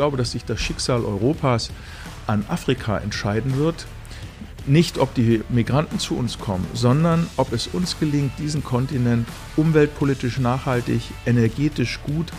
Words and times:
glaube, 0.00 0.16
dass 0.16 0.30
sich 0.30 0.46
das 0.46 0.58
Schicksal 0.58 1.04
Europas 1.04 1.70
an 2.26 2.46
Afrika 2.48 2.96
entscheiden 2.96 3.58
wird. 3.58 3.84
Nicht, 4.64 4.96
ob 4.96 5.12
die 5.12 5.42
Migranten 5.50 5.98
zu 5.98 6.16
uns 6.16 6.38
kommen, 6.38 6.66
sondern 6.72 7.26
ob 7.36 7.52
es 7.52 7.66
uns 7.66 8.00
gelingt, 8.00 8.32
diesen 8.38 8.64
Kontinent 8.64 9.28
umweltpolitisch 9.56 10.38
nachhaltig, 10.38 11.02
energetisch 11.26 12.00
gut 12.02 12.32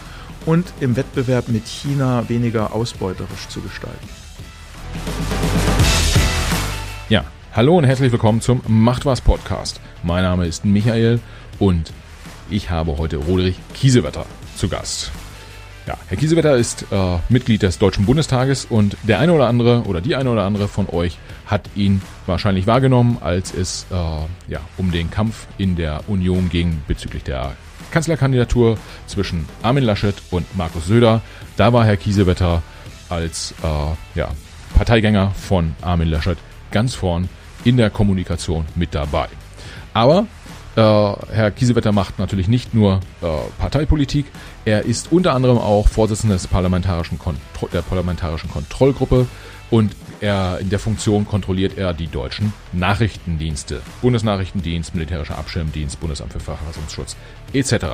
und 0.48 0.74
im 0.80 0.96
Wettbewerb 0.96 1.50
mit 1.50 1.68
China 1.68 2.28
weniger 2.30 2.74
ausbeuterisch 2.74 3.48
zu 3.50 3.62
gestalten. 3.62 4.10
Ja, 7.10 7.26
hallo 7.54 7.78
und 7.78 7.84
herzlich 7.84 8.12
willkommen 8.12 8.42
zum 8.42 8.64
Macht 8.68 9.06
was 9.06 9.22
Podcast. 9.22 9.80
Mein 10.02 10.24
Name 10.24 10.48
ist 10.48 10.66
Michael 10.66 11.20
und 11.60 11.94
ich 12.50 12.72
habe 12.72 12.98
heute 12.98 13.18
Roderich 13.18 13.60
Kiesewetter 13.76 14.26
zu 14.56 14.68
Gast. 14.68 15.12
Ja, 15.88 15.98
Herr 16.08 16.18
Kiesewetter 16.18 16.58
ist 16.58 16.86
äh, 16.92 17.18
Mitglied 17.30 17.64
des 17.64 17.80
Deutschen 17.80 18.06
Bundestages 18.06 18.66
und 18.66 18.98
der 19.04 19.20
eine 19.20 19.34
oder 19.34 19.48
andere 19.48 19.84
oder 19.84 20.00
die 20.00 20.16
eine 20.16 20.30
oder 20.30 20.44
andere 20.44 20.68
von 20.68 20.88
euch 20.90 21.18
hat 21.48 21.70
ihn 21.76 22.02
wahrscheinlich 22.28 22.68
wahrgenommen, 22.68 23.18
als 23.20 23.52
es 23.54 23.88
äh, 23.90 23.96
ja, 24.52 24.60
um 24.78 24.92
den 24.92 25.10
Kampf 25.10 25.48
in 25.58 25.76
der 25.76 26.02
Union 26.08 26.50
ging 26.50 26.82
bezüglich 26.88 27.24
der 27.24 27.54
Kanzlerkandidatur 27.90 28.78
zwischen 29.08 29.48
Armin 29.64 29.84
Laschet 29.84 30.16
und 30.30 30.56
Markus 30.56 30.86
Söder. 30.86 31.22
Da 31.58 31.74
war 31.74 31.84
Herr 31.84 31.98
Kiesewetter 31.98 32.62
als 33.10 33.54
äh, 33.64 34.20
ja, 34.20 34.30
Parteigänger 34.76 35.32
von 35.32 35.76
Armin 35.82 36.10
Laschet 36.10 36.38
ganz 36.70 36.94
vorn 36.94 37.28
in 37.64 37.78
der 37.78 37.90
Kommunikation 37.90 38.66
mit 38.76 38.94
dabei. 38.94 39.28
Aber 39.94 40.28
äh, 40.76 40.82
Herr 40.82 41.52
Kiesewetter 41.52 41.92
macht 41.92 42.20
natürlich 42.20 42.48
nicht 42.48 42.74
nur 42.74 43.02
äh, 43.22 43.28
Parteipolitik, 43.58 44.26
er 44.66 44.86
ist 44.86 45.12
unter 45.12 45.34
anderem 45.34 45.58
auch 45.58 45.88
Vorsitzender 45.88 46.36
des 46.36 46.48
parlamentarischen 46.48 47.20
der 47.74 47.82
parlamentarischen 47.82 48.50
Kontrollgruppe 48.50 49.28
und 49.70 49.96
er, 50.22 50.60
in 50.60 50.70
der 50.70 50.80
Funktion 50.80 51.26
kontrolliert 51.26 51.78
er 51.78 51.94
die 51.94 52.08
deutschen 52.08 52.54
Nachrichtendienste. 52.74 53.82
Bundesnachrichtendienst, 54.02 54.94
Militärischer 54.94 55.38
Abschirmdienst, 55.38 56.00
Bundesamt 56.00 56.34
für 56.34 56.40
Verfassungsschutz 56.40 57.16
etc. 57.54 57.86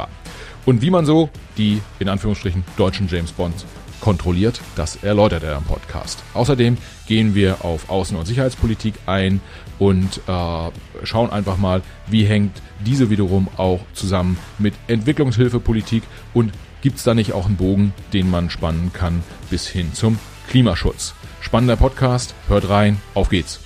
Und 0.65 0.81
wie 0.81 0.89
man 0.89 1.05
so 1.05 1.29
die, 1.57 1.81
in 1.99 2.09
Anführungsstrichen, 2.09 2.65
deutschen 2.75 3.07
James 3.07 3.31
Bonds 3.31 3.65
kontrolliert, 4.01 4.61
das 4.75 5.03
erläutert 5.03 5.43
er 5.43 5.57
im 5.57 5.63
Podcast. 5.63 6.23
Außerdem 6.33 6.77
gehen 7.07 7.35
wir 7.35 7.63
auf 7.65 7.89
Außen- 7.89 8.15
und 8.15 8.25
Sicherheitspolitik 8.25 8.95
ein 9.05 9.41
und 9.79 10.21
äh, 10.27 10.69
schauen 11.03 11.29
einfach 11.29 11.57
mal, 11.57 11.81
wie 12.07 12.25
hängt 12.25 12.61
diese 12.85 13.09
wiederum 13.09 13.47
auch 13.57 13.81
zusammen 13.93 14.37
mit 14.59 14.73
Entwicklungshilfepolitik 14.87 16.03
und 16.33 16.51
gibt 16.81 16.97
es 16.97 17.03
da 17.03 17.13
nicht 17.13 17.33
auch 17.33 17.45
einen 17.45 17.57
Bogen, 17.57 17.93
den 18.13 18.29
man 18.29 18.49
spannen 18.49 18.91
kann 18.93 19.23
bis 19.49 19.67
hin 19.67 19.93
zum 19.93 20.19
Klimaschutz. 20.49 21.13
Spannender 21.41 21.75
Podcast, 21.75 22.35
hört 22.47 22.69
rein, 22.69 23.01
auf 23.13 23.29
geht's. 23.29 23.59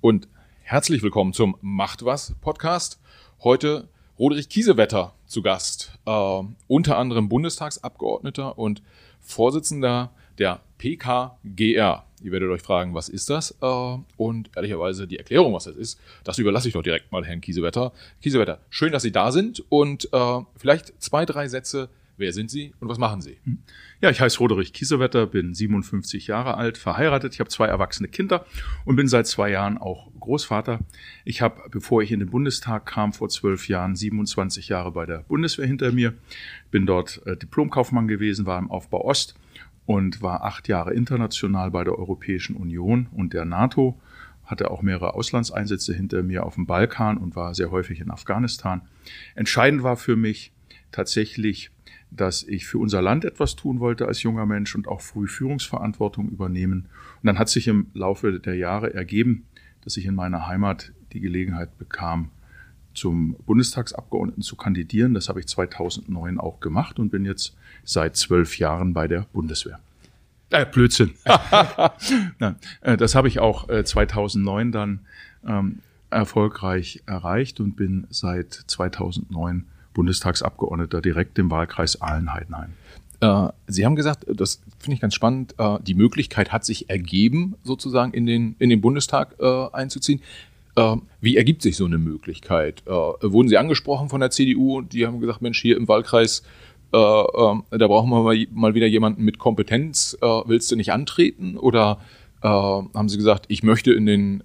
Und 0.00 0.28
herzlich 0.70 1.02
willkommen 1.02 1.32
zum 1.32 1.56
Macht 1.62 2.04
was 2.04 2.36
Podcast. 2.40 3.00
Heute 3.42 3.88
Roderich 4.20 4.48
Kiesewetter 4.48 5.14
zu 5.26 5.42
Gast, 5.42 5.98
äh, 6.06 6.42
unter 6.68 6.96
anderem 6.96 7.28
Bundestagsabgeordneter 7.28 8.56
und 8.56 8.80
Vorsitzender 9.18 10.12
der 10.38 10.60
PKGR. 10.78 12.04
Ihr 12.22 12.30
werdet 12.30 12.50
euch 12.50 12.62
fragen, 12.62 12.94
was 12.94 13.08
ist 13.08 13.30
das? 13.30 13.56
Äh, 13.60 13.98
und 14.16 14.50
ehrlicherweise 14.54 15.08
die 15.08 15.18
Erklärung, 15.18 15.54
was 15.54 15.64
das 15.64 15.74
ist, 15.74 15.98
das 16.22 16.38
überlasse 16.38 16.68
ich 16.68 16.74
doch 16.74 16.84
direkt 16.84 17.10
mal 17.10 17.24
Herrn 17.24 17.40
Kiesewetter. 17.40 17.90
Kiesewetter, 18.22 18.60
schön, 18.70 18.92
dass 18.92 19.02
Sie 19.02 19.10
da 19.10 19.32
sind 19.32 19.64
und 19.70 20.08
äh, 20.12 20.38
vielleicht 20.54 21.02
zwei, 21.02 21.26
drei 21.26 21.48
Sätze 21.48 21.88
Wer 22.20 22.34
sind 22.34 22.50
Sie 22.50 22.74
und 22.80 22.88
was 22.90 22.98
machen 22.98 23.22
Sie? 23.22 23.38
Ja, 24.02 24.08
ich 24.08 24.22
heiße 24.22 24.38
Roderich 24.38 24.72
Kiesewetter, 24.72 25.26
bin 25.26 25.52
57 25.52 26.26
Jahre 26.26 26.56
alt, 26.56 26.78
verheiratet. 26.78 27.34
Ich 27.34 27.40
habe 27.40 27.50
zwei 27.50 27.66
erwachsene 27.66 28.08
Kinder 28.08 28.46
und 28.86 28.96
bin 28.96 29.08
seit 29.08 29.26
zwei 29.26 29.50
Jahren 29.50 29.76
auch 29.76 30.10
Großvater. 30.18 30.80
Ich 31.26 31.42
habe, 31.42 31.68
bevor 31.70 32.02
ich 32.02 32.10
in 32.10 32.20
den 32.20 32.30
Bundestag 32.30 32.86
kam, 32.86 33.12
vor 33.12 33.28
zwölf 33.28 33.68
Jahren 33.68 33.94
27 33.94 34.70
Jahre 34.70 34.92
bei 34.92 35.04
der 35.04 35.18
Bundeswehr 35.18 35.66
hinter 35.66 35.92
mir. 35.92 36.14
Bin 36.70 36.86
dort 36.86 37.20
äh, 37.26 37.36
Diplomkaufmann 37.36 38.08
gewesen, 38.08 38.46
war 38.46 38.58
im 38.58 38.70
Aufbau 38.70 39.04
Ost 39.04 39.34
und 39.84 40.22
war 40.22 40.44
acht 40.44 40.66
Jahre 40.66 40.94
international 40.94 41.70
bei 41.70 41.84
der 41.84 41.98
Europäischen 41.98 42.56
Union 42.56 43.06
und 43.12 43.34
der 43.34 43.44
NATO. 43.44 44.00
Hatte 44.46 44.70
auch 44.70 44.80
mehrere 44.80 45.12
Auslandseinsätze 45.12 45.92
hinter 45.92 46.22
mir 46.22 46.46
auf 46.46 46.54
dem 46.54 46.64
Balkan 46.64 47.18
und 47.18 47.36
war 47.36 47.54
sehr 47.54 47.70
häufig 47.70 48.00
in 48.00 48.10
Afghanistan. 48.10 48.80
Entscheidend 49.34 49.82
war 49.82 49.98
für 49.98 50.16
mich 50.16 50.52
tatsächlich 50.90 51.70
dass 52.10 52.42
ich 52.42 52.66
für 52.66 52.78
unser 52.78 53.02
Land 53.02 53.24
etwas 53.24 53.56
tun 53.56 53.80
wollte 53.80 54.06
als 54.06 54.22
junger 54.22 54.46
Mensch 54.46 54.74
und 54.74 54.88
auch 54.88 55.00
früh 55.00 55.26
Führungsverantwortung 55.26 56.28
übernehmen. 56.28 56.86
Und 57.22 57.26
dann 57.26 57.38
hat 57.38 57.48
sich 57.48 57.68
im 57.68 57.86
Laufe 57.94 58.40
der 58.40 58.56
Jahre 58.56 58.92
ergeben, 58.92 59.44
dass 59.84 59.96
ich 59.96 60.06
in 60.06 60.14
meiner 60.14 60.46
Heimat 60.46 60.92
die 61.12 61.20
Gelegenheit 61.20 61.78
bekam, 61.78 62.30
zum 62.92 63.36
Bundestagsabgeordneten 63.46 64.42
zu 64.42 64.56
kandidieren. 64.56 65.14
Das 65.14 65.28
habe 65.28 65.40
ich 65.40 65.46
2009 65.46 66.38
auch 66.38 66.60
gemacht 66.60 66.98
und 66.98 67.10
bin 67.10 67.24
jetzt 67.24 67.56
seit 67.84 68.16
zwölf 68.16 68.58
Jahren 68.58 68.92
bei 68.92 69.06
der 69.06 69.26
Bundeswehr. 69.32 69.78
Äh, 70.50 70.66
Blödsinn. 70.66 71.12
Nein, 72.38 72.56
äh, 72.80 72.96
das 72.96 73.14
habe 73.14 73.28
ich 73.28 73.38
auch 73.38 73.68
2009 73.68 74.68
äh, 74.68 74.70
dann 74.72 75.00
ähm, 75.46 75.78
erfolgreich 76.10 77.02
erreicht 77.06 77.60
und 77.60 77.76
bin 77.76 78.06
seit 78.10 78.52
2009 78.52 79.64
Bundestagsabgeordneter 79.94 81.00
direkt 81.00 81.38
im 81.38 81.50
Wahlkreis 81.50 82.00
Ahlen-Heidenheim. 82.00 82.72
Äh, 83.20 83.48
Sie 83.66 83.84
haben 83.84 83.96
gesagt, 83.96 84.24
das 84.28 84.62
finde 84.78 84.94
ich 84.94 85.00
ganz 85.00 85.14
spannend, 85.14 85.54
äh, 85.58 85.78
die 85.82 85.94
Möglichkeit 85.94 86.52
hat 86.52 86.64
sich 86.64 86.90
ergeben, 86.90 87.54
sozusagen 87.62 88.12
in 88.12 88.26
den, 88.26 88.56
in 88.58 88.70
den 88.70 88.80
Bundestag 88.80 89.36
äh, 89.38 89.66
einzuziehen. 89.72 90.20
Wie 91.20 91.36
ergibt 91.36 91.60
sich 91.60 91.76
so 91.76 91.84
eine 91.84 91.98
Möglichkeit? 91.98 92.84
Wurden 92.86 93.48
Sie 93.48 93.58
angesprochen 93.58 94.08
von 94.08 94.20
der 94.20 94.30
CDU 94.30 94.78
und 94.78 94.94
die 94.94 95.04
haben 95.04 95.20
gesagt, 95.20 95.42
Mensch, 95.42 95.60
hier 95.60 95.76
im 95.76 95.88
Wahlkreis, 95.88 96.42
da 96.90 97.60
brauchen 97.70 98.08
wir 98.08 98.46
mal 98.52 98.74
wieder 98.74 98.86
jemanden 98.86 99.24
mit 99.24 99.38
Kompetenz. 99.38 100.16
Willst 100.46 100.70
du 100.70 100.76
nicht 100.76 100.92
antreten? 100.92 101.58
Oder 101.58 101.98
haben 102.40 103.08
Sie 103.10 103.18
gesagt, 103.18 103.44
ich 103.48 103.62
möchte 103.62 103.92
in 103.92 104.06
den 104.06 104.42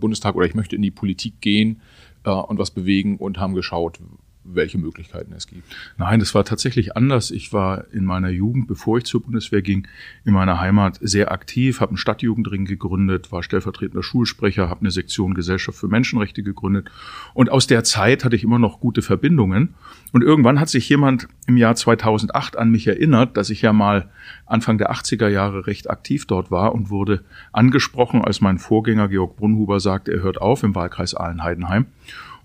Bundestag 0.00 0.34
oder 0.34 0.46
ich 0.46 0.54
möchte 0.54 0.74
in 0.74 0.82
die 0.82 0.90
Politik 0.90 1.40
gehen 1.40 1.82
und 2.24 2.58
was 2.58 2.72
bewegen 2.72 3.18
und 3.18 3.38
haben 3.38 3.54
geschaut, 3.54 4.00
welche 4.44 4.78
Möglichkeiten 4.78 5.32
es 5.32 5.46
gibt. 5.46 5.64
Nein, 5.98 6.18
das 6.18 6.34
war 6.34 6.44
tatsächlich 6.44 6.96
anders. 6.96 7.30
Ich 7.30 7.52
war 7.52 7.84
in 7.92 8.04
meiner 8.04 8.30
Jugend, 8.30 8.66
bevor 8.66 8.98
ich 8.98 9.04
zur 9.04 9.22
Bundeswehr 9.22 9.62
ging, 9.62 9.86
in 10.24 10.32
meiner 10.32 10.60
Heimat 10.60 10.98
sehr 11.02 11.30
aktiv, 11.30 11.80
habe 11.80 11.90
einen 11.90 11.96
Stadtjugendring 11.98 12.64
gegründet, 12.64 13.32
war 13.32 13.42
stellvertretender 13.42 14.02
Schulsprecher, 14.02 14.68
habe 14.68 14.80
eine 14.80 14.90
Sektion 14.90 15.34
Gesellschaft 15.34 15.78
für 15.78 15.88
Menschenrechte 15.88 16.42
gegründet. 16.42 16.90
Und 17.34 17.50
aus 17.50 17.66
der 17.66 17.84
Zeit 17.84 18.24
hatte 18.24 18.36
ich 18.36 18.44
immer 18.44 18.58
noch 18.58 18.80
gute 18.80 19.02
Verbindungen. 19.02 19.74
Und 20.12 20.22
irgendwann 20.22 20.58
hat 20.58 20.68
sich 20.68 20.88
jemand 20.88 21.28
im 21.46 21.56
Jahr 21.56 21.76
2008 21.76 22.56
an 22.56 22.70
mich 22.70 22.86
erinnert, 22.86 23.36
dass 23.36 23.50
ich 23.50 23.62
ja 23.62 23.72
mal 23.72 24.10
Anfang 24.46 24.78
der 24.78 24.90
80er 24.90 25.28
Jahre 25.28 25.66
recht 25.66 25.90
aktiv 25.90 26.26
dort 26.26 26.50
war 26.50 26.74
und 26.74 26.90
wurde 26.90 27.24
angesprochen, 27.52 28.22
als 28.22 28.40
mein 28.40 28.58
Vorgänger 28.58 29.08
Georg 29.08 29.36
Brunhuber 29.36 29.80
sagte, 29.80 30.12
er 30.12 30.22
hört 30.22 30.40
auf 30.40 30.62
im 30.62 30.74
Wahlkreis 30.74 31.14
Ahlen-Heidenheim. 31.14 31.86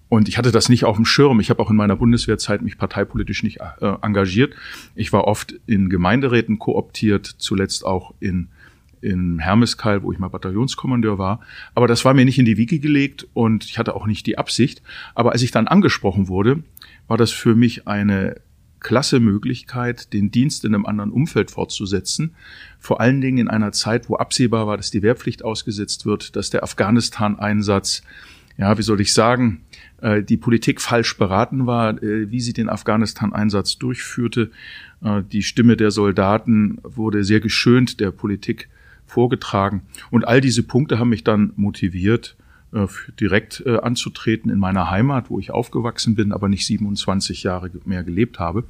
Und 0.08 0.28
ich 0.28 0.38
hatte 0.38 0.52
das 0.52 0.70
nicht 0.70 0.86
auf 0.86 0.98
dem 0.98 1.06
Schirm. 1.06 1.40
Ich 1.40 1.50
habe 1.50 1.62
auch 1.62 1.72
in 1.72 1.76
meiner 1.76 1.96
Bundeswehrzeit 1.96 2.62
mich 2.62 2.78
parteipolitisch 2.78 3.44
nicht 3.44 3.60
äh, 3.60 3.94
engagiert. 4.02 4.54
Ich 4.94 5.12
war 5.12 5.26
oft 5.26 5.56
in 5.66 5.90
Gemeinderäten 5.90 6.60
kooptiert, 6.60 7.26
zuletzt 7.26 7.86
auch 7.86 8.14
in 8.20 8.50
in 9.02 9.38
Hermeskal, 9.38 10.02
wo 10.02 10.12
ich 10.12 10.18
mal 10.18 10.30
Bataillonskommandeur 10.30 11.20
war. 11.20 11.40
Aber 11.76 11.86
das 11.86 12.06
war 12.06 12.16
mir 12.16 12.26
nicht 12.26 12.40
in 12.40 12.46
die 12.46 12.58
Wiege 12.58 12.80
gelegt 12.80 13.28
und 13.34 13.66
ich 13.66 13.78
hatte 13.78 13.96
auch 13.96 14.08
nicht 14.08 14.26
die 14.26 14.40
Absicht. 14.40 14.82
Aber 15.14 15.34
als 15.34 15.44
ich 15.44 15.52
dann 15.52 15.68
angesprochen 15.68 16.28
wurde, 16.28 16.64
war 17.08 17.18
das 17.18 17.32
für 17.32 17.54
mich 17.54 17.88
eine 17.88 18.42
klasse 18.80 19.20
Möglichkeit, 19.20 20.12
den 20.12 20.32
Dienst 20.32 20.66
in 20.66 20.74
einem 20.74 20.88
anderen 20.88 21.12
Umfeld 21.12 21.52
fortzusetzen. 21.52 22.36
Vor 22.80 23.00
allen 23.00 23.22
Dingen 23.22 23.38
in 23.38 23.48
einer 23.48 23.72
Zeit, 23.72 24.10
wo 24.10 24.16
absehbar 24.16 24.66
war, 24.66 24.78
dass 24.78 24.90
die 24.90 25.04
Wehrpflicht 25.04 25.44
ausgesetzt 25.44 26.08
wird, 26.08 26.36
dass 26.36 26.50
der 26.50 26.64
Afghanistan-Einsatz 26.64 28.02
ja, 28.58 28.78
wie 28.78 28.84
soll 28.84 29.02
ich 29.02 29.14
sagen, 29.14 29.62
äh, 30.02 30.24
die 30.24 30.38
Politik 30.38 30.82
falsch 30.82 31.18
beraten 31.18 31.66
war, 31.66 32.02
äh, 32.02 32.30
wie 32.30 32.42
sie 32.42 32.54
den 32.54 32.70
Afghanistan-Einsatz 32.70 33.78
durchführte. 33.78 34.52
Äh, 35.04 35.24
die 35.24 35.44
Stimme 35.44 35.78
der 35.78 35.92
Soldaten 35.92 36.80
wurde 36.84 37.24
sehr 37.24 37.40
geschönt 37.40 38.00
der 38.00 38.12
Politik 38.12 38.70
vorgetragen. 39.06 39.84
Und 40.12 40.28
all 40.28 40.42
diese 40.42 40.64
Punkte 40.64 41.00
haben 41.00 41.10
mich 41.10 41.24
dann 41.24 41.54
motiviert, 41.56 42.36
direkt 43.22 43.66
anzutreten 43.66 44.52
in 44.52 44.60
meiner 44.60 44.92
Heimat, 44.92 45.30
wo 45.30 45.40
ich 45.40 45.52
aufgewachsen 45.52 46.16
bin, 46.16 46.34
aber 46.34 46.50
nicht 46.50 46.66
27 46.66 47.44
Jahre 47.44 47.72
mehr 47.86 48.04
gelebt 48.04 48.40
habe. 48.40 48.64
Und 48.64 48.68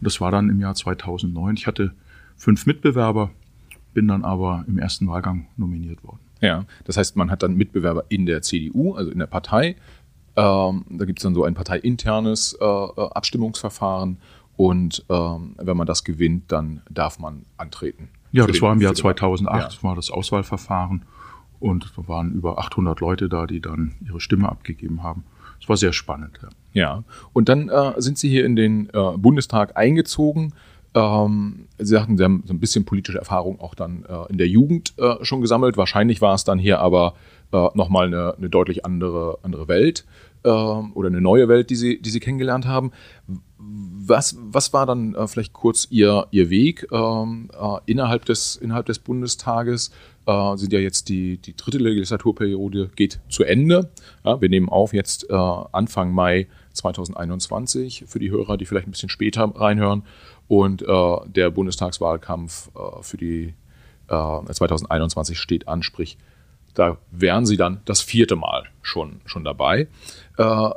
das 0.00 0.22
war 0.22 0.30
dann 0.30 0.48
im 0.48 0.58
Jahr 0.58 0.74
2009. 0.74 1.56
Ich 1.58 1.66
hatte 1.66 1.92
fünf 2.36 2.64
Mitbewerber, 2.64 3.30
bin 3.92 4.08
dann 4.08 4.24
aber 4.24 4.64
im 4.68 4.78
ersten 4.78 5.06
Wahlgang 5.06 5.48
nominiert 5.58 6.02
worden. 6.02 6.20
Ja, 6.42 6.64
das 6.84 6.96
heißt, 6.96 7.16
man 7.16 7.30
hat 7.30 7.42
dann 7.42 7.54
Mitbewerber 7.54 8.04
in 8.08 8.26
der 8.26 8.42
CDU, 8.42 8.94
also 8.94 9.10
in 9.10 9.18
der 9.18 9.26
Partei. 9.26 9.76
Ähm, 10.36 10.84
da 10.88 11.04
gibt 11.04 11.18
es 11.18 11.22
dann 11.22 11.34
so 11.34 11.44
ein 11.44 11.54
parteiinternes 11.54 12.56
äh, 12.60 12.64
äh, 12.64 13.08
Abstimmungsverfahren 13.10 14.18
und 14.56 15.04
ähm, 15.08 15.56
wenn 15.58 15.76
man 15.76 15.86
das 15.86 16.04
gewinnt, 16.04 16.50
dann 16.52 16.82
darf 16.90 17.18
man 17.18 17.44
antreten. 17.56 18.08
Ja, 18.32 18.46
das 18.46 18.56
den, 18.56 18.62
war 18.62 18.72
im 18.72 18.80
Jahr 18.80 18.94
2008, 18.94 19.74
ja. 19.74 19.82
war 19.82 19.94
das 19.94 20.10
Auswahlverfahren 20.10 21.04
und 21.60 21.92
da 21.96 22.08
waren 22.08 22.32
über 22.32 22.58
800 22.58 23.00
Leute 23.00 23.28
da, 23.28 23.46
die 23.46 23.60
dann 23.60 23.94
ihre 24.06 24.20
Stimme 24.20 24.48
abgegeben 24.48 25.02
haben. 25.02 25.24
Es 25.60 25.68
war 25.68 25.76
sehr 25.76 25.92
spannend. 25.92 26.38
Ja, 26.72 26.82
ja. 26.82 27.04
und 27.32 27.48
dann 27.48 27.68
äh, 27.68 27.92
sind 27.98 28.18
Sie 28.18 28.28
hier 28.28 28.44
in 28.44 28.56
den 28.56 28.88
äh, 28.92 29.16
Bundestag 29.16 29.76
eingezogen. 29.76 30.54
Ähm, 30.94 31.66
Sie 31.78 31.86
sagten, 31.86 32.16
Sie 32.16 32.24
haben 32.24 32.42
so 32.46 32.52
ein 32.52 32.58
bisschen 32.58 32.84
politische 32.84 33.18
Erfahrung 33.18 33.60
auch 33.60 33.74
dann 33.74 34.04
äh, 34.04 34.30
in 34.30 34.38
der 34.38 34.48
Jugend 34.48 34.94
äh, 34.98 35.24
schon 35.24 35.40
gesammelt. 35.40 35.76
Wahrscheinlich 35.76 36.20
war 36.20 36.34
es 36.34 36.44
dann 36.44 36.58
hier 36.58 36.80
aber 36.80 37.14
äh, 37.52 37.68
nochmal 37.74 38.06
eine, 38.06 38.34
eine 38.36 38.48
deutlich 38.48 38.84
andere, 38.84 39.38
andere 39.42 39.68
Welt 39.68 40.04
äh, 40.44 40.48
oder 40.48 41.08
eine 41.08 41.20
neue 41.20 41.48
Welt, 41.48 41.70
die 41.70 41.76
Sie, 41.76 42.00
die 42.00 42.10
Sie 42.10 42.20
kennengelernt 42.20 42.66
haben. 42.66 42.92
Was, 43.58 44.36
was 44.40 44.72
war 44.72 44.86
dann 44.86 45.14
äh, 45.14 45.26
vielleicht 45.28 45.52
kurz 45.52 45.86
Ihr, 45.90 46.26
Ihr 46.30 46.50
Weg 46.50 46.86
ähm, 46.92 47.50
äh, 47.52 47.78
innerhalb, 47.86 48.24
des, 48.24 48.56
innerhalb 48.56 48.86
des 48.86 48.98
Bundestages? 48.98 49.92
Äh, 50.26 50.56
sind 50.56 50.72
ja 50.72 50.80
jetzt 50.80 51.08
die, 51.08 51.38
die 51.38 51.56
dritte 51.56 51.78
Legislaturperiode 51.78 52.90
geht 52.96 53.20
zu 53.28 53.44
Ende. 53.44 53.90
Ja, 54.24 54.40
wir 54.40 54.48
nehmen 54.48 54.68
auf 54.68 54.92
jetzt 54.92 55.28
äh, 55.30 55.34
Anfang 55.34 56.12
Mai 56.12 56.48
2021 56.72 58.04
für 58.06 58.18
die 58.18 58.30
Hörer, 58.30 58.56
die 58.56 58.66
vielleicht 58.66 58.88
ein 58.88 58.92
bisschen 58.92 59.08
später 59.08 59.44
reinhören. 59.54 60.04
Und 60.48 60.82
äh, 60.82 61.16
der 61.26 61.50
Bundestagswahlkampf 61.50 62.70
äh, 62.74 63.02
für 63.02 63.16
die 63.16 63.54
2021 64.08 65.38
steht 65.38 65.68
an, 65.68 65.82
sprich 65.82 66.18
da 66.74 66.98
wären 67.10 67.46
Sie 67.46 67.56
dann 67.56 67.80
das 67.84 68.00
vierte 68.00 68.36
Mal 68.36 68.64
schon, 68.82 69.20
schon 69.26 69.44
dabei. 69.44 69.88
Äh, 70.38 70.70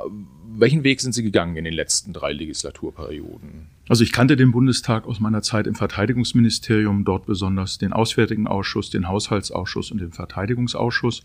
welchen 0.58 0.84
Weg 0.84 1.00
sind 1.00 1.12
Sie 1.12 1.22
gegangen 1.22 1.56
in 1.56 1.64
den 1.64 1.74
letzten 1.74 2.12
drei 2.12 2.32
Legislaturperioden? 2.32 3.68
Also 3.88 4.02
ich 4.02 4.12
kannte 4.12 4.36
den 4.36 4.52
Bundestag 4.52 5.06
aus 5.06 5.20
meiner 5.20 5.42
Zeit 5.42 5.66
im 5.66 5.74
Verteidigungsministerium, 5.74 7.04
dort 7.04 7.26
besonders 7.26 7.78
den 7.78 7.92
Auswärtigen 7.92 8.46
Ausschuss, 8.46 8.90
den 8.90 9.08
Haushaltsausschuss 9.08 9.90
und 9.90 10.00
den 10.00 10.12
Verteidigungsausschuss. 10.12 11.22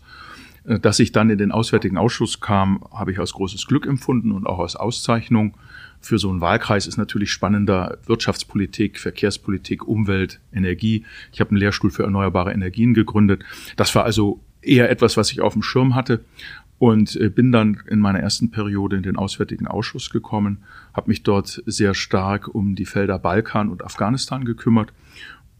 Äh, 0.64 0.78
dass 0.78 0.98
ich 0.98 1.12
dann 1.12 1.30
in 1.30 1.38
den 1.38 1.52
Auswärtigen 1.52 1.98
Ausschuss 1.98 2.40
kam, 2.40 2.84
habe 2.92 3.12
ich 3.12 3.18
als 3.18 3.32
großes 3.32 3.66
Glück 3.66 3.86
empfunden 3.86 4.32
und 4.32 4.46
auch 4.46 4.60
als 4.60 4.76
Auszeichnung. 4.76 5.56
Für 6.00 6.18
so 6.18 6.30
einen 6.30 6.40
Wahlkreis 6.40 6.86
ist 6.86 6.96
natürlich 6.96 7.30
spannender 7.30 7.98
Wirtschaftspolitik, 8.06 8.98
Verkehrspolitik, 8.98 9.86
Umwelt, 9.86 10.40
Energie. 10.52 11.04
Ich 11.32 11.40
habe 11.40 11.50
einen 11.50 11.58
Lehrstuhl 11.58 11.90
für 11.90 12.02
erneuerbare 12.02 12.52
Energien 12.52 12.92
gegründet. 12.92 13.44
Das 13.76 13.94
war 13.94 14.04
also 14.04 14.40
eher 14.62 14.90
etwas, 14.90 15.16
was 15.16 15.32
ich 15.32 15.40
auf 15.40 15.52
dem 15.52 15.62
Schirm 15.62 15.94
hatte 15.94 16.24
und 16.78 17.14
äh, 17.16 17.28
bin 17.28 17.52
dann 17.52 17.80
in 17.88 18.00
meiner 18.00 18.20
ersten 18.20 18.50
Periode 18.50 18.96
in 18.96 19.02
den 19.02 19.16
Auswärtigen 19.16 19.66
Ausschuss 19.66 20.10
gekommen, 20.10 20.64
habe 20.94 21.10
mich 21.10 21.22
dort 21.22 21.62
sehr 21.66 21.94
stark 21.94 22.48
um 22.52 22.74
die 22.74 22.86
Felder 22.86 23.18
Balkan 23.18 23.68
und 23.68 23.84
Afghanistan 23.84 24.44
gekümmert 24.44 24.92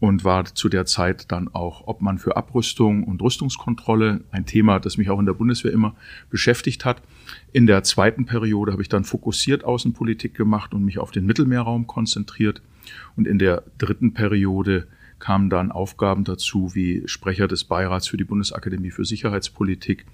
und 0.03 0.25
war 0.25 0.43
zu 0.43 0.67
der 0.67 0.85
Zeit 0.85 1.31
dann 1.31 1.47
auch 1.47 1.87
Obmann 1.87 2.17
für 2.17 2.35
Abrüstung 2.35 3.05
und 3.05 3.21
Rüstungskontrolle, 3.21 4.19
ein 4.31 4.45
Thema, 4.45 4.81
das 4.81 4.97
mich 4.97 5.09
auch 5.09 5.17
in 5.17 5.25
der 5.25 5.31
Bundeswehr 5.31 5.71
immer 5.71 5.95
beschäftigt 6.29 6.83
hat. 6.83 7.01
In 7.53 7.67
der 7.67 7.83
zweiten 7.83 8.25
Periode 8.25 8.73
habe 8.73 8.81
ich 8.81 8.89
dann 8.89 9.05
fokussiert 9.05 9.63
Außenpolitik 9.63 10.33
gemacht 10.33 10.73
und 10.73 10.83
mich 10.83 10.99
auf 10.99 11.11
den 11.11 11.25
Mittelmeerraum 11.25 11.87
konzentriert. 11.87 12.61
Und 13.15 13.27
in 13.27 13.39
der 13.39 13.63
dritten 13.77 14.13
Periode 14.13 14.87
kamen 15.23 15.49
dann 15.49 15.71
Aufgaben 15.71 16.25
dazu 16.25 16.75
wie 16.75 17.03
Sprecher 17.05 17.47
des 17.47 17.63
Beirats 17.63 18.09
für 18.09 18.17
die 18.17 18.25
Bundesakademie 18.25 18.91
für 18.91 19.05
Sicherheitspolitik 19.05 20.05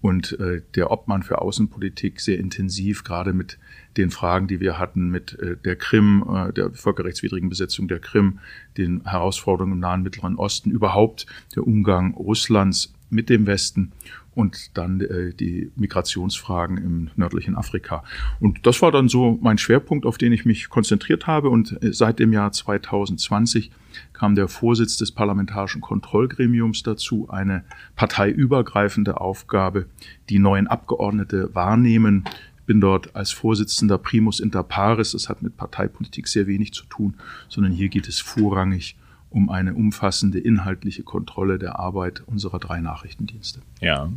und 0.00 0.38
äh, 0.40 0.62
der 0.74 0.90
Obmann 0.90 1.22
für 1.22 1.42
Außenpolitik 1.42 2.20
sehr 2.20 2.38
intensiv, 2.38 3.04
gerade 3.04 3.34
mit 3.34 3.58
den 3.98 4.10
Fragen, 4.10 4.46
die 4.46 4.60
wir 4.60 4.78
hatten, 4.78 5.10
mit 5.10 5.38
äh, 5.40 5.58
der 5.62 5.76
Krim, 5.76 6.24
äh, 6.26 6.54
der 6.54 6.70
völkerrechtswidrigen 6.70 7.50
Besetzung 7.50 7.86
der 7.86 7.98
Krim, 7.98 8.38
den 8.78 9.04
Herausforderungen 9.04 9.74
im 9.74 9.80
Nahen 9.80 10.02
Mittleren 10.02 10.36
Osten, 10.36 10.70
überhaupt 10.70 11.26
der 11.54 11.66
Umgang 11.66 12.14
Russlands 12.14 12.94
mit 13.10 13.28
dem 13.28 13.46
Westen 13.46 13.92
und 14.34 14.76
dann 14.76 14.98
die 14.98 15.70
Migrationsfragen 15.76 16.76
im 16.76 17.08
nördlichen 17.16 17.54
Afrika. 17.56 18.04
Und 18.38 18.66
das 18.66 18.82
war 18.82 18.90
dann 18.90 19.08
so 19.08 19.38
mein 19.40 19.56
Schwerpunkt, 19.56 20.04
auf 20.04 20.18
den 20.18 20.32
ich 20.32 20.44
mich 20.44 20.68
konzentriert 20.68 21.26
habe. 21.26 21.48
Und 21.48 21.78
seit 21.80 22.18
dem 22.18 22.34
Jahr 22.34 22.52
2020 22.52 23.70
kam 24.16 24.34
der 24.34 24.48
Vorsitz 24.48 24.96
des 24.96 25.12
Parlamentarischen 25.12 25.82
Kontrollgremiums 25.82 26.82
dazu, 26.82 27.28
eine 27.28 27.64
parteiübergreifende 27.96 29.20
Aufgabe, 29.20 29.86
die 30.30 30.38
neuen 30.38 30.66
Abgeordnete 30.66 31.54
wahrnehmen. 31.54 32.24
Bin 32.64 32.80
dort 32.80 33.14
als 33.14 33.30
Vorsitzender 33.30 33.98
Primus 33.98 34.40
inter 34.40 34.62
pares. 34.62 35.12
Das 35.12 35.28
hat 35.28 35.42
mit 35.42 35.56
Parteipolitik 35.56 36.28
sehr 36.28 36.46
wenig 36.46 36.72
zu 36.72 36.84
tun, 36.86 37.14
sondern 37.48 37.72
hier 37.72 37.88
geht 37.88 38.08
es 38.08 38.18
vorrangig 38.18 38.96
um 39.28 39.50
eine 39.50 39.74
umfassende 39.74 40.38
inhaltliche 40.38 41.02
Kontrolle 41.02 41.58
der 41.58 41.78
Arbeit 41.78 42.22
unserer 42.26 42.58
drei 42.58 42.80
Nachrichtendienste. 42.80 43.60
Ja, 43.80 44.10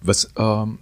was 0.00 0.32
ähm, 0.36 0.78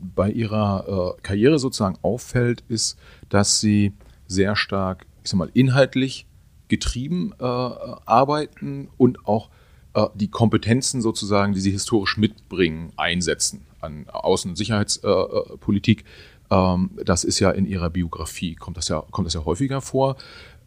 bei 0.00 0.30
Ihrer 0.30 1.14
äh, 1.16 1.22
Karriere 1.22 1.58
sozusagen 1.60 1.98
auffällt, 2.02 2.64
ist, 2.68 2.98
dass 3.28 3.60
Sie 3.60 3.92
sehr 4.26 4.56
stark, 4.56 5.06
ich 5.22 5.30
sag 5.30 5.38
mal, 5.38 5.50
inhaltlich 5.54 6.26
getrieben 6.68 7.32
äh, 7.38 7.42
arbeiten 7.42 8.88
und 8.96 9.26
auch 9.26 9.48
äh, 9.94 10.06
die 10.14 10.28
Kompetenzen 10.28 11.02
sozusagen, 11.02 11.52
die 11.52 11.60
Sie 11.60 11.70
historisch 11.70 12.16
mitbringen, 12.16 12.92
einsetzen 12.96 13.66
an 13.80 14.06
Außen- 14.06 14.48
und 14.48 14.56
Sicherheitspolitik. 14.56 16.04
Ähm, 16.50 16.90
das 17.04 17.24
ist 17.24 17.40
ja 17.40 17.50
in 17.50 17.66
Ihrer 17.66 17.90
Biografie, 17.90 18.54
kommt 18.54 18.76
das 18.76 18.88
ja, 18.88 19.02
kommt 19.10 19.26
das 19.26 19.34
ja 19.34 19.44
häufiger 19.44 19.80
vor. 19.80 20.16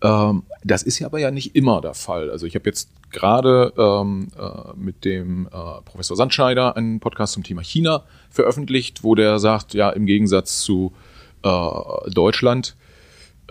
Ähm, 0.02 0.44
das 0.64 0.84
ist 0.84 1.00
ja 1.00 1.08
aber 1.08 1.20
ja 1.20 1.32
nicht 1.32 1.56
immer 1.56 1.82
der 1.82 1.94
Fall. 1.94 2.30
Also 2.32 2.46
ich 2.46 2.56
habe 2.56 2.66
jetzt 2.66 2.90
gerade 3.12 3.74
ähm, 3.78 4.30
äh, 4.38 4.76
mit 4.76 5.06
dem 5.06 5.48
äh, 5.48 5.82
Professor 5.86 6.18
Sandscheider 6.18 6.76
einen 6.76 7.00
Podcast 7.00 7.34
zum 7.34 7.44
Thema 7.44 7.62
China 7.62 8.04
veröffentlicht, 8.30 9.04
wo 9.04 9.16
der 9.16 9.40
sagt, 9.40 9.74
ja, 9.74 9.90
im 9.92 10.06
Gegensatz 10.06 10.62
zu 10.62 10.94
äh, 11.44 12.10
Deutschland 12.10 12.76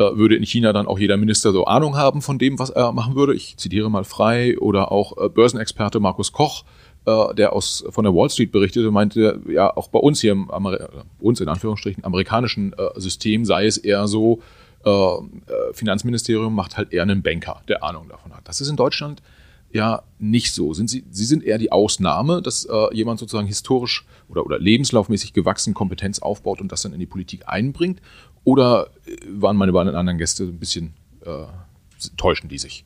würde 0.04 0.36
in 0.36 0.44
China 0.44 0.72
dann 0.72 0.86
auch 0.86 0.98
jeder 0.98 1.16
Minister 1.16 1.52
so 1.52 1.64
Ahnung 1.64 1.96
haben 1.96 2.22
von 2.22 2.38
dem, 2.38 2.58
was 2.58 2.70
er 2.70 2.92
machen 2.92 3.14
würde. 3.14 3.34
Ich 3.34 3.56
zitiere 3.56 3.90
mal 3.90 4.04
frei. 4.04 4.58
Oder 4.58 4.92
auch 4.92 5.16
äh, 5.16 5.28
Börsenexperte 5.28 6.00
Markus 6.00 6.32
Koch, 6.32 6.64
äh, 7.06 7.34
der 7.34 7.52
aus, 7.52 7.84
von 7.90 8.04
der 8.04 8.14
Wall 8.14 8.30
Street 8.30 8.52
berichtete, 8.52 8.90
meinte, 8.90 9.40
ja, 9.48 9.76
auch 9.76 9.88
bei 9.88 9.98
uns 9.98 10.20
hier 10.20 10.32
im 10.32 10.50
Ameri 10.50 10.78
uns 11.20 11.40
in 11.40 11.48
Anführungsstrichen 11.48 12.04
amerikanischen 12.04 12.74
System 12.96 13.44
sei 13.44 13.66
es 13.66 13.76
eher 13.76 14.08
so, 14.08 14.40
äh, 14.84 14.90
äh, 14.90 15.18
Finanzministerium 15.72 16.54
macht 16.54 16.76
halt 16.76 16.92
eher 16.92 17.02
einen 17.02 17.22
Banker, 17.22 17.62
der 17.68 17.84
Ahnung 17.84 18.08
davon 18.08 18.32
hat. 18.34 18.48
Das 18.48 18.60
ist 18.60 18.68
in 18.68 18.76
Deutschland 18.76 19.22
ja 19.72 20.02
nicht 20.18 20.52
so. 20.52 20.72
Sind 20.72 20.88
Sie, 20.88 21.04
Sie 21.10 21.26
sind 21.26 21.44
eher 21.44 21.58
die 21.58 21.70
Ausnahme, 21.70 22.40
dass 22.40 22.64
äh, 22.64 22.94
jemand 22.94 23.20
sozusagen 23.20 23.46
historisch 23.46 24.06
oder, 24.28 24.44
oder 24.44 24.58
lebenslaufmäßig 24.58 25.32
gewachsen 25.32 25.74
Kompetenz 25.74 26.20
aufbaut 26.20 26.60
und 26.60 26.72
das 26.72 26.82
dann 26.82 26.94
in 26.94 26.98
die 26.98 27.06
Politik 27.06 27.42
einbringt? 27.46 28.00
Oder 28.44 28.88
äh, 29.06 29.16
waren 29.28 29.56
meine 29.56 29.72
beiden 29.72 29.94
anderen 29.94 30.18
Gäste 30.18 30.44
ein 30.44 30.58
bisschen, 30.58 30.94
äh, 31.24 31.46
täuschen 32.16 32.48
die 32.48 32.58
sich? 32.58 32.84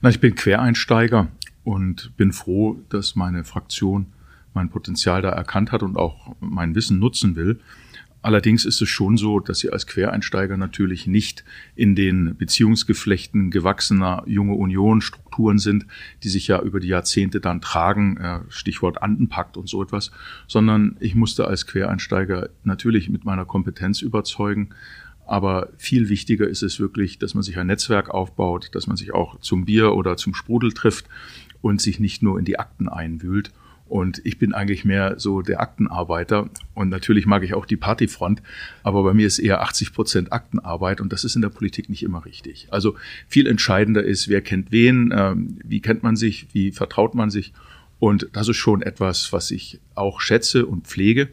Na, 0.00 0.10
ich 0.10 0.20
bin 0.20 0.34
Quereinsteiger 0.34 1.28
und 1.64 2.16
bin 2.16 2.32
froh, 2.32 2.78
dass 2.88 3.16
meine 3.16 3.44
Fraktion 3.44 4.06
mein 4.54 4.68
Potenzial 4.68 5.22
da 5.22 5.30
erkannt 5.30 5.72
hat 5.72 5.82
und 5.82 5.96
auch 5.96 6.34
mein 6.40 6.74
Wissen 6.74 6.98
nutzen 6.98 7.36
will. 7.36 7.60
Allerdings 8.22 8.66
ist 8.66 8.82
es 8.82 8.88
schon 8.88 9.16
so, 9.16 9.40
dass 9.40 9.60
Sie 9.60 9.70
als 9.70 9.86
Quereinsteiger 9.86 10.58
natürlich 10.58 11.06
nicht 11.06 11.42
in 11.74 11.94
den 11.94 12.36
Beziehungsgeflechten 12.36 13.50
gewachsener 13.50 14.22
junge 14.26 14.54
Union 14.54 15.00
Strukturen 15.00 15.58
sind, 15.58 15.86
die 16.22 16.28
sich 16.28 16.46
ja 16.46 16.60
über 16.60 16.80
die 16.80 16.88
Jahrzehnte 16.88 17.40
dann 17.40 17.62
tragen, 17.62 18.18
äh, 18.18 18.40
Stichwort 18.50 19.02
Andenpakt 19.02 19.56
und 19.56 19.70
so 19.70 19.82
etwas, 19.82 20.10
sondern 20.46 20.96
ich 21.00 21.14
musste 21.14 21.46
als 21.46 21.66
Quereinsteiger 21.66 22.50
natürlich 22.62 23.08
mit 23.08 23.24
meiner 23.24 23.46
Kompetenz 23.46 24.02
überzeugen. 24.02 24.70
Aber 25.26 25.70
viel 25.78 26.08
wichtiger 26.08 26.46
ist 26.46 26.62
es 26.62 26.78
wirklich, 26.78 27.18
dass 27.18 27.34
man 27.34 27.42
sich 27.42 27.56
ein 27.56 27.68
Netzwerk 27.68 28.10
aufbaut, 28.10 28.70
dass 28.74 28.86
man 28.86 28.96
sich 28.96 29.14
auch 29.14 29.40
zum 29.40 29.64
Bier 29.64 29.94
oder 29.94 30.16
zum 30.16 30.34
Sprudel 30.34 30.72
trifft 30.72 31.06
und 31.62 31.80
sich 31.80 32.00
nicht 32.00 32.22
nur 32.22 32.38
in 32.38 32.44
die 32.44 32.58
Akten 32.58 32.88
einwühlt. 32.88 33.50
Und 33.90 34.22
ich 34.24 34.38
bin 34.38 34.54
eigentlich 34.54 34.84
mehr 34.84 35.18
so 35.18 35.42
der 35.42 35.60
Aktenarbeiter. 35.60 36.48
Und 36.74 36.90
natürlich 36.90 37.26
mag 37.26 37.42
ich 37.42 37.54
auch 37.54 37.66
die 37.66 37.76
Partyfront. 37.76 38.40
Aber 38.84 39.02
bei 39.02 39.12
mir 39.14 39.26
ist 39.26 39.40
eher 39.40 39.62
80 39.62 39.92
Prozent 39.92 40.32
Aktenarbeit. 40.32 41.00
Und 41.00 41.12
das 41.12 41.24
ist 41.24 41.34
in 41.34 41.42
der 41.42 41.48
Politik 41.48 41.88
nicht 41.88 42.04
immer 42.04 42.24
richtig. 42.24 42.68
Also 42.70 42.94
viel 43.26 43.48
entscheidender 43.48 44.04
ist, 44.04 44.28
wer 44.28 44.42
kennt 44.42 44.70
wen, 44.70 45.12
ähm, 45.12 45.58
wie 45.64 45.80
kennt 45.80 46.04
man 46.04 46.14
sich, 46.14 46.46
wie 46.52 46.70
vertraut 46.70 47.16
man 47.16 47.30
sich. 47.30 47.52
Und 47.98 48.28
das 48.32 48.46
ist 48.46 48.58
schon 48.58 48.80
etwas, 48.80 49.32
was 49.32 49.50
ich 49.50 49.80
auch 49.96 50.20
schätze 50.20 50.66
und 50.66 50.86
pflege. 50.86 51.28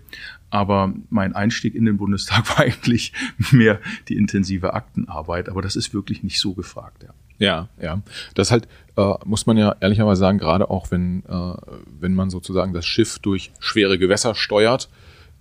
Aber 0.49 0.95
mein 1.11 1.35
Einstieg 1.35 1.75
in 1.75 1.85
den 1.85 1.97
Bundestag 1.97 2.49
war 2.57 2.61
eigentlich 2.61 3.13
mehr 3.51 3.79
die 4.07 4.17
intensive 4.17 4.73
Aktenarbeit. 4.73 5.49
Aber 5.49 5.61
das 5.61 5.75
ist 5.75 5.93
wirklich 5.93 6.23
nicht 6.23 6.39
so 6.39 6.55
gefragt, 6.55 7.03
ja. 7.03 7.13
Ja, 7.39 7.69
ja. 7.79 8.01
Das 8.33 8.49
halt, 8.49 8.67
äh, 8.97 9.13
muss 9.25 9.45
man 9.45 9.57
ja 9.57 9.75
ehrlicherweise 9.79 10.19
sagen, 10.19 10.39
gerade 10.39 10.69
auch 10.69 10.91
wenn, 10.91 11.23
äh, 11.25 11.53
wenn 11.99 12.15
man 12.15 12.29
sozusagen 12.29 12.73
das 12.73 12.85
Schiff 12.85 13.19
durch 13.19 13.51
schwere 13.59 13.97
Gewässer 13.97 14.35
steuert, 14.35 14.89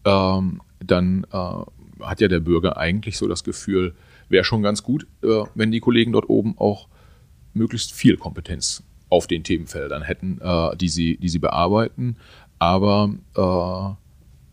ähm, 0.05 0.61
dann 0.79 1.27
äh, 1.33 2.05
hat 2.05 2.21
ja 2.21 2.29
der 2.29 2.41
Bürger 2.41 2.77
eigentlich 2.77 3.17
so 3.17 3.27
das 3.27 3.45
Gefühl, 3.45 3.95
wäre 4.29 4.45
schon 4.45 4.63
ganz 4.63 4.83
gut, 4.83 5.07
äh, 5.23 5.45
wenn 5.55 5.73
die 5.73 5.81
Kollegen 5.81 6.13
dort 6.13 6.29
oben 6.29 6.57
auch 6.59 6.89
möglichst 7.55 7.93
viel 7.93 8.19
Kompetenz 8.19 8.83
auf 9.09 9.27
den 9.27 9.43
Themenfeldern 9.43 10.03
hätten, 10.03 10.39
äh, 10.43 10.77
die, 10.77 10.89
sie, 10.89 11.17
die 11.17 11.29
sie 11.29 11.39
bearbeiten. 11.39 12.17
Aber 12.59 13.11
äh, 13.37 13.97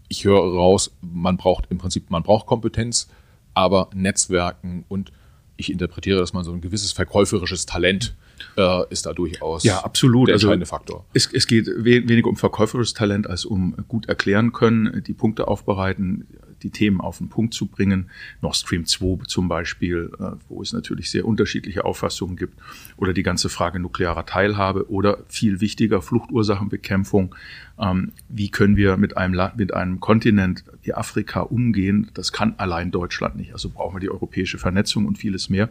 ich 0.07 0.23
höre 0.23 0.41
raus, 0.41 0.95
man 1.01 1.35
braucht 1.35 1.65
im 1.69 1.77
Prinzip, 1.77 2.09
man 2.09 2.23
braucht 2.23 2.45
Kompetenz, 2.45 3.09
aber 3.53 3.89
Netzwerken 3.93 4.85
und 4.87 5.11
ich 5.57 5.71
interpretiere, 5.71 6.19
dass 6.19 6.33
man 6.33 6.43
so 6.43 6.53
ein 6.53 6.61
gewisses 6.61 6.93
verkäuferisches 6.93 7.65
Talent 7.65 8.15
äh, 8.57 8.81
ist 8.89 9.05
da 9.05 9.13
durchaus 9.13 9.63
ja, 9.63 9.79
absolut. 9.79 10.27
der 10.27 10.35
also 10.35 10.47
entscheidende 10.47 10.65
also, 10.65 10.75
Faktor. 10.75 11.05
Es, 11.13 11.29
es 11.31 11.47
geht 11.47 11.67
we 11.67 12.07
weniger 12.07 12.29
um 12.29 12.35
verkäuferisches 12.35 12.93
Talent 12.93 13.29
als 13.29 13.45
um 13.45 13.75
gut 13.87 14.07
erklären 14.07 14.51
können, 14.51 15.03
die 15.05 15.13
Punkte 15.13 15.47
aufbereiten, 15.47 16.27
die 16.63 16.71
Themen 16.71 17.01
auf 17.01 17.19
den 17.19 17.29
Punkt 17.29 17.53
zu 17.53 17.67
bringen. 17.67 18.09
Nord 18.41 18.55
Stream 18.55 18.85
2 18.85 19.25
zum 19.27 19.47
Beispiel, 19.47 20.11
äh, 20.19 20.31
wo 20.47 20.61
es 20.61 20.73
natürlich 20.73 21.11
sehr 21.11 21.25
unterschiedliche 21.25 21.85
Auffassungen 21.85 22.37
gibt. 22.37 22.57
Oder 22.97 23.13
die 23.13 23.23
ganze 23.23 23.49
Frage 23.49 23.79
nuklearer 23.79 24.25
Teilhabe 24.25 24.89
oder 24.89 25.19
viel 25.27 25.61
wichtiger 25.61 26.01
Fluchursachenbekämpfung. 26.01 27.35
Ähm, 27.77 28.13
wie 28.29 28.49
können 28.49 28.77
wir 28.77 28.97
mit 28.97 29.17
einem, 29.17 29.33
Land, 29.33 29.57
mit 29.57 29.73
einem 29.73 29.99
Kontinent 29.99 30.63
wie 30.81 30.93
Afrika 30.93 31.41
umgehen? 31.41 32.09
Das 32.13 32.31
kann 32.31 32.55
allein 32.57 32.91
Deutschland 32.91 33.35
nicht. 33.35 33.53
Also 33.53 33.69
brauchen 33.69 33.95
wir 33.95 33.99
die 33.99 34.09
europäische 34.09 34.57
Vernetzung 34.57 35.05
und 35.05 35.17
vieles 35.17 35.49
mehr. 35.49 35.69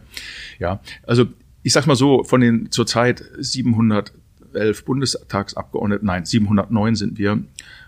Ja, 0.59 0.79
also 1.07 1.25
ich 1.63 1.73
sag 1.73 1.87
mal 1.87 1.95
so, 1.95 2.23
von 2.23 2.41
den 2.41 2.71
zurzeit 2.71 3.23
711 3.37 4.85
Bundestagsabgeordneten, 4.85 6.05
nein, 6.05 6.25
709 6.25 6.95
sind 6.95 7.17
wir, 7.17 7.43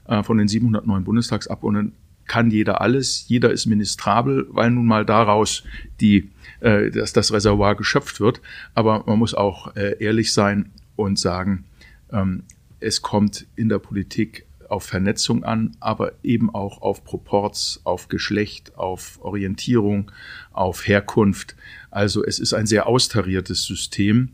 äh, 0.07 0.23
von 0.23 0.37
den 0.37 0.47
709 0.47 1.03
Bundestagsabgeordneten 1.03 1.93
kann 2.27 2.49
jeder 2.49 2.81
alles, 2.81 3.27
jeder 3.27 3.51
ist 3.51 3.65
ministrabel, 3.65 4.47
weil 4.49 4.71
nun 4.71 4.85
mal 4.85 5.05
daraus 5.05 5.63
die, 6.01 6.31
äh, 6.59 6.89
dass 6.89 7.13
das 7.13 7.31
Reservoir 7.31 7.75
geschöpft 7.75 8.19
wird. 8.19 8.41
Aber 8.73 9.03
man 9.05 9.19
muss 9.19 9.33
auch 9.33 9.75
äh, 9.75 9.95
ehrlich 9.99 10.33
sein 10.33 10.71
und 10.95 11.19
sagen, 11.19 11.65
ähm, 12.11 12.43
es 12.79 13.01
kommt 13.01 13.45
in 13.55 13.69
der 13.69 13.79
Politik 13.79 14.45
auf 14.69 14.83
Vernetzung 14.83 15.43
an, 15.43 15.77
aber 15.79 16.13
eben 16.23 16.53
auch 16.53 16.81
auf 16.81 17.03
Proports, 17.03 17.81
auf 17.83 18.07
Geschlecht, 18.07 18.75
auf 18.77 19.19
Orientierung, 19.21 20.11
auf 20.51 20.87
Herkunft. 20.87 21.55
Also 21.95 22.25
es 22.25 22.39
ist 22.39 22.53
ein 22.53 22.65
sehr 22.65 22.87
austariertes 22.87 23.63
System, 23.63 24.31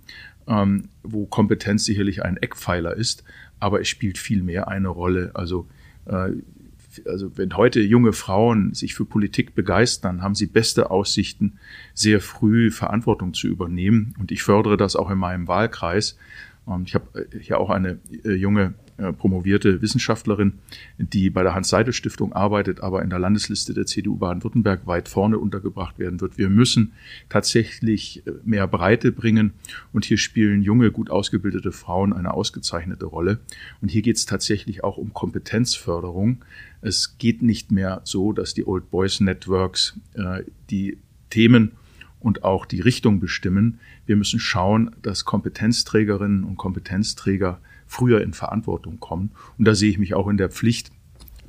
ähm, 0.48 0.90
wo 1.04 1.28
Kompetenz 1.28 1.86
sicherlich 1.86 2.24
ein 2.26 2.38
Eckpfeiler 2.38 2.98
ist, 2.98 3.24
aber 3.60 3.82
es 3.82 3.88
spielt 3.88 4.18
viel 4.18 4.42
mehr 4.42 4.68
eine 4.68 4.88
Rolle. 4.88 5.30
Also 5.36 5.68
äh, 6.06 6.32
also 7.06 7.38
wenn 7.38 7.56
heute 7.56 7.80
junge 7.80 8.14
Frauen 8.14 8.74
sich 8.74 8.96
für 8.96 9.06
Politik 9.06 9.54
begeistern, 9.54 10.24
haben 10.24 10.34
sie 10.34 10.48
beste 10.48 10.90
Aussichten, 10.90 11.60
sehr 11.94 12.20
früh 12.20 12.72
Verantwortung 12.72 13.36
zu 13.36 13.48
übernehmen. 13.48 14.16
Und 14.20 14.32
ich 14.32 14.42
fördere 14.42 14.76
das 14.76 14.96
auch 14.96 15.12
in 15.12 15.20
meinem 15.20 15.48
Wahlkreis. 15.48 16.18
Ich 16.86 16.96
habe 16.96 17.28
äh, 17.32 17.40
hier 17.40 17.60
auch 17.60 17.70
eine 17.70 18.00
äh, 18.26 18.32
junge 18.32 18.74
promovierte 19.18 19.82
Wissenschaftlerin, 19.82 20.54
die 20.98 21.30
bei 21.30 21.44
der 21.44 21.56
Hans-Seidel-Stiftung 21.56 22.34
arbeitet, 22.34 22.82
aber 22.82 23.02
in 23.02 23.10
der 23.10 23.20
Landesliste 23.20 23.74
der 23.74 23.86
CDU 23.86 24.16
Baden-Württemberg 24.16 24.86
weit 24.88 25.10
vorne 25.10 25.38
untergebracht 25.40 26.00
werden 26.00 26.22
wird. 26.22 26.38
Wir 26.38 26.50
müssen 26.50 26.94
tatsächlich 27.30 28.24
mehr 28.44 28.68
Breite 28.68 29.12
bringen 29.12 29.54
und 29.94 30.06
hier 30.06 30.18
spielen 30.18 30.62
junge, 30.62 30.92
gut 30.92 31.10
ausgebildete 31.10 31.72
Frauen 31.72 32.14
eine 32.14 32.34
ausgezeichnete 32.34 33.06
Rolle. 33.06 33.40
Und 33.82 33.90
hier 33.90 34.02
geht 34.02 34.18
es 34.18 34.26
tatsächlich 34.26 34.84
auch 34.84 34.98
um 34.98 35.14
Kompetenzförderung. 35.14 36.44
Es 36.82 37.18
geht 37.18 37.42
nicht 37.42 37.72
mehr 37.72 38.02
so, 38.04 38.34
dass 38.34 38.54
die 38.54 38.66
Old 38.66 38.90
Boys 38.92 39.20
Networks 39.20 39.98
äh, 40.14 40.44
die 40.70 40.98
Themen 41.30 41.72
und 42.20 42.44
auch 42.44 42.66
die 42.66 42.82
Richtung 42.82 43.20
bestimmen. 43.20 43.80
Wir 44.06 44.16
müssen 44.16 44.40
schauen, 44.40 44.92
dass 45.02 45.26
Kompetenzträgerinnen 45.26 46.44
und 46.44 46.58
Kompetenzträger 46.58 47.60
früher 47.92 48.22
in 48.22 48.34
Verantwortung 48.34 49.02
kommen. 49.02 49.32
Und 49.58 49.68
da 49.68 49.76
sehe 49.76 49.90
ich 49.90 50.00
mich 50.00 50.14
auch 50.14 50.30
in 50.30 50.38
der 50.38 50.50
Pflicht, 50.50 50.92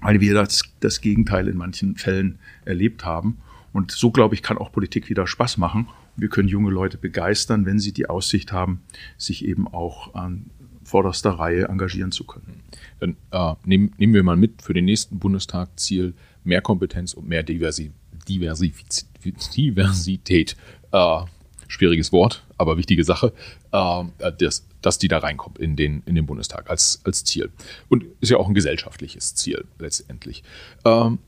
weil 0.00 0.20
wir 0.20 0.34
das, 0.34 0.62
das 0.80 1.00
Gegenteil 1.00 1.46
in 1.46 1.56
manchen 1.56 1.94
Fällen 1.94 2.40
erlebt 2.64 3.04
haben. 3.04 3.38
Und 3.72 3.92
so, 3.92 4.10
glaube 4.10 4.34
ich, 4.34 4.42
kann 4.42 4.58
auch 4.58 4.72
Politik 4.72 5.08
wieder 5.08 5.28
Spaß 5.28 5.56
machen. 5.58 5.88
Wir 6.16 6.28
können 6.28 6.48
junge 6.48 6.70
Leute 6.70 6.98
begeistern, 6.98 7.64
wenn 7.64 7.78
sie 7.78 7.92
die 7.92 8.08
Aussicht 8.08 8.52
haben, 8.52 8.82
sich 9.16 9.44
eben 9.44 9.68
auch 9.68 10.14
an 10.14 10.50
vorderster 10.82 11.30
Reihe 11.30 11.68
engagieren 11.68 12.10
zu 12.10 12.24
können. 12.24 12.60
Dann 12.98 13.16
äh, 13.30 13.54
nehmen, 13.64 13.92
nehmen 13.96 14.12
wir 14.12 14.24
mal 14.24 14.36
mit 14.36 14.62
für 14.62 14.74
den 14.74 14.84
nächsten 14.84 15.20
Bundestag 15.20 15.78
Ziel 15.78 16.12
mehr 16.42 16.60
Kompetenz 16.60 17.14
und 17.14 17.28
mehr 17.28 17.44
Diversi 17.44 17.92
Diversifiz 18.28 19.08
Diversität. 19.56 20.56
Äh, 20.90 21.20
schwieriges 21.68 22.12
Wort, 22.12 22.44
aber 22.62 22.78
wichtige 22.78 23.04
Sache, 23.04 23.32
äh, 23.72 24.04
dass, 24.38 24.66
dass 24.80 24.98
die 24.98 25.08
da 25.08 25.18
reinkommt 25.18 25.58
in 25.58 25.76
den, 25.76 26.02
in 26.06 26.14
den 26.14 26.26
Bundestag 26.26 26.70
als, 26.70 27.00
als 27.04 27.24
Ziel. 27.24 27.50
Und 27.88 28.04
ist 28.20 28.30
ja 28.30 28.38
auch 28.38 28.48
ein 28.48 28.54
gesellschaftliches 28.54 29.34
Ziel 29.34 29.64
letztendlich. 29.78 30.42
Ähm, 30.84 31.18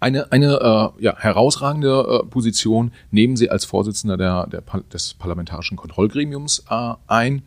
eine, 0.00 0.30
eine 0.30 0.92
äh, 0.98 1.02
ja, 1.02 1.16
herausragende 1.18 2.22
äh, 2.22 2.26
Position 2.26 2.92
nehmen 3.10 3.36
Sie 3.36 3.50
als 3.50 3.64
Vorsitzender 3.64 4.16
der, 4.16 4.46
der, 4.46 4.62
des 4.92 5.14
Parlamentarischen 5.14 5.76
Kontrollgremiums 5.76 6.64
äh, 6.70 6.94
ein. 7.08 7.42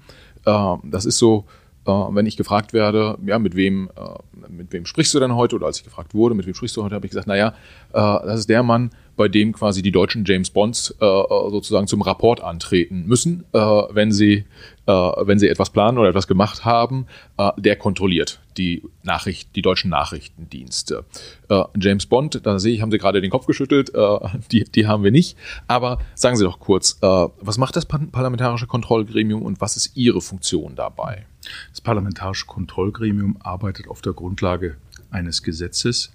Äh, 0.46 0.76
das 0.84 1.06
ist 1.06 1.18
so, 1.18 1.46
wenn 1.86 2.26
ich 2.26 2.38
gefragt 2.38 2.74
werde, 2.74 3.18
ja, 3.26 3.40
mit 3.40 3.56
wem, 3.56 3.90
äh, 3.96 4.50
mit 4.50 4.72
wem 4.72 4.86
sprichst 4.86 5.14
du 5.14 5.20
denn 5.20 5.36
heute? 5.36 5.56
Oder 5.56 5.66
als 5.66 5.78
ich 5.80 5.84
gefragt 5.84 6.14
wurde, 6.14 6.36
mit 6.36 6.46
wem 6.46 6.54
sprichst 6.54 6.78
du 6.78 6.84
heute, 6.84 6.96
habe 6.96 7.06
ich 7.06 7.12
gesagt, 7.12 7.28
naja, 7.28 7.54
das 7.92 8.42
ist 8.42 8.50
der 8.50 8.64
Mann, 8.64 8.92
bei 9.18 9.28
dem 9.28 9.54
quasi 9.54 9.82
die 9.82 9.92
deutschen 9.92 10.26
James 10.26 10.50
Bonds 10.50 10.96
äh, 11.00 11.06
sozusagen 11.06 11.88
zum 11.88 12.02
Rapport 12.02 12.42
antreten 12.42 13.06
müssen, 13.06 13.44
äh, 13.54 13.60
wenn 13.60 14.12
sie 14.12 14.46
äh, 14.88 14.92
wenn 14.92 15.40
sie 15.40 15.48
etwas 15.48 15.70
planen 15.70 15.98
oder 15.98 16.10
etwas 16.10 16.28
gemacht 16.28 16.66
haben, 16.66 17.06
äh, 17.38 17.52
der 17.58 17.76
kontrolliert 17.76 18.41
die 18.58 18.84
Nachricht, 19.04 19.56
die 19.56 19.62
deutschen 19.62 19.90
Nachrichtendienste. 19.90 21.06
Äh, 21.50 21.64
James 21.80 22.06
Bond, 22.06 22.42
da 22.44 22.60
sehe 22.60 22.74
ich, 22.74 22.82
haben 22.82 22.92
Sie 22.92 22.98
gerade 22.98 23.22
den 23.22 23.32
Kopf 23.32 23.46
geschüttelt, 23.46 23.94
äh, 23.94 24.20
die, 24.52 24.64
die 24.64 24.88
haben 24.88 25.04
wir 25.04 25.12
nicht. 25.12 25.38
Aber 25.68 26.00
sagen 26.16 26.36
Sie 26.36 26.44
doch 26.44 26.60
kurz, 26.60 26.98
was 27.02 27.58
macht 27.58 27.76
das 27.76 27.86
Parlamentarische 27.86 28.68
Kontrollgremium 28.68 29.42
und 29.42 29.62
was 29.62 29.78
ist 29.78 29.96
Ihre 29.96 30.22
Funktion 30.22 30.76
dabei? 30.76 31.26
Das 31.72 31.82
Parlamentarische 31.82 32.46
Kontrollgremium 32.46 33.38
arbeitet 33.40 33.88
auf 33.88 34.02
der 34.02 34.14
Grundlage 34.14 34.78
eines 35.10 35.44
Gesetzes, 35.44 36.12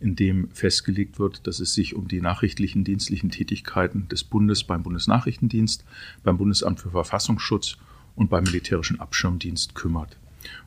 in 0.00 0.16
dem 0.16 0.50
festgelegt 0.50 1.18
wird, 1.18 1.46
dass 1.46 1.60
es 1.60 1.74
sich 1.74 1.94
um 1.94 2.08
die 2.08 2.20
nachrichtlichen 2.20 2.84
dienstlichen 2.84 3.30
Tätigkeiten 3.30 4.08
des 4.08 4.24
Bundes 4.24 4.64
beim 4.64 4.82
Bundesnachrichtendienst, 4.82 5.84
beim 6.22 6.38
Bundesamt 6.38 6.80
für 6.80 6.90
Verfassungsschutz 6.90 7.76
und 8.16 8.30
beim 8.30 8.44
Militärischen 8.44 8.98
Abschirmdienst 8.98 9.74
kümmert. 9.74 10.16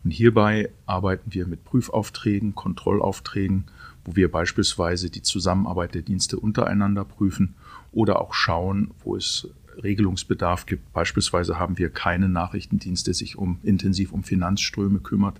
Und 0.04 0.12
hierbei 0.12 0.70
arbeiten 0.86 1.34
wir 1.34 1.48
mit 1.48 1.64
Prüfaufträgen, 1.64 2.56
Kontrollaufträgen, 2.56 3.66
wo 4.06 4.16
wir 4.16 4.32
beispielsweise 4.32 5.10
die 5.10 5.22
Zusammenarbeit 5.22 5.96
der 5.96 6.02
Dienste 6.02 6.40
untereinander 6.40 7.06
prüfen 7.06 7.56
oder 7.92 8.22
auch 8.22 8.34
schauen, 8.34 8.92
wo 9.04 9.16
es 9.16 9.48
Regelungsbedarf 9.82 10.66
gibt. 10.66 10.94
Beispielsweise 10.94 11.58
haben 11.58 11.78
wir 11.78 11.90
keinen 11.90 12.32
Nachrichtendienst, 12.32 13.08
der 13.08 13.14
sich 13.14 13.38
um, 13.38 13.60
intensiv 13.64 14.12
um 14.12 14.24
Finanzströme 14.24 15.00
kümmert. 15.00 15.40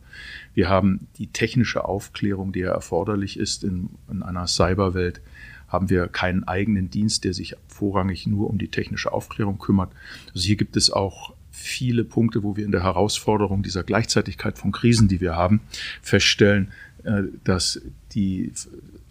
Wir 0.54 0.70
haben 0.70 1.08
die 1.18 1.28
technische 1.28 1.86
Aufklärung, 1.86 2.52
die 2.52 2.62
ja 2.62 2.72
erforderlich 2.72 3.38
ist 3.38 3.64
in, 3.64 3.90
in 4.10 4.24
einer 4.24 4.48
Cyberwelt, 4.48 5.22
haben 5.68 5.90
wir 5.90 6.08
keinen 6.08 6.44
eigenen 6.44 6.90
Dienst, 6.90 7.24
der 7.24 7.34
sich 7.34 7.56
vorrangig 7.68 8.28
nur 8.28 8.50
um 8.50 8.60
die 8.60 8.68
technische 8.68 9.12
Aufklärung 9.12 9.58
kümmert. 9.58 9.92
Also 10.34 10.46
hier 10.46 10.56
gibt 10.56 10.78
es 10.78 10.92
auch 10.92 11.34
viele 11.54 12.04
Punkte, 12.04 12.42
wo 12.42 12.58
wir 12.58 12.66
in 12.66 12.72
der 12.72 12.84
Herausforderung 12.84 13.62
dieser 13.62 13.84
Gleichzeitigkeit 13.84 14.58
von 14.58 14.72
Krisen, 14.72 15.08
die 15.08 15.22
wir 15.22 15.36
haben, 15.36 15.62
feststellen, 16.02 16.72
äh, 17.04 17.24
dass 17.44 17.80
die 18.14 18.52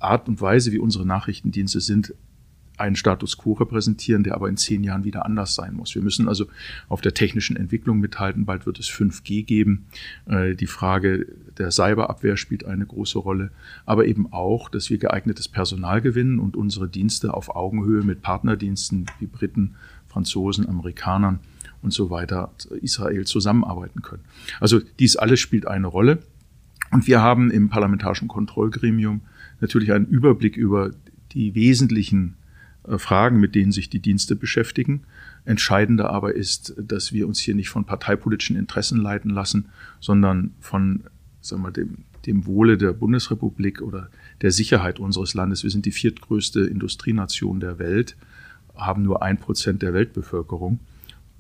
Art 0.01 0.29
und 0.29 0.41
Weise, 0.41 0.73
wie 0.73 0.81
unsere 0.81 1.07
Nachrichtendienste 1.07 1.81
sind, 1.81 2.15
einen 2.79 2.97
Status 2.97 3.39
quo 3.39 3.53
repräsentieren, 3.53 4.25
der 4.25 4.35
aber 4.35 4.49
in 4.49 4.57
zehn 4.57 4.83
Jahren 4.83 5.05
wieder 5.05 5.25
anders 5.25 5.55
sein 5.55 5.75
muss. 5.75 5.95
Wir 5.95 6.03
müssen 6.03 6.27
also 6.27 6.47
auf 6.89 7.01
der 7.01 7.15
technischen 7.15 7.55
Entwicklung 7.55 8.01
mithalten. 8.01 8.45
Bald 8.45 8.67
wird 8.67 8.81
es 8.81 8.91
5G 8.91 9.45
geben. 9.45 9.87
Äh, 10.27 10.57
die 10.57 10.67
Frage 10.67 11.27
der 11.59 11.71
Cyberabwehr 11.71 12.37
spielt 12.37 12.65
eine 12.65 12.87
große 12.87 13.21
Rolle, 13.21 13.53
aber 13.87 14.07
eben 14.07 14.33
auch, 14.33 14.69
dass 14.69 14.91
wir 14.91 14.99
geeignetes 14.99 15.47
Personal 15.47 16.01
gewinnen 16.01 16.41
und 16.41 16.57
unsere 16.57 16.89
Dienste 16.89 17.35
auf 17.35 17.55
Augenhöhe 17.55 18.03
mit 18.03 18.21
Partnerdiensten 18.21 19.07
wie 19.21 19.27
Briten, 19.27 19.77
Franzosen, 20.09 20.69
Amerikanern 20.69 21.39
und 21.83 21.93
so 21.93 22.11
weiter 22.11 22.53
Israel 22.81 23.25
zusammenarbeiten 23.27 24.03
können. 24.03 24.25
Also 24.61 24.81
dies 24.99 25.17
alles 25.17 25.41
spielt 25.41 25.67
eine 25.67 25.87
Rolle. 25.87 26.21
Und 26.91 27.07
wir 27.07 27.21
haben 27.21 27.51
im 27.51 27.69
Parlamentarischen 27.69 28.29
Kontrollgremium 28.29 29.23
natürlich 29.61 29.93
einen 29.93 30.07
Überblick 30.07 30.57
über 30.57 30.91
die 31.33 31.55
wesentlichen 31.55 32.37
äh, 32.87 32.99
Fragen, 32.99 33.41
mit 33.41 33.55
denen 33.55 33.73
sich 33.73 33.89
die 33.89 34.01
Dienste 34.01 34.37
beschäftigen. 34.37 35.03
Entscheidender 35.45 36.11
aber 36.11 36.35
ist, 36.35 36.75
dass 36.77 37.13
wir 37.13 37.27
uns 37.27 37.39
hier 37.41 37.55
nicht 37.55 37.71
von 37.71 37.85
parteipolitischen 37.85 38.57
Interessen 38.57 38.99
leiten 38.99 39.31
lassen, 39.31 39.71
sondern 40.01 40.53
von 40.61 41.05
sagen 41.41 41.63
wir, 41.63 41.73
dem 41.73 42.05
dem 42.27 42.47
Wohle 42.47 42.79
der 42.79 42.93
Bundesrepublik 42.93 43.83
oder 43.83 44.09
der 44.43 44.51
Sicherheit 44.51 44.99
unseres 44.99 45.35
Landes. 45.35 45.63
Wir 45.63 45.71
sind 45.71 45.87
die 45.87 45.93
viertgrößte 45.93 46.61
Industrienation 46.61 47.61
der 47.61 47.79
Welt, 47.79 48.17
haben 48.77 49.03
nur 49.03 49.23
ein 49.23 49.39
Prozent 49.39 49.83
der 49.83 49.93
Weltbevölkerung 49.93 50.79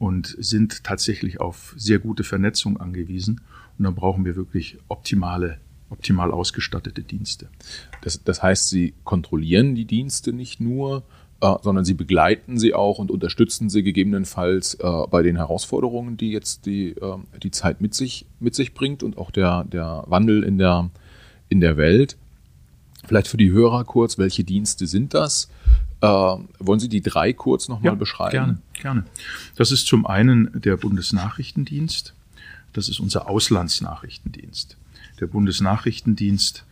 und 0.02 0.34
sind 0.40 0.82
tatsächlich 0.82 1.40
auf 1.40 1.74
sehr 1.76 2.00
gute 2.00 2.24
Vernetzung 2.24 2.76
angewiesen. 2.76 3.40
Und 3.78 3.84
dann 3.84 3.94
brauchen 3.94 4.24
wir 4.24 4.34
wirklich 4.34 4.78
optimale, 4.88 5.58
optimal 5.90 6.32
ausgestattete 6.32 7.02
Dienste. 7.02 7.48
Das, 8.00 8.24
das 8.24 8.42
heißt, 8.42 8.68
Sie 8.68 8.94
kontrollieren 9.04 9.76
die 9.76 9.84
Dienste 9.84 10.32
nicht 10.32 10.60
nur, 10.60 11.04
äh, 11.40 11.54
sondern 11.62 11.84
Sie 11.84 11.94
begleiten 11.94 12.58
sie 12.58 12.74
auch 12.74 12.98
und 12.98 13.12
unterstützen 13.12 13.70
sie 13.70 13.84
gegebenenfalls 13.84 14.74
äh, 14.74 15.06
bei 15.08 15.22
den 15.22 15.36
Herausforderungen, 15.36 16.16
die 16.16 16.32
jetzt 16.32 16.66
die, 16.66 16.96
äh, 16.96 17.18
die 17.40 17.52
Zeit 17.52 17.80
mit 17.80 17.94
sich, 17.94 18.26
mit 18.40 18.56
sich 18.56 18.74
bringt 18.74 19.04
und 19.04 19.18
auch 19.18 19.30
der, 19.30 19.62
der 19.62 20.02
Wandel 20.08 20.42
in 20.42 20.58
der, 20.58 20.90
in 21.48 21.60
der 21.60 21.76
Welt. 21.76 22.16
Vielleicht 23.06 23.28
für 23.28 23.36
die 23.36 23.52
Hörer 23.52 23.84
kurz, 23.84 24.18
welche 24.18 24.42
Dienste 24.42 24.88
sind 24.88 25.14
das? 25.14 25.48
Äh, 26.02 26.06
wollen 26.58 26.80
Sie 26.80 26.88
die 26.88 27.00
drei 27.00 27.32
kurz 27.32 27.68
nochmal 27.68 27.92
ja, 27.92 27.94
beschreiben? 27.94 28.32
Gerne, 28.32 28.58
gerne. 28.74 29.04
Das 29.54 29.70
ist 29.70 29.86
zum 29.86 30.04
einen 30.04 30.50
der 30.60 30.76
Bundesnachrichtendienst. 30.76 32.12
Das 32.72 32.88
ist 32.88 32.98
unser 32.98 33.28
Auslandsnachrichtendienst. 33.28 34.76
Der 35.20 35.28
Bundesnachrichtendienst 35.28 36.64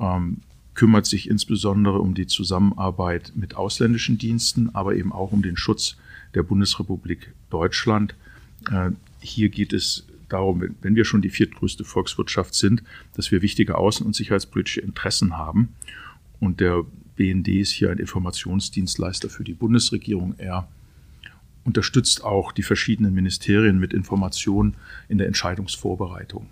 ähm, 0.00 0.38
kümmert 0.74 1.06
sich 1.06 1.30
insbesondere 1.30 2.00
um 2.00 2.14
die 2.14 2.26
Zusammenarbeit 2.26 3.32
mit 3.36 3.54
ausländischen 3.54 4.18
Diensten, 4.18 4.70
aber 4.74 4.96
eben 4.96 5.12
auch 5.12 5.30
um 5.30 5.42
den 5.42 5.56
Schutz 5.56 5.96
der 6.34 6.42
Bundesrepublik 6.42 7.32
Deutschland. 7.50 8.16
Äh, 8.68 8.90
hier 9.20 9.48
geht 9.48 9.72
es 9.72 10.06
darum, 10.28 10.64
wenn 10.80 10.96
wir 10.96 11.04
schon 11.04 11.22
die 11.22 11.30
viertgrößte 11.30 11.84
Volkswirtschaft 11.84 12.54
sind, 12.54 12.82
dass 13.14 13.30
wir 13.30 13.42
wichtige 13.42 13.78
außen- 13.78 14.02
und 14.02 14.16
sicherheitspolitische 14.16 14.80
Interessen 14.80 15.36
haben. 15.36 15.68
Und 16.40 16.58
der 16.58 16.84
BND 17.16 17.48
ist 17.48 17.72
hier 17.72 17.90
ein 17.90 17.98
Informationsdienstleister 17.98 19.28
für 19.28 19.44
die 19.44 19.54
Bundesregierung. 19.54 20.34
Er 20.38 20.68
unterstützt 21.64 22.24
auch 22.24 22.52
die 22.52 22.62
verschiedenen 22.62 23.14
Ministerien 23.14 23.78
mit 23.78 23.92
Informationen 23.92 24.76
in 25.08 25.18
der 25.18 25.26
Entscheidungsvorbereitung. 25.26 26.48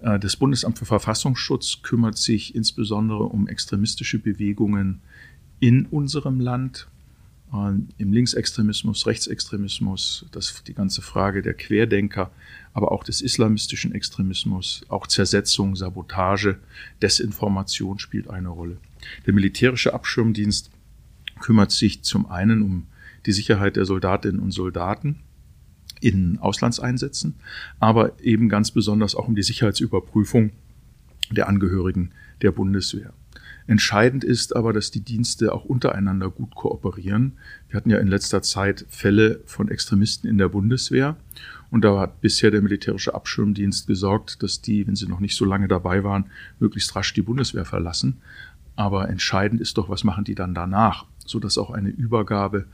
Äh, 0.00 0.18
das 0.18 0.36
Bundesamt 0.36 0.78
für 0.78 0.84
Verfassungsschutz 0.84 1.82
kümmert 1.82 2.18
sich 2.18 2.54
insbesondere 2.54 3.24
um 3.24 3.48
extremistische 3.48 4.18
Bewegungen 4.18 5.00
in 5.60 5.86
unserem 5.86 6.40
Land, 6.40 6.88
äh, 7.52 7.72
im 7.98 8.12
Linksextremismus, 8.12 9.06
Rechtsextremismus, 9.06 10.26
das, 10.32 10.62
die 10.66 10.74
ganze 10.74 11.02
Frage 11.02 11.42
der 11.42 11.54
Querdenker, 11.54 12.30
aber 12.72 12.92
auch 12.92 13.04
des 13.04 13.22
islamistischen 13.22 13.94
Extremismus, 13.94 14.84
auch 14.88 15.06
Zersetzung, 15.06 15.76
Sabotage, 15.76 16.58
Desinformation 17.00 17.98
spielt 17.98 18.28
eine 18.28 18.48
Rolle. 18.48 18.76
Der 19.26 19.34
militärische 19.34 19.94
Abschirmdienst 19.94 20.70
kümmert 21.40 21.72
sich 21.72 22.02
zum 22.02 22.26
einen 22.26 22.62
um 22.62 22.86
die 23.26 23.32
Sicherheit 23.32 23.76
der 23.76 23.84
Soldatinnen 23.84 24.40
und 24.40 24.50
Soldaten, 24.50 25.20
in 26.00 26.38
Auslandseinsätzen, 26.38 27.34
aber 27.80 28.20
eben 28.20 28.48
ganz 28.48 28.70
besonders 28.70 29.14
auch 29.14 29.26
um 29.26 29.34
die 29.34 29.42
Sicherheitsüberprüfung 29.42 30.50
der 31.30 31.48
Angehörigen 31.48 32.10
der 32.42 32.52
Bundeswehr. 32.52 33.14
Entscheidend 33.66 34.24
ist 34.24 34.54
aber, 34.54 34.74
dass 34.74 34.90
die 34.90 35.00
Dienste 35.00 35.54
auch 35.54 35.64
untereinander 35.64 36.28
gut 36.28 36.54
kooperieren. 36.54 37.38
Wir 37.68 37.78
hatten 37.78 37.88
ja 37.88 37.98
in 37.98 38.08
letzter 38.08 38.42
Zeit 38.42 38.84
Fälle 38.90 39.40
von 39.46 39.70
Extremisten 39.70 40.28
in 40.28 40.36
der 40.36 40.50
Bundeswehr 40.50 41.16
und 41.70 41.82
da 41.82 41.98
hat 41.98 42.20
bisher 42.20 42.50
der 42.50 42.60
militärische 42.60 43.14
Abschirmdienst 43.14 43.86
gesorgt, 43.86 44.42
dass 44.42 44.60
die, 44.60 44.86
wenn 44.86 44.96
sie 44.96 45.08
noch 45.08 45.20
nicht 45.20 45.36
so 45.36 45.46
lange 45.46 45.68
dabei 45.68 46.04
waren, 46.04 46.26
möglichst 46.60 46.94
rasch 46.94 47.14
die 47.14 47.22
Bundeswehr 47.22 47.64
verlassen. 47.64 48.18
Aber 48.76 49.08
entscheidend 49.08 49.60
ist 49.60 49.78
doch, 49.78 49.88
was 49.88 50.04
machen 50.04 50.24
die 50.24 50.34
dann 50.34 50.54
danach, 50.54 51.06
sodass 51.24 51.58
auch 51.58 51.70
eine 51.70 51.90
Übergabe 51.90 52.66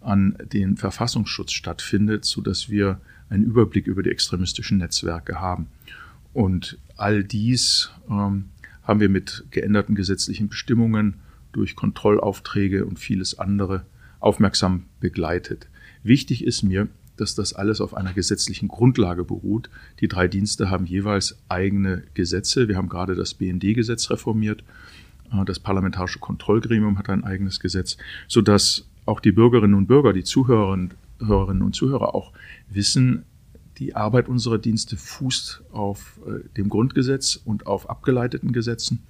an 0.00 0.36
den 0.52 0.76
Verfassungsschutz 0.76 1.52
stattfindet, 1.52 2.24
so 2.24 2.40
dass 2.40 2.68
wir 2.68 3.00
einen 3.30 3.44
Überblick 3.44 3.86
über 3.86 4.02
die 4.02 4.10
extremistischen 4.10 4.78
Netzwerke 4.78 5.40
haben. 5.40 5.68
Und 6.32 6.78
all 6.96 7.24
dies 7.24 7.90
ähm, 8.10 8.46
haben 8.82 9.00
wir 9.00 9.08
mit 9.08 9.44
geänderten 9.50 9.94
gesetzlichen 9.94 10.48
Bestimmungen 10.48 11.14
durch 11.52 11.76
Kontrollaufträge 11.76 12.84
und 12.84 12.98
vieles 12.98 13.38
andere 13.38 13.86
aufmerksam 14.20 14.84
begleitet. 15.00 15.68
Wichtig 16.02 16.44
ist 16.44 16.62
mir, 16.62 16.88
dass 17.16 17.34
das 17.34 17.52
alles 17.52 17.80
auf 17.80 17.94
einer 17.94 18.12
gesetzlichen 18.12 18.68
Grundlage 18.68 19.24
beruht. 19.24 19.70
Die 20.00 20.08
drei 20.08 20.26
Dienste 20.28 20.70
haben 20.70 20.86
jeweils 20.86 21.38
eigene 21.48 22.02
Gesetze. 22.14 22.68
Wir 22.68 22.76
haben 22.76 22.88
gerade 22.88 23.14
das 23.14 23.34
BND-Gesetz 23.34 24.10
reformiert. 24.10 24.64
Das 25.44 25.58
Parlamentarische 25.58 26.18
Kontrollgremium 26.18 26.98
hat 26.98 27.10
ein 27.10 27.24
eigenes 27.24 27.60
Gesetz, 27.60 27.96
sodass 28.28 28.86
auch 29.06 29.20
die 29.20 29.32
Bürgerinnen 29.32 29.74
und 29.74 29.86
Bürger, 29.86 30.12
die 30.12 30.24
Zuhörerinnen 30.24 30.92
und 31.62 31.74
Zuhörer 31.74 32.14
auch 32.14 32.32
wissen, 32.70 33.24
die 33.78 33.96
Arbeit 33.96 34.28
unserer 34.28 34.58
Dienste 34.58 34.96
fußt 34.96 35.62
auf 35.72 36.20
äh, 36.26 36.48
dem 36.56 36.68
Grundgesetz 36.68 37.36
und 37.36 37.66
auf 37.66 37.90
abgeleiteten 37.90 38.52
Gesetzen. 38.52 39.02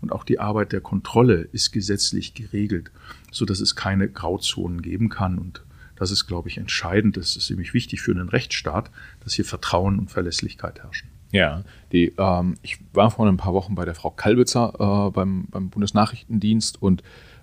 Und 0.00 0.12
auch 0.12 0.24
die 0.24 0.38
Arbeit 0.38 0.72
der 0.72 0.80
Kontrolle 0.80 1.48
ist 1.52 1.72
gesetzlich 1.72 2.34
geregelt, 2.34 2.90
sodass 3.30 3.60
es 3.60 3.76
keine 3.76 4.08
Grauzonen 4.08 4.82
geben 4.82 5.08
kann. 5.08 5.38
Und 5.38 5.62
das 5.96 6.10
ist, 6.10 6.26
glaube 6.26 6.48
ich, 6.48 6.58
entscheidend. 6.58 7.16
Das 7.16 7.36
ist 7.36 7.48
nämlich 7.50 7.72
wichtig 7.72 8.02
für 8.02 8.12
einen 8.12 8.28
Rechtsstaat, 8.28 8.90
dass 9.24 9.34
hier 9.34 9.44
Vertrauen 9.44 9.98
und 9.98 10.10
Verlässlichkeit 10.10 10.80
herrschen. 10.82 11.08
Ja, 11.32 11.62
die, 11.92 12.12
ähm, 12.18 12.56
ich 12.62 12.78
war 12.92 13.10
vor 13.10 13.26
ein 13.26 13.36
paar 13.36 13.54
Wochen 13.54 13.74
bei 13.74 13.84
der 13.84 13.94
Frau 13.94 14.10
Kalbitzer 14.10 14.72
äh, 15.08 15.10
beim, 15.10 15.46
beim 15.50 15.70
Bundesnachrichtendienst 15.70 16.82
und 16.82 17.02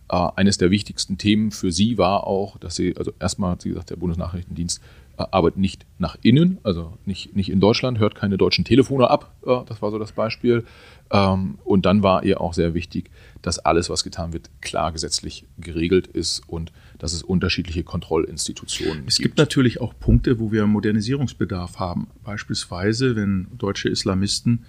äh, 0.10 0.28
eines 0.36 0.58
der 0.58 0.72
wichtigsten 0.72 1.18
Themen 1.18 1.52
für 1.52 1.72
sie 1.72 1.98
war 1.98 2.28
auch, 2.28 2.58
dass 2.58 2.76
sie, 2.76 2.96
also 2.98 3.12
erstmal 3.20 3.52
hat 3.52 3.62
sie 3.62 3.70
gesagt, 3.70 3.90
der 3.90 3.96
Bundesnachrichtendienst 3.96 4.82
äh, 5.18 5.24
arbeitet 5.32 5.60
nicht 5.60 5.86
nach 5.98 6.18
innen, 6.22 6.60
also 6.64 6.98
nicht, 7.06 7.36
nicht 7.36 7.50
in 7.50 7.60
Deutschland, 7.60 8.00
hört 8.00 8.16
keine 8.16 8.38
deutschen 8.38 8.66
Telefone 8.66 9.10
ab, 9.10 9.34
äh, 9.46 9.60
das 9.66 9.82
war 9.82 9.92
so 9.92 10.00
das 10.00 10.12
Beispiel. 10.12 10.66
Ähm, 11.12 11.58
und 11.64 11.86
dann 11.86 12.04
war 12.04 12.24
ihr 12.24 12.42
auch 12.42 12.54
sehr 12.54 12.74
wichtig, 12.74 13.10
dass 13.42 13.60
alles, 13.60 13.90
was 13.90 14.04
getan 14.04 14.34
wird, 14.34 14.50
klar 14.62 14.92
gesetzlich 14.92 15.46
geregelt 15.58 16.08
ist 16.08 16.42
und 16.48 16.72
dass 16.98 17.14
es 17.14 17.24
unterschiedliche 17.24 17.84
Kontrollinstitutionen 17.84 19.00
gibt. 19.00 19.12
Es 19.12 19.18
gibt 19.18 19.38
natürlich 19.38 19.80
auch 19.82 19.94
Punkte, 20.00 20.40
wo 20.40 20.52
wir 20.52 20.66
Modernisierungsbedarf 20.68 21.80
haben. 21.80 22.08
Beispielsweise, 22.24 23.16
wenn 23.16 23.48
deutsche 23.58 23.90
Islamisten 23.90 24.66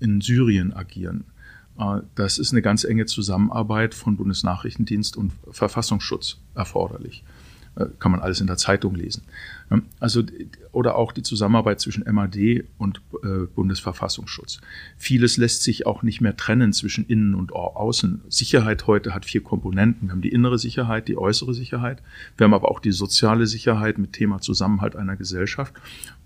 in 0.00 0.20
Syrien 0.20 0.72
agieren. 0.72 1.24
Äh, 1.78 2.00
das 2.14 2.38
ist 2.38 2.52
eine 2.52 2.62
ganz 2.62 2.84
enge 2.84 3.06
Zusammenarbeit 3.06 3.94
von 3.94 4.16
Bundesnachrichtendienst 4.16 5.16
und 5.16 5.32
Verfassungsschutz 5.50 6.38
erforderlich. 6.54 7.24
Äh, 7.74 7.86
kann 7.98 8.12
man 8.12 8.20
alles 8.20 8.40
in 8.40 8.46
der 8.46 8.58
Zeitung 8.58 8.94
lesen. 8.94 9.22
Also, 9.98 10.22
oder 10.72 10.96
auch 10.96 11.12
die 11.12 11.22
Zusammenarbeit 11.22 11.80
zwischen 11.80 12.04
MAD 12.12 12.64
und 12.76 13.00
äh, 13.22 13.46
Bundesverfassungsschutz. 13.54 14.60
Vieles 14.98 15.38
lässt 15.38 15.62
sich 15.62 15.86
auch 15.86 16.02
nicht 16.02 16.20
mehr 16.20 16.36
trennen 16.36 16.74
zwischen 16.74 17.06
Innen 17.06 17.34
und 17.34 17.54
Außen. 17.54 18.20
Sicherheit 18.28 18.86
heute 18.86 19.14
hat 19.14 19.24
vier 19.24 19.42
Komponenten. 19.42 20.08
Wir 20.08 20.12
haben 20.12 20.20
die 20.20 20.32
innere 20.32 20.58
Sicherheit, 20.58 21.08
die 21.08 21.16
äußere 21.16 21.54
Sicherheit. 21.54 22.02
Wir 22.36 22.44
haben 22.44 22.52
aber 22.52 22.70
auch 22.70 22.80
die 22.80 22.92
soziale 22.92 23.46
Sicherheit 23.46 23.96
mit 23.96 24.12
Thema 24.12 24.42
Zusammenhalt 24.42 24.94
einer 24.94 25.16
Gesellschaft. 25.16 25.72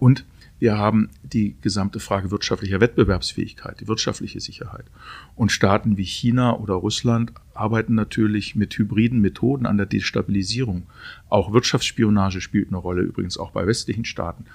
Und 0.01 0.25
wir 0.59 0.79
haben 0.79 1.11
die 1.23 1.55
gesamte 1.61 2.01
Frage 2.01 2.31
wirtschaftlicher 2.31 2.81
Wettbewerbsfähigkeit, 2.81 3.81
die 3.81 3.88
wirtschaftliche 3.88 4.40
Sicherheit. 4.40 4.87
Und 5.35 5.53
Staaten 5.53 5.99
wie 5.99 6.05
China 6.05 6.57
oder 6.57 6.75
Russland 6.75 7.33
arbeiten 7.53 7.95
natürlich 7.95 8.55
mit 8.57 8.77
hybriden 8.79 9.21
Methoden 9.21 9.66
an 9.66 9.77
der 9.77 9.87
Destabilisierung. 9.87 10.85
Auch 11.29 11.53
Wirtschaftsspionage 11.53 12.40
spielt 12.40 12.69
eine 12.69 12.79
Rolle, 12.79 13.03
übrigens 13.03 13.37
auch 13.37 13.51
bei 13.51 13.66
westlichen 13.66 14.07
Staaten. 14.07 14.47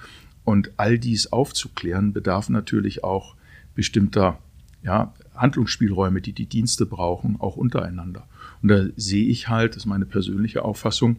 Und 0.44 0.72
all 0.76 0.98
dies 0.98 1.32
aufzuklären 1.32 2.12
bedarf 2.12 2.48
natürlich 2.48 3.04
auch 3.04 3.36
bestimmter 3.76 4.38
ja, 4.82 5.14
Handlungsspielräume, 5.36 6.20
die 6.20 6.32
die 6.32 6.46
Dienste 6.46 6.84
brauchen, 6.84 7.36
auch 7.40 7.56
untereinander. 7.56 8.26
Und 8.60 8.68
da 8.68 8.86
sehe 8.96 9.26
ich 9.26 9.48
halt, 9.48 9.72
das 9.72 9.84
ist 9.84 9.86
meine 9.86 10.06
persönliche 10.06 10.64
Auffassung, 10.64 11.16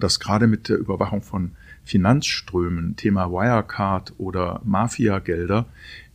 dass 0.00 0.20
gerade 0.20 0.46
mit 0.46 0.68
der 0.68 0.78
Überwachung 0.78 1.20
von 1.22 1.52
Finanzströmen, 1.86 2.96
Thema 2.96 3.30
Wirecard 3.30 4.14
oder 4.18 4.60
Mafiagelder, 4.64 5.66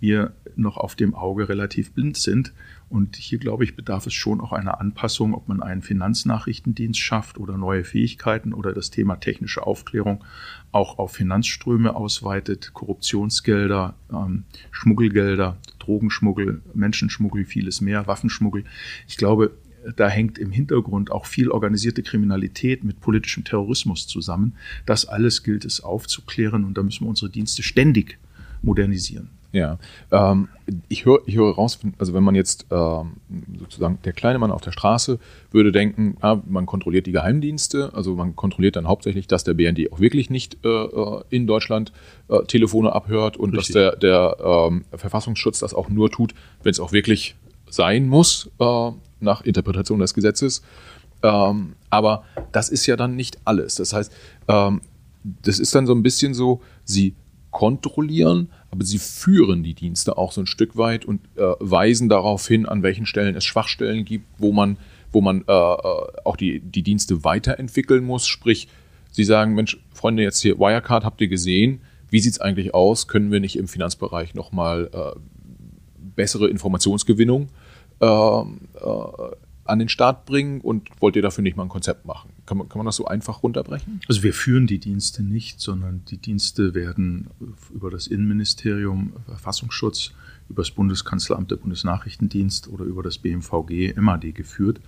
wir 0.01 0.33
noch 0.57 0.75
auf 0.75 0.95
dem 0.95 1.15
Auge 1.15 1.47
relativ 1.47 1.93
blind 1.93 2.17
sind. 2.17 2.51
Und 2.89 3.15
hier, 3.15 3.39
glaube 3.39 3.63
ich, 3.63 3.77
bedarf 3.77 4.05
es 4.05 4.13
schon 4.13 4.41
auch 4.41 4.51
einer 4.51 4.81
Anpassung, 4.81 5.33
ob 5.33 5.47
man 5.47 5.63
einen 5.63 5.81
Finanznachrichtendienst 5.81 6.99
schafft 6.99 7.37
oder 7.37 7.57
neue 7.57 7.85
Fähigkeiten 7.85 8.53
oder 8.53 8.73
das 8.73 8.89
Thema 8.89 9.15
technische 9.15 9.65
Aufklärung 9.65 10.25
auch 10.73 10.99
auf 10.99 11.13
Finanzströme 11.13 11.95
ausweitet, 11.95 12.71
Korruptionsgelder, 12.73 13.93
ähm, 14.11 14.43
Schmuggelgelder, 14.71 15.55
Drogenschmuggel, 15.79 16.61
Menschenschmuggel, 16.73 17.45
vieles 17.45 17.79
mehr, 17.79 18.07
Waffenschmuggel. 18.07 18.65
Ich 19.07 19.15
glaube, 19.15 19.51
da 19.95 20.07
hängt 20.07 20.37
im 20.37 20.51
Hintergrund 20.51 21.11
auch 21.11 21.25
viel 21.25 21.49
organisierte 21.49 22.03
Kriminalität 22.03 22.83
mit 22.83 23.01
politischem 23.01 23.43
Terrorismus 23.43 24.07
zusammen. 24.07 24.53
Das 24.85 25.05
alles 25.05 25.43
gilt 25.43 25.65
es 25.65 25.81
aufzuklären 25.81 26.65
und 26.65 26.77
da 26.77 26.83
müssen 26.83 27.05
wir 27.05 27.09
unsere 27.09 27.31
Dienste 27.31 27.63
ständig 27.63 28.17
modernisieren. 28.61 29.29
Ja, 29.53 29.79
ähm, 30.11 30.47
ich 30.87 31.03
höre 31.03 31.19
ich 31.25 31.35
hör 31.35 31.53
raus, 31.53 31.77
also 31.97 32.13
wenn 32.13 32.23
man 32.23 32.35
jetzt 32.35 32.67
ähm, 32.71 33.17
sozusagen 33.59 33.99
der 34.05 34.13
kleine 34.13 34.39
Mann 34.39 34.49
auf 34.49 34.61
der 34.61 34.71
Straße 34.71 35.19
würde 35.51 35.73
denken, 35.73 36.15
ah, 36.21 36.37
man 36.47 36.65
kontrolliert 36.65 37.05
die 37.05 37.11
Geheimdienste, 37.11 37.91
also 37.93 38.15
man 38.15 38.35
kontrolliert 38.37 38.77
dann 38.77 38.87
hauptsächlich, 38.87 39.27
dass 39.27 39.43
der 39.43 39.53
BND 39.53 39.91
auch 39.91 39.99
wirklich 39.99 40.29
nicht 40.29 40.57
äh, 40.63 40.69
äh, 40.69 41.23
in 41.29 41.47
Deutschland 41.47 41.91
äh, 42.29 42.43
Telefone 42.45 42.93
abhört 42.93 43.35
und 43.35 43.53
Richtig. 43.57 43.73
dass 43.73 43.99
der, 43.99 44.35
der 44.37 44.37
ähm, 44.41 44.85
Verfassungsschutz 44.95 45.59
das 45.59 45.73
auch 45.73 45.89
nur 45.89 46.09
tut, 46.09 46.33
wenn 46.63 46.71
es 46.71 46.79
auch 46.79 46.93
wirklich 46.93 47.35
sein 47.69 48.07
muss, 48.07 48.49
äh, 48.59 48.91
nach 49.21 49.41
Interpretation 49.41 49.99
des 49.99 50.13
Gesetzes. 50.13 50.61
Ähm, 51.23 51.75
aber 51.89 52.23
das 52.51 52.69
ist 52.69 52.85
ja 52.85 52.95
dann 52.95 53.15
nicht 53.15 53.37
alles. 53.45 53.75
Das 53.75 53.93
heißt, 53.93 54.11
ähm, 54.47 54.81
das 55.23 55.59
ist 55.59 55.75
dann 55.75 55.85
so 55.85 55.93
ein 55.93 56.03
bisschen 56.03 56.33
so, 56.33 56.61
sie 56.83 57.15
kontrollieren, 57.51 58.49
aber 58.71 58.85
sie 58.85 58.97
führen 58.97 59.61
die 59.61 59.73
Dienste 59.73 60.17
auch 60.17 60.31
so 60.31 60.41
ein 60.41 60.47
Stück 60.47 60.77
weit 60.77 61.05
und 61.05 61.21
äh, 61.35 61.53
weisen 61.59 62.09
darauf 62.09 62.47
hin, 62.47 62.65
an 62.65 62.81
welchen 62.81 63.05
Stellen 63.05 63.35
es 63.35 63.43
Schwachstellen 63.43 64.05
gibt, 64.05 64.25
wo 64.37 64.51
man, 64.53 64.77
wo 65.11 65.21
man 65.21 65.43
äh, 65.47 65.51
äh 65.51 65.75
auch 66.23 66.37
die, 66.37 66.61
die 66.61 66.81
Dienste 66.81 67.23
weiterentwickeln 67.23 68.03
muss. 68.03 68.25
Sprich, 68.25 68.69
sie 69.11 69.25
sagen, 69.25 69.53
Mensch, 69.53 69.77
Freunde, 69.93 70.23
jetzt 70.23 70.41
hier 70.41 70.59
Wirecard 70.59 71.03
habt 71.03 71.19
ihr 71.21 71.27
gesehen, 71.27 71.81
wie 72.09 72.19
sieht 72.19 72.33
es 72.33 72.41
eigentlich 72.41 72.73
aus? 72.73 73.07
Können 73.07 73.31
wir 73.31 73.39
nicht 73.39 73.57
im 73.57 73.67
Finanzbereich 73.67 74.33
nochmal 74.33 74.89
äh, 74.93 75.19
bessere 76.15 76.49
Informationsgewinnung 76.49 77.49
äh, 78.01 78.05
äh, 78.05 79.35
an 79.63 79.79
den 79.79 79.89
Start 79.89 80.25
bringen 80.25 80.59
und 80.59 80.89
wollt 80.99 81.15
ihr 81.15 81.21
dafür 81.21 81.43
nicht 81.43 81.55
mal 81.55 81.63
ein 81.63 81.69
Konzept 81.69 82.05
machen? 82.05 82.31
Kann 82.45 82.57
man, 82.57 82.67
kann 82.67 82.79
man 82.79 82.85
das 82.85 82.95
so 82.95 83.05
einfach 83.05 83.43
runterbrechen? 83.43 84.01
Also 84.07 84.23
wir 84.23 84.33
führen 84.33 84.67
die 84.67 84.79
Dienste 84.79 85.23
nicht, 85.23 85.61
sondern 85.61 86.03
die 86.05 86.17
Dienste 86.17 86.73
werden 86.73 87.29
über 87.73 87.89
das 87.89 88.07
Innenministerium, 88.07 89.13
Verfassungsschutz, 89.27 90.11
über 90.49 90.63
das 90.63 90.71
Bundeskanzleramt, 90.71 91.51
der 91.51 91.57
Bundesnachrichtendienst 91.57 92.67
oder 92.67 92.83
über 92.83 93.03
das 93.03 93.17
BMVG, 93.19 93.95
MAD 93.95 94.33
geführt. 94.33 94.81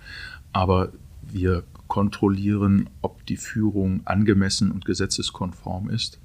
Aber 0.52 0.92
wir 1.22 1.64
kontrollieren, 1.88 2.90
ob 3.00 3.24
die 3.26 3.36
Führung 3.36 4.02
angemessen 4.04 4.70
und 4.70 4.84
gesetzeskonform 4.84 5.88
ist. 5.88 6.18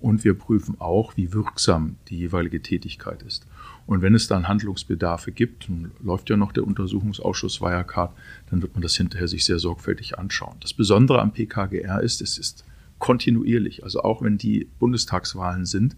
Und 0.00 0.24
wir 0.24 0.34
prüfen 0.34 0.80
auch, 0.80 1.16
wie 1.16 1.32
wirksam 1.34 1.96
die 2.08 2.18
jeweilige 2.18 2.62
Tätigkeit 2.62 3.22
ist. 3.22 3.46
Und 3.90 4.02
wenn 4.02 4.14
es 4.14 4.28
dann 4.28 4.46
Handlungsbedarfe 4.46 5.32
gibt, 5.32 5.68
läuft 6.00 6.30
ja 6.30 6.36
noch 6.36 6.52
der 6.52 6.64
Untersuchungsausschuss 6.64 7.60
Wirecard, 7.60 8.16
dann 8.48 8.62
wird 8.62 8.74
man 8.74 8.82
das 8.82 8.96
hinterher 8.96 9.26
sich 9.26 9.44
sehr 9.44 9.58
sorgfältig 9.58 10.16
anschauen. 10.16 10.54
Das 10.60 10.72
Besondere 10.72 11.20
am 11.20 11.32
PKGR 11.32 12.00
ist, 12.00 12.22
es 12.22 12.38
ist 12.38 12.64
kontinuierlich. 13.00 13.82
Also 13.82 14.04
auch 14.04 14.22
wenn 14.22 14.38
die 14.38 14.68
Bundestagswahlen 14.78 15.66
sind, 15.66 15.96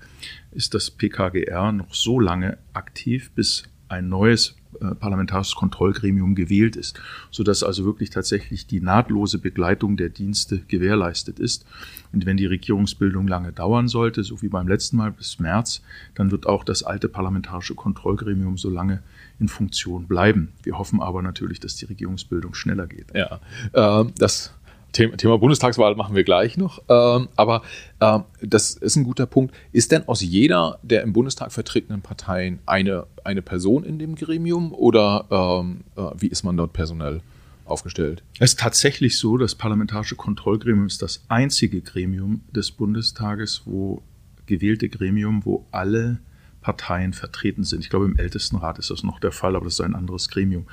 ist 0.52 0.72
das 0.72 0.90
PKGR 0.90 1.70
noch 1.72 1.92
so 1.92 2.18
lange 2.18 2.56
aktiv, 2.72 3.30
bis 3.34 3.64
ein 3.88 4.08
neues 4.08 4.56
äh, 4.80 4.94
parlamentarisches 4.94 5.54
Kontrollgremium 5.54 6.34
gewählt 6.34 6.76
ist, 6.76 6.98
sodass 7.30 7.62
also 7.62 7.84
wirklich 7.84 8.08
tatsächlich 8.08 8.66
die 8.66 8.80
nahtlose 8.80 9.38
Begleitung 9.38 9.98
der 9.98 10.08
Dienste 10.08 10.62
gewährleistet 10.66 11.38
ist. 11.38 11.66
Und 12.12 12.26
wenn 12.26 12.36
die 12.36 12.46
Regierungsbildung 12.46 13.26
lange 13.26 13.52
dauern 13.52 13.88
sollte, 13.88 14.22
so 14.22 14.42
wie 14.42 14.48
beim 14.48 14.68
letzten 14.68 14.96
Mal 14.96 15.12
bis 15.12 15.38
März, 15.38 15.82
dann 16.14 16.30
wird 16.30 16.46
auch 16.46 16.64
das 16.64 16.82
alte 16.82 17.08
parlamentarische 17.08 17.74
Kontrollgremium 17.74 18.58
so 18.58 18.70
lange 18.70 19.02
in 19.40 19.48
Funktion 19.48 20.06
bleiben. 20.06 20.52
Wir 20.62 20.78
hoffen 20.78 21.00
aber 21.00 21.22
natürlich, 21.22 21.60
dass 21.60 21.76
die 21.76 21.86
Regierungsbildung 21.86 22.54
schneller 22.54 22.86
geht. 22.86 23.06
Ja, 23.14 23.40
äh, 23.72 24.04
das 24.18 24.52
Thema, 24.92 25.38
Bundestagswahl 25.38 25.94
machen 25.94 26.14
wir 26.14 26.22
gleich 26.22 26.56
noch. 26.56 26.82
Ähm, 26.88 27.28
aber 27.34 27.62
ähm, 28.00 28.24
das 28.42 28.74
ist 28.74 28.96
ein 28.96 29.04
guter 29.04 29.26
Punkt. 29.26 29.54
Ist 29.72 29.90
denn 29.90 30.06
aus 30.06 30.20
jeder 30.20 30.78
der 30.82 31.02
im 31.02 31.12
Bundestag 31.12 31.50
vertretenen 31.50 32.02
Parteien 32.02 32.58
eine, 32.66 33.06
eine 33.24 33.42
Person 33.42 33.84
in 33.84 33.98
dem 33.98 34.14
Gremium 34.16 34.72
oder 34.74 35.24
ähm, 35.30 35.80
äh, 35.96 36.10
wie 36.18 36.28
ist 36.28 36.42
man 36.42 36.56
dort 36.56 36.74
personell 36.74 37.22
aufgestellt? 37.64 38.22
Es 38.38 38.52
ist 38.52 38.60
tatsächlich 38.60 39.18
so, 39.18 39.36
das 39.36 39.54
Parlamentarische 39.54 40.16
Kontrollgremium 40.16 40.86
ist 40.86 41.02
das 41.02 41.24
einzige 41.28 41.80
Gremium 41.80 42.42
des 42.54 42.70
Bundestages, 42.70 43.62
wo 43.64 44.02
gewählte 44.46 44.88
Gremium, 44.88 45.44
wo 45.44 45.66
alle 45.70 46.18
Parteien 46.60 47.12
vertreten 47.12 47.64
sind. 47.64 47.80
Ich 47.80 47.90
glaube, 47.90 48.06
im 48.06 48.16
Ältestenrat 48.16 48.78
ist 48.78 48.90
das 48.90 49.02
noch 49.02 49.18
der 49.18 49.32
Fall, 49.32 49.56
aber 49.56 49.64
das 49.64 49.74
ist 49.74 49.80
ein 49.80 49.94
anderes 49.94 50.28
Gremium. 50.28 50.66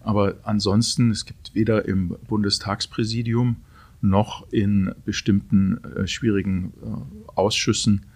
Aber 0.00 0.36
ansonsten, 0.42 1.10
es 1.10 1.24
gibt 1.26 1.54
weder 1.54 1.86
im 1.86 2.16
Bundestagspräsidium 2.28 3.56
noch 4.00 4.50
in 4.52 4.94
bestimmten 5.04 5.82
äh, 5.84 6.06
schwierigen 6.06 6.72
äh, 6.82 7.30
Ausschüssen 7.34 8.06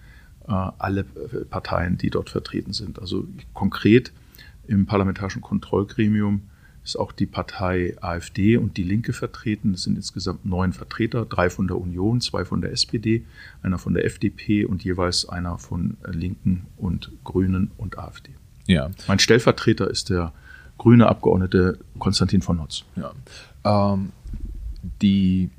äh, 0.46 0.52
alle 0.52 1.04
Parteien, 1.04 1.98
die 1.98 2.10
dort 2.10 2.30
vertreten 2.30 2.72
sind. 2.72 2.98
Also 2.98 3.26
konkret 3.52 4.12
im 4.66 4.86
Parlamentarischen 4.86 5.42
Kontrollgremium 5.42 6.42
ist 6.84 6.96
auch 6.96 7.12
die 7.12 7.26
Partei 7.26 7.94
AfD 8.00 8.56
und 8.56 8.76
die 8.76 8.82
Linke 8.82 9.12
vertreten. 9.12 9.74
Es 9.74 9.84
sind 9.84 9.96
insgesamt 9.96 10.44
neun 10.44 10.72
Vertreter, 10.72 11.24
drei 11.24 11.48
von 11.48 11.68
der 11.68 11.78
Union, 11.78 12.20
zwei 12.20 12.44
von 12.44 12.60
der 12.60 12.72
SPD, 12.72 13.24
einer 13.62 13.78
von 13.78 13.94
der 13.94 14.04
FDP 14.04 14.64
und 14.64 14.82
jeweils 14.84 15.28
einer 15.28 15.58
von 15.58 15.96
Linken 16.10 16.66
und 16.76 17.12
Grünen 17.24 17.70
und 17.76 17.98
AfD. 17.98 18.30
Ja. 18.66 18.90
Mein 19.06 19.18
Stellvertreter 19.18 19.88
ist 19.88 20.10
der 20.10 20.32
grüne 20.78 21.06
Abgeordnete 21.06 21.78
Konstantin 21.98 22.42
von 22.42 22.56
Notz. 22.56 22.84
Ja. 22.96 23.12
Ähm, 23.64 24.10
die, 25.00 25.50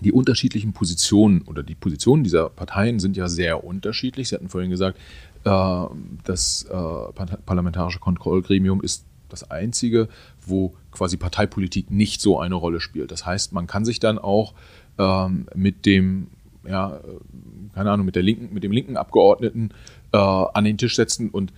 die 0.00 0.12
unterschiedlichen 0.12 0.72
Positionen 0.72 1.42
oder 1.42 1.62
die 1.62 1.76
Positionen 1.76 2.24
dieser 2.24 2.48
Parteien 2.48 2.98
sind 2.98 3.16
ja 3.16 3.28
sehr 3.28 3.62
unterschiedlich. 3.62 4.28
Sie 4.28 4.34
hatten 4.34 4.48
vorhin 4.48 4.70
gesagt, 4.70 4.98
äh, 5.44 5.84
das 6.24 6.64
äh, 6.64 7.12
parlamentarische 7.44 8.00
Kontrollgremium 8.00 8.80
ist 8.80 9.04
das 9.28 9.50
einzige, 9.50 10.08
wo 10.44 10.74
quasi 10.90 11.16
Parteipolitik 11.16 11.90
nicht 11.90 12.20
so 12.20 12.38
eine 12.38 12.54
Rolle 12.54 12.80
spielt. 12.80 13.10
Das 13.10 13.26
heißt, 13.26 13.52
man 13.52 13.66
kann 13.66 13.84
sich 13.84 14.00
dann 14.00 14.18
auch 14.18 14.54
ähm, 14.98 15.46
mit 15.54 15.86
dem, 15.86 16.28
ja, 16.66 17.00
keine 17.74 17.90
Ahnung, 17.90 18.06
mit 18.06 18.16
der 18.16 18.22
linken, 18.22 18.52
mit 18.52 18.64
dem 18.64 18.72
linken 18.72 18.96
Abgeordneten 18.96 19.70
äh, 20.12 20.18
an 20.18 20.64
den 20.64 20.78
Tisch 20.78 20.96
setzen 20.96 21.30
und 21.30 21.52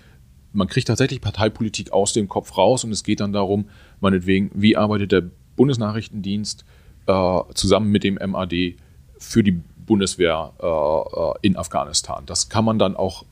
man 0.53 0.67
kriegt 0.67 0.89
tatsächlich 0.89 1.21
Parteipolitik 1.21 1.93
aus 1.93 2.13
dem 2.13 2.29
Kopf 2.29 2.57
raus 2.57 2.85
und 2.85 2.91
es 2.91 3.05
geht 3.05 3.21
dann 3.21 3.33
darum, 3.33 3.69
meinetwegen, 4.01 4.51
wie 4.55 4.77
arbeitet 4.77 5.13
der 5.13 5.25
Bundesnachrichtendienst 5.57 6.65
äh, 7.07 7.41
zusammen 7.55 7.91
mit 7.91 8.05
dem 8.05 8.15
MAD 8.15 8.77
für 9.19 9.43
die 9.43 9.61
Bundeswehr 9.89 10.53
äh, 10.61 10.67
äh, 10.67 11.35
in 11.43 11.57
Afghanistan. 11.57 12.25
Das 12.27 12.49
kann 12.49 12.65
man 12.65 12.79
dann 12.79 12.97
auch, 12.97 13.25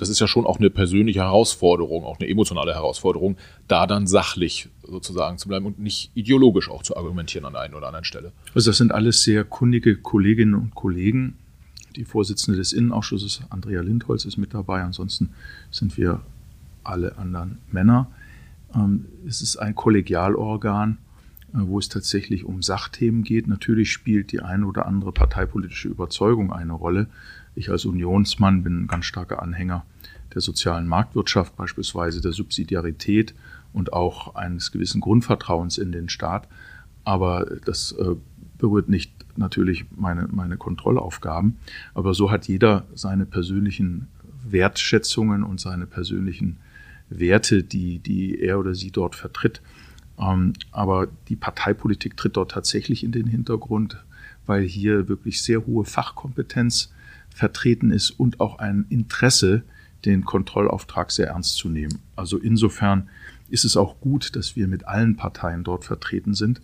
das 0.00 0.08
ist 0.08 0.18
ja 0.18 0.26
schon 0.26 0.46
auch 0.46 0.58
eine 0.58 0.70
persönliche 0.70 1.20
Herausforderung, 1.20 2.04
auch 2.04 2.18
eine 2.18 2.26
emotionale 2.26 2.72
Herausforderung, 2.72 3.36
da 3.68 3.86
dann 3.86 4.06
sachlich 4.06 4.70
sozusagen 4.82 5.36
zu 5.36 5.46
bleiben 5.46 5.66
und 5.66 5.78
nicht 5.78 6.10
ideologisch 6.14 6.70
auch 6.70 6.82
zu 6.82 6.96
argumentieren 6.96 7.44
an 7.44 7.52
der 7.52 7.60
einen 7.60 7.74
oder 7.74 7.88
anderen 7.88 8.06
Stelle. 8.06 8.32
Also 8.54 8.70
das 8.70 8.78
sind 8.78 8.92
alles 8.92 9.24
sehr 9.24 9.44
kundige 9.44 9.96
Kolleginnen 9.96 10.54
und 10.54 10.74
Kollegen. 10.74 11.36
Die 11.96 12.06
Vorsitzende 12.06 12.56
des 12.56 12.72
Innenausschusses, 12.72 13.42
Andrea 13.50 13.82
Lindholz, 13.82 14.24
ist 14.24 14.38
mit 14.38 14.54
dabei. 14.54 14.80
Ansonsten 14.80 15.34
sind 15.70 15.98
wir 15.98 16.22
alle 16.82 17.18
anderen 17.18 17.58
Männer. 17.70 18.10
Ähm, 18.74 19.04
es 19.28 19.42
ist 19.42 19.58
ein 19.58 19.74
Kollegialorgan, 19.74 20.96
äh, 21.52 21.58
wo 21.58 21.78
es 21.78 21.90
tatsächlich 21.90 22.44
um 22.44 22.62
Sachthemen 22.62 23.22
geht. 23.22 23.48
Natürlich 23.48 23.92
spielt 23.92 24.32
die 24.32 24.40
eine 24.40 24.64
oder 24.64 24.86
andere 24.86 25.12
parteipolitische 25.12 25.88
Überzeugung 25.88 26.54
eine 26.54 26.72
Rolle. 26.72 27.08
Ich 27.60 27.68
als 27.68 27.84
Unionsmann 27.84 28.62
bin 28.62 28.84
ein 28.84 28.86
ganz 28.86 29.04
starker 29.04 29.42
Anhänger 29.42 29.84
der 30.32 30.40
sozialen 30.40 30.88
Marktwirtschaft, 30.88 31.56
beispielsweise 31.56 32.22
der 32.22 32.32
Subsidiarität 32.32 33.34
und 33.74 33.92
auch 33.92 34.34
eines 34.34 34.72
gewissen 34.72 35.02
Grundvertrauens 35.02 35.76
in 35.76 35.92
den 35.92 36.08
Staat. 36.08 36.48
Aber 37.04 37.44
das 37.66 37.92
äh, 37.92 38.16
berührt 38.56 38.88
nicht 38.88 39.12
natürlich 39.36 39.84
meine, 39.94 40.26
meine 40.30 40.56
Kontrollaufgaben. 40.56 41.58
Aber 41.92 42.14
so 42.14 42.30
hat 42.30 42.48
jeder 42.48 42.86
seine 42.94 43.26
persönlichen 43.26 44.08
Wertschätzungen 44.48 45.42
und 45.42 45.60
seine 45.60 45.86
persönlichen 45.86 46.56
Werte, 47.10 47.62
die, 47.62 47.98
die 47.98 48.40
er 48.40 48.58
oder 48.58 48.74
sie 48.74 48.90
dort 48.90 49.14
vertritt. 49.14 49.60
Ähm, 50.18 50.54
aber 50.72 51.08
die 51.28 51.36
Parteipolitik 51.36 52.16
tritt 52.16 52.38
dort 52.38 52.52
tatsächlich 52.52 53.04
in 53.04 53.12
den 53.12 53.26
Hintergrund, 53.26 54.02
weil 54.46 54.62
hier 54.62 55.10
wirklich 55.10 55.42
sehr 55.42 55.66
hohe 55.66 55.84
Fachkompetenz 55.84 56.90
vertreten 57.40 57.90
ist 57.90 58.10
und 58.10 58.38
auch 58.38 58.58
ein 58.58 58.86
Interesse, 58.90 59.62
den 60.04 60.24
Kontrollauftrag 60.24 61.10
sehr 61.10 61.28
ernst 61.28 61.56
zu 61.56 61.68
nehmen. 61.68 61.98
Also 62.16 62.38
insofern 62.38 63.08
ist 63.48 63.64
es 63.64 63.76
auch 63.76 64.00
gut, 64.00 64.36
dass 64.36 64.56
wir 64.56 64.68
mit 64.68 64.86
allen 64.86 65.16
Parteien 65.16 65.64
dort 65.64 65.84
vertreten 65.84 66.34
sind, 66.34 66.60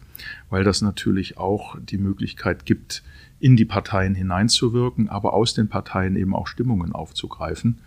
weil 0.50 0.62
das 0.62 0.82
natürlich 0.82 1.36
auch 1.36 1.76
die 1.80 1.98
Möglichkeit 1.98 2.64
gibt, 2.64 3.02
in 3.40 3.56
die 3.56 3.64
Parteien 3.64 4.14
hineinzuwirken, 4.14 5.08
aber 5.08 5.34
aus 5.34 5.54
den 5.54 5.68
Parteien 5.68 6.14
eben 6.16 6.34
auch 6.34 6.46
Stimmungen 6.46 6.92
aufzugreifen. 6.92 7.78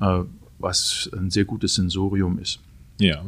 Äh, 0.00 0.22
was 0.58 1.10
ein 1.14 1.30
sehr 1.30 1.44
gutes 1.44 1.74
Sensorium 1.74 2.38
ist. 2.38 2.60
Ja. 2.98 3.26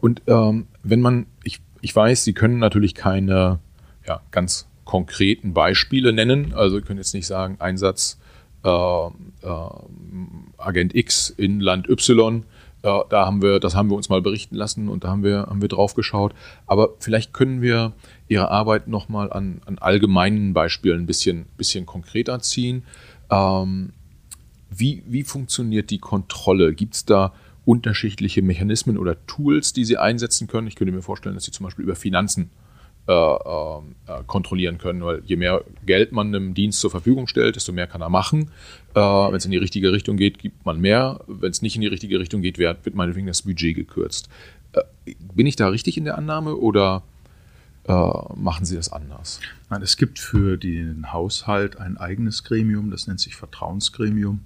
Und 0.00 0.22
ähm, 0.28 0.68
wenn 0.84 1.00
man, 1.00 1.26
ich, 1.42 1.60
ich 1.80 1.94
weiß, 1.94 2.22
Sie 2.22 2.34
können 2.34 2.58
natürlich 2.58 2.94
keine 2.94 3.58
ja, 4.06 4.20
ganz 4.30 4.68
konkreten 4.84 5.52
Beispiele 5.52 6.12
nennen. 6.12 6.54
Also 6.54 6.80
können 6.80 6.98
jetzt 6.98 7.14
nicht 7.14 7.26
sagen, 7.26 7.56
Einsatz 7.58 8.18
Agent 10.58 10.94
X 10.94 11.30
in 11.30 11.60
Land 11.60 11.88
Y. 11.88 12.44
Äh, 12.82 13.00
da 13.08 13.26
haben 13.26 13.42
wir, 13.42 13.60
das 13.60 13.74
haben 13.74 13.90
wir 13.90 13.96
uns 13.96 14.08
mal 14.08 14.22
berichten 14.22 14.54
lassen 14.54 14.88
und 14.88 15.04
da 15.04 15.08
haben 15.08 15.22
wir, 15.22 15.46
haben 15.48 15.62
wir 15.62 15.68
drauf 15.68 15.94
geschaut. 15.94 16.34
Aber 16.66 16.90
vielleicht 17.00 17.32
können 17.32 17.60
wir 17.62 17.92
Ihre 18.28 18.50
Arbeit 18.50 18.88
nochmal 18.88 19.32
an, 19.32 19.60
an 19.66 19.78
allgemeinen 19.78 20.52
Beispielen 20.52 21.00
ein 21.00 21.06
bisschen, 21.06 21.46
bisschen 21.56 21.86
konkreter 21.86 22.40
ziehen. 22.40 22.84
Ähm, 23.30 23.92
wie, 24.70 25.02
wie 25.06 25.22
funktioniert 25.22 25.90
die 25.90 25.98
Kontrolle? 25.98 26.74
Gibt 26.74 26.94
es 26.94 27.04
da 27.04 27.32
unterschiedliche 27.64 28.42
Mechanismen 28.42 28.98
oder 28.98 29.24
Tools, 29.26 29.72
die 29.72 29.84
Sie 29.84 29.96
einsetzen 29.96 30.46
können? 30.46 30.66
Ich 30.66 30.76
könnte 30.76 30.92
mir 30.92 31.02
vorstellen, 31.02 31.34
dass 31.34 31.44
Sie 31.44 31.52
zum 31.52 31.64
Beispiel 31.64 31.84
über 31.84 31.96
Finanzen 31.96 32.44
äh, 32.44 32.46
äh, 32.46 32.67
kontrollieren 34.26 34.78
können, 34.78 35.02
weil 35.02 35.22
je 35.24 35.36
mehr 35.36 35.64
Geld 35.86 36.12
man 36.12 36.28
einem 36.28 36.54
Dienst 36.54 36.80
zur 36.80 36.90
Verfügung 36.90 37.26
stellt, 37.26 37.56
desto 37.56 37.72
mehr 37.72 37.86
kann 37.86 38.02
er 38.02 38.10
machen. 38.10 38.50
Äh, 38.94 39.00
Wenn 39.00 39.34
es 39.34 39.44
in 39.44 39.50
die 39.50 39.56
richtige 39.56 39.92
Richtung 39.92 40.16
geht, 40.16 40.38
gibt 40.38 40.66
man 40.66 40.80
mehr. 40.80 41.20
Wenn 41.26 41.50
es 41.50 41.62
nicht 41.62 41.74
in 41.74 41.80
die 41.80 41.88
richtige 41.88 42.20
Richtung 42.20 42.42
geht, 42.42 42.58
wird, 42.58 42.84
wird 42.84 42.94
meinetwegen 42.94 43.26
das 43.26 43.42
Budget 43.42 43.74
gekürzt. 43.74 44.28
Äh, 44.72 44.82
bin 45.34 45.46
ich 45.46 45.56
da 45.56 45.68
richtig 45.68 45.96
in 45.96 46.04
der 46.04 46.18
Annahme 46.18 46.56
oder 46.56 47.02
äh, 47.84 47.92
machen 48.36 48.66
Sie 48.66 48.76
das 48.76 48.92
anders? 48.92 49.40
Nein, 49.70 49.82
es 49.82 49.96
gibt 49.96 50.18
für 50.18 50.58
den 50.58 51.12
Haushalt 51.12 51.78
ein 51.78 51.96
eigenes 51.96 52.44
Gremium, 52.44 52.90
das 52.90 53.06
nennt 53.06 53.20
sich 53.20 53.36
Vertrauensgremium 53.36 54.40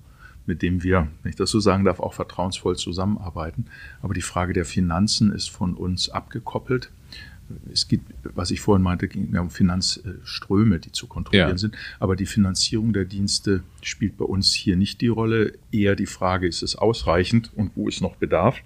mit 0.44 0.60
dem 0.60 0.82
wir, 0.82 1.06
wenn 1.22 1.30
ich 1.30 1.36
das 1.36 1.50
so 1.50 1.60
sagen 1.60 1.84
darf, 1.84 2.00
auch 2.00 2.14
vertrauensvoll 2.14 2.74
zusammenarbeiten. 2.74 3.66
Aber 4.02 4.12
die 4.12 4.22
Frage 4.22 4.52
der 4.52 4.64
Finanzen 4.64 5.30
ist 5.30 5.48
von 5.48 5.74
uns 5.74 6.08
abgekoppelt 6.08 6.90
es 7.72 7.88
geht, 7.88 8.00
was 8.22 8.50
ich 8.50 8.60
vorhin 8.60 8.82
meinte, 8.82 9.08
ging 9.08 9.36
um 9.36 9.50
Finanzströme, 9.50 10.78
die 10.78 10.92
zu 10.92 11.06
kontrollieren 11.06 11.50
ja. 11.50 11.58
sind. 11.58 11.76
Aber 11.98 12.16
die 12.16 12.26
Finanzierung 12.26 12.92
der 12.92 13.04
Dienste 13.04 13.62
spielt 13.82 14.16
bei 14.16 14.24
uns 14.24 14.52
hier 14.52 14.76
nicht 14.76 15.00
die 15.00 15.08
Rolle. 15.08 15.52
Eher 15.70 15.96
die 15.96 16.06
Frage, 16.06 16.46
ist 16.46 16.62
es 16.62 16.76
ausreichend 16.76 17.50
und 17.54 17.72
wo 17.74 17.88
ist 17.88 18.00
noch 18.00 18.16
Bedarf? 18.16 18.58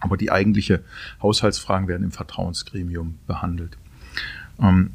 Aber 0.00 0.16
die 0.16 0.30
eigentliche 0.30 0.82
Haushaltsfragen 1.22 1.88
werden 1.88 2.04
im 2.04 2.12
Vertrauensgremium 2.12 3.18
behandelt. 3.26 3.76
Ähm, 4.60 4.90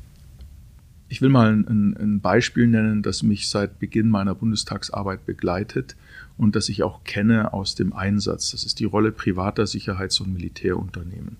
ich 1.13 1.21
will 1.21 1.30
mal 1.30 1.54
ein, 1.54 1.95
ein, 1.99 2.21
Beispiel 2.21 2.67
nennen, 2.67 3.04
das 3.04 3.21
mich 3.21 3.47
seit 3.47 3.78
Beginn 3.78 4.10
meiner 4.10 4.34
Bundestagsarbeit 4.34 5.28
begleitet 5.28 5.95
und 6.38 6.56
das 6.56 6.69
ich 6.69 6.82
auch 6.82 7.04
kenne 7.04 7.54
aus 7.54 7.76
dem 7.76 7.93
Einsatz. 7.93 8.49
Das 8.49 8.63
ist 8.63 8.80
die 8.80 8.86
Rolle 8.86 9.12
privater 9.12 9.67
Sicherheits- 9.67 10.19
und 10.21 10.34
Militärunternehmen. 10.34 11.38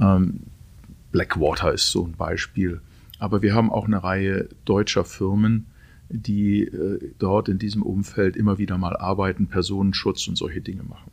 Ähm, 0.00 0.40
Blackwater 1.12 1.72
ist 1.72 1.90
so 1.90 2.04
ein 2.04 2.12
Beispiel. 2.12 2.80
Aber 3.18 3.42
wir 3.42 3.54
haben 3.54 3.70
auch 3.70 3.86
eine 3.86 4.02
Reihe 4.02 4.48
deutscher 4.64 5.04
Firmen, 5.04 5.66
die 6.08 6.62
äh, 6.62 7.12
dort 7.18 7.48
in 7.48 7.58
diesem 7.58 7.82
Umfeld 7.82 8.36
immer 8.36 8.58
wieder 8.58 8.78
mal 8.78 8.96
arbeiten, 8.96 9.48
Personenschutz 9.48 10.28
und 10.28 10.36
solche 10.36 10.60
Dinge 10.60 10.82
machen. 10.82 11.10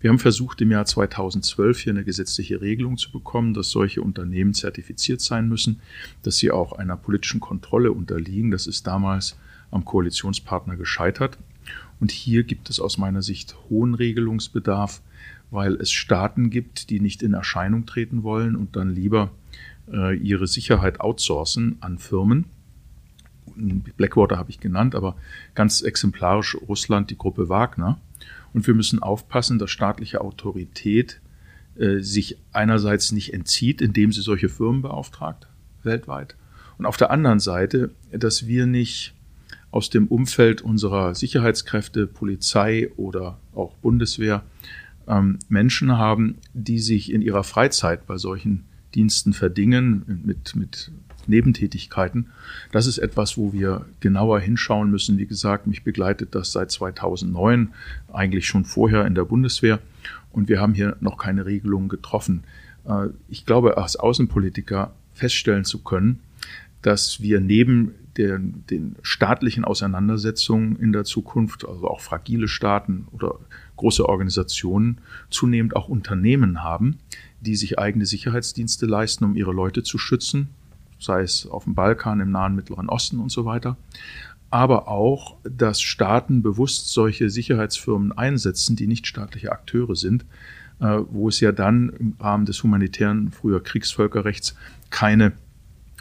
Wir 0.00 0.10
haben 0.10 0.18
versucht, 0.18 0.60
im 0.60 0.70
Jahr 0.70 0.86
2012 0.86 1.80
hier 1.80 1.92
eine 1.92 2.04
gesetzliche 2.04 2.60
Regelung 2.60 2.96
zu 2.96 3.10
bekommen, 3.10 3.54
dass 3.54 3.70
solche 3.70 4.00
Unternehmen 4.00 4.54
zertifiziert 4.54 5.20
sein 5.20 5.48
müssen, 5.48 5.80
dass 6.22 6.36
sie 6.36 6.50
auch 6.50 6.72
einer 6.72 6.96
politischen 6.96 7.40
Kontrolle 7.40 7.92
unterliegen. 7.92 8.50
Das 8.50 8.66
ist 8.66 8.86
damals 8.86 9.36
am 9.70 9.84
Koalitionspartner 9.84 10.76
gescheitert. 10.76 11.38
Und 12.00 12.12
hier 12.12 12.44
gibt 12.44 12.70
es 12.70 12.80
aus 12.80 12.96
meiner 12.96 13.22
Sicht 13.22 13.56
hohen 13.68 13.94
Regelungsbedarf, 13.94 15.02
weil 15.50 15.74
es 15.74 15.90
Staaten 15.90 16.50
gibt, 16.50 16.90
die 16.90 17.00
nicht 17.00 17.22
in 17.22 17.34
Erscheinung 17.34 17.86
treten 17.86 18.22
wollen 18.22 18.56
und 18.56 18.76
dann 18.76 18.94
lieber 18.94 19.30
äh, 19.92 20.16
ihre 20.16 20.46
Sicherheit 20.46 21.00
outsourcen 21.00 21.76
an 21.80 21.98
Firmen. 21.98 22.46
Blackwater 23.96 24.36
habe 24.36 24.50
ich 24.50 24.60
genannt, 24.60 24.94
aber 24.94 25.16
ganz 25.54 25.80
exemplarisch 25.80 26.56
Russland, 26.68 27.10
die 27.10 27.18
Gruppe 27.18 27.48
Wagner. 27.48 27.98
Und 28.52 28.66
wir 28.66 28.74
müssen 28.74 29.02
aufpassen, 29.02 29.58
dass 29.58 29.70
staatliche 29.70 30.20
Autorität 30.20 31.20
äh, 31.76 32.00
sich 32.00 32.38
einerseits 32.52 33.12
nicht 33.12 33.34
entzieht, 33.34 33.80
indem 33.80 34.12
sie 34.12 34.22
solche 34.22 34.48
Firmen 34.48 34.82
beauftragt, 34.82 35.48
weltweit. 35.82 36.36
Und 36.76 36.86
auf 36.86 36.96
der 36.96 37.10
anderen 37.10 37.40
Seite, 37.40 37.90
dass 38.12 38.46
wir 38.46 38.66
nicht 38.66 39.14
aus 39.70 39.90
dem 39.90 40.06
Umfeld 40.06 40.62
unserer 40.62 41.14
Sicherheitskräfte, 41.14 42.06
Polizei 42.06 42.90
oder 42.96 43.38
auch 43.54 43.74
Bundeswehr 43.76 44.42
ähm, 45.08 45.38
Menschen 45.48 45.96
haben, 45.96 46.36
die 46.52 46.78
sich 46.78 47.12
in 47.12 47.22
ihrer 47.22 47.44
Freizeit 47.44 48.06
bei 48.06 48.18
solchen 48.18 48.64
Diensten 48.94 49.32
verdingen 49.32 50.22
mit, 50.24 50.54
mit 50.56 50.90
Nebentätigkeiten. 51.26 52.28
Das 52.72 52.86
ist 52.86 52.98
etwas, 52.98 53.36
wo 53.36 53.52
wir 53.52 53.86
genauer 54.00 54.40
hinschauen 54.40 54.90
müssen. 54.90 55.18
Wie 55.18 55.26
gesagt, 55.26 55.66
mich 55.66 55.84
begleitet 55.84 56.34
das 56.34 56.52
seit 56.52 56.70
2009, 56.70 57.68
eigentlich 58.12 58.46
schon 58.46 58.64
vorher 58.64 59.06
in 59.06 59.14
der 59.14 59.24
Bundeswehr. 59.24 59.80
Und 60.32 60.48
wir 60.48 60.60
haben 60.60 60.74
hier 60.74 60.96
noch 61.00 61.18
keine 61.18 61.46
Regelungen 61.46 61.88
getroffen. 61.88 62.44
Äh, 62.86 63.08
ich 63.28 63.44
glaube, 63.46 63.76
als 63.76 63.96
Außenpolitiker 63.96 64.92
feststellen 65.12 65.64
zu 65.64 65.82
können, 65.82 66.20
dass 66.82 67.20
wir 67.20 67.40
neben 67.40 67.94
den, 68.16 68.64
den 68.70 68.96
staatlichen 69.02 69.64
Auseinandersetzungen 69.64 70.76
in 70.76 70.92
der 70.92 71.04
Zukunft, 71.04 71.66
also 71.66 71.88
auch 71.88 72.00
fragile 72.00 72.48
Staaten 72.48 73.06
oder 73.12 73.38
große 73.78 74.06
Organisationen, 74.06 75.00
zunehmend 75.30 75.74
auch 75.74 75.88
Unternehmen 75.88 76.62
haben, 76.62 76.98
die 77.40 77.56
sich 77.56 77.78
eigene 77.78 78.06
Sicherheitsdienste 78.06 78.86
leisten, 78.86 79.24
um 79.24 79.34
ihre 79.34 79.52
Leute 79.52 79.82
zu 79.82 79.96
schützen, 79.96 80.48
sei 80.98 81.22
es 81.22 81.46
auf 81.46 81.64
dem 81.64 81.74
Balkan, 81.74 82.20
im 82.20 82.30
Nahen 82.30 82.54
Mittleren 82.54 82.88
Osten 82.88 83.18
und 83.18 83.30
so 83.30 83.44
weiter. 83.44 83.76
Aber 84.50 84.88
auch, 84.88 85.36
dass 85.44 85.80
Staaten 85.80 86.42
bewusst 86.42 86.88
solche 86.90 87.30
Sicherheitsfirmen 87.30 88.12
einsetzen, 88.12 88.76
die 88.76 88.86
nicht 88.86 89.06
staatliche 89.06 89.52
Akteure 89.52 89.94
sind, 89.94 90.24
äh, 90.80 90.98
wo 91.10 91.28
es 91.28 91.40
ja 91.40 91.52
dann 91.52 91.90
im 91.90 92.14
Rahmen 92.18 92.46
des 92.46 92.62
humanitären, 92.62 93.30
früher 93.30 93.62
Kriegsvölkerrechts, 93.62 94.54
keine 94.90 95.32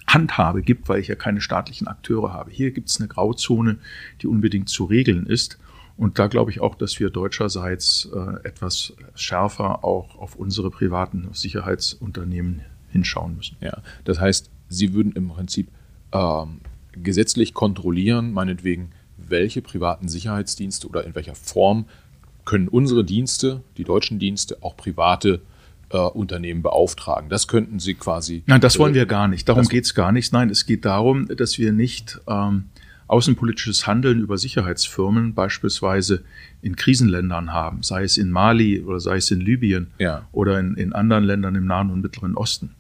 Handhabe 0.08 0.62
gibt, 0.62 0.88
weil 0.88 1.02
ich 1.02 1.10
ja 1.10 1.16
keine 1.16 1.42
staatlichen 1.42 1.88
Akteure 1.88 2.32
habe. 2.32 2.50
Hier 2.52 2.72
gibt 2.72 2.90
es 2.90 3.00
eine 3.00 3.10
Grauzone, 3.10 3.78
die 4.22 4.28
unbedingt 4.28 4.70
zu 4.70 4.86
regeln 4.86 5.26
ist. 5.26 5.60
Und 5.98 6.20
da 6.20 6.28
glaube 6.28 6.52
ich 6.52 6.60
auch, 6.60 6.76
dass 6.76 7.00
wir 7.00 7.10
deutscherseits 7.10 8.10
äh, 8.14 8.48
etwas 8.48 8.94
schärfer 9.16 9.84
auch 9.84 10.18
auf 10.18 10.36
unsere 10.36 10.70
privaten 10.70 11.30
Sicherheitsunternehmen 11.34 12.62
hinschauen 12.90 13.36
müssen. 13.36 13.58
Ja, 13.62 13.82
das 14.06 14.20
heißt, 14.20 14.50
Sie 14.70 14.94
würden 14.94 15.14
im 15.14 15.30
Prinzip 15.30 15.70
ähm, 16.12 16.62
gesetzlich 16.92 17.54
kontrollieren, 17.54 18.32
meinetwegen, 18.32 18.92
welche 19.18 19.62
privaten 19.62 20.08
Sicherheitsdienste 20.08 20.88
oder 20.88 21.04
in 21.04 21.16
welcher 21.16 21.36
Form 21.36 21.86
können 22.46 22.68
unsere 22.68 23.04
Dienste, 23.04 23.62
die 23.78 23.84
deutschen 23.84 24.20
Dienste, 24.20 24.58
auch 24.62 24.78
private 24.78 25.42
äh, 25.90 25.98
Unternehmen 25.98 26.62
beauftragen. 26.62 27.30
Das 27.30 27.48
könnten 27.48 27.80
Sie 27.80 27.94
quasi. 27.94 28.44
Nein, 28.46 28.62
das 28.62 28.80
wollen 28.80 28.94
wir 28.94 29.06
gar 29.06 29.28
nicht. 29.28 29.50
Darum 29.50 29.68
geht 29.68 29.86
es 29.86 29.94
gar 29.94 30.12
nicht. 30.12 30.32
Nein, 30.34 30.50
es 30.50 30.66
geht 30.66 30.86
darum, 30.86 31.28
dass 31.36 31.58
wir 31.58 31.74
nicht 31.74 32.20
ähm, 32.28 32.66
außenpolitisches 33.08 33.88
Handeln 33.88 34.20
über 34.20 34.38
Sicherheitsfirmen 34.38 35.34
beispielsweise 35.34 36.24
in 36.62 36.76
Krisenländern 36.76 37.54
haben, 37.54 37.84
sei 37.84 38.04
es 38.04 38.18
in 38.18 38.30
Mali 38.30 38.82
oder 38.82 39.00
sei 39.00 39.18
es 39.18 39.32
in 39.32 39.42
Libyen 39.42 39.88
ja. 40.00 40.28
oder 40.32 40.60
in, 40.60 40.76
in 40.76 40.94
anderen 40.94 41.24
Ländern 41.24 41.56
im 41.56 41.66
Nahen 41.66 41.90
und 41.90 42.02
Mittleren 42.02 42.36
Osten. 42.36 42.76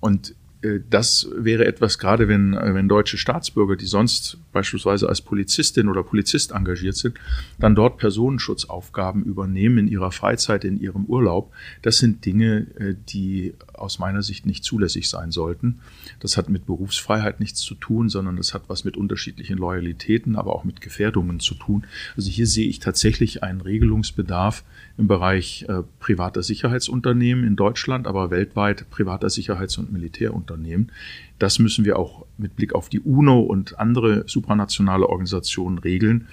Und 0.00 0.34
äh, 0.64 0.80
das 0.90 1.28
wäre 1.36 1.66
etwas, 1.66 1.98
gerade 1.98 2.28
wenn, 2.28 2.52
wenn 2.54 2.88
deutsche 2.88 3.18
Staatsbürger, 3.18 3.76
die 3.76 3.86
sonst 3.86 4.38
beispielsweise 4.52 5.08
als 5.08 5.20
Polizistin 5.20 5.88
oder 5.88 6.02
Polizist 6.02 6.52
engagiert 6.52 6.96
sind, 6.96 7.18
dann 7.58 7.74
dort 7.74 7.98
Personenschutzaufgaben 7.98 9.22
übernehmen 9.24 9.78
in 9.78 9.88
ihrer 9.88 10.10
Freizeit, 10.10 10.64
in 10.64 10.80
ihrem 10.80 11.04
Urlaub. 11.04 11.52
Das 11.82 11.98
sind 11.98 12.24
Dinge, 12.24 12.66
äh, 12.78 12.94
die 13.08 13.54
aus 13.74 13.98
meiner 13.98 14.22
Sicht 14.22 14.46
nicht 14.46 14.64
zulässig 14.64 15.08
sein 15.08 15.30
sollten. 15.30 15.80
Das 16.20 16.36
hat 16.36 16.48
mit 16.48 16.66
Berufsfreiheit 16.66 17.40
nichts 17.40 17.60
zu 17.60 17.74
tun, 17.74 18.08
sondern 18.08 18.36
das 18.36 18.54
hat 18.54 18.64
was 18.68 18.84
mit 18.84 18.96
unterschiedlichen 18.96 19.58
Loyalitäten, 19.58 20.36
aber 20.36 20.54
auch 20.54 20.64
mit 20.64 20.80
Gefährdungen 20.80 21.40
zu 21.40 21.54
tun. 21.54 21.86
Also 22.16 22.30
hier 22.30 22.46
sehe 22.46 22.68
ich 22.68 22.78
tatsächlich 22.78 23.42
einen 23.42 23.60
Regelungsbedarf 23.60 24.64
im 24.96 25.08
Bereich 25.08 25.66
äh, 25.68 25.82
privater 26.00 26.42
Sicherheitsunternehmen 26.42 27.44
in 27.44 27.56
Deutschland, 27.56 28.06
aber 28.06 28.30
weltweit 28.30 28.88
privater 28.90 29.30
Sicherheits- 29.30 29.78
und 29.78 29.92
Militärunternehmen. 29.92 30.90
Das 31.38 31.58
müssen 31.58 31.84
wir 31.84 31.98
auch 31.98 32.26
mit 32.38 32.54
Blick 32.56 32.74
auf 32.74 32.88
die 32.88 33.00
UNO 33.00 33.40
und 33.40 33.78
andere 33.78 34.24
supranationale 34.28 35.08
Organisationen 35.08 35.78
regeln, 35.78 36.28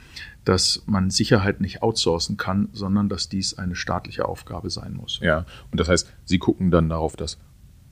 dass 0.46 0.84
man 0.86 1.10
Sicherheit 1.10 1.62
nicht 1.62 1.84
outsourcen 1.84 2.38
kann, 2.38 2.70
sondern 2.74 3.10
dass 3.10 3.30
dies 3.30 3.58
eine 3.58 3.76
staatliche 3.76 4.28
Aufgabe 4.28 4.70
sein 4.70 4.94
muss. 4.94 5.20
Ja, 5.22 5.46
und 5.72 5.80
das 5.80 5.88
heißt, 5.88 6.12
Sie 6.26 6.40
gucken 6.40 6.72
dann 6.72 6.90
darauf, 6.90 7.16
dass 7.16 7.38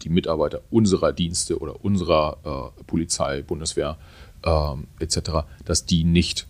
die 0.02 0.10
Mitarbeiter 0.10 0.62
unserer 0.70 1.14
Dienste 1.14 1.60
oder 1.60 1.84
unserer 1.84 2.74
äh, 2.78 2.84
Polizei, 2.84 3.42
Bundeswehr 3.42 3.98
äh, 4.44 4.74
etc., 5.00 5.46
dass 5.66 5.86
die 5.86 6.04
nicht 6.04 6.48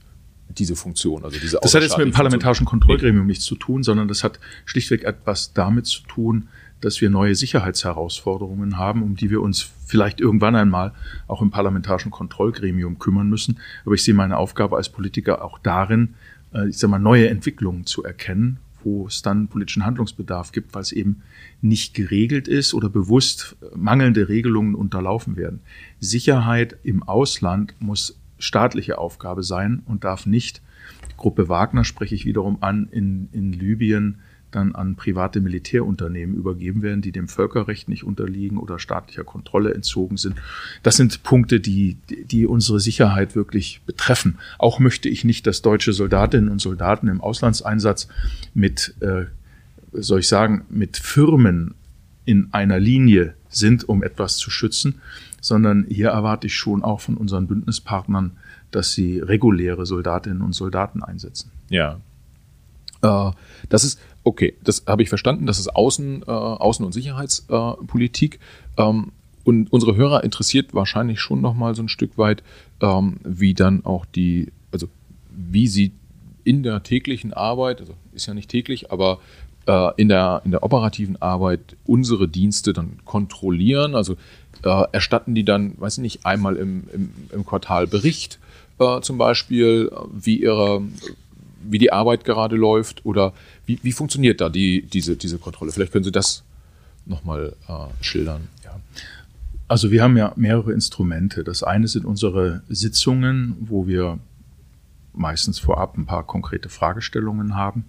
diese 0.49 0.75
Funktion, 0.75 1.23
also 1.23 1.37
diese 1.39 1.59
Das 1.61 1.73
hat 1.75 1.83
jetzt 1.83 1.97
mit 1.97 2.07
dem 2.07 2.13
parlamentarischen 2.13 2.65
Kontrollgremium 2.65 3.27
nichts 3.27 3.45
zu 3.45 3.55
tun, 3.55 3.83
sondern 3.83 4.07
das 4.07 4.23
hat 4.23 4.39
schlichtweg 4.65 5.03
etwas 5.03 5.53
damit 5.53 5.85
zu 5.85 6.01
tun, 6.03 6.49
dass 6.81 7.01
wir 7.01 7.09
neue 7.09 7.35
Sicherheitsherausforderungen 7.35 8.77
haben, 8.77 9.03
um 9.03 9.15
die 9.15 9.29
wir 9.29 9.41
uns 9.41 9.69
vielleicht 9.85 10.21
irgendwann 10.21 10.55
einmal 10.55 10.93
auch 11.27 11.41
im 11.41 11.51
parlamentarischen 11.51 12.11
Kontrollgremium 12.11 12.99
kümmern 12.99 13.29
müssen. 13.29 13.59
Aber 13.85 13.95
ich 13.95 14.03
sehe 14.03 14.13
meine 14.13 14.37
Aufgabe 14.37 14.77
als 14.77 14.89
Politiker 14.89 15.43
auch 15.43 15.59
darin, 15.59 16.15
äh, 16.53 16.69
ich 16.69 16.77
sag 16.77 16.89
mal, 16.89 16.99
neue 16.99 17.29
Entwicklungen 17.29 17.85
zu 17.85 18.03
erkennen, 18.03 18.59
wo 18.83 19.07
es 19.07 19.21
dann 19.21 19.47
politischen 19.47 19.85
Handlungsbedarf 19.85 20.51
gibt, 20.51 20.73
weil 20.73 20.83
es 20.83 20.91
eben 20.91 21.21
nicht 21.61 21.93
geregelt 21.93 22.47
ist 22.47 22.73
oder 22.73 22.89
bewusst 22.89 23.57
mangelnde 23.75 24.29
Regelungen 24.29 24.75
unterlaufen 24.75 25.35
werden. 25.35 25.59
Sicherheit 25.99 26.77
im 26.83 27.03
Ausland 27.03 27.75
muss 27.79 28.17
staatliche 28.37 28.97
Aufgabe 28.97 29.43
sein 29.43 29.81
und 29.85 30.05
darf 30.05 30.25
nicht, 30.25 30.61
Gruppe 31.17 31.49
Wagner 31.49 31.83
spreche 31.83 32.15
ich 32.15 32.25
wiederum 32.25 32.59
an, 32.61 32.87
in, 32.91 33.27
in 33.33 33.51
Libyen 33.51 34.19
dann 34.51 34.75
an 34.75 34.95
private 34.95 35.41
Militärunternehmen 35.41 36.35
übergeben 36.35 36.81
werden, 36.81 37.01
die 37.01 37.11
dem 37.11 37.27
Völkerrecht 37.27 37.89
nicht 37.89 38.03
unterliegen 38.03 38.57
oder 38.57 38.79
staatlicher 38.79 39.23
Kontrolle 39.23 39.73
entzogen 39.73 40.17
sind. 40.17 40.35
Das 40.83 40.97
sind 40.97 41.23
Punkte, 41.23 41.59
die, 41.59 41.97
die 42.09 42.45
unsere 42.45 42.79
Sicherheit 42.79 43.35
wirklich 43.35 43.81
betreffen. 43.85 44.39
Auch 44.57 44.79
möchte 44.79 45.09
ich 45.09 45.23
nicht, 45.23 45.45
dass 45.47 45.61
deutsche 45.61 45.93
Soldatinnen 45.93 46.49
und 46.49 46.59
Soldaten 46.59 47.07
im 47.07 47.21
Auslandseinsatz 47.21 48.07
mit, 48.53 48.95
äh, 49.01 49.25
soll 49.93 50.21
ich 50.21 50.27
sagen, 50.27 50.65
mit 50.69 50.97
Firmen 50.97 51.75
in 52.25 52.49
einer 52.51 52.79
Linie 52.79 53.33
sind, 53.49 53.87
um 53.89 54.03
etwas 54.03 54.37
zu 54.37 54.51
schützen, 54.51 55.01
sondern 55.41 55.85
hier 55.89 56.09
erwarte 56.09 56.47
ich 56.47 56.55
schon 56.55 56.83
auch 56.83 57.01
von 57.01 57.17
unseren 57.17 57.47
Bündnispartnern, 57.47 58.31
dass 58.71 58.93
sie 58.93 59.19
reguläre 59.19 59.85
Soldatinnen 59.85 60.41
und 60.41 60.53
Soldaten 60.53 61.01
einsetzen. 61.01 61.51
Ja. 61.69 61.99
Äh, 63.01 63.31
das 63.69 63.83
ist, 63.83 63.99
okay, 64.29 64.53
das 64.63 64.83
habe 64.85 65.01
ich 65.01 65.09
verstanden, 65.09 65.47
das 65.47 65.59
ist 65.59 65.75
Außen, 65.75 66.21
äh, 66.21 66.25
Außen- 66.25 66.85
und 66.85 66.93
Sicherheitspolitik. 66.93 68.39
Ähm, 68.77 69.11
und 69.43 69.73
unsere 69.73 69.95
Hörer 69.95 70.23
interessiert 70.23 70.75
wahrscheinlich 70.75 71.19
schon 71.19 71.41
nochmal 71.41 71.73
so 71.73 71.81
ein 71.81 71.89
Stück 71.89 72.17
weit, 72.17 72.43
ähm, 72.81 73.17
wie 73.23 73.55
dann 73.55 73.83
auch 73.85 74.05
die, 74.05 74.51
also 74.71 74.87
wie 75.31 75.67
sie 75.67 75.91
in 76.43 76.61
der 76.61 76.83
täglichen 76.83 77.33
Arbeit, 77.33 77.79
also 77.81 77.95
ist 78.13 78.27
ja 78.27 78.35
nicht 78.35 78.49
täglich, 78.49 78.91
aber 78.91 79.19
äh, 79.65 79.89
in, 79.97 80.09
der, 80.09 80.43
in 80.45 80.51
der 80.51 80.61
operativen 80.61 81.19
Arbeit 81.19 81.75
unsere 81.87 82.27
Dienste 82.27 82.73
dann 82.73 82.99
kontrollieren. 83.05 83.95
Also 83.95 84.13
äh, 84.63 84.83
erstatten 84.91 85.33
die 85.33 85.43
dann, 85.43 85.73
weiß 85.77 85.97
ich 85.97 86.01
nicht, 86.03 86.25
einmal 86.25 86.55
im, 86.55 86.83
im, 86.93 87.11
im 87.31 87.45
Quartal 87.45 87.87
Bericht 87.87 88.37
äh, 88.77 89.01
zum 89.01 89.17
Beispiel, 89.17 89.91
wie 90.13 90.41
ihre 90.41 90.83
wie 91.63 91.77
die 91.77 91.91
Arbeit 91.91 92.23
gerade 92.23 92.55
läuft 92.55 93.05
oder 93.05 93.33
wie, 93.65 93.79
wie 93.81 93.91
funktioniert 93.91 94.41
da 94.41 94.49
die, 94.49 94.83
diese, 94.83 95.15
diese 95.15 95.37
Kontrolle? 95.37 95.71
Vielleicht 95.71 95.91
können 95.91 96.05
Sie 96.05 96.11
das 96.11 96.43
nochmal 97.05 97.55
äh, 97.67 98.03
schildern. 98.03 98.47
Ja. 98.63 98.79
Also 99.67 99.91
wir 99.91 100.03
haben 100.03 100.17
ja 100.17 100.33
mehrere 100.35 100.73
Instrumente. 100.73 101.43
Das 101.43 101.63
eine 101.63 101.87
sind 101.87 102.05
unsere 102.05 102.63
Sitzungen, 102.69 103.55
wo 103.59 103.87
wir 103.87 104.19
meistens 105.13 105.59
vorab 105.59 105.97
ein 105.97 106.05
paar 106.05 106.25
konkrete 106.25 106.69
Fragestellungen 106.69 107.55
haben. 107.55 107.85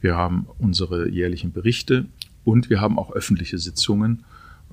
Wir 0.00 0.16
haben 0.16 0.46
unsere 0.58 1.08
jährlichen 1.08 1.52
Berichte 1.52 2.06
und 2.44 2.70
wir 2.70 2.80
haben 2.80 2.98
auch 2.98 3.12
öffentliche 3.12 3.58
Sitzungen. 3.58 4.24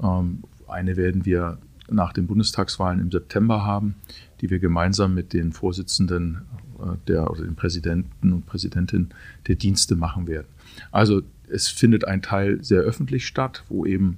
Ähm, 0.01 0.43
eine 0.67 0.97
werden 0.97 1.25
wir 1.25 1.59
nach 1.89 2.13
den 2.13 2.27
Bundestagswahlen 2.27 2.99
im 2.99 3.11
September 3.11 3.65
haben, 3.65 3.95
die 4.41 4.49
wir 4.49 4.59
gemeinsam 4.59 5.13
mit 5.13 5.33
den 5.33 5.51
Vorsitzenden 5.51 6.43
äh, 6.79 6.97
der, 7.07 7.29
oder 7.29 7.43
den 7.43 7.55
Präsidenten 7.55 8.33
und 8.33 8.45
Präsidentinnen 8.45 9.13
der 9.47 9.55
Dienste 9.55 9.95
machen 9.95 10.27
werden. 10.27 10.47
Also 10.91 11.21
es 11.49 11.67
findet 11.67 12.05
ein 12.05 12.21
Teil 12.21 12.63
sehr 12.63 12.81
öffentlich 12.81 13.27
statt, 13.27 13.63
wo 13.69 13.85
eben 13.85 14.17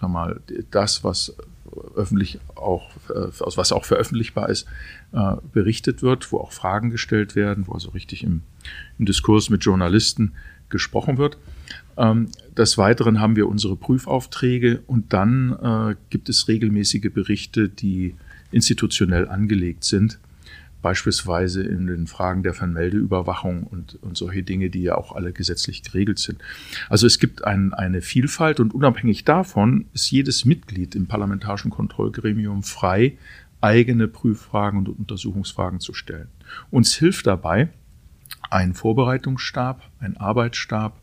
sag 0.00 0.10
mal, 0.10 0.40
das, 0.70 1.04
was 1.04 1.34
öffentlich 1.96 2.38
auch, 2.54 2.90
äh, 3.10 3.28
was 3.38 3.72
auch 3.72 3.84
veröffentlichbar 3.84 4.48
ist, 4.48 4.66
äh, 5.12 5.36
berichtet 5.52 6.02
wird, 6.02 6.32
wo 6.32 6.38
auch 6.38 6.52
Fragen 6.52 6.90
gestellt 6.90 7.36
werden, 7.36 7.66
wo 7.66 7.72
also 7.72 7.90
richtig 7.90 8.22
im, 8.22 8.42
im 8.98 9.06
Diskurs 9.06 9.50
mit 9.50 9.64
Journalisten 9.64 10.34
gesprochen 10.68 11.18
wird. 11.18 11.38
Ähm, 11.98 12.28
des 12.56 12.78
Weiteren 12.78 13.20
haben 13.20 13.36
wir 13.36 13.48
unsere 13.48 13.76
Prüfaufträge 13.76 14.82
und 14.86 15.12
dann 15.12 15.96
gibt 16.10 16.28
es 16.28 16.48
regelmäßige 16.48 17.12
Berichte, 17.12 17.68
die 17.68 18.14
institutionell 18.50 19.28
angelegt 19.28 19.84
sind 19.84 20.18
beispielsweise 20.82 21.62
in 21.62 21.86
den 21.86 22.06
Fragen 22.06 22.42
der 22.42 22.54
Vermeldeüberwachung 22.54 23.64
und, 23.64 23.98
und 24.02 24.16
solche 24.16 24.42
Dinge, 24.42 24.70
die 24.70 24.82
ja 24.82 24.96
auch 24.96 25.14
alle 25.14 25.32
gesetzlich 25.32 25.82
geregelt 25.82 26.18
sind. 26.18 26.40
Also 26.88 27.06
es 27.06 27.18
gibt 27.18 27.44
ein, 27.44 27.74
eine 27.74 28.00
Vielfalt 28.00 28.60
und 28.60 28.74
unabhängig 28.74 29.24
davon 29.24 29.86
ist 29.92 30.10
jedes 30.10 30.44
Mitglied 30.44 30.94
im 30.94 31.06
parlamentarischen 31.06 31.70
Kontrollgremium 31.70 32.62
frei, 32.62 33.18
eigene 33.60 34.06
Prüffragen 34.06 34.78
und 34.78 34.88
Untersuchungsfragen 34.88 35.80
zu 35.80 35.94
stellen. 35.94 36.28
Uns 36.70 36.94
hilft 36.94 37.26
dabei 37.26 37.70
ein 38.50 38.72
Vorbereitungsstab, 38.72 39.82
ein 39.98 40.16
Arbeitsstab, 40.16 41.00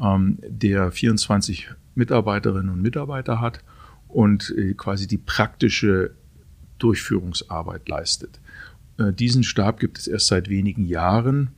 ähm, 0.00 0.38
der 0.46 0.90
24 0.90 1.70
Mitarbeiterinnen 1.94 2.70
und 2.70 2.82
Mitarbeiter 2.82 3.40
hat 3.40 3.62
und 4.08 4.54
äh, 4.56 4.74
quasi 4.74 5.06
die 5.06 5.18
praktische 5.18 6.12
Durchführungsarbeit 6.78 7.88
leistet. 7.88 8.40
Äh, 8.98 9.12
diesen 9.12 9.42
Stab 9.42 9.80
gibt 9.80 9.98
es 9.98 10.06
erst 10.06 10.28
seit 10.28 10.48
wenigen 10.48 10.84
Jahren, 10.84 11.50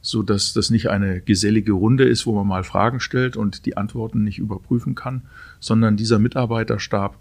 so 0.00 0.22
dass 0.22 0.52
das 0.52 0.70
nicht 0.70 0.88
eine 0.88 1.20
gesellige 1.20 1.72
Runde 1.72 2.04
ist, 2.04 2.26
wo 2.26 2.34
man 2.34 2.46
mal 2.46 2.64
Fragen 2.64 3.00
stellt 3.00 3.36
und 3.36 3.66
die 3.66 3.76
Antworten 3.76 4.24
nicht 4.24 4.38
überprüfen 4.38 4.94
kann, 4.94 5.22
sondern 5.60 5.96
dieser 5.96 6.18
Mitarbeiterstab 6.18 7.16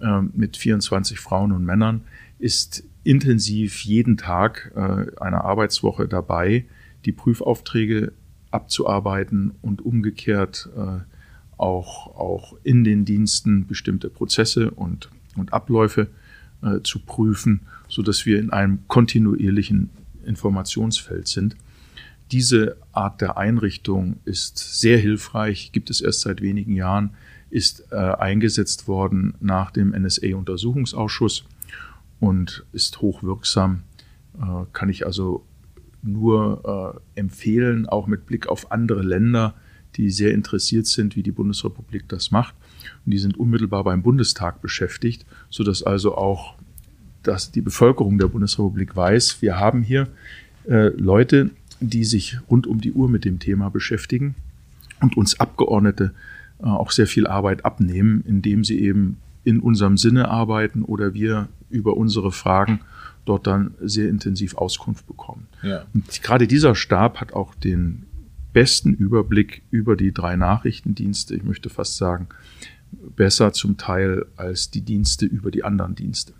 äh, 0.00 0.20
mit 0.32 0.56
24 0.56 1.20
Frauen 1.20 1.52
und 1.52 1.64
Männern 1.64 2.02
ist 2.38 2.84
intensiv 3.04 3.84
jeden 3.84 4.16
Tag 4.16 4.72
äh, 4.74 5.20
einer 5.20 5.44
Arbeitswoche 5.44 6.08
dabei, 6.08 6.66
die 7.04 7.12
Prüfaufträge 7.12 8.12
abzuarbeiten 8.50 9.52
und 9.62 9.84
umgekehrt 9.84 10.68
auch, 11.56 12.06
auch 12.16 12.54
in 12.62 12.84
den 12.84 13.04
Diensten 13.04 13.66
bestimmte 13.66 14.08
Prozesse 14.08 14.70
und, 14.70 15.10
und 15.36 15.52
Abläufe 15.52 16.08
zu 16.82 17.00
prüfen 17.00 17.60
so 17.88 18.02
dass 18.02 18.26
wir 18.26 18.38
in 18.38 18.50
einem 18.50 18.86
kontinuierlichen 18.88 19.90
Informationsfeld 20.24 21.28
sind. 21.28 21.56
Diese 22.32 22.76
Art 22.92 23.20
der 23.20 23.36
Einrichtung 23.36 24.16
ist 24.24 24.58
sehr 24.58 24.98
hilfreich, 24.98 25.70
gibt 25.72 25.90
es 25.90 26.00
erst 26.00 26.22
seit 26.22 26.40
wenigen 26.40 26.74
Jahren, 26.74 27.10
ist 27.50 27.86
äh, 27.92 27.96
eingesetzt 27.96 28.88
worden 28.88 29.34
nach 29.40 29.70
dem 29.70 29.90
NSA-Untersuchungsausschuss 29.90 31.44
und 32.18 32.64
ist 32.72 33.00
hochwirksam. 33.00 33.84
Äh, 34.40 34.64
kann 34.72 34.88
ich 34.88 35.06
also 35.06 35.44
nur 36.06 37.02
äh, 37.16 37.20
empfehlen, 37.20 37.86
auch 37.86 38.06
mit 38.06 38.26
Blick 38.26 38.48
auf 38.48 38.72
andere 38.72 39.02
Länder, 39.02 39.54
die 39.96 40.10
sehr 40.10 40.32
interessiert 40.32 40.86
sind, 40.86 41.16
wie 41.16 41.22
die 41.22 41.32
Bundesrepublik 41.32 42.08
das 42.08 42.30
macht. 42.30 42.54
Und 43.04 43.12
die 43.12 43.18
sind 43.18 43.38
unmittelbar 43.38 43.84
beim 43.84 44.02
Bundestag 44.02 44.60
beschäftigt, 44.60 45.24
sodass 45.50 45.82
also 45.82 46.16
auch 46.16 46.54
dass 47.22 47.50
die 47.50 47.60
Bevölkerung 47.60 48.18
der 48.18 48.28
Bundesrepublik 48.28 48.94
weiß, 48.94 49.42
wir 49.42 49.58
haben 49.58 49.82
hier 49.82 50.08
äh, 50.68 50.88
Leute, 50.96 51.50
die 51.80 52.04
sich 52.04 52.38
rund 52.48 52.66
um 52.66 52.80
die 52.80 52.92
Uhr 52.92 53.08
mit 53.08 53.24
dem 53.24 53.38
Thema 53.40 53.68
beschäftigen 53.68 54.36
und 55.00 55.16
uns 55.16 55.40
Abgeordnete 55.40 56.12
äh, 56.60 56.66
auch 56.66 56.90
sehr 56.90 57.06
viel 57.06 57.26
Arbeit 57.26 57.64
abnehmen, 57.64 58.22
indem 58.26 58.64
sie 58.64 58.80
eben 58.80 59.16
in 59.44 59.60
unserem 59.60 59.96
Sinne 59.96 60.28
arbeiten 60.28 60.82
oder 60.82 61.14
wir 61.14 61.48
über 61.70 61.96
unsere 61.96 62.32
Fragen 62.32 62.80
dort 63.26 63.46
dann 63.46 63.74
sehr 63.80 64.08
intensiv 64.08 64.56
Auskunft 64.56 65.06
bekommen. 65.06 65.46
Ja. 65.62 65.84
Und 65.92 66.22
gerade 66.22 66.46
dieser 66.46 66.74
Stab 66.74 67.20
hat 67.20 67.32
auch 67.32 67.54
den 67.54 68.06
besten 68.52 68.94
Überblick 68.94 69.62
über 69.70 69.96
die 69.96 70.12
drei 70.12 70.36
Nachrichtendienste. 70.36 71.34
Ich 71.34 71.42
möchte 71.42 71.68
fast 71.68 71.96
sagen, 71.98 72.28
besser 73.14 73.52
zum 73.52 73.76
Teil 73.76 74.24
als 74.36 74.70
die 74.70 74.80
Dienste 74.80 75.26
über 75.26 75.50
die 75.50 75.64
anderen 75.64 75.94
Dienste. 75.94 76.32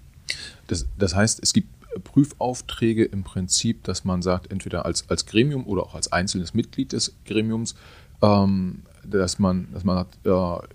Das, 0.66 0.86
das 0.98 1.14
heißt, 1.14 1.40
es 1.42 1.52
gibt 1.52 1.68
Prüfaufträge 2.04 3.04
im 3.04 3.22
Prinzip, 3.22 3.84
dass 3.84 4.04
man 4.04 4.22
sagt, 4.22 4.50
entweder 4.50 4.86
als, 4.86 5.08
als 5.10 5.26
Gremium 5.26 5.66
oder 5.66 5.82
auch 5.82 5.94
als 5.94 6.12
einzelnes 6.12 6.54
Mitglied 6.54 6.92
des 6.92 7.14
Gremiums, 7.24 7.74
ähm, 8.22 8.82
dass 9.04 9.38
man, 9.38 9.68
dass 9.72 9.84
man 9.84 9.96
sagt, 9.96 10.18
äh, 10.26 10.68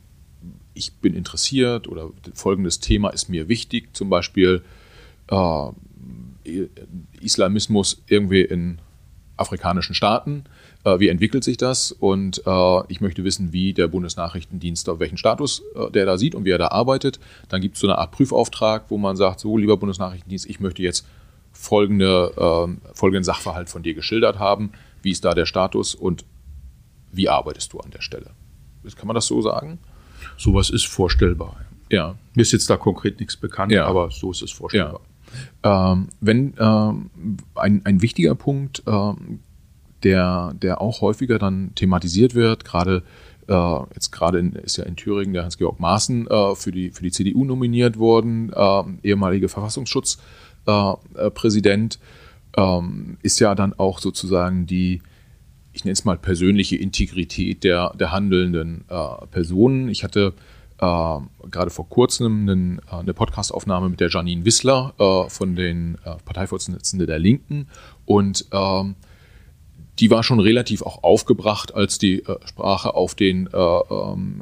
ich 0.73 0.93
bin 0.93 1.13
interessiert 1.13 1.87
oder 1.87 2.09
folgendes 2.33 2.79
Thema 2.79 3.09
ist 3.09 3.29
mir 3.29 3.47
wichtig, 3.47 3.95
zum 3.95 4.09
Beispiel 4.09 4.61
äh, 5.27 5.67
Islamismus 7.21 8.03
irgendwie 8.07 8.41
in 8.41 8.79
afrikanischen 9.37 9.95
Staaten 9.95 10.43
äh, 10.83 10.99
wie 10.99 11.09
entwickelt 11.09 11.43
sich 11.43 11.57
das 11.57 11.91
und 11.91 12.41
äh, 12.45 12.83
ich 12.87 13.01
möchte 13.01 13.23
wissen, 13.23 13.53
wie 13.53 13.73
der 13.73 13.87
Bundesnachrichtendienst, 13.87 14.89
auf 14.89 14.99
welchen 14.99 15.17
Status 15.17 15.61
äh, 15.75 15.91
der 15.91 16.05
da 16.05 16.17
sieht 16.17 16.35
und 16.35 16.45
wie 16.45 16.49
er 16.49 16.57
da 16.57 16.69
arbeitet. 16.69 17.19
Dann 17.49 17.61
gibt 17.61 17.75
es 17.75 17.81
so 17.81 17.87
eine 17.87 17.97
Art 17.97 18.11
Prüfauftrag, 18.11 18.85
wo 18.89 18.97
man 18.97 19.15
sagt, 19.15 19.39
so 19.39 19.57
lieber 19.57 19.77
Bundesnachrichtendienst, 19.77 20.47
ich 20.47 20.59
möchte 20.59 20.81
jetzt 20.81 21.05
folgende, 21.51 22.31
ähm, 22.37 22.81
folgenden 22.93 23.23
Sachverhalt 23.23 23.69
von 23.69 23.83
dir 23.83 23.93
geschildert 23.93 24.39
haben. 24.39 24.71
Wie 25.01 25.11
ist 25.11 25.25
da 25.25 25.33
der 25.33 25.45
Status 25.45 25.95
und 25.95 26.25
wie 27.11 27.29
arbeitest 27.29 27.73
du 27.73 27.79
an 27.79 27.91
der 27.91 28.01
Stelle? 28.01 28.31
Kann 28.95 29.07
man 29.07 29.15
das 29.15 29.27
so 29.27 29.41
sagen? 29.41 29.79
Sowas 30.37 30.69
ist 30.69 30.87
vorstellbar. 30.87 31.57
Ja. 31.91 32.15
Mir 32.33 32.41
ist 32.41 32.53
jetzt 32.53 32.69
da 32.69 32.77
konkret 32.77 33.19
nichts 33.19 33.35
bekannt, 33.35 33.71
ja. 33.71 33.85
aber 33.85 34.09
so 34.11 34.31
ist 34.31 34.41
es 34.41 34.51
vorstellbar. 34.51 35.01
Ja. 35.03 35.10
Ähm, 35.63 36.09
wenn 36.19 36.53
ähm, 36.59 37.09
ein, 37.55 37.81
ein 37.85 38.01
wichtiger 38.01 38.35
Punkt, 38.35 38.83
ähm, 38.87 39.39
der, 40.03 40.53
der 40.61 40.81
auch 40.81 40.99
häufiger 41.01 41.39
dann 41.39 41.73
thematisiert 41.75 42.35
wird. 42.35 42.65
Gerade 42.65 43.03
äh, 43.47 43.79
jetzt 43.93 44.11
gerade 44.11 44.39
ist 44.39 44.77
ja 44.77 44.83
in 44.85 44.95
Thüringen 44.95 45.33
der 45.33 45.43
Hans-Georg 45.43 45.79
Maaßen 45.79 46.25
äh, 46.27 46.55
für, 46.55 46.71
die, 46.71 46.89
für 46.91 47.03
die 47.03 47.11
CDU 47.11 47.45
nominiert 47.45 47.99
worden, 47.99 48.51
äh, 48.53 48.83
ehemalige 49.03 49.49
Verfassungsschutzpräsident, 49.49 51.99
ähm, 52.57 53.17
ist 53.21 53.39
ja 53.39 53.53
dann 53.55 53.73
auch 53.73 53.99
sozusagen 53.99 54.65
die, 54.65 55.01
ich 55.73 55.85
nenne 55.85 55.93
es 55.93 56.05
mal 56.05 56.17
persönliche 56.17 56.75
Integrität 56.75 57.63
der, 57.63 57.93
der 57.97 58.11
handelnden 58.11 58.83
äh, 58.89 59.25
Personen. 59.27 59.89
Ich 59.89 60.03
hatte 60.03 60.27
äh, 60.27 60.31
gerade 60.81 61.69
vor 61.69 61.87
kurzem 61.87 62.41
einen, 62.41 62.79
äh, 62.79 62.95
eine 62.95 63.13
Podcastaufnahme 63.13 63.89
mit 63.89 63.99
der 63.99 64.09
Janine 64.09 64.45
Wissler 64.45 64.93
äh, 64.97 65.29
von 65.29 65.55
den 65.55 65.99
äh, 66.03 66.15
Parteivorsitzenden 66.25 67.07
der 67.07 67.19
Linken 67.19 67.67
und 68.05 68.47
ähm, 68.51 68.95
die 69.99 70.09
war 70.09 70.23
schon 70.23 70.39
relativ 70.39 70.81
auch 70.81 71.03
aufgebracht, 71.03 71.75
als 71.75 71.99
die 71.99 72.23
Sprache 72.45 72.95
auf 72.95 73.13
den, 73.13 73.47
äh, 73.47 73.57
ähm, 73.57 74.41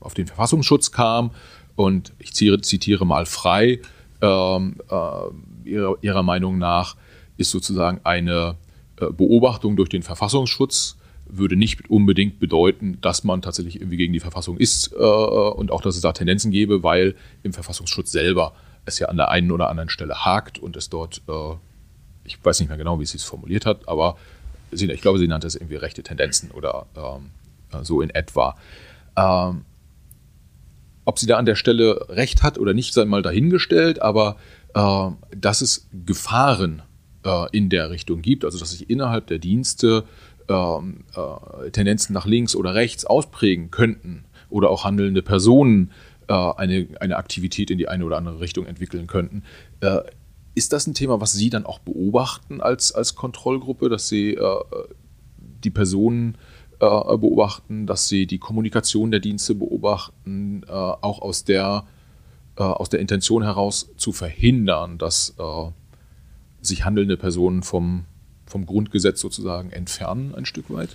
auf 0.00 0.14
den 0.14 0.26
Verfassungsschutz 0.26 0.92
kam. 0.92 1.32
Und 1.76 2.14
ich 2.18 2.32
zitiere, 2.32 3.04
mal 3.04 3.26
frei, 3.26 3.80
ähm, 4.22 4.78
ihrer 5.64 6.22
Meinung 6.22 6.56
nach 6.56 6.96
ist 7.36 7.50
sozusagen 7.50 8.00
eine 8.04 8.56
Beobachtung 8.96 9.76
durch 9.76 9.90
den 9.90 10.02
Verfassungsschutz 10.02 10.96
würde 11.26 11.56
nicht 11.56 11.90
unbedingt 11.90 12.38
bedeuten, 12.38 12.98
dass 13.00 13.24
man 13.24 13.42
tatsächlich 13.42 13.76
irgendwie 13.76 13.96
gegen 13.96 14.12
die 14.12 14.20
Verfassung 14.20 14.56
ist 14.58 14.92
äh, 14.92 14.96
und 14.96 15.70
auch, 15.70 15.80
dass 15.80 15.96
es 15.96 16.02
da 16.02 16.12
Tendenzen 16.12 16.50
gäbe, 16.50 16.82
weil 16.82 17.14
im 17.42 17.52
Verfassungsschutz 17.52 18.12
selber 18.12 18.52
es 18.84 18.98
ja 18.98 19.08
an 19.08 19.16
der 19.16 19.30
einen 19.30 19.50
oder 19.50 19.70
anderen 19.70 19.88
Stelle 19.88 20.24
hakt 20.24 20.58
und 20.58 20.76
es 20.76 20.90
dort, 20.90 21.22
äh, 21.28 21.54
ich 22.24 22.42
weiß 22.44 22.60
nicht 22.60 22.68
mehr 22.68 22.78
genau, 22.78 23.00
wie 23.00 23.06
sie 23.06 23.16
es 23.16 23.24
formuliert 23.24 23.66
hat, 23.66 23.88
aber 23.88 24.16
sie, 24.70 24.90
ich 24.90 25.00
glaube, 25.00 25.18
sie 25.18 25.28
nannte 25.28 25.46
es 25.46 25.56
irgendwie 25.56 25.76
rechte 25.76 26.02
Tendenzen 26.02 26.50
oder 26.50 26.86
ähm, 26.96 27.84
so 27.84 28.00
in 28.00 28.10
etwa. 28.10 28.56
Ähm, 29.16 29.64
ob 31.04 31.18
sie 31.18 31.26
da 31.26 31.36
an 31.36 31.46
der 31.46 31.54
Stelle 31.54 32.06
recht 32.08 32.42
hat 32.42 32.58
oder 32.58 32.74
nicht, 32.74 32.94
sei 32.94 33.04
mal 33.04 33.22
dahingestellt, 33.22 34.00
aber 34.00 34.36
äh, 34.74 35.10
dass 35.36 35.60
es 35.60 35.86
Gefahren 36.06 36.82
äh, 37.24 37.46
in 37.52 37.68
der 37.68 37.90
Richtung 37.90 38.22
gibt, 38.22 38.44
also 38.44 38.58
dass 38.58 38.70
sich 38.70 38.88
innerhalb 38.88 39.26
der 39.26 39.38
Dienste 39.38 40.04
ähm, 40.48 41.04
äh, 41.14 41.70
Tendenzen 41.70 42.12
nach 42.12 42.26
links 42.26 42.54
oder 42.56 42.74
rechts 42.74 43.04
ausprägen 43.04 43.70
könnten 43.70 44.24
oder 44.50 44.70
auch 44.70 44.84
handelnde 44.84 45.22
Personen 45.22 45.90
äh, 46.28 46.32
eine, 46.32 46.88
eine 47.00 47.16
Aktivität 47.16 47.70
in 47.70 47.78
die 47.78 47.88
eine 47.88 48.04
oder 48.04 48.16
andere 48.16 48.40
Richtung 48.40 48.66
entwickeln 48.66 49.06
könnten. 49.06 49.42
Äh, 49.80 50.00
ist 50.54 50.72
das 50.72 50.86
ein 50.86 50.94
Thema, 50.94 51.20
was 51.20 51.32
Sie 51.32 51.50
dann 51.50 51.66
auch 51.66 51.80
beobachten 51.80 52.60
als, 52.60 52.92
als 52.92 53.14
Kontrollgruppe, 53.16 53.88
dass 53.88 54.08
Sie 54.08 54.34
äh, 54.34 54.60
die 55.64 55.70
Personen 55.70 56.36
äh, 56.78 56.86
beobachten, 57.16 57.86
dass 57.86 58.08
Sie 58.08 58.26
die 58.26 58.38
Kommunikation 58.38 59.10
der 59.10 59.20
Dienste 59.20 59.54
beobachten, 59.54 60.62
äh, 60.66 60.70
auch 60.70 61.20
aus 61.20 61.44
der, 61.44 61.84
aus 62.56 62.88
der 62.88 63.00
Intention 63.00 63.42
heraus 63.42 63.90
zu 63.96 64.12
verhindern, 64.12 64.96
dass 64.96 65.34
sich 66.60 66.84
handelnde 66.84 67.16
Personen 67.16 67.64
vom 67.64 68.04
vom 68.54 68.66
Grundgesetz 68.66 69.20
sozusagen 69.20 69.70
entfernen, 69.72 70.32
ein 70.36 70.46
Stück 70.46 70.70
weit? 70.70 70.90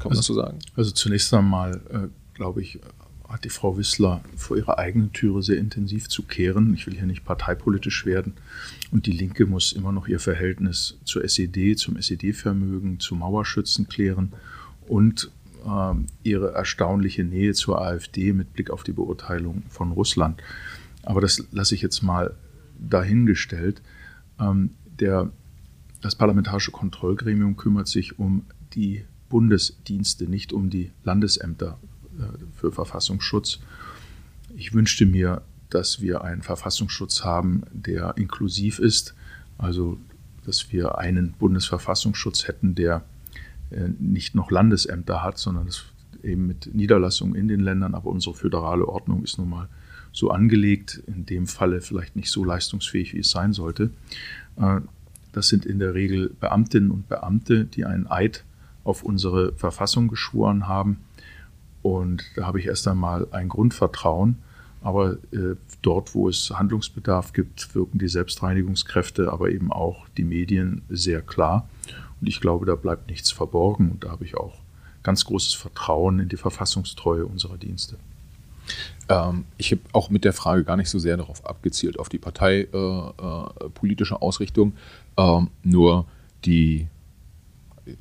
Kann 0.00 0.10
man 0.10 0.18
also, 0.18 0.18
das 0.18 0.26
so 0.26 0.34
sagen? 0.34 0.58
Also 0.74 0.90
zunächst 0.90 1.32
einmal, 1.32 1.80
äh, 1.88 2.08
glaube 2.34 2.60
ich, 2.60 2.80
hat 3.28 3.44
die 3.44 3.50
Frau 3.50 3.78
Wissler 3.78 4.20
vor 4.36 4.56
ihrer 4.56 4.80
eigenen 4.80 5.12
Türe 5.12 5.40
sehr 5.40 5.58
intensiv 5.58 6.08
zu 6.08 6.24
kehren. 6.24 6.74
Ich 6.74 6.88
will 6.88 6.94
hier 6.94 7.06
nicht 7.06 7.24
parteipolitisch 7.24 8.04
werden. 8.04 8.32
Und 8.90 9.06
die 9.06 9.12
Linke 9.12 9.46
muss 9.46 9.70
immer 9.70 9.92
noch 9.92 10.08
ihr 10.08 10.18
Verhältnis 10.18 10.98
zur 11.04 11.22
SED, 11.22 11.76
zum 11.76 11.96
SED-Vermögen, 11.96 12.98
zu 12.98 13.14
Mauerschützen 13.14 13.86
klären 13.86 14.32
und 14.88 15.30
äh, 15.64 15.94
ihre 16.24 16.50
erstaunliche 16.50 17.22
Nähe 17.22 17.54
zur 17.54 17.80
AfD 17.80 18.32
mit 18.32 18.54
Blick 18.54 18.70
auf 18.70 18.82
die 18.82 18.92
Beurteilung 18.92 19.62
von 19.68 19.92
Russland. 19.92 20.42
Aber 21.04 21.20
das 21.20 21.44
lasse 21.52 21.76
ich 21.76 21.82
jetzt 21.82 22.02
mal 22.02 22.34
dahingestellt. 22.76 23.82
Ähm, 24.40 24.70
der 24.98 25.30
das 26.04 26.16
Parlamentarische 26.16 26.70
Kontrollgremium 26.70 27.56
kümmert 27.56 27.88
sich 27.88 28.18
um 28.18 28.44
die 28.74 29.06
Bundesdienste, 29.30 30.28
nicht 30.28 30.52
um 30.52 30.68
die 30.68 30.92
Landesämter 31.02 31.78
äh, 32.18 32.24
für 32.52 32.72
Verfassungsschutz. 32.72 33.60
Ich 34.54 34.74
wünschte 34.74 35.06
mir, 35.06 35.40
dass 35.70 36.02
wir 36.02 36.22
einen 36.22 36.42
Verfassungsschutz 36.42 37.24
haben, 37.24 37.62
der 37.72 38.18
inklusiv 38.18 38.80
ist, 38.80 39.14
also 39.56 39.98
dass 40.44 40.70
wir 40.70 40.98
einen 40.98 41.32
Bundesverfassungsschutz 41.32 42.48
hätten, 42.48 42.74
der 42.74 43.02
äh, 43.70 43.88
nicht 43.98 44.34
noch 44.34 44.50
Landesämter 44.50 45.22
hat, 45.22 45.38
sondern 45.38 45.70
eben 46.22 46.46
mit 46.46 46.74
Niederlassungen 46.74 47.34
in 47.34 47.48
den 47.48 47.60
Ländern, 47.60 47.94
aber 47.94 48.10
unsere 48.10 48.34
föderale 48.34 48.86
Ordnung 48.86 49.24
ist 49.24 49.38
nun 49.38 49.48
mal 49.48 49.70
so 50.12 50.30
angelegt, 50.30 51.02
in 51.06 51.24
dem 51.24 51.46
Falle 51.46 51.80
vielleicht 51.80 52.14
nicht 52.14 52.30
so 52.30 52.44
leistungsfähig, 52.44 53.14
wie 53.14 53.20
es 53.20 53.30
sein 53.30 53.54
sollte. 53.54 53.88
Das 55.34 55.48
sind 55.48 55.66
in 55.66 55.80
der 55.80 55.94
Regel 55.94 56.30
Beamtinnen 56.38 56.92
und 56.92 57.08
Beamte, 57.08 57.64
die 57.64 57.84
einen 57.84 58.06
Eid 58.06 58.44
auf 58.84 59.02
unsere 59.02 59.52
Verfassung 59.54 60.06
geschworen 60.06 60.68
haben. 60.68 61.00
Und 61.82 62.24
da 62.36 62.46
habe 62.46 62.60
ich 62.60 62.66
erst 62.66 62.86
einmal 62.86 63.26
ein 63.32 63.48
Grundvertrauen. 63.48 64.38
Aber 64.80 65.14
äh, 65.32 65.56
dort, 65.82 66.14
wo 66.14 66.28
es 66.28 66.50
Handlungsbedarf 66.50 67.32
gibt, 67.32 67.74
wirken 67.74 67.98
die 67.98 68.08
Selbstreinigungskräfte, 68.08 69.32
aber 69.32 69.50
eben 69.50 69.72
auch 69.72 70.06
die 70.16 70.24
Medien 70.24 70.82
sehr 70.88 71.20
klar. 71.20 71.68
Und 72.20 72.28
ich 72.28 72.40
glaube, 72.40 72.64
da 72.64 72.76
bleibt 72.76 73.08
nichts 73.08 73.32
verborgen. 73.32 73.90
Und 73.90 74.04
da 74.04 74.10
habe 74.10 74.24
ich 74.24 74.36
auch 74.36 74.60
ganz 75.02 75.24
großes 75.24 75.54
Vertrauen 75.54 76.20
in 76.20 76.28
die 76.28 76.36
Verfassungstreue 76.36 77.26
unserer 77.26 77.58
Dienste. 77.58 77.96
Ähm, 79.08 79.44
ich 79.58 79.70
habe 79.72 79.82
auch 79.92 80.10
mit 80.10 80.24
der 80.24 80.32
Frage 80.32 80.64
gar 80.64 80.76
nicht 80.76 80.90
so 80.90 80.98
sehr 80.98 81.16
darauf 81.16 81.44
abgezielt, 81.46 81.98
auf 81.98 82.08
die 82.08 82.18
parteipolitische 82.18 84.14
äh, 84.14 84.18
äh, 84.18 84.20
Ausrichtung. 84.20 84.74
Ähm, 85.16 85.50
nur 85.62 86.06
die 86.44 86.88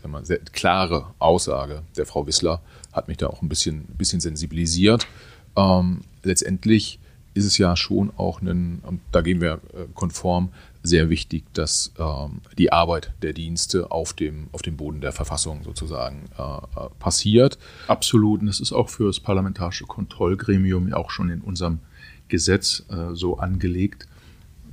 mal, 0.08 0.26
sehr 0.26 0.40
klare 0.40 1.14
Aussage 1.20 1.84
der 1.98 2.06
Frau 2.06 2.26
Wissler 2.26 2.62
hat 2.92 3.08
mich 3.08 3.18
da 3.18 3.28
auch 3.28 3.42
ein 3.42 3.50
bisschen, 3.50 3.86
bisschen 3.98 4.20
sensibilisiert. 4.20 5.08
Ähm, 5.56 6.02
letztendlich 6.24 7.00
ist 7.34 7.46
es 7.46 7.58
ja 7.58 7.76
schon 7.76 8.12
auch 8.18 8.42
ein, 8.42 8.82
und 8.86 9.02
da 9.12 9.22
gehen 9.22 9.42
wir 9.42 9.54
äh, 9.74 9.88
konform, 9.94 10.50
sehr 10.84 11.10
wichtig, 11.10 11.46
dass 11.54 11.94
ähm, 11.98 12.42
die 12.58 12.72
Arbeit 12.74 13.14
der 13.22 13.32
Dienste 13.32 13.90
auf 13.90 14.14
dem, 14.14 14.50
auf 14.52 14.62
dem 14.62 14.76
Boden 14.76 15.00
der 15.00 15.14
Verfassung 15.14 15.64
sozusagen 15.64 16.26
äh, 16.38 16.42
äh, 16.42 16.90
passiert. 17.00 17.58
Absolut. 17.88 18.42
Und 18.42 18.48
das 18.48 18.60
ist 18.60 18.74
auch 18.74 18.90
für 18.90 19.08
das 19.08 19.22
Parlamentarische 19.22 19.86
Kontrollgremium 19.86 20.90
ja 20.90 20.98
auch 20.98 21.10
schon 21.10 21.30
in 21.30 21.42
unserem 21.42 21.80
Gesetz 22.28 22.84
äh, 22.90 23.16
so 23.16 23.38
angelegt, 23.38 24.08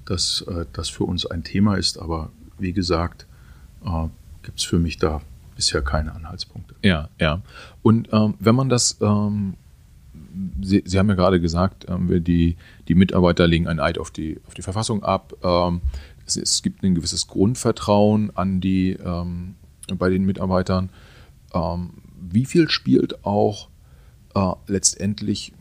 dass 0.04 0.42
äh, 0.42 0.66
das 0.72 0.88
für 0.88 1.04
uns 1.04 1.26
ein 1.26 1.44
Thema 1.44 1.76
ist. 1.76 1.98
Aber 1.98 2.30
wie 2.58 2.72
gesagt, 2.72 3.26
äh, 3.84 4.08
gibt 4.42 4.58
es 4.58 4.64
für 4.64 4.80
mich 4.80 4.98
da 4.98 5.20
bisher 5.54 5.82
keine 5.82 6.12
Anhaltspunkte. 6.12 6.74
Ja, 6.82 7.08
ja. 7.20 7.40
Und 7.82 8.08
ähm, 8.12 8.34
wenn 8.40 8.56
man 8.56 8.68
das 8.68 8.96
ähm, 9.00 9.54
Sie, 10.62 10.82
Sie, 10.84 10.98
haben 10.98 11.08
ja 11.08 11.14
gerade 11.14 11.40
gesagt, 11.40 11.86
ähm, 11.88 12.22
die, 12.22 12.56
die 12.90 12.96
Mitarbeiter 12.96 13.46
legen 13.46 13.68
ein 13.68 13.78
Eid 13.78 13.98
auf 13.98 14.10
die, 14.10 14.40
auf 14.48 14.54
die 14.54 14.62
Verfassung 14.62 15.04
ab. 15.04 15.32
Ähm, 15.44 15.80
es, 16.26 16.36
es, 16.36 16.60
gibt 16.60 16.82
ein 16.82 16.96
gewisses 16.96 17.28
Grundvertrauen 17.28 18.36
an 18.36 18.60
die, 18.60 18.94
ähm, 18.94 19.54
bei 19.94 20.10
den 20.10 20.24
Mitarbeitern. 20.24 20.90
Ähm, 21.54 21.90
wie 22.20 22.46
viel 22.46 22.68
spielt 22.68 23.24
auch 23.24 23.68
äh, 24.34 24.54
letztendlich, 24.66 25.52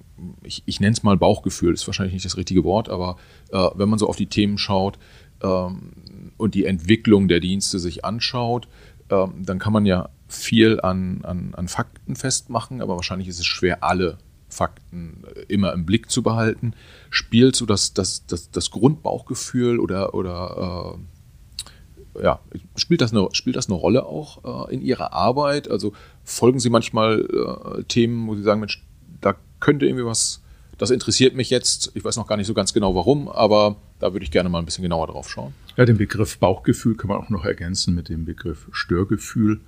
ich, 0.42 0.64
ich 0.66 0.80
nenne 0.80 0.94
es 0.94 1.04
mal 1.04 1.18
Bauchgefühl, 1.18 1.72
ist 1.72 1.86
wahrscheinlich 1.86 2.14
nicht 2.14 2.26
das 2.26 2.36
richtige 2.36 2.64
Wort, 2.64 2.90
aber 2.90 3.18
äh, 3.52 3.68
wenn 3.76 3.90
man 3.90 4.00
so 4.00 4.10
auf 4.10 4.16
die 4.16 4.26
Themen 4.26 4.58
schaut 4.58 4.98
ähm, 5.44 5.92
und 6.38 6.56
die 6.56 6.66
Entwicklung 6.66 7.28
der 7.28 7.42
Dienste 7.42 7.78
sich 7.78 8.06
anschaut, 8.06 8.68
ähm, 9.12 9.44
dann 9.46 9.60
kann 9.60 9.74
man 9.74 9.86
ja 9.86 10.10
viel 10.28 10.82
an, 10.82 11.24
an, 11.26 11.54
an 11.54 11.68
Fakten 11.68 12.16
festmachen, 12.16 12.82
aber 12.82 12.96
wahrscheinlich 12.96 13.28
ist 13.28 13.38
es 13.38 13.46
schwer, 13.46 13.84
alle 13.84 14.18
Fakten 14.50 15.24
äh, 15.36 15.42
immer 15.48 15.74
im 15.74 15.86
Blick 15.86 16.10
zu 16.12 16.24
behalten. 16.24 16.74
Spielt 17.10 17.56
so 17.56 17.66
das, 17.66 17.94
das, 17.94 18.26
das, 18.26 18.52
das 18.52 18.72
Grundbauchgefühl 18.72 19.80
oder, 19.80 20.14
oder 20.14 20.96
äh, 20.96 22.24
ja, 22.24 22.40
spielt 22.76 23.02
das, 23.02 23.12
eine, 23.12 23.28
spielt 23.32 23.56
das 23.56 23.68
eine 23.68 23.76
Rolle 23.76 24.06
auch 24.06 24.68
äh, 24.70 24.74
in 24.74 24.82
Ihrer 24.82 25.14
Arbeit? 25.14 25.70
Also 25.70 25.94
folgen 26.24 26.60
Sie 26.60 26.70
manchmal 26.70 27.22
äh, 27.22 27.84
Themen, 27.84 28.28
wo 28.28 28.36
Sie 28.36 28.44
sagen, 28.44 28.60
Mensch, 28.60 28.84
da 29.22 29.36
könnte 29.60 29.86
irgendwie 29.86 30.06
was, 30.06 30.42
das 30.78 30.90
interessiert 30.90 31.36
mich 31.36 31.50
jetzt. 31.50 31.92
Ich 31.94 32.04
weiß 32.04 32.18
noch 32.18 32.28
gar 32.28 32.38
nicht 32.38 32.48
so 32.48 32.54
ganz 32.54 32.74
genau 32.74 32.96
warum, 32.96 33.28
aber 33.28 33.78
da 34.00 34.14
würde 34.14 34.24
ich 34.24 34.32
gerne 34.32 34.50
mal 34.50 34.60
ein 34.60 34.66
bisschen 34.66 34.84
genauer 34.84 35.08
drauf 35.08 35.30
schauen. 35.30 35.54
Ja, 35.78 35.86
den 35.86 35.98
Begriff 35.98 36.38
Bauchgefühl 36.40 36.96
kann 36.96 37.10
man 37.10 37.18
auch 37.18 37.30
noch 37.30 37.46
ergänzen 37.46 37.96
mit 37.96 38.10
dem 38.10 38.26
Begriff 38.26 38.68
Störgefühl. 38.72 39.62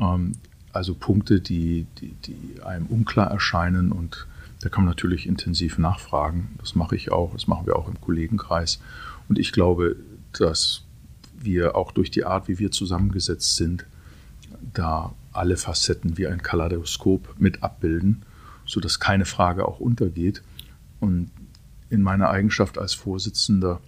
Ähm, 0.00 0.32
also 0.74 0.94
Punkte, 0.94 1.40
die, 1.40 1.86
die, 2.00 2.14
die 2.24 2.62
einem 2.62 2.86
unklar 2.86 3.30
erscheinen 3.30 3.92
und 3.92 4.26
da 4.60 4.68
kann 4.68 4.84
man 4.84 4.90
natürlich 4.90 5.26
intensiv 5.26 5.78
nachfragen. 5.78 6.56
Das 6.58 6.74
mache 6.74 6.96
ich 6.96 7.12
auch, 7.12 7.32
das 7.32 7.46
machen 7.46 7.66
wir 7.66 7.76
auch 7.76 7.86
im 7.86 8.00
Kollegenkreis. 8.00 8.80
Und 9.28 9.38
ich 9.38 9.52
glaube, 9.52 9.96
dass 10.32 10.82
wir 11.38 11.76
auch 11.76 11.92
durch 11.92 12.10
die 12.10 12.24
Art, 12.24 12.48
wie 12.48 12.58
wir 12.58 12.70
zusammengesetzt 12.70 13.56
sind, 13.56 13.84
da 14.72 15.14
alle 15.32 15.56
Facetten 15.56 16.16
wie 16.16 16.26
ein 16.26 16.42
Kaleidoskop 16.42 17.34
mit 17.38 17.62
abbilden, 17.62 18.22
sodass 18.64 19.00
keine 19.00 19.26
Frage 19.26 19.68
auch 19.68 19.80
untergeht. 19.80 20.42
Und 21.00 21.30
in 21.90 22.02
meiner 22.02 22.30
Eigenschaft 22.30 22.78
als 22.78 22.94
Vorsitzender 22.94 23.80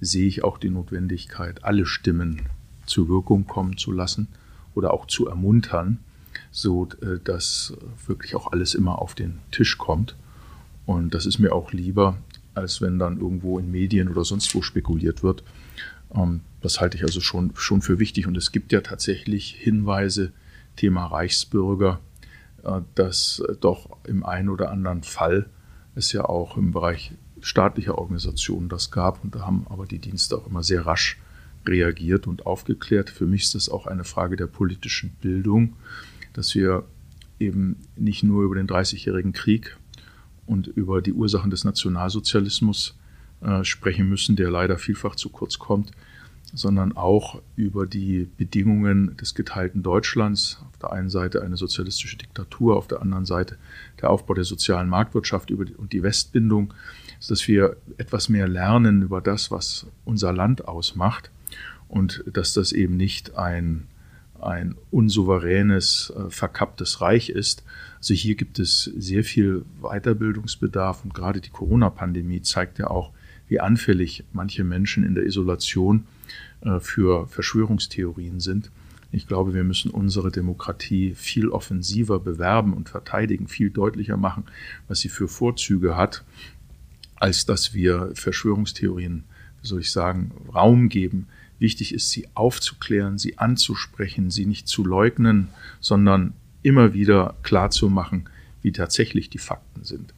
sehe 0.00 0.26
ich 0.26 0.44
auch 0.44 0.58
die 0.58 0.70
Notwendigkeit, 0.70 1.64
alle 1.64 1.86
Stimmen 1.86 2.42
zur 2.86 3.08
Wirkung 3.08 3.46
kommen 3.46 3.76
zu 3.76 3.92
lassen 3.92 4.28
oder 4.74 4.92
auch 4.92 5.06
zu 5.06 5.28
ermuntern, 5.28 5.98
so 6.50 6.88
äh, 7.02 7.18
dass 7.22 7.74
wirklich 8.06 8.34
auch 8.34 8.52
alles 8.52 8.74
immer 8.74 9.00
auf 9.00 9.14
den 9.14 9.38
Tisch 9.50 9.78
kommt. 9.78 10.16
Und 10.86 11.14
das 11.14 11.26
ist 11.26 11.38
mir 11.38 11.52
auch 11.52 11.72
lieber, 11.72 12.16
als 12.54 12.80
wenn 12.80 12.98
dann 12.98 13.20
irgendwo 13.20 13.58
in 13.58 13.70
Medien 13.70 14.08
oder 14.08 14.24
sonst 14.24 14.54
wo 14.54 14.62
spekuliert 14.62 15.22
wird. 15.22 15.42
Ähm, 16.14 16.40
das 16.60 16.80
halte 16.80 16.96
ich 16.96 17.04
also 17.04 17.20
schon, 17.20 17.52
schon 17.54 17.82
für 17.82 17.98
wichtig. 17.98 18.26
Und 18.26 18.36
es 18.36 18.52
gibt 18.52 18.72
ja 18.72 18.80
tatsächlich 18.80 19.54
Hinweise, 19.58 20.32
Thema 20.76 21.06
Reichsbürger, 21.06 22.00
äh, 22.64 22.80
dass 22.94 23.42
doch 23.60 23.90
im 24.04 24.24
einen 24.24 24.48
oder 24.48 24.70
anderen 24.70 25.02
Fall 25.02 25.48
es 25.94 26.12
ja 26.12 26.24
auch 26.24 26.56
im 26.56 26.72
Bereich 26.72 27.12
staatlicher 27.40 27.98
Organisationen 27.98 28.68
das 28.68 28.90
gab. 28.90 29.22
Und 29.22 29.34
da 29.34 29.40
haben 29.40 29.66
aber 29.68 29.86
die 29.86 29.98
Dienste 29.98 30.36
auch 30.36 30.46
immer 30.46 30.62
sehr 30.62 30.86
rasch 30.86 31.18
reagiert 31.66 32.26
und 32.26 32.46
aufgeklärt. 32.46 33.10
Für 33.10 33.26
mich 33.26 33.42
ist 33.42 33.54
das 33.54 33.68
auch 33.68 33.86
eine 33.86 34.04
Frage 34.04 34.36
der 34.36 34.46
politischen 34.46 35.10
Bildung, 35.20 35.74
dass 36.38 36.54
wir 36.54 36.84
eben 37.40 37.74
nicht 37.96 38.22
nur 38.22 38.44
über 38.44 38.54
den 38.54 38.68
Dreißigjährigen 38.68 39.32
Krieg 39.32 39.76
und 40.46 40.68
über 40.68 41.02
die 41.02 41.12
Ursachen 41.12 41.50
des 41.50 41.64
Nationalsozialismus 41.64 42.96
äh, 43.40 43.64
sprechen 43.64 44.08
müssen, 44.08 44.36
der 44.36 44.48
leider 44.48 44.78
vielfach 44.78 45.16
zu 45.16 45.30
kurz 45.30 45.58
kommt, 45.58 45.90
sondern 46.54 46.96
auch 46.96 47.42
über 47.56 47.86
die 47.86 48.28
Bedingungen 48.36 49.16
des 49.16 49.34
geteilten 49.34 49.82
Deutschlands. 49.82 50.62
Auf 50.70 50.78
der 50.78 50.92
einen 50.92 51.10
Seite 51.10 51.42
eine 51.42 51.56
sozialistische 51.56 52.16
Diktatur, 52.16 52.76
auf 52.76 52.86
der 52.86 53.02
anderen 53.02 53.26
Seite 53.26 53.58
der 54.00 54.10
Aufbau 54.10 54.34
der 54.34 54.44
sozialen 54.44 54.88
Marktwirtschaft 54.88 55.50
und 55.50 55.92
die 55.92 56.04
Westbindung, 56.04 56.72
dass 57.28 57.48
wir 57.48 57.76
etwas 57.96 58.28
mehr 58.28 58.46
lernen 58.46 59.02
über 59.02 59.20
das, 59.20 59.50
was 59.50 59.88
unser 60.04 60.32
Land 60.32 60.68
ausmacht 60.68 61.32
und 61.88 62.22
dass 62.32 62.52
das 62.52 62.70
eben 62.70 62.96
nicht 62.96 63.36
ein, 63.36 63.87
ein 64.40 64.76
unsouveränes, 64.90 66.12
äh, 66.16 66.30
verkapptes 66.30 67.00
Reich 67.00 67.30
ist. 67.30 67.64
Also 67.98 68.14
hier 68.14 68.34
gibt 68.34 68.58
es 68.58 68.84
sehr 68.84 69.24
viel 69.24 69.64
Weiterbildungsbedarf 69.82 71.04
und 71.04 71.14
gerade 71.14 71.40
die 71.40 71.50
Corona-Pandemie 71.50 72.42
zeigt 72.42 72.78
ja 72.78 72.88
auch, 72.88 73.12
wie 73.48 73.60
anfällig 73.60 74.24
manche 74.32 74.62
Menschen 74.62 75.04
in 75.04 75.14
der 75.14 75.24
Isolation 75.24 76.06
äh, 76.60 76.80
für 76.80 77.26
Verschwörungstheorien 77.26 78.40
sind. 78.40 78.70
Ich 79.10 79.26
glaube, 79.26 79.54
wir 79.54 79.64
müssen 79.64 79.90
unsere 79.90 80.30
Demokratie 80.30 81.14
viel 81.14 81.48
offensiver 81.48 82.20
bewerben 82.20 82.74
und 82.74 82.90
verteidigen, 82.90 83.48
viel 83.48 83.70
deutlicher 83.70 84.18
machen, 84.18 84.44
was 84.86 85.00
sie 85.00 85.08
für 85.08 85.28
Vorzüge 85.28 85.96
hat, 85.96 86.24
als 87.16 87.46
dass 87.46 87.72
wir 87.72 88.10
Verschwörungstheorien, 88.14 89.24
wie 89.62 89.66
soll 89.66 89.80
ich 89.80 89.90
sagen, 89.90 90.32
Raum 90.54 90.90
geben. 90.90 91.26
Wichtig 91.58 91.92
ist, 91.92 92.10
sie 92.10 92.28
aufzuklären, 92.34 93.18
sie 93.18 93.38
anzusprechen, 93.38 94.30
sie 94.30 94.46
nicht 94.46 94.68
zu 94.68 94.84
leugnen, 94.84 95.48
sondern 95.80 96.34
immer 96.62 96.94
wieder 96.94 97.34
klarzumachen, 97.42 98.28
wie 98.62 98.72
tatsächlich 98.72 99.30
die 99.30 99.38
Fakten 99.38 99.84
sind. 99.84 100.14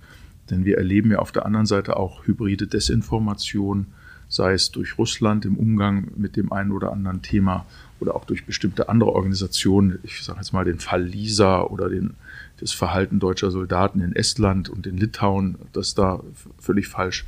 Denn 0.50 0.64
wir 0.64 0.78
erleben 0.78 1.12
ja 1.12 1.18
auf 1.18 1.32
der 1.32 1.46
anderen 1.46 1.66
Seite 1.66 1.96
auch 1.96 2.26
hybride 2.26 2.66
Desinformation, 2.66 3.86
sei 4.28 4.52
es 4.52 4.70
durch 4.70 4.98
Russland 4.98 5.44
im 5.44 5.56
Umgang 5.56 6.08
mit 6.16 6.36
dem 6.36 6.52
einen 6.52 6.72
oder 6.72 6.92
anderen 6.92 7.22
Thema 7.22 7.66
oder 8.00 8.14
auch 8.14 8.24
durch 8.24 8.46
bestimmte 8.46 8.88
andere 8.88 9.12
Organisationen. 9.12 9.98
Ich 10.02 10.22
sage 10.22 10.38
jetzt 10.38 10.52
mal 10.52 10.64
den 10.64 10.78
Fall 10.78 11.02
Lisa 11.02 11.62
oder 11.62 11.88
den, 11.88 12.14
das 12.58 12.72
Verhalten 12.72 13.18
deutscher 13.18 13.50
Soldaten 13.50 14.00
in 14.00 14.14
Estland 14.14 14.68
und 14.68 14.86
in 14.86 14.96
Litauen, 14.96 15.56
das 15.72 15.94
da 15.94 16.22
völlig 16.58 16.88
falsch 16.88 17.26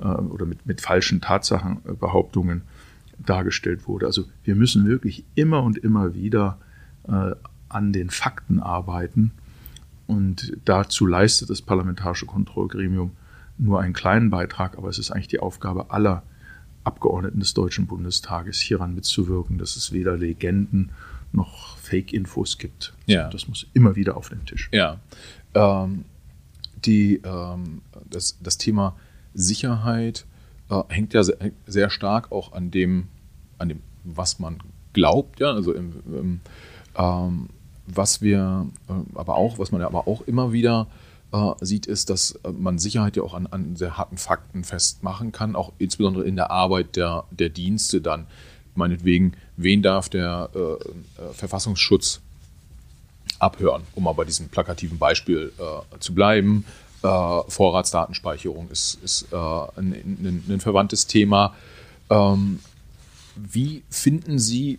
äh, 0.00 0.04
oder 0.04 0.46
mit, 0.46 0.66
mit 0.66 0.80
falschen 0.80 1.20
Tatsachenbehauptungen 1.20 2.62
dargestellt 3.26 3.86
wurde. 3.86 4.06
Also 4.06 4.24
wir 4.44 4.54
müssen 4.54 4.86
wirklich 4.86 5.24
immer 5.34 5.62
und 5.62 5.78
immer 5.78 6.14
wieder 6.14 6.58
äh, 7.08 7.32
an 7.68 7.92
den 7.92 8.10
Fakten 8.10 8.60
arbeiten. 8.60 9.32
Und 10.06 10.56
dazu 10.64 11.06
leistet 11.06 11.50
das 11.50 11.62
Parlamentarische 11.62 12.26
Kontrollgremium 12.26 13.12
nur 13.58 13.80
einen 13.80 13.92
kleinen 13.92 14.30
Beitrag, 14.30 14.76
aber 14.76 14.88
es 14.88 14.98
ist 14.98 15.10
eigentlich 15.10 15.28
die 15.28 15.40
Aufgabe 15.40 15.90
aller 15.90 16.22
Abgeordneten 16.84 17.38
des 17.38 17.54
Deutschen 17.54 17.86
Bundestages 17.86 18.58
hieran 18.58 18.94
mitzuwirken, 18.94 19.58
dass 19.58 19.76
es 19.76 19.92
weder 19.92 20.16
Legenden 20.16 20.90
noch 21.32 21.78
Fake-Infos 21.78 22.58
gibt. 22.58 22.92
Ja. 23.06 23.28
Das 23.30 23.48
muss 23.48 23.66
immer 23.72 23.96
wieder 23.96 24.16
auf 24.16 24.28
den 24.28 24.44
Tisch. 24.44 24.68
Ja. 24.72 24.98
Ähm, 25.54 26.04
die, 26.84 27.20
ähm, 27.24 27.82
das, 28.10 28.38
das 28.42 28.58
Thema 28.58 28.96
Sicherheit 29.34 30.26
äh, 30.70 30.82
hängt 30.88 31.14
ja 31.14 31.22
sehr, 31.22 31.36
sehr, 31.66 31.90
stark 31.90 32.32
auch 32.32 32.52
an 32.52 32.70
dem, 32.70 33.08
an 33.62 33.70
dem, 33.70 33.80
was 34.04 34.38
man 34.38 34.58
glaubt, 34.92 35.40
ja, 35.40 35.52
also 35.52 35.72
im, 35.72 35.92
im 36.06 36.40
ähm, 36.96 37.48
was 37.86 38.22
wir 38.22 38.66
äh, 38.88 38.92
aber 39.18 39.36
auch, 39.36 39.58
was 39.58 39.72
man 39.72 39.80
ja 39.80 39.86
aber 39.86 40.06
auch 40.06 40.22
immer 40.22 40.52
wieder 40.52 40.86
äh, 41.32 41.52
sieht, 41.60 41.86
ist, 41.86 42.10
dass 42.10 42.32
äh, 42.44 42.50
man 42.50 42.78
Sicherheit 42.78 43.16
ja 43.16 43.22
auch 43.22 43.34
an, 43.34 43.46
an, 43.46 43.76
sehr 43.76 43.96
harten 43.96 44.18
Fakten 44.18 44.64
festmachen 44.64 45.32
kann, 45.32 45.56
auch 45.56 45.72
insbesondere 45.78 46.24
in 46.24 46.36
der 46.36 46.50
Arbeit 46.50 46.96
der, 46.96 47.24
der 47.30 47.48
Dienste 47.48 48.00
dann. 48.00 48.26
Meinetwegen, 48.74 49.34
wen 49.56 49.82
darf 49.82 50.08
der 50.08 50.48
äh, 50.54 50.58
äh 50.58 51.32
Verfassungsschutz 51.32 52.20
abhören, 53.38 53.82
um 53.94 54.04
mal 54.04 54.12
bei 54.12 54.24
diesem 54.24 54.48
plakativen 54.48 54.98
Beispiel 54.98 55.52
äh, 55.58 55.98
zu 55.98 56.14
bleiben. 56.14 56.64
Vorratsdatenspeicherung 57.02 58.70
ist, 58.70 58.96
ist 59.02 59.34
ein, 59.34 59.72
ein, 59.76 60.44
ein, 60.48 60.60
verwandtes 60.60 61.08
Thema. 61.08 61.52
Ähm, 62.10 62.60
wie 63.36 63.82
finden 63.90 64.38
Sie 64.38 64.78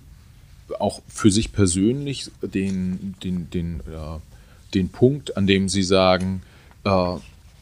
auch 0.79 1.01
für 1.07 1.31
sich 1.31 1.51
persönlich 1.51 2.31
den, 2.41 3.15
den, 3.23 3.49
den, 3.49 3.79
äh, 3.81 4.19
den 4.73 4.89
Punkt, 4.89 5.37
an 5.37 5.47
dem 5.47 5.69
Sie 5.69 5.83
sagen, 5.83 6.41
äh, 6.83 7.15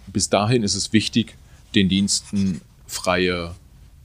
bis 0.07 0.29
dahin 0.29 0.63
ist 0.63 0.75
es 0.75 0.93
wichtig, 0.93 1.35
den 1.75 1.89
Diensten 1.89 2.61
freie 2.87 3.55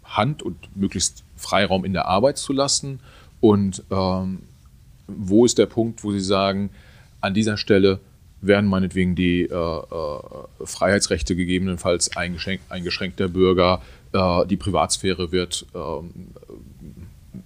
Hand 0.05 0.43
und 0.43 0.57
möglichst 0.77 1.25
Freiraum 1.37 1.85
in 1.85 1.93
der 1.93 2.07
Arbeit 2.07 2.39
zu 2.39 2.53
lassen? 2.53 3.01
Und 3.41 3.83
ähm, 3.91 4.41
wo 5.07 5.45
ist 5.45 5.59
der 5.59 5.67
Punkt, 5.67 6.05
wo 6.05 6.13
Sie 6.13 6.21
sagen, 6.21 6.71
an 7.21 7.35
dieser 7.35 7.57
Stelle 7.57 8.01
werden 8.41 8.69
meinetwegen 8.69 9.15
die 9.15 9.43
äh, 9.43 9.55
äh 9.55 10.65
Freiheitsrechte 10.65 11.37
gegebenenfalls 11.37 12.17
eingeschränkt, 12.17 12.71
eingeschränkt 12.71 13.19
der 13.21 13.29
Bürger, 13.29 13.83
äh, 14.17 14.47
die 14.47 14.57
Privatsphäre 14.57 15.33
wird 15.33 15.67
ähm, 15.75 16.29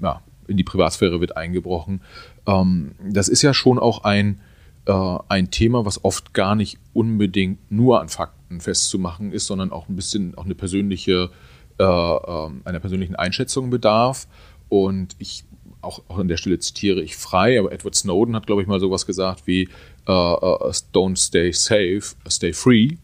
ja, 0.01 0.23
in 0.47 0.57
die 0.57 0.65
Privatsphäre 0.65 1.21
wird 1.21 1.37
eingebrochen. 1.37 2.03
Ähm, 2.47 2.93
das 3.09 3.29
ist 3.29 3.43
ja 3.43 3.55
schon 3.55 3.79
auch 3.79 4.05
ein, 4.05 4.41
äh, 4.87 5.19
ein 5.29 5.51
Thema, 5.51 5.85
was 5.85 6.05
oft 6.05 6.35
gar 6.35 6.55
nicht 6.55 6.79
unbedingt 6.93 7.71
nur 7.71 8.01
an 8.01 8.09
Fakten 8.09 8.61
festzumachen 8.61 9.33
ist, 9.33 9.47
sondern 9.47 9.73
auch 9.73 9.89
ein 9.89 9.97
bisschen 9.97 10.37
auch 10.37 10.45
eine 10.45 10.55
persönliche, 10.55 11.31
äh, 11.79 11.85
äh, 11.85 12.51
einer 12.65 12.81
persönlichen 12.81 13.17
Einschätzung 13.17 13.71
bedarf. 13.71 14.27
Und 14.69 15.17
ich 15.19 15.45
auch, 15.83 16.03
auch 16.09 16.19
an 16.19 16.29
der 16.29 16.37
Stelle 16.37 16.59
zitiere 16.59 17.01
ich 17.01 17.17
frei, 17.17 17.59
aber 17.59 17.73
Edward 17.73 17.95
Snowden 17.95 18.37
hat, 18.37 18.47
glaube 18.47 18.61
ich, 18.63 18.69
mal 18.69 18.81
sowas 18.81 19.07
gesagt 19.07 19.47
wie 19.47 19.69
uh, 20.07 20.13
uh, 20.13 20.73
Don't 20.93 21.17
stay 21.17 21.53
safe, 21.53 22.03
stay 22.29 22.53
free. 22.53 22.97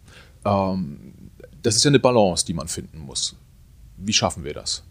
Ähm, 0.44 1.14
das 1.62 1.76
ist 1.76 1.84
ja 1.84 1.88
eine 1.88 1.98
Balance, 1.98 2.44
die 2.44 2.52
man 2.52 2.68
finden 2.68 2.98
muss. 2.98 3.34
Wie 3.96 4.12
schaffen 4.12 4.44
wir 4.44 4.54
das? 4.54 4.84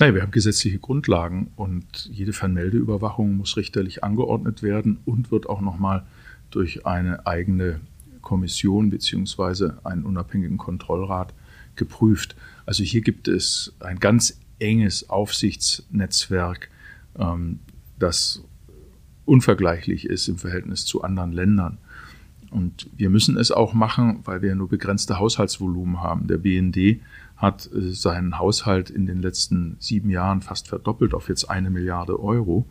Nein, 0.00 0.14
wir 0.14 0.22
haben 0.22 0.32
gesetzliche 0.32 0.78
Grundlagen 0.78 1.52
und 1.54 2.10
jede 2.12 2.32
Fernmeldeüberwachung 2.32 3.36
muss 3.36 3.56
richterlich 3.56 4.02
angeordnet 4.02 4.62
werden 4.62 4.98
und 5.04 5.30
wird 5.30 5.48
auch 5.48 5.60
nochmal 5.60 6.04
durch 6.50 6.84
eine 6.84 7.26
eigene 7.26 7.80
Kommission 8.20 8.90
bzw. 8.90 9.70
einen 9.84 10.04
unabhängigen 10.04 10.56
Kontrollrat 10.56 11.32
geprüft. 11.76 12.34
Also 12.66 12.82
hier 12.82 13.02
gibt 13.02 13.28
es 13.28 13.72
ein 13.80 14.00
ganz 14.00 14.40
enges 14.58 15.10
Aufsichtsnetzwerk, 15.10 16.70
ähm, 17.18 17.60
das 17.98 18.42
unvergleichlich 19.26 20.06
ist 20.06 20.28
im 20.28 20.38
Verhältnis 20.38 20.84
zu 20.84 21.02
anderen 21.02 21.32
Ländern. 21.32 21.78
Und 22.50 22.88
wir 22.96 23.10
müssen 23.10 23.36
es 23.36 23.50
auch 23.50 23.74
machen, 23.74 24.20
weil 24.24 24.42
wir 24.42 24.54
nur 24.54 24.68
begrenzte 24.68 25.18
Haushaltsvolumen 25.18 26.02
haben. 26.02 26.26
Der 26.26 26.38
BND 26.38 27.00
hat 27.44 27.70
äh, 27.72 27.92
seinen 27.92 28.38
Haushalt 28.38 28.90
in 28.90 29.06
den 29.06 29.22
letzten 29.22 29.76
sieben 29.78 30.10
Jahren 30.10 30.40
fast 30.40 30.68
verdoppelt 30.68 31.14
auf 31.14 31.28
jetzt 31.28 31.44
eine 31.44 31.70
Milliarde 31.70 32.18
Euro. 32.18 32.66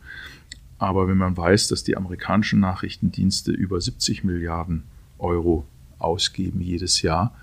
Aber 0.78 1.07
wenn 1.07 1.17
man 1.17 1.38
weiß, 1.38 1.69
dass 1.69 1.84
die 1.84 1.95
amerikanischen 1.95 2.59
Nachrichtendienste 2.59 3.51
über 3.51 3.80
70 3.80 4.24
Milliarden 4.26 4.84
Euro 5.17 5.65
ausgeben 5.97 6.59
jedes 6.59 7.01
Jahr, 7.01 7.34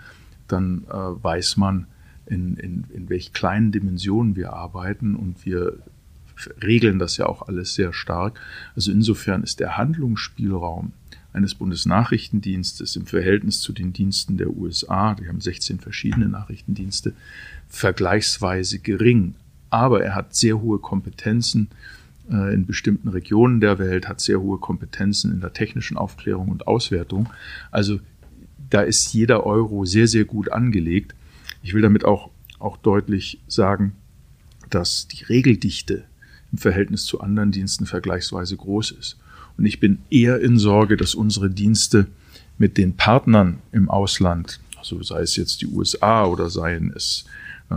dann 0.46 0.84
äh, 0.90 0.94
weiß 0.94 1.56
man, 1.56 1.86
in, 2.26 2.56
in, 2.56 2.84
in 2.92 3.08
welch 3.08 3.32
kleinen 3.32 3.72
Dimensionen 3.72 4.36
wir 4.36 4.52
arbeiten 4.52 5.16
und 5.16 5.44
wir 5.44 5.78
regeln 6.62 6.98
das 6.98 7.16
ja 7.16 7.26
auch 7.26 7.48
alles 7.48 7.74
sehr 7.74 7.92
stark. 7.92 8.40
Also 8.76 8.92
insofern 8.92 9.42
ist 9.42 9.60
der 9.60 9.76
Handlungsspielraum 9.76 10.92
eines 11.32 11.54
Bundesnachrichtendienstes 11.54 12.96
im 12.96 13.06
Verhältnis 13.06 13.60
zu 13.60 13.72
den 13.72 13.92
Diensten 13.92 14.36
der 14.36 14.50
USA, 14.50 15.14
die 15.14 15.28
haben 15.28 15.40
16 15.40 15.78
verschiedene 15.78 16.28
Nachrichtendienste, 16.28 17.12
vergleichsweise 17.68 18.78
gering. 18.80 19.34
Aber 19.70 20.02
er 20.02 20.14
hat 20.14 20.34
sehr 20.34 20.60
hohe 20.60 20.78
Kompetenzen 20.78 21.68
äh, 22.30 22.52
in 22.52 22.66
bestimmten 22.66 23.08
Regionen 23.08 23.60
der 23.60 23.78
Welt, 23.78 24.08
hat 24.08 24.20
sehr 24.20 24.40
hohe 24.40 24.58
Kompetenzen 24.58 25.32
in 25.32 25.40
der 25.40 25.52
technischen 25.52 25.96
Aufklärung 25.96 26.48
und 26.48 26.66
Auswertung. 26.66 27.28
Also 27.70 28.00
da 28.68 28.82
ist 28.82 29.12
jeder 29.12 29.46
Euro 29.46 29.84
sehr, 29.84 30.08
sehr 30.08 30.24
gut 30.24 30.50
angelegt. 30.50 31.14
Ich 31.62 31.74
will 31.74 31.82
damit 31.82 32.04
auch, 32.04 32.30
auch 32.58 32.76
deutlich 32.76 33.40
sagen, 33.46 33.92
dass 34.70 35.08
die 35.08 35.24
Regeldichte 35.24 36.04
im 36.52 36.58
Verhältnis 36.58 37.04
zu 37.04 37.20
anderen 37.20 37.52
Diensten 37.52 37.86
vergleichsweise 37.86 38.56
groß 38.56 38.92
ist. 38.92 39.16
Und 39.60 39.66
ich 39.66 39.78
bin 39.78 39.98
eher 40.08 40.40
in 40.40 40.58
Sorge, 40.58 40.96
dass 40.96 41.14
unsere 41.14 41.50
Dienste 41.50 42.06
mit 42.56 42.78
den 42.78 42.96
Partnern 42.96 43.58
im 43.72 43.90
Ausland, 43.90 44.58
also 44.78 45.02
sei 45.02 45.20
es 45.20 45.36
jetzt 45.36 45.60
die 45.60 45.66
USA 45.66 46.24
oder 46.24 46.48
seien 46.48 46.90
es 46.96 47.26
äh, 47.68 47.74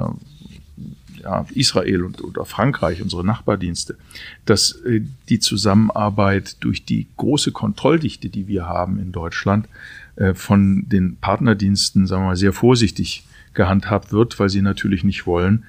ja, 1.22 1.46
Israel 1.54 2.04
und, 2.04 2.24
oder 2.24 2.46
Frankreich, 2.46 3.02
unsere 3.02 3.26
Nachbardienste, 3.26 3.98
dass 4.46 4.72
äh, 4.86 5.02
die 5.28 5.40
Zusammenarbeit 5.40 6.56
durch 6.62 6.86
die 6.86 7.08
große 7.18 7.52
Kontrolldichte, 7.52 8.30
die 8.30 8.48
wir 8.48 8.66
haben 8.66 8.98
in 8.98 9.12
Deutschland, 9.12 9.68
äh, 10.16 10.34
von 10.34 10.88
den 10.88 11.18
Partnerdiensten, 11.18 12.08
sagen 12.08 12.24
wir 12.24 12.28
mal, 12.28 12.38
sehr 12.38 12.54
vorsichtig 12.54 13.26
gehandhabt 13.54 14.14
wird, 14.14 14.40
weil 14.40 14.48
sie 14.48 14.62
natürlich 14.62 15.04
nicht 15.04 15.28
wollen, 15.28 15.66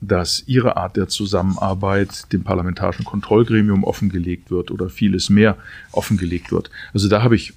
dass 0.00 0.44
ihre 0.46 0.76
Art 0.76 0.96
der 0.96 1.08
Zusammenarbeit 1.08 2.32
dem 2.32 2.44
parlamentarischen 2.44 3.04
Kontrollgremium 3.04 3.84
offengelegt 3.84 4.50
wird 4.50 4.70
oder 4.70 4.88
vieles 4.88 5.30
mehr 5.30 5.56
offengelegt 5.92 6.52
wird. 6.52 6.70
Also 6.92 7.08
da 7.08 7.22
habe 7.22 7.36
ich 7.36 7.54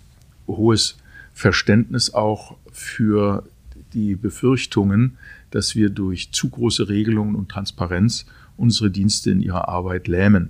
hohes 0.48 0.98
Verständnis 1.34 2.14
auch 2.14 2.56
für 2.72 3.44
die 3.94 4.16
Befürchtungen, 4.16 5.18
dass 5.52 5.76
wir 5.76 5.90
durch 5.90 6.32
zu 6.32 6.50
große 6.50 6.90
Regelungen 6.90 7.36
und 7.36 7.50
Transparenz 7.50 8.26
unsere 8.56 8.90
Dienste 8.92 9.32
in 9.32 9.42
ihrer 9.42 9.68
Arbeit 9.68 10.08
lähmen. 10.08 10.50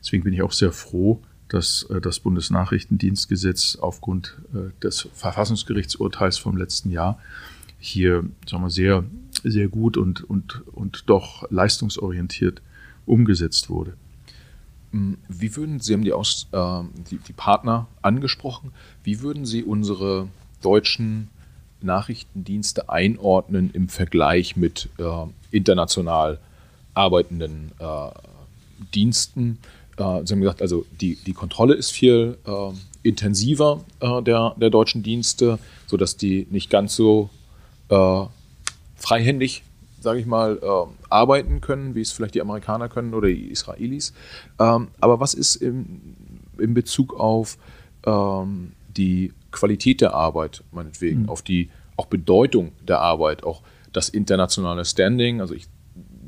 Deswegen 0.00 0.24
bin 0.24 0.32
ich 0.32 0.42
auch 0.42 0.52
sehr 0.52 0.72
froh, 0.72 1.20
dass 1.48 1.84
äh, 1.90 2.00
das 2.00 2.20
Bundesnachrichtendienstgesetz 2.20 3.76
aufgrund 3.80 4.36
äh, 4.54 4.70
des 4.82 5.08
Verfassungsgerichtsurteils 5.14 6.38
vom 6.38 6.56
letzten 6.56 6.90
Jahr 6.90 7.18
hier 7.78 8.24
sagen 8.48 8.64
wir, 8.64 8.70
sehr, 8.70 9.04
sehr 9.50 9.68
gut 9.68 9.96
und, 9.96 10.28
und, 10.28 10.62
und 10.72 11.04
doch 11.06 11.50
leistungsorientiert 11.50 12.62
umgesetzt 13.06 13.70
wurde. 13.70 13.94
Wie 14.90 15.56
würden 15.56 15.80
Sie 15.80 15.92
haben 15.92 16.04
die, 16.04 16.12
Aus, 16.12 16.46
äh, 16.52 16.82
die, 17.10 17.18
die 17.18 17.32
Partner 17.32 17.86
angesprochen, 18.00 18.72
wie 19.04 19.20
würden 19.20 19.44
Sie 19.44 19.62
unsere 19.62 20.28
deutschen 20.62 21.28
Nachrichtendienste 21.82 22.88
einordnen 22.88 23.70
im 23.72 23.88
Vergleich 23.88 24.56
mit 24.56 24.88
äh, 24.98 25.04
international 25.50 26.38
arbeitenden 26.94 27.72
äh, 27.78 28.10
Diensten? 28.94 29.58
Äh, 29.98 30.24
Sie 30.24 30.32
haben 30.32 30.40
gesagt, 30.40 30.62
also 30.62 30.86
die, 31.00 31.16
die 31.16 31.34
Kontrolle 31.34 31.74
ist 31.74 31.90
viel 31.90 32.38
äh, 32.46 32.70
intensiver 33.02 33.84
äh, 34.00 34.22
der, 34.22 34.54
der 34.56 34.70
deutschen 34.70 35.02
Dienste, 35.02 35.58
sodass 35.86 36.16
die 36.16 36.46
nicht 36.50 36.70
ganz 36.70 36.96
so 36.96 37.30
freihändig, 38.98 39.62
sage 40.00 40.20
ich 40.20 40.26
mal, 40.26 40.60
arbeiten 41.08 41.60
können, 41.60 41.94
wie 41.94 42.02
es 42.02 42.12
vielleicht 42.12 42.34
die 42.34 42.42
Amerikaner 42.42 42.88
können 42.88 43.14
oder 43.14 43.28
die 43.28 43.50
Israelis. 43.50 44.12
Ähm, 44.58 44.88
aber 45.00 45.18
was 45.18 45.34
ist 45.34 45.56
im, 45.56 46.16
in 46.58 46.74
Bezug 46.74 47.18
auf 47.18 47.58
ähm, 48.06 48.72
die 48.96 49.32
Qualität 49.50 50.00
der 50.00 50.14
Arbeit, 50.14 50.62
meinetwegen, 50.72 51.22
mhm. 51.22 51.28
auf 51.28 51.42
die 51.42 51.70
auch 51.96 52.06
Bedeutung 52.06 52.72
der 52.86 53.00
Arbeit, 53.00 53.44
auch 53.44 53.62
das 53.92 54.08
internationale 54.08 54.84
Standing. 54.84 55.40
Also 55.40 55.54
ich 55.54 55.66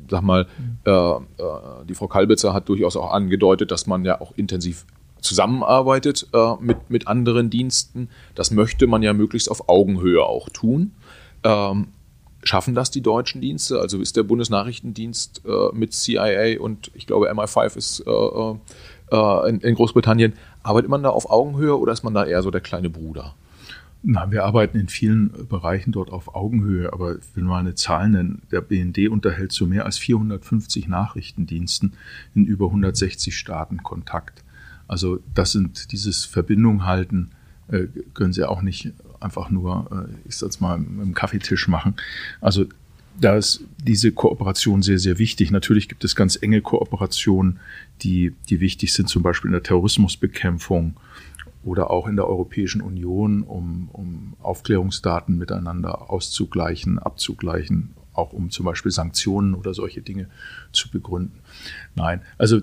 sag 0.09 0.21
mal, 0.21 0.47
mhm. 0.57 0.77
äh, 0.85 0.91
äh, 0.91 1.85
die 1.87 1.95
Frau 1.95 2.07
Kalbitzer 2.07 2.53
hat 2.53 2.69
durchaus 2.69 2.95
auch 2.95 3.11
angedeutet, 3.11 3.71
dass 3.71 3.87
man 3.87 4.03
ja 4.03 4.19
auch 4.19 4.33
intensiv 4.35 4.85
zusammenarbeitet 5.21 6.27
äh, 6.33 6.55
mit, 6.59 6.89
mit 6.89 7.07
anderen 7.07 7.49
Diensten. 7.49 8.09
Das 8.35 8.51
möchte 8.51 8.87
man 8.87 9.03
ja 9.03 9.13
möglichst 9.13 9.49
auf 9.49 9.69
Augenhöhe 9.69 10.23
auch 10.23 10.49
tun. 10.49 10.93
Ähm, 11.43 11.89
schaffen 12.43 12.75
das 12.75 12.91
die 12.91 13.01
deutschen 13.01 13.41
Dienste? 13.41 13.79
Also 13.79 13.99
ist 13.99 14.17
der 14.17 14.23
Bundesnachrichtendienst 14.23 15.41
äh, 15.45 15.75
mit 15.75 15.93
CIA 15.93 16.59
und 16.59 16.91
ich 16.93 17.07
glaube 17.07 17.31
MI5 17.31 17.77
ist 17.77 17.99
äh, 18.05 18.11
äh, 18.11 18.55
äh, 19.11 19.49
in, 19.49 19.61
in, 19.61 19.75
Großbritannien, 19.75 20.33
arbeitet 20.63 20.89
man 20.89 21.03
da 21.03 21.09
auf 21.09 21.29
Augenhöhe 21.29 21.77
oder 21.77 21.93
ist 21.93 22.03
man 22.03 22.13
da 22.13 22.25
eher 22.25 22.41
so 22.41 22.51
der 22.51 22.61
kleine 22.61 22.89
Bruder? 22.89 23.35
Na, 24.03 24.31
wir 24.31 24.45
arbeiten 24.45 24.79
in 24.79 24.87
vielen 24.87 25.47
Bereichen 25.47 25.91
dort 25.91 26.11
auf 26.11 26.33
Augenhöhe, 26.33 26.91
aber 26.91 27.17
ich 27.19 27.35
will 27.35 27.43
mal 27.43 27.59
eine 27.59 27.75
Zahl 27.75 28.09
nennen. 28.09 28.41
Der 28.51 28.61
BND 28.61 29.09
unterhält 29.09 29.51
zu 29.51 29.67
mehr 29.67 29.85
als 29.85 29.99
450 29.99 30.87
Nachrichtendiensten 30.87 31.93
in 32.33 32.45
über 32.45 32.65
160 32.65 33.37
Staaten 33.37 33.83
Kontakt. 33.83 34.43
Also 34.87 35.19
das 35.35 35.51
sind 35.51 35.91
dieses 35.91 36.25
Verbindung 36.25 36.85
halten, 36.85 37.29
äh, 37.67 37.85
können 38.15 38.33
Sie 38.33 38.43
auch 38.43 38.63
nicht 38.63 38.91
einfach 39.21 39.49
nur, 39.49 39.87
äh, 39.91 40.27
ich 40.27 40.35
sag's 40.35 40.59
mal, 40.59 40.77
dem 40.77 41.13
Kaffeetisch 41.13 41.67
machen. 41.67 41.95
Also 42.39 42.65
da 43.19 43.35
ist 43.35 43.63
diese 43.83 44.11
Kooperation 44.11 44.81
sehr, 44.81 44.99
sehr 44.99 45.19
wichtig. 45.19 45.51
Natürlich 45.51 45.89
gibt 45.89 46.03
es 46.03 46.15
ganz 46.15 46.37
enge 46.41 46.61
Kooperationen, 46.61 47.59
die, 48.01 48.33
die 48.49 48.59
wichtig 48.59 48.93
sind, 48.93 49.09
zum 49.09 49.23
Beispiel 49.23 49.49
in 49.49 49.53
der 49.53 49.63
Terrorismusbekämpfung 49.63 50.95
oder 51.63 51.91
auch 51.91 52.07
in 52.07 52.15
der 52.15 52.27
Europäischen 52.27 52.81
Union, 52.81 53.43
um, 53.43 53.89
um 53.91 54.33
Aufklärungsdaten 54.41 55.37
miteinander 55.37 56.09
auszugleichen, 56.09 56.97
abzugleichen, 56.97 57.91
auch 58.13 58.33
um 58.33 58.49
zum 58.49 58.65
Beispiel 58.65 58.91
Sanktionen 58.91 59.53
oder 59.53 59.73
solche 59.73 60.01
Dinge 60.01 60.27
zu 60.71 60.89
begründen. 60.89 61.39
Nein, 61.95 62.21
also 62.37 62.61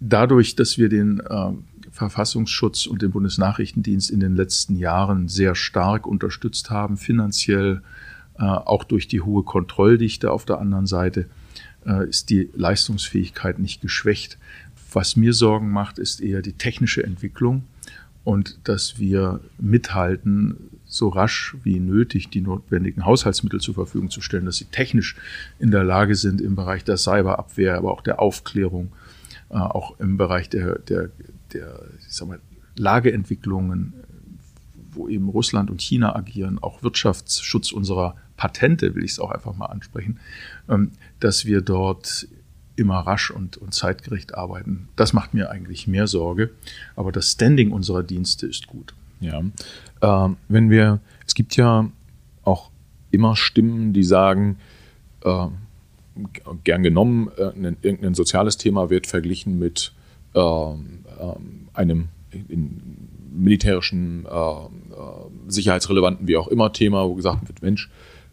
dadurch, 0.00 0.56
dass 0.56 0.76
wir 0.76 0.88
den 0.88 1.20
äh, 1.20 1.52
Verfassungsschutz 1.94 2.86
und 2.86 3.02
den 3.02 3.12
Bundesnachrichtendienst 3.12 4.10
in 4.10 4.18
den 4.18 4.34
letzten 4.34 4.74
Jahren 4.74 5.28
sehr 5.28 5.54
stark 5.54 6.08
unterstützt 6.08 6.70
haben, 6.70 6.96
finanziell, 6.96 7.82
äh, 8.36 8.42
auch 8.42 8.82
durch 8.82 9.06
die 9.06 9.20
hohe 9.20 9.44
Kontrolldichte 9.44 10.32
auf 10.32 10.44
der 10.44 10.58
anderen 10.58 10.88
Seite, 10.88 11.26
äh, 11.86 12.08
ist 12.08 12.30
die 12.30 12.50
Leistungsfähigkeit 12.52 13.60
nicht 13.60 13.80
geschwächt. 13.80 14.38
Was 14.92 15.14
mir 15.14 15.32
Sorgen 15.32 15.70
macht, 15.70 16.00
ist 16.00 16.20
eher 16.20 16.42
die 16.42 16.54
technische 16.54 17.04
Entwicklung 17.04 17.62
und 18.24 18.58
dass 18.64 18.98
wir 18.98 19.38
mithalten, 19.60 20.56
so 20.86 21.10
rasch 21.10 21.54
wie 21.62 21.78
nötig 21.78 22.28
die 22.28 22.40
notwendigen 22.40 23.06
Haushaltsmittel 23.06 23.60
zur 23.60 23.74
Verfügung 23.74 24.10
zu 24.10 24.20
stellen, 24.20 24.46
dass 24.46 24.56
sie 24.56 24.64
technisch 24.64 25.14
in 25.60 25.70
der 25.70 25.84
Lage 25.84 26.16
sind 26.16 26.40
im 26.40 26.56
Bereich 26.56 26.82
der 26.82 26.96
Cyberabwehr, 26.96 27.76
aber 27.76 27.92
auch 27.92 28.00
der 28.00 28.20
Aufklärung, 28.20 28.90
äh, 29.50 29.54
auch 29.54 30.00
im 30.00 30.16
Bereich 30.16 30.48
der, 30.48 30.80
der, 30.80 31.10
der 31.54 31.80
ich 32.06 32.14
sag 32.14 32.28
mal, 32.28 32.40
Lageentwicklungen, 32.76 33.94
wo 34.90 35.08
eben 35.08 35.28
Russland 35.28 35.70
und 35.70 35.80
China 35.80 36.14
agieren, 36.14 36.58
auch 36.60 36.82
Wirtschaftsschutz 36.82 37.72
unserer 37.72 38.16
Patente, 38.36 38.94
will 38.94 39.04
ich 39.04 39.12
es 39.12 39.20
auch 39.20 39.30
einfach 39.30 39.56
mal 39.56 39.66
ansprechen, 39.66 40.18
ähm, 40.68 40.92
dass 41.20 41.44
wir 41.44 41.60
dort 41.60 42.26
immer 42.76 42.98
rasch 43.00 43.30
und, 43.30 43.56
und 43.56 43.72
zeitgerecht 43.72 44.34
arbeiten. 44.34 44.88
Das 44.96 45.12
macht 45.12 45.34
mir 45.34 45.50
eigentlich 45.50 45.86
mehr 45.86 46.06
Sorge. 46.06 46.50
Aber 46.96 47.12
das 47.12 47.30
Standing 47.30 47.70
unserer 47.70 48.02
Dienste 48.02 48.46
ist 48.46 48.66
gut. 48.66 48.94
Ja. 49.20 49.42
Ähm, 50.02 50.36
wenn 50.48 50.70
wir, 50.70 51.00
es 51.26 51.34
gibt 51.34 51.56
ja 51.56 51.88
auch 52.42 52.70
immer 53.10 53.36
Stimmen, 53.36 53.92
die 53.92 54.02
sagen, 54.02 54.58
äh, 55.24 55.46
gern 56.64 56.82
genommen, 56.82 57.30
äh, 57.36 57.74
irgendein 57.82 58.14
soziales 58.14 58.56
Thema 58.56 58.90
wird 58.90 59.06
verglichen 59.06 59.58
mit 59.58 59.92
äh, 60.34 60.40
einem 61.72 62.08
militärischen, 63.34 64.26
äh, 64.26 64.30
äh, 64.30 64.66
sicherheitsrelevanten, 65.48 66.28
wie 66.28 66.36
auch 66.36 66.48
immer 66.48 66.72
Thema, 66.72 67.06
wo 67.08 67.14
gesagt 67.14 67.48
wird, 67.48 67.62
Mensch, 67.62 67.90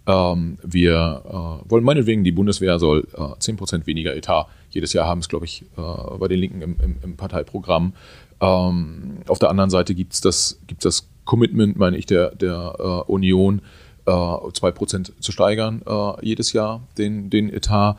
ähm, 0.08 0.58
wir 0.64 1.24
äh, 1.26 1.70
wollen 1.70 1.84
meinetwegen, 1.84 2.24
die 2.24 2.32
Bundeswehr 2.32 2.80
soll 2.80 3.08
äh, 3.14 3.20
10% 3.20 3.86
weniger 3.86 4.16
Etat 4.16 4.48
jedes 4.70 4.94
Jahr 4.94 5.08
haben, 5.08 5.20
es 5.20 5.30
glaube 5.30 5.46
ich 5.46 5.64
äh, 5.78 6.18
bei 6.18 6.28
den 6.28 6.40
Linken 6.40 6.62
im, 6.62 6.76
im, 6.82 6.96
im 7.04 7.18
Parteiprogramm. 7.18 7.94
Ähm, 8.40 9.18
auf 9.28 9.40
der 9.40 9.50
anderen 9.50 9.70
Seite 9.70 9.94
gibt 9.94 10.14
es 10.14 10.22
das, 10.22 10.60
gibt's 10.68 10.84
das 10.84 11.08
Commitment, 11.26 11.78
meine 11.78 11.98
ich, 11.98 12.06
der, 12.06 12.34
der 12.36 12.76
äh, 12.80 13.12
Union, 13.12 13.62
äh, 14.06 14.12
2% 14.12 15.20
zu 15.20 15.32
steigern 15.32 15.84
jedes 16.22 16.54
Jahr, 16.54 16.82
den, 16.98 17.30
den 17.30 17.54
Etat. 17.54 17.98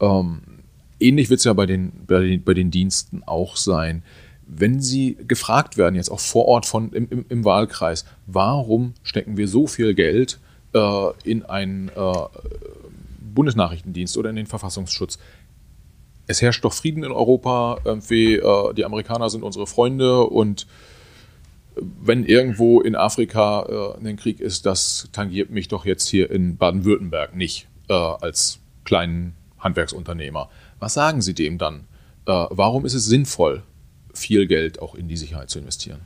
Ähm, 0.00 0.40
ähnlich 0.98 1.28
wird 1.28 1.38
es 1.38 1.44
ja 1.44 1.52
bei 1.52 1.66
den, 1.66 1.92
bei, 2.06 2.20
den, 2.20 2.42
bei 2.42 2.54
den 2.54 2.70
Diensten 2.70 3.22
auch 3.24 3.56
sein. 3.56 4.02
Wenn 4.54 4.80
Sie 4.80 5.16
gefragt 5.26 5.78
werden, 5.78 5.94
jetzt 5.94 6.10
auch 6.10 6.20
vor 6.20 6.46
Ort 6.46 6.66
von, 6.66 6.92
im, 6.92 7.08
im, 7.08 7.24
im 7.28 7.44
Wahlkreis, 7.44 8.04
warum 8.26 8.92
stecken 9.02 9.36
wir 9.36 9.48
so 9.48 9.66
viel 9.66 9.94
Geld 9.94 10.38
äh, 10.74 11.10
in 11.24 11.44
einen 11.44 11.88
äh, 11.88 12.12
Bundesnachrichtendienst 13.34 14.16
oder 14.18 14.30
in 14.30 14.36
den 14.36 14.46
Verfassungsschutz. 14.46 15.18
es 16.26 16.42
herrscht 16.42 16.64
doch 16.64 16.72
Frieden 16.72 17.02
in 17.02 17.12
Europa, 17.12 17.78
irgendwie, 17.84 18.34
äh, 18.34 18.74
die 18.74 18.84
Amerikaner 18.84 19.30
sind 19.30 19.42
unsere 19.42 19.66
Freunde 19.66 20.24
und 20.24 20.66
wenn 21.74 22.24
irgendwo 22.24 22.80
in 22.80 22.94
Afrika 22.94 23.96
äh, 23.98 24.06
ein 24.06 24.16
Krieg 24.16 24.40
ist, 24.40 24.66
das 24.66 25.08
tangiert 25.12 25.50
mich 25.50 25.68
doch 25.68 25.86
jetzt 25.86 26.08
hier 26.08 26.30
in 26.30 26.56
Baden-Württemberg 26.56 27.34
nicht 27.34 27.68
äh, 27.88 27.94
als 27.94 28.58
kleinen 28.84 29.34
Handwerksunternehmer. 29.58 30.50
Was 30.78 30.94
sagen 30.94 31.22
Sie 31.22 31.34
dem 31.34 31.56
dann? 31.58 31.86
Äh, 32.26 32.46
warum 32.50 32.84
ist 32.84 32.94
es 32.94 33.06
sinnvoll, 33.06 33.62
viel 34.12 34.46
Geld 34.46 34.80
auch 34.80 34.94
in 34.94 35.08
die 35.08 35.16
Sicherheit 35.16 35.50
zu 35.50 35.58
investieren? 35.58 36.00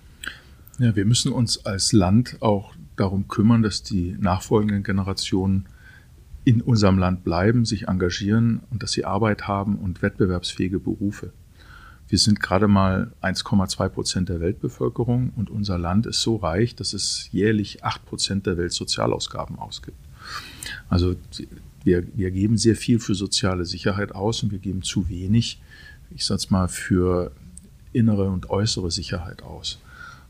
Ja, 0.79 0.95
wir 0.95 1.05
müssen 1.05 1.33
uns 1.33 1.65
als 1.65 1.93
Land 1.93 2.37
auch 2.41 2.75
darum 2.97 3.29
kümmern, 3.29 3.63
dass 3.63 3.83
die 3.83 4.17
nachfolgenden 4.19 4.83
Generationen 4.83 5.67
in 6.45 6.61
unserem 6.61 6.99
Land 6.99 7.25
bleiben, 7.25 7.65
sich 7.65 7.89
engagieren 7.89 8.61
und 8.71 8.83
dass 8.83 8.93
sie 8.93 9.05
Arbeit 9.05 9.49
haben 9.49 9.77
und 9.77 10.03
wettbewerbsfähige 10.03 10.79
Berufe. 10.79 11.33
Wir 12.09 12.19
sind 12.19 12.41
gerade 12.41 12.69
mal 12.69 13.13
1,2 13.21 13.89
Prozent 13.89 14.29
der 14.29 14.39
Weltbevölkerung 14.41 15.33
und 15.35 15.51
unser 15.51 15.77
Land 15.77 16.07
ist 16.07 16.23
so 16.23 16.37
reich, 16.37 16.77
dass 16.77 16.93
es 16.93 17.29
jährlich 17.33 17.85
8 17.85 18.05
Prozent 18.05 18.47
der 18.47 18.57
Weltsozialausgaben 18.59 19.59
ausgibt. 19.59 19.99
Also 20.89 21.17
wir, 21.83 22.07
wir 22.17 22.31
geben 22.31 22.59
sehr 22.59 22.77
viel 22.77 23.01
für 23.01 23.15
soziale 23.15 23.65
Sicherheit 23.65 24.15
aus 24.15 24.43
und 24.43 24.53
wir 24.53 24.61
geben 24.61 24.83
zu 24.83 25.09
wenig, 25.09 25.61
ich 26.15 26.25
sag's 26.25 26.51
mal, 26.51 26.69
für 26.69 27.33
innere 27.97 28.29
und 28.29 28.51
äußere 28.51 28.91
Sicherheit 28.91 29.43
aus. 29.43 29.81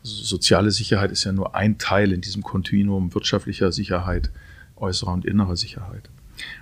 Also 0.03 0.23
soziale 0.23 0.71
Sicherheit 0.71 1.11
ist 1.11 1.25
ja 1.25 1.33
nur 1.33 1.55
ein 1.55 1.79
Teil 1.79 2.13
in 2.13 2.21
diesem 2.21 2.43
Kontinuum 2.43 3.15
wirtschaftlicher 3.15 3.73
Sicherheit, 3.73 4.31
äußerer 4.77 5.13
und 5.13 5.25
innerer 5.25 5.57
Sicherheit. 5.57 6.09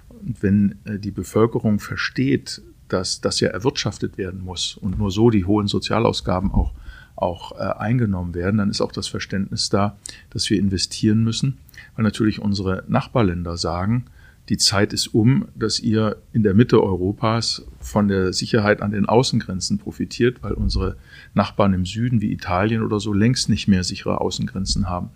Und 0.09 0.43
wenn 0.43 0.77
äh, 0.85 0.99
die 0.99 1.11
Bevölkerung 1.11 1.81
versteht, 1.81 2.63
dass 2.89 3.21
das 3.21 3.41
ja 3.41 3.49
erwirtschaftet 3.49 4.19
werden 4.19 4.43
muss 4.43 4.77
und 4.77 4.99
nur 4.99 5.11
so 5.11 5.31
die 5.31 5.45
hohen 5.45 5.67
Sozialausgaben 5.67 6.53
auch, 6.53 6.73
auch 7.17 7.53
äh, 7.53 7.79
eingenommen 7.79 8.35
werden, 8.35 8.59
dann 8.59 8.71
ist 8.71 8.81
auch 8.81 8.93
das 8.93 9.09
Verständnis 9.09 9.69
da, 9.69 9.97
dass 10.31 10.49
wir 10.51 10.59
investieren 10.59 11.25
müssen, 11.25 11.59
weil 11.97 12.05
natürlich 12.05 12.41
unsere 12.41 12.85
Nachbarländer 12.89 13.57
sagen, 13.57 14.07
die 14.49 14.59
Zeit 14.59 14.92
ist 14.92 15.09
um, 15.09 15.49
dass 15.55 15.80
ihr 15.80 16.16
in 16.32 16.42
der 16.42 16.53
Mitte 16.53 16.82
Europas 16.82 17.66
von 17.80 18.09
der 18.09 18.32
Sicherheit 18.32 18.82
an 18.82 18.90
den 18.90 19.07
Außengrenzen 19.07 19.78
profitiert, 19.78 20.42
weil 20.42 20.53
unsere 20.53 20.97
Nachbarn 21.32 21.72
im 21.72 21.86
Süden 21.86 22.20
wie 22.20 22.32
Italien 22.32 22.82
oder 22.82 23.01
so 23.01 23.12
längst 23.12 23.49
nicht 23.49 23.68
mehr 23.68 23.84
sichere 23.84 24.20
Außengrenzen 24.20 24.88
haben. 24.88 25.11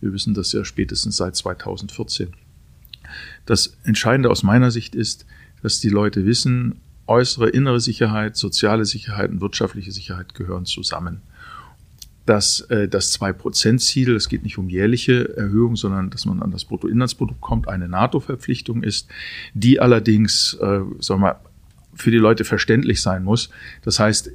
Wir 0.00 0.12
wissen 0.12 0.34
das 0.34 0.52
ja 0.52 0.64
spätestens 0.64 1.16
seit 1.16 1.34
2014. 1.34 2.28
Das 3.46 3.76
Entscheidende 3.84 4.30
aus 4.30 4.42
meiner 4.42 4.70
Sicht 4.70 4.94
ist, 4.94 5.24
dass 5.62 5.80
die 5.80 5.88
Leute 5.88 6.26
wissen, 6.26 6.80
äußere, 7.06 7.48
innere 7.48 7.80
Sicherheit, 7.80 8.36
soziale 8.36 8.84
Sicherheit 8.84 9.30
und 9.30 9.40
wirtschaftliche 9.40 9.92
Sicherheit 9.92 10.34
gehören 10.34 10.66
zusammen. 10.66 11.22
Dass 12.26 12.60
äh, 12.62 12.88
das 12.88 13.18
2%-Ziel, 13.20 14.14
es 14.16 14.28
geht 14.28 14.42
nicht 14.42 14.58
um 14.58 14.68
jährliche 14.68 15.36
Erhöhung, 15.36 15.76
sondern 15.76 16.10
dass 16.10 16.24
man 16.24 16.42
an 16.42 16.50
das 16.50 16.64
Bruttoinlandsprodukt 16.64 17.40
kommt, 17.40 17.68
eine 17.68 17.88
NATO-Verpflichtung 17.88 18.82
ist, 18.82 19.08
die 19.52 19.80
allerdings, 19.80 20.54
äh, 20.54 20.80
sagen 21.00 21.02
wir 21.08 21.18
mal, 21.18 21.40
für 21.94 22.10
die 22.10 22.18
Leute 22.18 22.44
verständlich 22.44 23.00
sein 23.00 23.24
muss. 23.24 23.50
Das 23.82 24.00
heißt, 24.00 24.30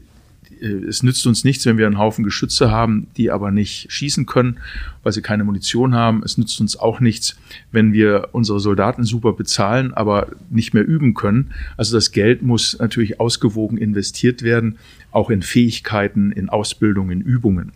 es 0.62 1.04
nützt 1.04 1.26
uns 1.26 1.44
nichts, 1.44 1.66
wenn 1.66 1.78
wir 1.78 1.88
einen 1.88 1.98
Haufen 1.98 2.24
Geschütze 2.24 2.72
haben, 2.72 3.08
die 3.18 3.32
aber 3.32 3.52
nicht 3.52 3.92
schießen 3.92 4.26
können, 4.26 4.60
weil 5.04 5.14
sie 5.14 5.22
keine 5.22 5.44
Munition 5.44 5.96
haben. 5.96 6.22
Es 6.24 6.38
nützt 6.38 6.60
uns 6.60 6.78
auch 6.78 7.00
nichts, 7.00 7.38
wenn 7.72 7.94
wir 7.94 8.30
unsere 8.32 8.60
Soldaten 8.60 9.04
super 9.04 9.34
bezahlen, 9.34 9.94
aber 9.94 10.28
nicht 10.50 10.74
mehr 10.74 10.86
üben 10.86 11.14
können. 11.14 11.52
Also 11.78 11.96
das 11.96 12.12
Geld 12.12 12.42
muss 12.42 12.78
natürlich 12.80 13.20
ausgewogen 13.20 13.78
investiert 13.78 14.44
werden, 14.44 14.78
auch 15.12 15.30
in 15.30 15.42
Fähigkeiten, 15.42 16.32
in 16.32 16.50
Ausbildung, 16.50 17.12
in 17.12 17.22
Übungen. 17.22 17.72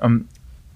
Ähm, 0.00 0.26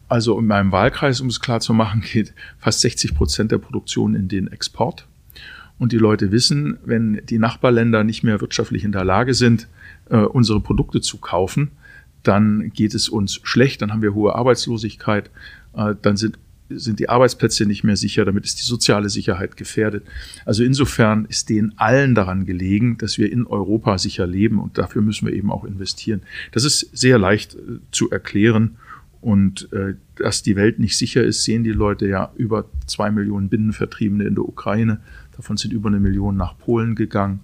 also 0.09 0.39
in 0.39 0.47
meinem 0.47 0.73
Wahlkreis, 0.73 1.21
um 1.21 1.29
es 1.29 1.41
klar 1.41 1.61
zu 1.61 1.75
machen, 1.75 2.01
geht 2.13 2.33
fast 2.59 2.81
60 2.81 3.15
Prozent 3.15 3.53
der 3.53 3.59
Produktion 3.59 4.15
in 4.15 4.29
den 4.29 4.49
Export. 4.49 5.07
Und 5.79 5.93
die 5.93 5.99
Leute 5.99 6.31
wissen, 6.31 6.79
wenn 6.85 7.21
die 7.27 7.39
Nachbarländer 7.39 8.05
nicht 8.05 8.23
mehr 8.23 8.41
wirtschaftlich 8.41 8.85
in 8.85 8.93
der 8.93 9.05
Lage 9.05 9.35
sind, 9.35 9.67
äh, 10.11 10.19
unsere 10.19 10.61
Produkte 10.61 11.01
zu 11.01 11.19
kaufen, 11.19 11.71
dann 12.23 12.71
geht 12.73 12.95
es 12.95 13.09
uns 13.09 13.41
schlecht, 13.43 13.83
dann 13.83 13.93
haben 13.93 14.03
wir 14.03 14.15
hohe 14.15 14.35
Arbeitslosigkeit, 14.35 15.31
äh, 15.75 15.95
dann 16.01 16.17
sind 16.17 16.39
sind 16.71 16.99
die 16.99 17.11
Arbeitsplätze 17.11 17.67
nicht 17.67 17.85
mehr 17.85 17.97
sicher, 17.97 18.25
damit 18.25 18.45
ist 18.45 18.59
die 18.59 18.65
soziale 18.65 19.11
Sicherheit 19.11 19.57
gefährdet. 19.57 20.05
Also 20.47 20.65
insofern 20.65 21.27
ist 21.27 21.51
denen 21.51 21.75
allen 21.77 22.15
daran 22.15 22.47
gelegen, 22.47 22.97
dass 22.97 23.19
wir 23.19 23.31
in 23.31 23.47
Europa 23.47 23.99
sicher 23.99 24.27
leben 24.27 24.59
und 24.59 24.79
dafür 24.79 25.03
müssen 25.03 25.27
wir 25.27 25.35
eben 25.35 25.53
auch 25.53 25.65
investieren. 25.65 26.23
Das 26.53 26.65
ist 26.65 26.89
sehr 26.97 27.19
leicht 27.19 27.55
äh, 27.55 27.59
zu 27.91 28.11
erklären 28.11 28.77
und 29.21 29.73
äh, 29.73 29.95
dass 30.17 30.43
die 30.43 30.57
Welt 30.57 30.79
nicht 30.79 30.97
sicher 30.97 31.23
ist, 31.25 31.45
sehen 31.45 31.65
die 31.65 31.73
Leute 31.73 32.07
ja 32.07 32.33
über 32.37 32.67
zwei 32.87 33.11
Millionen 33.11 33.49
Binnenvertriebene 33.49 34.25
in 34.25 34.35
der 34.35 34.45
Ukraine. 34.45 35.01
Davon 35.37 35.57
sind 35.57 35.73
über 35.73 35.89
eine 35.89 36.01
Million 36.01 36.37
nach 36.37 36.57
Polen 36.59 36.95
gegangen. 36.95 37.41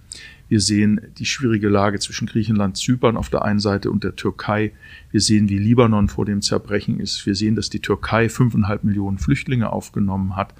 Wir 0.51 0.61
sehen 0.61 1.01
die 1.17 1.27
schwierige 1.27 1.69
Lage 1.69 2.01
zwischen 2.01 2.27
Griechenland, 2.27 2.77
Zypern 2.77 3.17
auf 3.17 3.31
der 3.31 3.45
einen 3.45 3.61
Seite 3.61 3.89
und 3.89 4.03
der 4.03 4.17
Türkei. 4.17 4.73
Wir 5.13 5.21
sehen, 5.21 5.49
wie 5.49 5.59
Libanon 5.59 6.09
vor 6.09 6.25
dem 6.25 6.43
Zerbrechen 6.43 6.99
ist. 6.99 7.25
Wir 7.25 7.37
sehen, 7.37 7.55
dass 7.55 7.71
die 7.71 7.79
Türkei 7.79 8.29
fünfeinhalb 8.29 8.83
Millionen 8.83 9.19
Flüchtlinge 9.19 9.73
aufgenommen 9.73 10.35
hat. 10.35 10.53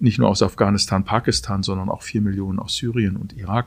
Nicht 0.00 0.18
nur 0.18 0.30
aus 0.30 0.42
Afghanistan, 0.42 1.04
Pakistan, 1.04 1.62
sondern 1.62 1.90
auch 1.90 2.00
vier 2.00 2.22
Millionen 2.22 2.58
aus 2.58 2.76
Syrien 2.76 3.16
und 3.16 3.36
Irak. 3.36 3.66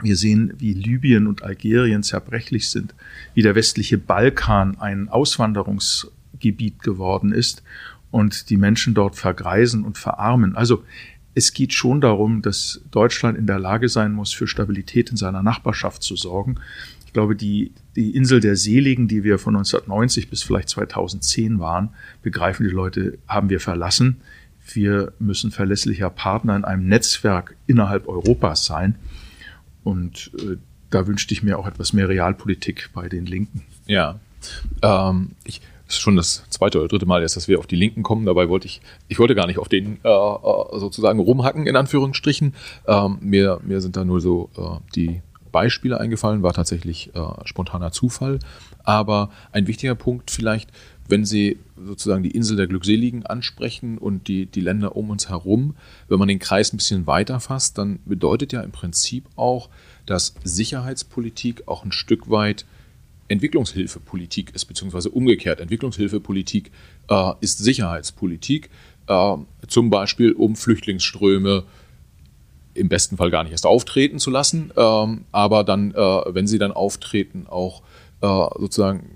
Wir 0.00 0.16
sehen, 0.16 0.54
wie 0.56 0.72
Libyen 0.72 1.26
und 1.26 1.42
Algerien 1.42 2.02
zerbrechlich 2.02 2.70
sind, 2.70 2.94
wie 3.34 3.42
der 3.42 3.54
westliche 3.54 3.98
Balkan 3.98 4.80
ein 4.80 5.10
Auswanderungsgebiet 5.10 6.82
geworden 6.82 7.32
ist 7.32 7.62
und 8.10 8.48
die 8.48 8.56
Menschen 8.56 8.94
dort 8.94 9.16
vergreisen 9.16 9.84
und 9.84 9.98
verarmen. 9.98 10.56
Also 10.56 10.82
es 11.34 11.52
geht 11.52 11.72
schon 11.72 12.00
darum, 12.00 12.42
dass 12.42 12.82
Deutschland 12.90 13.38
in 13.38 13.46
der 13.46 13.58
Lage 13.58 13.88
sein 13.88 14.12
muss, 14.12 14.32
für 14.32 14.46
Stabilität 14.46 15.10
in 15.10 15.16
seiner 15.16 15.42
Nachbarschaft 15.42 16.02
zu 16.02 16.16
sorgen. 16.16 16.56
Ich 17.06 17.12
glaube, 17.12 17.36
die, 17.36 17.72
die 17.96 18.14
Insel 18.16 18.40
der 18.40 18.56
Seligen, 18.56 19.08
die 19.08 19.24
wir 19.24 19.38
von 19.38 19.56
1990 19.56 20.30
bis 20.30 20.42
vielleicht 20.42 20.68
2010 20.70 21.58
waren, 21.58 21.90
begreifen 22.22 22.64
die 22.64 22.72
Leute, 22.72 23.18
haben 23.28 23.50
wir 23.50 23.60
verlassen. 23.60 24.20
Wir 24.72 25.12
müssen 25.18 25.50
verlässlicher 25.50 26.10
Partner 26.10 26.56
in 26.56 26.64
einem 26.64 26.86
Netzwerk 26.86 27.56
innerhalb 27.66 28.08
Europas 28.08 28.64
sein. 28.64 28.94
Und 29.84 30.30
äh, 30.38 30.56
da 30.90 31.06
wünschte 31.06 31.34
ich 31.34 31.42
mir 31.42 31.58
auch 31.58 31.66
etwas 31.66 31.92
mehr 31.92 32.08
Realpolitik 32.08 32.90
bei 32.94 33.08
den 33.08 33.26
Linken. 33.26 33.62
Ja. 33.86 34.20
Ähm, 34.82 35.32
ich, 35.44 35.60
ist 35.92 36.00
schon 36.00 36.16
das 36.16 36.44
zweite 36.50 36.78
oder 36.78 36.88
dritte 36.88 37.06
Mal 37.06 37.22
jetzt, 37.22 37.36
dass 37.36 37.48
wir 37.48 37.58
auf 37.58 37.66
die 37.66 37.76
Linken 37.76 38.02
kommen. 38.02 38.26
Dabei 38.26 38.48
wollte 38.48 38.66
ich, 38.66 38.80
ich 39.08 39.18
wollte 39.18 39.34
gar 39.34 39.46
nicht 39.46 39.58
auf 39.58 39.68
den 39.68 39.98
äh, 40.04 40.08
äh, 40.08 40.78
sozusagen 40.78 41.18
rumhacken, 41.20 41.66
in 41.66 41.76
Anführungsstrichen. 41.76 42.54
Ähm, 42.86 43.18
mir, 43.20 43.60
mir 43.64 43.80
sind 43.80 43.96
da 43.96 44.04
nur 44.04 44.20
so 44.20 44.50
äh, 44.56 44.80
die 44.94 45.22
Beispiele 45.52 46.00
eingefallen, 46.00 46.42
war 46.42 46.54
tatsächlich 46.54 47.14
äh, 47.14 47.20
spontaner 47.44 47.92
Zufall. 47.92 48.38
Aber 48.82 49.30
ein 49.52 49.66
wichtiger 49.66 49.94
Punkt 49.94 50.30
vielleicht, 50.30 50.70
wenn 51.08 51.24
Sie 51.24 51.58
sozusagen 51.76 52.22
die 52.22 52.30
Insel 52.30 52.56
der 52.56 52.66
Glückseligen 52.66 53.26
ansprechen 53.26 53.98
und 53.98 54.28
die, 54.28 54.46
die 54.46 54.60
Länder 54.60 54.96
um 54.96 55.10
uns 55.10 55.28
herum, 55.28 55.74
wenn 56.08 56.18
man 56.18 56.28
den 56.28 56.38
Kreis 56.38 56.72
ein 56.72 56.78
bisschen 56.78 57.06
weiter 57.06 57.38
fasst, 57.38 57.76
dann 57.76 57.98
bedeutet 58.06 58.52
ja 58.52 58.62
im 58.62 58.72
Prinzip 58.72 59.24
auch, 59.36 59.68
dass 60.06 60.34
Sicherheitspolitik 60.42 61.68
auch 61.68 61.84
ein 61.84 61.92
Stück 61.92 62.30
weit 62.30 62.64
Entwicklungshilfepolitik 63.28 64.54
ist, 64.54 64.66
beziehungsweise 64.66 65.10
umgekehrt. 65.10 65.60
Entwicklungshilfepolitik 65.60 66.70
äh, 67.08 67.32
ist 67.40 67.58
Sicherheitspolitik, 67.58 68.70
äh, 69.06 69.36
zum 69.68 69.90
Beispiel 69.90 70.32
um 70.32 70.56
Flüchtlingsströme 70.56 71.64
im 72.74 72.88
besten 72.88 73.16
Fall 73.16 73.30
gar 73.30 73.42
nicht 73.42 73.52
erst 73.52 73.66
auftreten 73.66 74.18
zu 74.18 74.30
lassen, 74.30 74.72
ähm, 74.76 75.24
aber 75.30 75.64
dann, 75.64 75.92
äh, 75.92 75.96
wenn 75.96 76.46
sie 76.46 76.58
dann 76.58 76.72
auftreten, 76.72 77.46
auch 77.48 77.82
äh, 78.22 78.26
sozusagen 78.58 79.10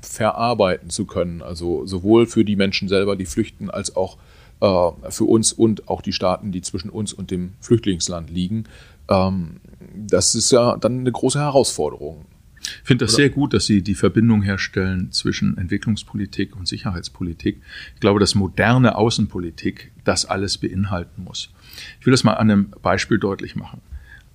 verarbeiten 0.00 0.90
zu 0.90 1.04
können. 1.04 1.42
Also 1.42 1.86
sowohl 1.86 2.26
für 2.26 2.44
die 2.44 2.56
Menschen 2.56 2.88
selber, 2.88 3.16
die 3.16 3.26
flüchten, 3.26 3.70
als 3.70 3.96
auch 3.96 4.16
äh, 4.60 5.10
für 5.10 5.24
uns 5.24 5.52
und 5.52 5.88
auch 5.88 6.02
die 6.02 6.12
Staaten, 6.12 6.52
die 6.52 6.62
zwischen 6.62 6.90
uns 6.90 7.12
und 7.12 7.30
dem 7.30 7.54
Flüchtlingsland 7.60 8.30
liegen. 8.30 8.64
Ähm, 9.08 9.60
das 9.94 10.34
ist 10.34 10.52
ja 10.52 10.76
dann 10.76 11.00
eine 11.00 11.12
große 11.12 11.38
Herausforderung. 11.38 12.24
Ich 12.64 12.86
finde 12.86 13.04
das 13.04 13.14
Oder? 13.14 13.22
sehr 13.22 13.30
gut, 13.30 13.52
dass 13.52 13.66
Sie 13.66 13.82
die 13.82 13.94
Verbindung 13.94 14.42
herstellen 14.42 15.12
zwischen 15.12 15.58
Entwicklungspolitik 15.58 16.56
und 16.56 16.66
Sicherheitspolitik. 16.66 17.60
Ich 17.94 18.00
glaube, 18.00 18.20
dass 18.20 18.34
moderne 18.34 18.96
Außenpolitik 18.96 19.92
das 20.04 20.24
alles 20.24 20.58
beinhalten 20.58 21.24
muss. 21.24 21.50
Ich 22.00 22.06
will 22.06 22.12
das 22.12 22.24
mal 22.24 22.34
an 22.34 22.50
einem 22.50 22.70
Beispiel 22.82 23.18
deutlich 23.18 23.56
machen. 23.56 23.80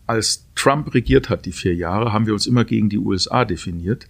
Als 0.05 0.45
Trump 0.55 0.93
regiert 0.93 1.29
hat, 1.29 1.45
die 1.45 1.51
vier 1.51 1.75
Jahre, 1.75 2.13
haben 2.13 2.25
wir 2.25 2.33
uns 2.33 2.47
immer 2.47 2.65
gegen 2.65 2.89
die 2.89 2.97
USA 2.97 3.45
definiert 3.45 4.07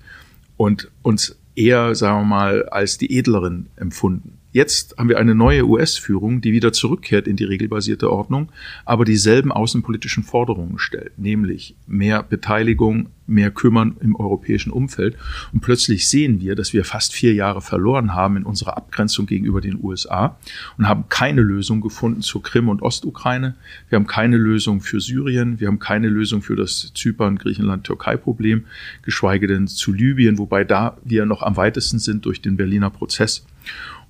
und 0.58 0.90
uns 1.02 1.38
eher, 1.56 1.94
sagen 1.96 2.22
wir 2.22 2.26
mal, 2.26 2.70
als 2.70 2.98
die 2.98 3.18
Edleren 3.18 3.68
empfunden. 3.76 4.39
Jetzt 4.52 4.98
haben 4.98 5.10
wir 5.10 5.20
eine 5.20 5.36
neue 5.36 5.68
US-Führung, 5.68 6.42
die 6.42 6.52
wieder 6.54 6.74
zurückkehrt 6.74 7.28
in 7.28 7.36
die 7.36 7.44
regelbasierte 7.44 8.12
Ordnung, 8.12 8.52
aber 8.84 9.06
dieselben 9.06 9.52
außenpolitischen 9.52 10.24
Forderungen 10.24 10.80
stellt, 10.80 11.20
nämlich 11.20 11.76
mehr 11.86 12.24
Beteiligung, 12.24 13.10
mehr 13.28 13.52
Kümmern 13.52 13.96
im 14.02 14.16
europäischen 14.16 14.72
Umfeld. 14.72 15.16
Und 15.54 15.60
plötzlich 15.60 16.08
sehen 16.08 16.42
wir, 16.42 16.56
dass 16.56 16.74
wir 16.74 16.84
fast 16.84 17.14
vier 17.14 17.36
Jahre 17.36 17.62
verloren 17.62 18.16
haben 18.16 18.38
in 18.38 18.44
unserer 18.44 18.76
Abgrenzung 18.76 19.28
gegenüber 19.28 19.62
den 19.62 19.78
USA 19.84 20.40
und 20.80 20.88
haben 20.88 21.06
keine 21.10 21.42
Lösung 21.42 21.80
gefunden 21.80 22.22
zur 22.22 22.42
Krim 22.42 22.70
und 22.70 22.82
Ostukraine. 22.82 23.56
Wir 23.90 23.98
haben 23.98 24.08
keine 24.08 24.38
Lösung 24.38 24.82
für 24.82 25.00
Syrien. 25.00 25.60
Wir 25.60 25.68
haben 25.68 25.78
keine 25.78 26.10
Lösung 26.10 26.42
für 26.42 26.56
das 26.56 26.92
Zypern, 26.96 27.38
Griechenland, 27.38 27.84
Türkei-Problem, 27.84 28.66
geschweige 29.04 29.46
denn 29.46 29.68
zu 29.68 29.94
Libyen, 29.94 30.40
wobei 30.40 30.64
da 30.64 30.98
wir 31.04 31.28
noch 31.28 31.44
am 31.44 31.56
weitesten 31.56 32.00
sind 32.00 32.26
durch 32.26 32.42
den 32.42 32.58
Berliner 32.58 32.90
Prozess. 32.90 33.46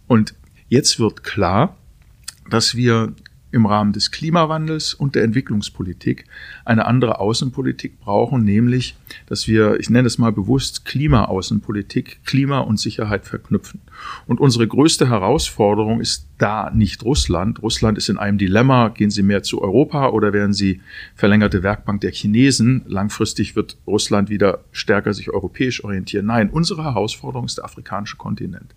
Und 0.09 0.33
jetzt 0.69 0.99
wird 0.99 1.23
klar, 1.23 1.77
dass 2.49 2.73
wir 2.73 3.13
im 3.51 3.65
Rahmen 3.65 3.93
des 3.93 4.11
Klimawandels 4.11 4.93
und 4.93 5.15
der 5.15 5.23
Entwicklungspolitik 5.23 6.25
eine 6.65 6.85
andere 6.85 7.19
Außenpolitik 7.19 7.99
brauchen, 7.99 8.43
nämlich, 8.43 8.95
dass 9.27 9.47
wir, 9.47 9.79
ich 9.79 9.89
nenne 9.89 10.07
es 10.07 10.17
mal 10.17 10.31
bewusst, 10.31 10.85
Klimaaußenpolitik, 10.85 12.19
Klima 12.25 12.59
und 12.59 12.79
Sicherheit 12.79 13.25
verknüpfen. 13.25 13.81
Und 14.27 14.39
unsere 14.39 14.67
größte 14.67 15.09
Herausforderung 15.09 15.99
ist 15.99 16.27
da 16.37 16.69
nicht 16.71 17.03
Russland. 17.03 17.61
Russland 17.61 17.97
ist 17.97 18.09
in 18.09 18.17
einem 18.17 18.37
Dilemma, 18.37 18.89
gehen 18.89 19.09
Sie 19.09 19.23
mehr 19.23 19.43
zu 19.43 19.61
Europa 19.61 20.09
oder 20.09 20.31
werden 20.31 20.53
Sie 20.53 20.81
verlängerte 21.15 21.63
Werkbank 21.63 22.01
der 22.01 22.11
Chinesen? 22.11 22.83
Langfristig 22.87 23.55
wird 23.55 23.77
Russland 23.87 24.29
wieder 24.29 24.63
stärker 24.71 25.13
sich 25.13 25.31
europäisch 25.31 25.83
orientieren. 25.83 26.27
Nein, 26.27 26.49
unsere 26.49 26.83
Herausforderung 26.83 27.45
ist 27.45 27.57
der 27.57 27.65
afrikanische 27.65 28.17
Kontinent. 28.17 28.73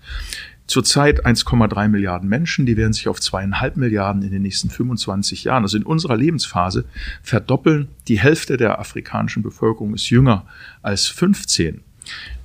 Zurzeit 0.66 1.26
1,3 1.26 1.88
Milliarden 1.88 2.28
Menschen, 2.28 2.66
die 2.66 2.76
werden 2.76 2.92
sich 2.92 3.08
auf 3.08 3.20
zweieinhalb 3.20 3.76
Milliarden 3.76 4.22
in 4.22 4.30
den 4.30 4.42
nächsten 4.42 4.70
25 4.70 5.44
Jahren, 5.44 5.64
also 5.64 5.76
in 5.76 5.82
unserer 5.82 6.16
Lebensphase, 6.16 6.84
verdoppeln. 7.22 7.88
Die 8.08 8.18
Hälfte 8.18 8.56
der 8.56 8.78
afrikanischen 8.78 9.42
Bevölkerung 9.42 9.94
ist 9.94 10.08
jünger 10.10 10.46
als 10.82 11.08
15. 11.08 11.80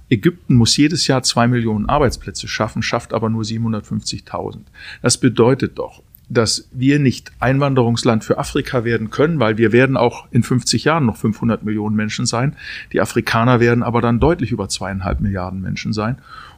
Ägypten 0.10 0.56
muss 0.56 0.78
jedes 0.78 1.08
Jahr 1.08 1.24
zwei 1.24 1.48
Millionen 1.48 1.88
Arbeitsplätze 1.88 2.48
schaffen, 2.48 2.82
schafft 2.82 3.14
aber 3.14 3.30
nur 3.30 3.44
750.000. 3.44 4.60
Das 5.02 5.18
bedeutet 5.18 5.78
doch, 5.78 6.02
dass 6.30 6.68
wir 6.72 7.00
nicht 7.00 7.32
Einwanderungsland 7.40 8.24
für 8.24 8.38
Afrika 8.38 8.84
werden 8.84 9.10
können, 9.10 9.40
weil 9.40 9.58
wir 9.58 9.72
werden 9.72 9.96
auch 9.96 10.28
in 10.32 10.44
50 10.44 10.84
Jahren 10.84 11.06
noch 11.06 11.18
500 11.18 11.64
Millionen 11.64 11.96
Menschen 11.96 12.26
sein. 12.26 12.56
Die 12.92 13.00
Afrikaner 13.02 13.60
werden 13.60 13.84
aber 13.84 14.02
dann 14.02 14.20
deutlich 14.20 14.52
über 14.52 14.68
zweieinhalb 14.68 15.22
Milliarden 15.22 15.62
Menschen 15.62 15.94
sein. 15.94 16.18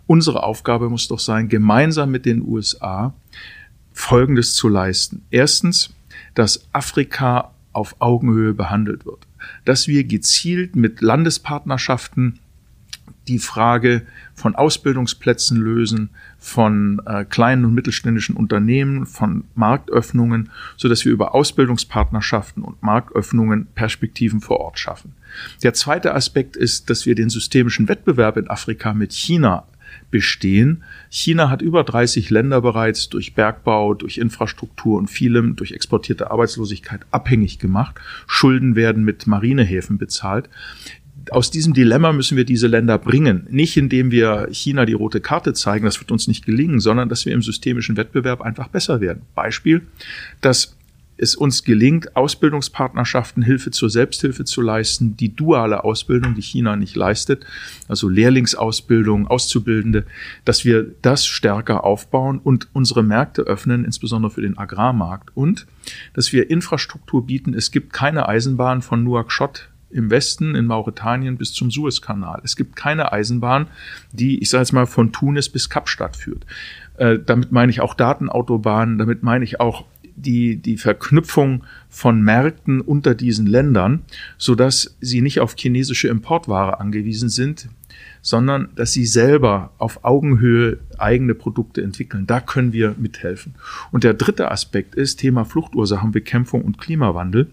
Unsere 0.09 0.41
Aufgabe 0.41 0.89
muss 0.89 1.07
doch 1.07 1.19
sein, 1.19 1.49
gemeinsam 1.49 2.09
mit 2.09 2.25
den 2.25 2.41
USA 2.41 3.13
Folgendes 3.93 4.55
zu 4.55 4.67
leisten. 4.67 5.21
Erstens, 5.29 5.93
dass 6.33 6.67
Afrika 6.73 7.51
auf 7.73 7.95
Augenhöhe 7.99 8.55
behandelt 8.55 9.05
wird. 9.05 9.27
Dass 9.65 9.87
wir 9.87 10.03
gezielt 10.05 10.75
mit 10.75 11.01
Landespartnerschaften 11.01 12.39
die 13.27 13.37
Frage 13.37 14.01
von 14.33 14.55
Ausbildungsplätzen 14.55 15.57
lösen, 15.57 16.09
von 16.39 17.03
äh, 17.05 17.23
kleinen 17.23 17.65
und 17.65 17.75
mittelständischen 17.75 18.35
Unternehmen, 18.35 19.05
von 19.05 19.43
Marktöffnungen, 19.53 20.49
so 20.75 20.89
dass 20.89 21.05
wir 21.05 21.11
über 21.11 21.35
Ausbildungspartnerschaften 21.35 22.63
und 22.63 22.81
Marktöffnungen 22.81 23.67
Perspektiven 23.75 24.41
vor 24.41 24.59
Ort 24.59 24.79
schaffen. 24.79 25.13
Der 25.61 25.75
zweite 25.75 26.15
Aspekt 26.15 26.57
ist, 26.57 26.89
dass 26.89 27.05
wir 27.05 27.13
den 27.13 27.29
systemischen 27.29 27.87
Wettbewerb 27.87 28.37
in 28.37 28.49
Afrika 28.49 28.95
mit 28.95 29.13
China 29.13 29.67
bestehen. 30.11 30.83
China 31.09 31.49
hat 31.49 31.61
über 31.61 31.83
30 31.83 32.29
Länder 32.29 32.61
bereits 32.61 33.09
durch 33.09 33.33
Bergbau, 33.33 33.93
durch 33.93 34.17
Infrastruktur 34.17 34.97
und 34.97 35.07
vielem, 35.09 35.55
durch 35.55 35.71
exportierte 35.71 36.31
Arbeitslosigkeit 36.31 37.01
abhängig 37.11 37.59
gemacht. 37.59 37.95
Schulden 38.27 38.75
werden 38.75 39.03
mit 39.03 39.27
Marinehäfen 39.27 39.97
bezahlt 39.97 40.49
aus 41.31 41.51
diesem 41.51 41.73
Dilemma 41.73 42.11
müssen 42.11 42.37
wir 42.37 42.45
diese 42.45 42.67
Länder 42.67 42.97
bringen. 42.97 43.45
Nicht 43.49 43.77
indem 43.77 44.11
wir 44.11 44.47
China 44.51 44.85
die 44.85 44.93
rote 44.93 45.21
Karte 45.21 45.53
zeigen, 45.53 45.85
das 45.85 45.99
wird 45.99 46.11
uns 46.11 46.27
nicht 46.27 46.45
gelingen, 46.45 46.79
sondern 46.79 47.09
dass 47.09 47.25
wir 47.25 47.33
im 47.33 47.41
systemischen 47.41 47.97
Wettbewerb 47.97 48.41
einfach 48.41 48.67
besser 48.67 49.01
werden. 49.01 49.23
Beispiel, 49.35 49.81
dass 50.41 50.75
es 51.19 51.35
uns 51.35 51.63
gelingt, 51.63 52.15
Ausbildungspartnerschaften, 52.15 53.43
Hilfe 53.43 53.71
zur 53.71 53.89
Selbsthilfe 53.89 54.45
zu 54.45 54.61
leisten, 54.61 55.17
die 55.17 55.35
duale 55.35 55.83
Ausbildung, 55.83 56.35
die 56.35 56.41
China 56.41 56.75
nicht 56.75 56.95
leistet, 56.95 57.45
also 57.87 58.07
Lehrlingsausbildung, 58.07 59.27
Auszubildende, 59.27 60.05
dass 60.45 60.65
wir 60.65 60.85
das 61.01 61.25
stärker 61.25 61.83
aufbauen 61.83 62.39
und 62.39 62.67
unsere 62.73 63.03
Märkte 63.03 63.43
öffnen, 63.43 63.85
insbesondere 63.85 64.31
für 64.31 64.41
den 64.41 64.57
Agrarmarkt 64.57 65.35
und 65.35 65.67
dass 66.13 66.31
wir 66.31 66.49
Infrastruktur 66.49 67.25
bieten. 67.25 67.53
Es 67.53 67.71
gibt 67.71 67.93
keine 67.93 68.27
Eisenbahn 68.27 68.81
von 68.81 69.03
Nouakchott 69.03 69.69
im 69.91 70.11
Westen 70.11 70.55
in 70.55 70.65
Mauretanien 70.65 71.37
bis 71.37 71.53
zum 71.53 71.71
Suezkanal. 71.71 72.41
Es 72.43 72.55
gibt 72.55 72.75
keine 72.75 73.11
Eisenbahn, 73.11 73.67
die, 74.11 74.39
ich 74.39 74.49
sage 74.49 74.61
jetzt 74.61 74.71
mal, 74.71 74.85
von 74.85 75.11
Tunis 75.11 75.49
bis 75.49 75.69
Kapstadt 75.69 76.15
führt. 76.15 76.45
Äh, 76.97 77.19
damit 77.19 77.51
meine 77.51 77.71
ich 77.71 77.81
auch 77.81 77.93
Datenautobahnen, 77.93 78.97
damit 78.97 79.23
meine 79.23 79.43
ich 79.43 79.59
auch 79.59 79.85
die, 80.21 80.57
die 80.57 80.77
Verknüpfung 80.77 81.63
von 81.89 82.21
Märkten 82.21 82.81
unter 82.81 83.15
diesen 83.15 83.47
Ländern, 83.47 84.03
so 84.37 84.55
dass 84.55 84.97
sie 85.01 85.21
nicht 85.21 85.39
auf 85.39 85.55
chinesische 85.57 86.07
Importware 86.07 86.79
angewiesen 86.79 87.29
sind, 87.29 87.69
sondern 88.21 88.69
dass 88.75 88.93
sie 88.93 89.05
selber 89.05 89.73
auf 89.77 90.03
Augenhöhe 90.03 90.79
eigene 90.97 91.35
Produkte 91.35 91.81
entwickeln. 91.81 92.27
Da 92.27 92.39
können 92.41 92.73
wir 92.73 92.95
mithelfen. 92.97 93.55
Und 93.91 94.03
der 94.03 94.13
dritte 94.13 94.51
Aspekt 94.51 94.95
ist 94.95 95.17
Thema 95.17 95.45
Fluchtursachenbekämpfung 95.45 96.63
und 96.63 96.77
Klimawandel 96.77 97.51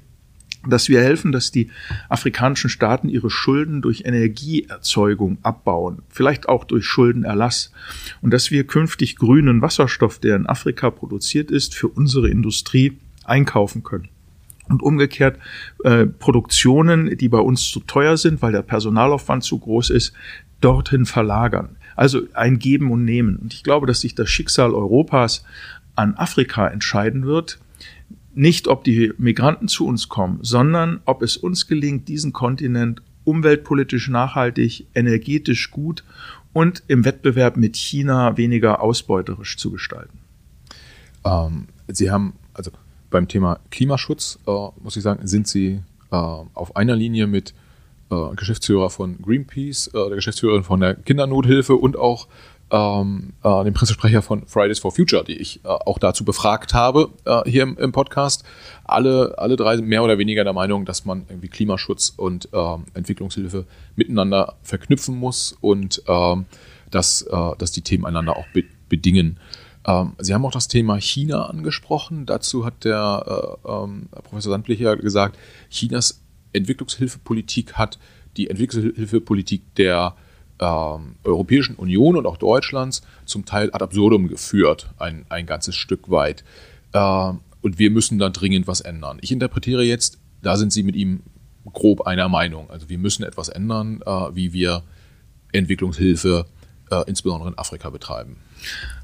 dass 0.69 0.89
wir 0.89 1.01
helfen, 1.01 1.33
dass 1.33 1.51
die 1.51 1.71
afrikanischen 2.09 2.71
Staaten 2.71 3.09
ihre 3.09 3.31
Schulden 3.31 3.83
durch 3.83 4.05
Energieerzeugung 4.05 5.39
abbauen, 5.43 6.03
vielleicht 6.09 6.49
auch 6.49 6.65
durch 6.65 6.85
Schuldenerlass 6.87 7.73
und 8.21 8.33
dass 8.33 8.51
wir 8.51 8.67
künftig 8.67 9.17
grünen 9.17 9.63
Wasserstoff, 9.63 10.19
der 10.19 10.37
in 10.37 10.47
Afrika 10.47 10.91
produziert 10.91 11.51
ist, 11.51 11.75
für 11.75 11.89
unsere 11.89 12.29
Industrie 12.29 12.99
einkaufen 13.25 13.83
können. 13.83 14.09
Und 14.69 14.83
umgekehrt 14.83 15.39
äh, 15.85 16.07
Produktionen, 16.07 17.17
die 17.17 17.29
bei 17.29 17.39
uns 17.39 17.71
zu 17.71 17.81
teuer 17.81 18.17
sind, 18.17 18.43
weil 18.43 18.53
der 18.53 18.63
Personalaufwand 18.63 19.45
zu 19.45 19.59
groß 19.59 19.91
ist, 19.91 20.13
dorthin 20.61 21.07
verlagern. 21.07 21.77
Also 21.95 22.23
ein 22.35 22.59
Geben 22.59 22.91
und 22.91 23.05
Nehmen. 23.05 23.37
Und 23.37 23.55
ich 23.55 23.63
glaube, 23.63 23.87
dass 23.87 24.01
sich 24.01 24.15
das 24.15 24.29
Schicksal 24.29 24.73
Europas 24.73 25.45
an 25.95 26.15
Afrika 26.15 26.67
entscheiden 26.67 27.25
wird, 27.27 27.59
nicht, 28.37 28.69
ob 28.69 28.85
die 28.85 29.13
Migranten 29.17 29.67
zu 29.67 29.87
uns 29.87 30.09
kommen, 30.09 30.39
sondern 30.43 31.01
ob 31.07 31.23
es 31.23 31.37
uns 31.37 31.67
gelingt, 31.67 32.09
diesen 32.09 32.33
Kontinent 32.33 33.03
umweltpolitisch 33.25 34.09
nachhaltig, 34.09 34.87
energetisch 34.95 35.71
gut 35.71 36.05
und 36.53 36.83
im 36.87 37.05
Wettbewerb 37.05 37.57
mit 37.57 37.77
China 37.77 38.37
weniger 38.37 38.83
ausbeuterisch 38.83 39.57
zu 39.57 39.71
gestalten. 39.73 40.19
Ähm, 41.25 41.67
Sie 41.89 42.11
haben, 42.11 42.35
also 42.53 42.71
beim 43.11 43.27
Thema 43.27 43.59
Klimaschutz, 43.71 44.39
äh, 44.47 44.51
muss 44.83 44.97
ich 44.97 45.03
sagen, 45.03 45.27
sind 45.27 45.49
Sie 45.49 45.81
äh, 46.11 46.17
auf 46.17 46.77
einer 46.77 46.95
Linie 46.95 47.27
mit 47.27 47.55
äh, 48.11 48.35
Geschäftsführer 48.37 48.91
von 48.91 49.21
Greenpeace, 49.23 49.89
äh, 49.89 49.93
der 49.93 50.17
Geschäftsführerin 50.17 50.63
von 50.63 50.81
der 50.81 50.95
Kindernothilfe 50.95 51.75
und 51.75 51.97
auch 51.97 52.29
ähm, 52.71 53.33
äh, 53.45 53.65
den 53.65 53.75
Pressesprecher 53.75 54.23
von 54.23 54.47
Fridays 54.47 54.79
for 54.81 54.93
Future, 54.93 55.25
die 55.25 55.37
ich 55.37 55.65
äh, 55.65 55.69
auch 55.69 55.99
dazu 55.99 56.25
befragt 56.25 56.75
habe 56.75 57.11
äh, 57.25 57.49
hier 57.49 57.63
im, 57.63 57.79
im, 57.79 57.93
Podcast. 57.93 58.45
Alle, 58.85 59.35
alle 59.39 59.57
drei 59.57 59.77
sind 59.77 59.87
mehr 59.87 60.03
oder 60.03 60.19
weniger 60.19 60.43
der 60.43 60.53
Meinung, 60.53 60.85
dass 60.85 61.05
man 61.05 61.27
irgendwie 61.29 61.49
Klimaschutz 61.49 62.13
und 62.17 62.49
ähm, 62.53 62.85
Entwicklungshilfe 62.95 63.67
miteinander 63.95 64.57
verknüpfen 64.63 65.17
muss 65.17 65.57
und 65.61 66.03
ähm, 66.09 66.47
dass, 66.91 67.23
äh, 67.23 67.51
dass 67.59 67.73
die 67.73 67.83
Themen 67.83 68.05
einander 68.05 68.37
auch 68.37 68.47
be 68.53 68.65
bedingen. 68.89 69.39
Ähm, 69.87 70.13
Sie 70.19 70.33
haben 70.33 70.45
auch 70.45 70.53
das 70.53 70.69
Thema 70.69 71.01
China 71.01 71.47
angesprochen. 71.47 72.27
Dazu 72.27 72.65
hat 72.65 72.85
der 72.85 73.59
äh, 73.65 73.69
ähm, 73.69 74.09
Professor 74.11 74.53
Sandblicher 74.53 74.97
gesagt, 74.97 75.39
Chinas 75.71 76.23
Entwicklungshilfepolitik 76.53 77.75
hat 77.75 77.99
die 78.37 78.49
Entwicklungshilfepolitik 78.49 79.75
der 79.77 80.15
ähm, 80.61 81.17
Europäischen 81.25 81.77
Union 81.77 82.17
und 82.17 82.27
auch 82.27 82.37
Deutschlands 82.37 83.03
zum 83.25 83.45
Teil 83.45 83.71
ad 83.73 83.83
absurdum 83.83 84.29
geführt, 84.29 84.89
ein, 84.99 85.27
ein 85.29 85.47
ganzes 85.47 85.75
Stück 85.75 86.11
weit. 86.11 86.45
Äh, 86.93 87.33
und 87.63 87.79
wir 87.79 87.91
müssen 87.91 88.19
da 88.19 88.31
dringend 88.31 88.67
was 88.67 88.81
ändern. 88.81 89.19
Ich 89.21 89.33
interpretiere 89.33 89.83
jetzt, 89.83 90.19
da 90.43 90.57
sind 90.57 90.73
Sie 90.73 90.83
mit 90.83 90.97
ihm 90.97 91.23
grob 91.73 92.07
einer 92.07 92.29
Meinung. 92.29 92.71
Also 92.71 92.89
wir 92.89 92.99
müssen 92.99 93.25
etwas 93.25 93.49
ändern, 93.49 94.01
äh, 94.07 94.11
wie 94.35 94.53
wir 94.53 94.83
Entwicklungshilfe 95.53 96.47
äh, 96.91 97.03
insbesondere 97.07 97.51
in 97.51 97.59
Afrika 97.59 97.91
betreiben. 97.91 98.37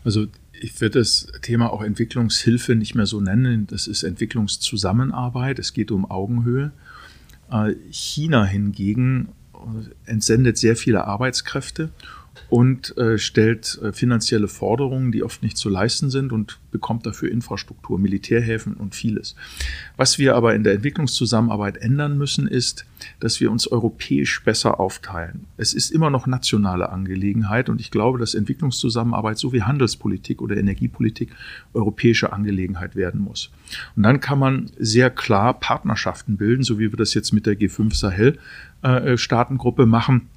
Also 0.04 0.26
ich 0.52 0.80
würde 0.80 1.00
das 1.00 1.26
Thema 1.42 1.72
auch 1.72 1.82
Entwicklungshilfe 1.82 2.76
nicht 2.76 2.94
mehr 2.94 3.06
so 3.06 3.20
nennen. 3.20 3.66
Das 3.66 3.88
ist 3.88 4.04
Entwicklungszusammenarbeit. 4.04 5.58
Es 5.58 5.72
geht 5.72 5.90
um 5.90 6.08
Augenhöhe. 6.08 6.72
Äh, 7.50 7.74
China 7.90 8.44
hingegen 8.44 9.28
entsendet 10.06 10.58
sehr 10.58 10.76
viele 10.76 11.04
Arbeitskräfte 11.04 11.90
und 12.48 12.96
äh, 12.98 13.18
stellt 13.18 13.78
äh, 13.82 13.92
finanzielle 13.92 14.48
Forderungen, 14.48 15.12
die 15.12 15.22
oft 15.22 15.42
nicht 15.42 15.56
zu 15.56 15.68
leisten 15.68 16.10
sind 16.10 16.32
und 16.32 16.58
bekommt 16.70 17.06
dafür 17.06 17.30
Infrastruktur, 17.30 17.98
Militärhäfen 17.98 18.74
und 18.74 18.94
vieles. 18.94 19.36
Was 19.96 20.18
wir 20.18 20.34
aber 20.34 20.54
in 20.54 20.64
der 20.64 20.74
Entwicklungszusammenarbeit 20.74 21.76
ändern 21.76 22.16
müssen, 22.18 22.46
ist, 22.46 22.84
dass 23.20 23.40
wir 23.40 23.50
uns 23.50 23.66
europäisch 23.66 24.42
besser 24.44 24.80
aufteilen. 24.80 25.46
Es 25.56 25.72
ist 25.72 25.90
immer 25.90 26.10
noch 26.10 26.26
nationale 26.26 26.90
Angelegenheit 26.90 27.68
und 27.68 27.80
ich 27.80 27.90
glaube, 27.90 28.18
dass 28.18 28.34
Entwicklungszusammenarbeit 28.34 29.38
sowie 29.38 29.62
Handelspolitik 29.62 30.40
oder 30.40 30.56
Energiepolitik 30.56 31.30
europäische 31.74 32.32
Angelegenheit 32.32 32.96
werden 32.96 33.20
muss. 33.20 33.50
Und 33.96 34.02
dann 34.02 34.20
kann 34.20 34.38
man 34.38 34.70
sehr 34.78 35.10
klar 35.10 35.58
Partnerschaften 35.58 36.36
bilden, 36.36 36.62
so 36.62 36.78
wie 36.78 36.90
wir 36.90 36.98
das 36.98 37.14
jetzt 37.14 37.32
mit 37.32 37.46
der 37.46 37.58
G5 37.58 37.94
Sahel 37.94 38.38
äh, 38.82 39.16
Staatengruppe 39.16 39.86
machen 39.86 40.28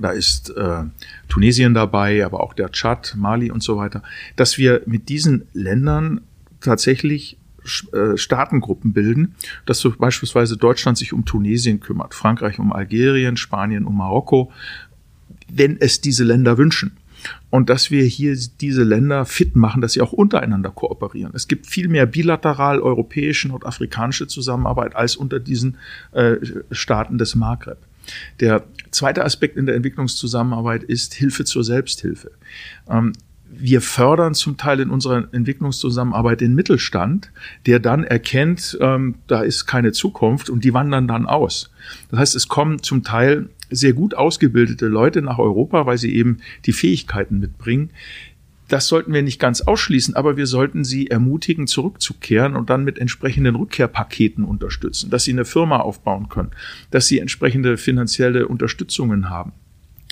da 0.00 0.10
ist 0.10 0.50
äh, 0.56 0.84
Tunesien 1.28 1.74
dabei, 1.74 2.24
aber 2.24 2.40
auch 2.40 2.54
der 2.54 2.70
Tschad, 2.70 3.14
Mali 3.16 3.50
und 3.50 3.62
so 3.62 3.76
weiter, 3.76 4.02
dass 4.36 4.56
wir 4.56 4.82
mit 4.86 5.08
diesen 5.08 5.46
Ländern 5.52 6.22
tatsächlich 6.60 7.36
äh, 7.92 8.16
Staatengruppen 8.16 8.92
bilden, 8.92 9.34
dass 9.66 9.80
so 9.80 9.90
beispielsweise 9.90 10.56
Deutschland 10.56 10.96
sich 10.96 11.12
um 11.12 11.24
Tunesien 11.24 11.80
kümmert, 11.80 12.14
Frankreich 12.14 12.58
um 12.58 12.72
Algerien, 12.72 13.36
Spanien 13.36 13.84
um 13.84 13.98
Marokko, 13.98 14.50
wenn 15.48 15.78
es 15.78 16.00
diese 16.00 16.24
Länder 16.24 16.56
wünschen. 16.56 16.96
Und 17.50 17.70
dass 17.70 17.90
wir 17.90 18.04
hier 18.04 18.36
diese 18.60 18.82
Länder 18.82 19.24
fit 19.24 19.56
machen, 19.56 19.80
dass 19.80 19.92
sie 19.92 20.00
auch 20.00 20.12
untereinander 20.12 20.70
kooperieren. 20.70 21.32
Es 21.34 21.48
gibt 21.48 21.66
viel 21.66 21.88
mehr 21.88 22.06
bilateral 22.06 22.80
europäische, 22.80 23.48
nordafrikanische 23.48 24.26
Zusammenarbeit 24.26 24.96
als 24.96 25.16
unter 25.16 25.40
diesen 25.40 25.76
äh, 26.12 26.36
Staaten 26.70 27.18
des 27.18 27.34
Maghreb. 27.34 27.78
Der 28.40 28.64
zweite 28.90 29.24
Aspekt 29.24 29.56
in 29.56 29.66
der 29.66 29.76
Entwicklungszusammenarbeit 29.76 30.82
ist 30.82 31.14
Hilfe 31.14 31.44
zur 31.44 31.64
Selbsthilfe. 31.64 32.32
Ähm, 32.88 33.12
wir 33.54 33.82
fördern 33.82 34.34
zum 34.34 34.56
Teil 34.56 34.80
in 34.80 34.90
unserer 34.90 35.28
Entwicklungszusammenarbeit 35.32 36.40
den 36.40 36.54
Mittelstand, 36.54 37.30
der 37.66 37.80
dann 37.80 38.02
erkennt, 38.02 38.78
ähm, 38.80 39.16
da 39.26 39.42
ist 39.42 39.66
keine 39.66 39.92
Zukunft 39.92 40.48
und 40.48 40.64
die 40.64 40.72
wandern 40.72 41.06
dann 41.06 41.26
aus. 41.26 41.70
Das 42.10 42.18
heißt, 42.18 42.36
es 42.36 42.48
kommen 42.48 42.82
zum 42.82 43.04
Teil 43.04 43.50
sehr 43.72 43.92
gut 43.92 44.14
ausgebildete 44.14 44.86
Leute 44.86 45.22
nach 45.22 45.38
Europa, 45.38 45.86
weil 45.86 45.98
sie 45.98 46.14
eben 46.14 46.38
die 46.64 46.72
Fähigkeiten 46.72 47.38
mitbringen, 47.40 47.90
das 48.72 48.88
sollten 48.88 49.12
wir 49.12 49.22
nicht 49.22 49.38
ganz 49.38 49.60
ausschließen, 49.60 50.16
aber 50.16 50.38
wir 50.38 50.46
sollten 50.46 50.82
sie 50.82 51.08
ermutigen, 51.08 51.66
zurückzukehren 51.66 52.56
und 52.56 52.70
dann 52.70 52.84
mit 52.84 52.98
entsprechenden 52.98 53.54
Rückkehrpaketen 53.54 54.44
unterstützen, 54.44 55.10
dass 55.10 55.24
sie 55.24 55.32
eine 55.32 55.44
Firma 55.44 55.80
aufbauen 55.80 56.30
können, 56.30 56.52
dass 56.90 57.06
sie 57.06 57.18
entsprechende 57.18 57.76
finanzielle 57.76 58.48
Unterstützungen 58.48 59.28
haben. 59.28 59.52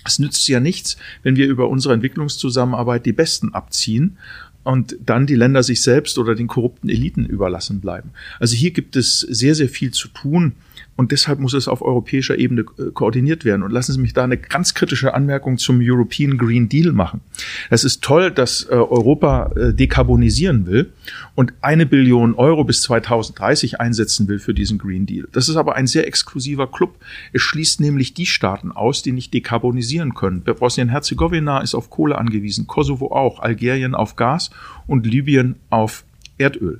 Es 0.05 0.19
nützt 0.19 0.47
ja 0.47 0.59
nichts, 0.59 0.97
wenn 1.23 1.37
wir 1.37 1.47
über 1.47 1.69
unsere 1.69 1.95
Entwicklungszusammenarbeit 1.95 3.07
die 3.07 3.13
Besten 3.13 3.51
abziehen 3.55 4.17
und 4.63 4.95
dann 5.03 5.25
die 5.25 5.35
Länder 5.35 5.63
sich 5.63 5.81
selbst 5.81 6.19
oder 6.19 6.35
den 6.35 6.47
korrupten 6.47 6.89
Eliten 6.89 7.25
überlassen 7.25 7.81
bleiben. 7.81 8.11
Also 8.39 8.55
hier 8.55 8.71
gibt 8.71 8.95
es 8.95 9.21
sehr, 9.21 9.55
sehr 9.55 9.69
viel 9.69 9.91
zu 9.91 10.07
tun. 10.07 10.53
Und 10.95 11.11
deshalb 11.11 11.39
muss 11.39 11.53
es 11.53 11.67
auf 11.67 11.81
europäischer 11.81 12.37
Ebene 12.37 12.61
äh, 12.61 12.91
koordiniert 12.93 13.45
werden. 13.45 13.63
Und 13.63 13.71
lassen 13.71 13.93
Sie 13.93 13.99
mich 13.99 14.13
da 14.13 14.23
eine 14.23 14.37
ganz 14.37 14.73
kritische 14.73 15.13
Anmerkung 15.13 15.57
zum 15.57 15.79
European 15.81 16.37
Green 16.37 16.69
Deal 16.69 16.91
machen. 16.91 17.21
Es 17.69 17.83
ist 17.83 18.03
toll, 18.03 18.29
dass 18.29 18.63
äh, 18.65 18.73
Europa 18.73 19.51
äh, 19.55 19.73
dekarbonisieren 19.73 20.67
will 20.67 20.91
und 21.33 21.53
eine 21.61 21.85
Billion 21.85 22.35
Euro 22.35 22.63
bis 22.63 22.81
2030 22.83 23.79
einsetzen 23.79 24.27
will 24.27 24.39
für 24.39 24.53
diesen 24.53 24.77
Green 24.77 25.05
Deal. 25.05 25.27
Das 25.31 25.49
ist 25.49 25.55
aber 25.55 25.75
ein 25.75 25.87
sehr 25.87 26.05
exklusiver 26.07 26.67
Club. 26.67 26.97
Es 27.33 27.41
schließt 27.41 27.79
nämlich 27.79 28.13
die 28.13 28.25
Staaten 28.25 28.71
aus, 28.71 29.01
die 29.01 29.11
nicht 29.11 29.33
dekarbonisieren 29.33 30.13
können. 30.13 30.43
Bosnien-Herzegowina 30.43 31.61
ist 31.61 31.73
auf 31.73 31.89
Kohle 31.89 32.17
angewiesen, 32.17 32.67
Kosovo 32.67 33.11
auch, 33.11 33.39
Algerien 33.39 33.95
auf 33.95 34.15
Gas 34.15 34.51
und 34.85 35.07
Libyen 35.07 35.55
auf 35.69 36.03
Erdöl 36.37 36.79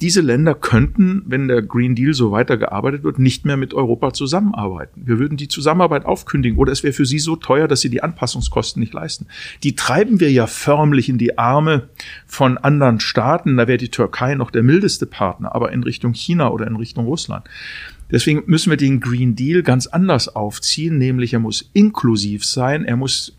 diese 0.00 0.20
Länder 0.20 0.54
könnten, 0.54 1.22
wenn 1.26 1.48
der 1.48 1.62
Green 1.62 1.94
Deal 1.94 2.12
so 2.12 2.30
weitergearbeitet 2.30 3.02
wird, 3.02 3.18
nicht 3.18 3.46
mehr 3.46 3.56
mit 3.56 3.72
Europa 3.72 4.12
zusammenarbeiten. 4.12 5.02
Wir 5.06 5.18
würden 5.18 5.38
die 5.38 5.48
Zusammenarbeit 5.48 6.04
aufkündigen 6.04 6.58
oder 6.58 6.72
es 6.72 6.82
wäre 6.82 6.92
für 6.92 7.06
sie 7.06 7.18
so 7.18 7.36
teuer, 7.36 7.66
dass 7.66 7.80
sie 7.80 7.88
die 7.88 8.02
Anpassungskosten 8.02 8.80
nicht 8.80 8.92
leisten. 8.92 9.26
Die 9.62 9.74
treiben 9.74 10.20
wir 10.20 10.30
ja 10.30 10.46
förmlich 10.46 11.08
in 11.08 11.16
die 11.16 11.38
Arme 11.38 11.88
von 12.26 12.58
anderen 12.58 13.00
Staaten. 13.00 13.56
Da 13.56 13.68
wäre 13.68 13.78
die 13.78 13.90
Türkei 13.90 14.34
noch 14.34 14.50
der 14.50 14.62
mildeste 14.62 15.06
Partner, 15.06 15.54
aber 15.54 15.72
in 15.72 15.82
Richtung 15.82 16.12
China 16.12 16.50
oder 16.50 16.66
in 16.66 16.76
Richtung 16.76 17.06
Russland. 17.06 17.46
Deswegen 18.10 18.44
müssen 18.46 18.70
wir 18.70 18.76
den 18.76 19.00
Green 19.00 19.34
Deal 19.34 19.62
ganz 19.62 19.86
anders 19.86 20.28
aufziehen, 20.28 20.98
nämlich 20.98 21.32
er 21.32 21.40
muss 21.40 21.70
inklusiv 21.72 22.44
sein, 22.44 22.84
er 22.84 22.96
muss 22.96 23.35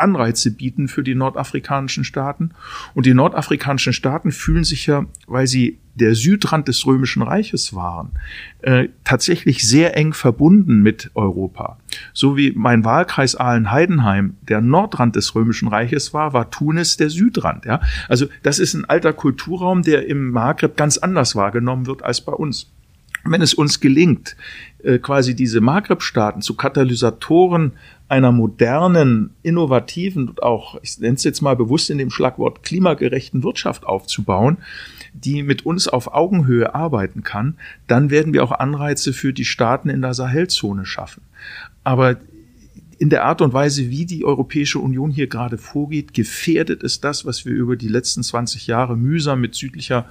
Anreize 0.00 0.50
bieten 0.52 0.88
für 0.88 1.02
die 1.02 1.14
nordafrikanischen 1.14 2.04
Staaten. 2.04 2.50
Und 2.94 3.06
die 3.06 3.14
nordafrikanischen 3.14 3.92
Staaten 3.92 4.32
fühlen 4.32 4.64
sich 4.64 4.86
ja, 4.86 5.04
weil 5.26 5.46
sie 5.46 5.78
der 5.94 6.14
Südrand 6.14 6.68
des 6.68 6.86
Römischen 6.86 7.22
Reiches 7.22 7.74
waren, 7.74 8.12
äh, 8.62 8.88
tatsächlich 9.04 9.66
sehr 9.66 9.96
eng 9.96 10.12
verbunden 10.12 10.82
mit 10.82 11.10
Europa. 11.14 11.78
So 12.14 12.36
wie 12.36 12.52
mein 12.54 12.84
Wahlkreis 12.84 13.34
Aalen-Heidenheim 13.34 14.36
der 14.42 14.60
Nordrand 14.60 15.16
des 15.16 15.34
Römischen 15.34 15.68
Reiches 15.68 16.14
war, 16.14 16.32
war 16.32 16.50
Tunis 16.50 16.96
der 16.96 17.10
Südrand. 17.10 17.64
Ja? 17.64 17.80
Also 18.08 18.26
das 18.42 18.58
ist 18.58 18.74
ein 18.74 18.84
alter 18.84 19.12
Kulturraum, 19.12 19.82
der 19.82 20.06
im 20.08 20.30
Maghreb 20.30 20.76
ganz 20.76 20.96
anders 20.96 21.36
wahrgenommen 21.36 21.86
wird 21.86 22.02
als 22.02 22.20
bei 22.20 22.32
uns. 22.32 22.70
Wenn 23.24 23.42
es 23.42 23.54
uns 23.54 23.80
gelingt, 23.80 24.36
äh, 24.82 24.98
quasi 24.98 25.34
diese 25.34 25.60
Maghreb-Staaten 25.60 26.42
zu 26.42 26.54
Katalysatoren 26.54 27.72
einer 28.08 28.32
modernen, 28.32 29.30
innovativen 29.42 30.28
und 30.28 30.42
auch, 30.42 30.78
ich 30.82 30.98
nenne 30.98 31.14
es 31.14 31.24
jetzt 31.24 31.42
mal 31.42 31.54
bewusst 31.54 31.90
in 31.90 31.98
dem 31.98 32.10
Schlagwort, 32.10 32.62
klimagerechten 32.62 33.44
Wirtschaft 33.44 33.86
aufzubauen, 33.86 34.58
die 35.12 35.42
mit 35.42 35.64
uns 35.64 35.86
auf 35.86 36.12
Augenhöhe 36.12 36.74
arbeiten 36.74 37.22
kann, 37.22 37.56
dann 37.86 38.10
werden 38.10 38.32
wir 38.32 38.42
auch 38.42 38.52
Anreize 38.52 39.12
für 39.12 39.32
die 39.32 39.44
Staaten 39.44 39.88
in 39.88 40.02
der 40.02 40.14
Sahelzone 40.14 40.86
schaffen. 40.86 41.22
Aber 41.84 42.16
in 42.98 43.08
der 43.08 43.24
Art 43.24 43.40
und 43.40 43.54
Weise, 43.54 43.88
wie 43.88 44.04
die 44.04 44.24
Europäische 44.26 44.78
Union 44.78 45.10
hier 45.10 45.26
gerade 45.26 45.56
vorgeht, 45.56 46.12
gefährdet 46.12 46.82
es 46.82 47.00
das, 47.00 47.24
was 47.24 47.46
wir 47.46 47.52
über 47.52 47.76
die 47.76 47.88
letzten 47.88 48.22
20 48.22 48.66
Jahre 48.66 48.96
mühsam 48.96 49.40
mit 49.40 49.54
südlicher 49.54 50.06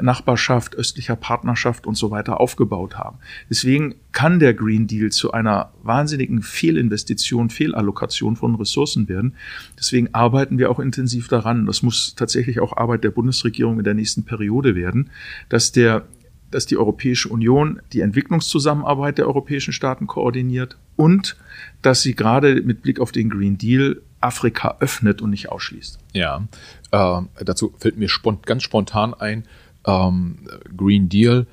Nachbarschaft, 0.00 0.74
östlicher 0.74 1.16
Partnerschaft 1.16 1.86
und 1.86 1.96
so 1.96 2.10
weiter 2.10 2.40
aufgebaut 2.40 2.96
haben. 2.96 3.18
Deswegen 3.48 3.94
kann 4.12 4.38
der 4.38 4.54
Green 4.54 4.86
Deal 4.86 5.10
zu 5.10 5.32
einer 5.32 5.72
wahnsinnigen 5.82 6.42
Fehlinvestition, 6.42 7.50
Fehlallokation 7.50 8.36
von 8.36 8.54
Ressourcen 8.54 9.08
werden. 9.08 9.34
Deswegen 9.78 10.12
arbeiten 10.12 10.58
wir 10.58 10.70
auch 10.70 10.78
intensiv 10.78 11.28
daran. 11.28 11.66
Das 11.66 11.82
muss 11.82 12.14
tatsächlich 12.14 12.60
auch 12.60 12.76
Arbeit 12.76 13.04
der 13.04 13.10
Bundesregierung 13.10 13.78
in 13.78 13.84
der 13.84 13.94
nächsten 13.94 14.24
Periode 14.24 14.74
werden, 14.74 15.10
dass 15.48 15.72
der 15.72 16.06
dass 16.50 16.66
die 16.66 16.76
Europäische 16.76 17.30
Union 17.30 17.80
die 17.92 18.00
Entwicklungszusammenarbeit 18.00 19.18
der 19.18 19.26
europäischen 19.26 19.72
Staaten 19.72 20.06
koordiniert 20.06 20.78
und 20.94 21.36
dass 21.82 22.02
sie 22.02 22.14
gerade 22.14 22.62
mit 22.62 22.80
Blick 22.80 23.00
auf 23.00 23.10
den 23.10 23.28
Green 23.28 23.58
Deal 23.58 24.00
Afrika 24.20 24.76
öffnet 24.78 25.20
und 25.20 25.30
nicht 25.30 25.50
ausschließt. 25.50 25.98
Ja, 26.12 26.46
äh, 26.92 27.22
dazu 27.44 27.74
fällt 27.78 27.98
mir 27.98 28.08
spont 28.08 28.46
ganz 28.46 28.62
spontan 28.62 29.14
ein, 29.14 29.44
ähm, 29.86 30.38
Green 30.76 31.08
Deal. 31.08 31.46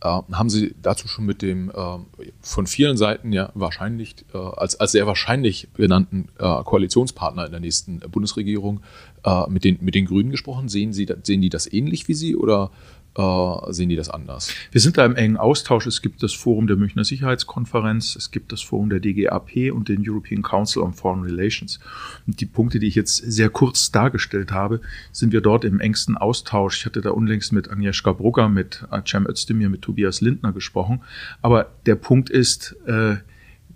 Äh, 0.00 0.06
haben 0.06 0.48
Sie 0.48 0.74
dazu 0.80 1.08
schon 1.08 1.26
mit 1.26 1.42
dem 1.42 1.70
äh, 1.70 1.98
von 2.40 2.66
vielen 2.66 2.96
Seiten 2.96 3.32
ja 3.32 3.50
wahrscheinlich 3.54 4.14
äh, 4.32 4.38
als, 4.38 4.78
als 4.78 4.92
sehr 4.92 5.06
wahrscheinlich 5.06 5.68
genannten 5.74 6.28
äh, 6.38 6.62
Koalitionspartner 6.62 7.46
in 7.46 7.50
der 7.50 7.60
nächsten 7.60 7.98
Bundesregierung 8.00 8.80
äh, 9.24 9.48
mit, 9.48 9.64
den, 9.64 9.78
mit 9.80 9.94
den 9.94 10.06
Grünen 10.06 10.30
gesprochen? 10.30 10.68
Sehen, 10.68 10.92
Sie, 10.92 11.08
sehen 11.24 11.42
die 11.42 11.48
das 11.48 11.72
ähnlich 11.72 12.06
wie 12.06 12.14
Sie 12.14 12.36
oder 12.36 12.70
äh, 13.18 13.72
sehen 13.72 13.88
die 13.88 13.96
das 13.96 14.08
anders? 14.08 14.54
Wir 14.70 14.80
sind 14.80 14.96
da 14.96 15.04
im 15.04 15.16
engen 15.16 15.36
Austausch. 15.36 15.86
Es 15.86 16.02
gibt 16.02 16.22
das 16.22 16.32
Forum 16.32 16.68
der 16.68 16.76
Münchner 16.76 17.04
Sicherheitskonferenz, 17.04 18.14
es 18.14 18.30
gibt 18.30 18.52
das 18.52 18.62
Forum 18.62 18.90
der 18.90 19.00
DGAP 19.00 19.72
und 19.72 19.88
den 19.88 20.08
European 20.08 20.42
Council 20.42 20.82
on 20.82 20.92
Foreign 20.92 21.24
Relations. 21.24 21.80
Und 22.26 22.40
die 22.40 22.46
Punkte, 22.46 22.78
die 22.78 22.86
ich 22.86 22.94
jetzt 22.94 23.16
sehr 23.16 23.50
kurz 23.50 23.90
dargestellt 23.90 24.52
habe, 24.52 24.80
sind 25.10 25.32
wir 25.32 25.40
dort 25.40 25.64
im 25.64 25.80
engsten 25.80 26.16
Austausch. 26.16 26.78
Ich 26.78 26.86
hatte 26.86 27.00
da 27.00 27.10
unlängst 27.10 27.52
mit 27.52 27.70
Agnieszka 27.70 28.12
Brugger, 28.12 28.48
mit 28.48 28.86
Cem 29.04 29.26
Özdemir, 29.26 29.68
mit 29.68 29.82
Tobias 29.82 30.20
Lindner 30.20 30.52
gesprochen. 30.52 31.00
Aber 31.42 31.72
der 31.86 31.96
Punkt 31.96 32.30
ist, 32.30 32.76
äh, 32.86 33.16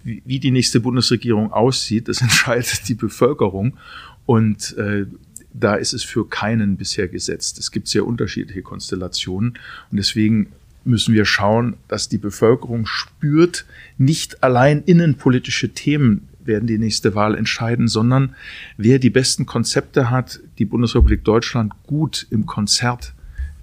wie 0.05 0.38
die 0.38 0.51
nächste 0.51 0.80
Bundesregierung 0.80 1.53
aussieht, 1.53 2.09
das 2.09 2.20
entscheidet 2.22 2.88
die 2.88 2.95
Bevölkerung. 2.95 3.76
Und 4.24 4.76
äh, 4.78 5.07
da 5.53 5.74
ist 5.74 5.92
es 5.92 6.03
für 6.03 6.28
keinen 6.28 6.76
bisher 6.76 7.09
gesetzt. 7.09 7.59
Es 7.59 7.70
gibt 7.70 7.88
sehr 7.88 8.07
unterschiedliche 8.07 8.62
Konstellationen 8.62 9.59
und 9.90 9.96
deswegen 9.96 10.48
müssen 10.84 11.14
wir 11.14 11.24
schauen, 11.24 11.76
dass 11.88 12.09
die 12.09 12.18
Bevölkerung 12.18 12.86
spürt, 12.86 13.64
nicht 13.98 14.42
allein 14.42 14.82
innenpolitische 14.82 15.70
Themen 15.70 16.28
werden 16.44 16.66
die 16.66 16.78
nächste 16.78 17.14
Wahl 17.14 17.36
entscheiden, 17.36 17.86
sondern 17.86 18.34
wer 18.76 18.98
die 18.98 19.11
besten 19.11 19.46
Konzepte 19.46 20.11
hat, 20.11 20.40
die 20.59 20.64
Bundesrepublik 20.64 21.24
Deutschland 21.24 21.72
gut 21.86 22.26
im 22.30 22.46
Konzert 22.46 23.14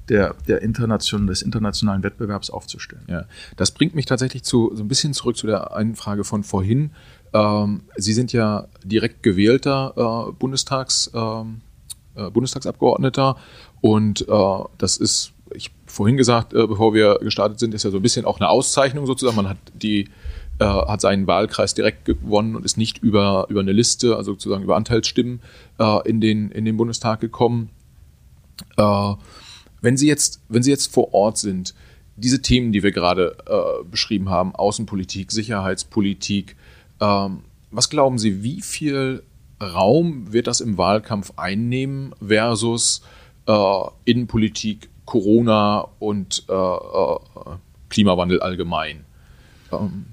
der, 0.07 0.35
der 0.47 0.61
internationalen, 0.61 1.27
des 1.27 1.41
internationalen 1.41 2.03
Wettbewerbs 2.03 2.49
aufzustellen. 2.49 3.03
Ja, 3.07 3.25
das 3.57 3.71
bringt 3.71 3.95
mich 3.95 4.05
tatsächlich 4.05 4.43
zu, 4.43 4.71
so 4.73 4.83
ein 4.83 4.87
bisschen 4.87 5.13
zurück 5.13 5.37
zu 5.37 5.45
der 5.45 5.75
einen 5.75 5.95
Frage 5.95 6.23
von 6.23 6.43
vorhin. 6.43 6.91
Ähm, 7.33 7.81
Sie 7.95 8.13
sind 8.13 8.33
ja 8.33 8.67
direkt 8.83 9.21
gewählter 9.23 10.29
äh, 10.29 10.31
Bundestags, 10.31 11.11
ähm, 11.13 11.61
äh, 12.19 12.29
Bundestagsabgeordneter 12.31 13.37
und 13.81 14.27
äh, 14.27 14.63
das 14.77 14.97
ist, 14.97 15.31
ich 15.53 15.71
vorhin 15.85 16.17
gesagt, 16.17 16.53
äh, 16.53 16.67
bevor 16.67 16.93
wir 16.93 17.19
gestartet 17.21 17.59
sind, 17.59 17.73
ist 17.73 17.83
ja 17.83 17.91
so 17.91 17.97
ein 17.97 18.03
bisschen 18.03 18.25
auch 18.25 18.39
eine 18.39 18.49
Auszeichnung 18.49 19.05
sozusagen. 19.05 19.35
Man 19.35 19.49
hat 19.49 19.57
die 19.73 20.09
äh, 20.59 20.65
hat 20.65 21.01
seinen 21.01 21.25
Wahlkreis 21.27 21.73
direkt 21.73 22.05
gewonnen 22.05 22.55
und 22.55 22.65
ist 22.65 22.77
nicht 22.77 22.97
über, 22.97 23.45
über 23.49 23.61
eine 23.61 23.71
Liste, 23.71 24.17
also 24.17 24.33
sozusagen 24.33 24.63
über 24.63 24.75
Anteilsstimmen 24.75 25.39
äh, 25.79 26.09
in, 26.09 26.19
den, 26.19 26.51
in 26.51 26.65
den 26.65 26.75
Bundestag 26.77 27.21
gekommen. 27.21 27.69
Wenn 28.75 29.95
Sie 29.95 30.07
jetzt, 30.07 30.41
wenn 30.49 30.63
Sie 30.63 30.69
jetzt 30.69 30.91
vor 30.93 31.13
Ort 31.13 31.37
sind, 31.37 31.73
diese 32.17 32.41
Themen, 32.41 32.73
die 32.73 32.83
wir 32.83 32.91
gerade 32.91 33.37
beschrieben 33.89 34.29
haben, 34.29 34.53
Außenpolitik, 34.53 35.31
Sicherheitspolitik, 35.31 36.57
ähm, 36.99 37.43
was 37.71 37.89
glauben 37.89 38.17
Sie, 38.17 38.43
wie 38.43 38.61
viel 38.61 39.23
Raum 39.61 40.31
wird 40.31 40.47
das 40.47 40.61
im 40.61 40.77
Wahlkampf 40.77 41.33
einnehmen 41.35 42.13
versus 42.25 43.01
äh, 43.47 43.81
Innenpolitik, 44.05 44.89
Corona 45.05 45.87
und 45.99 46.45
äh, 46.49 46.53
äh 46.53 47.17
Klimawandel 47.89 48.39
allgemein? 48.41 49.03
Ähm, 49.71 50.05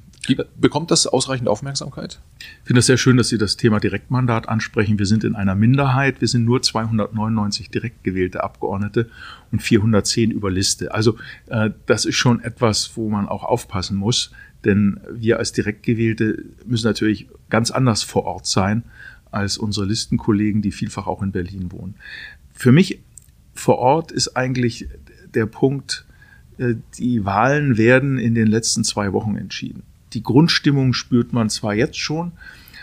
Bekommt 0.57 0.91
das 0.91 1.07
ausreichend 1.07 1.49
Aufmerksamkeit? 1.49 2.19
Ich 2.41 2.67
finde 2.67 2.81
es 2.81 2.87
sehr 2.87 2.97
schön, 2.97 3.17
dass 3.17 3.29
Sie 3.29 3.39
das 3.39 3.57
Thema 3.57 3.79
Direktmandat 3.79 4.49
ansprechen. 4.49 4.99
Wir 4.99 5.07
sind 5.07 5.25
in 5.25 5.37
einer 5.37 5.55
Minderheit. 5.55 6.21
Wir 6.21 6.29
sind 6.29 6.45
nur 6.45 6.63
299 6.63 7.71
direkt 7.71 8.03
gewählte 8.03 8.43
Abgeordnete 8.43 9.09
und 9.53 9.63
410 9.63 10.31
über 10.31 10.51
Liste. 10.51 10.93
Also 10.93 11.17
äh, 11.47 11.71
das 11.87 12.05
ist 12.05 12.17
schon 12.17 12.43
etwas, 12.43 12.97
wo 12.97 13.09
man 13.09 13.29
auch 13.29 13.45
aufpassen 13.45 13.97
muss. 13.97 14.33
Denn 14.65 15.01
wir 15.13 15.39
als 15.39 15.53
Direktgewählte 15.53 16.45
müssen 16.65 16.87
natürlich 16.87 17.29
ganz 17.49 17.71
anders 17.71 18.03
vor 18.03 18.25
Ort 18.25 18.47
sein 18.47 18.83
als 19.37 19.59
unsere 19.59 19.87
Listenkollegen, 19.87 20.63
die 20.63 20.73
vielfach 20.73 21.07
auch 21.07 21.23
in 21.23 21.33
Berlin 21.33 21.71
wohnen. 21.71 21.95
Für 22.53 22.73
mich 22.73 23.01
vor 23.55 23.79
Ort 23.79 24.11
ist 24.13 24.37
eigentlich 24.37 24.89
der 25.35 25.47
Punkt, 25.47 26.07
äh, 26.59 26.75
die 26.99 27.25
Wahlen 27.25 27.77
werden 27.77 28.19
in 28.19 28.35
den 28.35 28.47
letzten 28.47 28.85
zwei 28.85 29.13
Wochen 29.13 29.37
entschieden. 29.37 29.83
Die 30.13 30.23
Grundstimmung 30.23 30.93
spürt 30.93 31.33
man 31.33 31.51
zwar 31.51 31.75
jetzt 31.75 31.99
schon, 31.99 32.33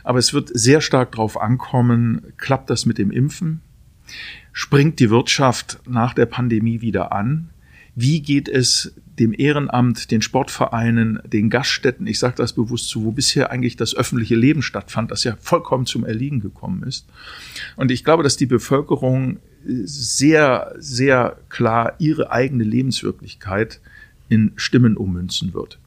aber 0.03 0.19
es 0.19 0.33
wird 0.33 0.51
sehr 0.53 0.81
stark 0.81 1.13
darauf 1.13 1.39
ankommen, 1.39 2.21
klappt 2.37 2.69
das 2.69 2.85
mit 2.85 2.97
dem 2.97 3.11
Impfen? 3.11 3.61
Springt 4.51 4.99
die 4.99 5.09
Wirtschaft 5.09 5.79
nach 5.87 6.13
der 6.13 6.25
Pandemie 6.25 6.81
wieder 6.81 7.11
an? 7.11 7.49
Wie 7.95 8.21
geht 8.21 8.49
es 8.49 8.93
dem 9.19 9.33
Ehrenamt, 9.37 10.09
den 10.09 10.21
Sportvereinen, 10.21 11.19
den 11.25 11.49
Gaststätten, 11.49 12.07
ich 12.07 12.17
sage 12.17 12.35
das 12.37 12.53
bewusst 12.53 12.89
zu, 12.89 13.03
wo 13.03 13.11
bisher 13.11 13.51
eigentlich 13.51 13.75
das 13.75 13.95
öffentliche 13.95 14.35
Leben 14.35 14.63
stattfand, 14.63 15.11
das 15.11 15.23
ja 15.23 15.37
vollkommen 15.39 15.85
zum 15.85 16.03
Erliegen 16.03 16.39
gekommen 16.39 16.83
ist. 16.83 17.05
Und 17.75 17.91
ich 17.91 18.03
glaube, 18.03 18.23
dass 18.23 18.37
die 18.37 18.47
Bevölkerung 18.47 19.37
sehr, 19.65 20.73
sehr 20.77 21.37
klar 21.49 21.95
ihre 21.99 22.31
eigene 22.31 22.63
Lebenswirklichkeit 22.63 23.79
in 24.29 24.51
Stimmen 24.55 24.97
ummünzen 24.97 25.53
wird. 25.53 25.77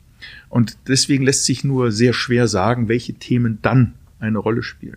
Und 0.48 0.78
deswegen 0.88 1.24
lässt 1.24 1.44
sich 1.44 1.64
nur 1.64 1.92
sehr 1.92 2.12
schwer 2.12 2.48
sagen, 2.48 2.88
welche 2.88 3.14
Themen 3.14 3.58
dann 3.62 3.94
eine 4.18 4.38
Rolle 4.38 4.62
spielen. 4.62 4.96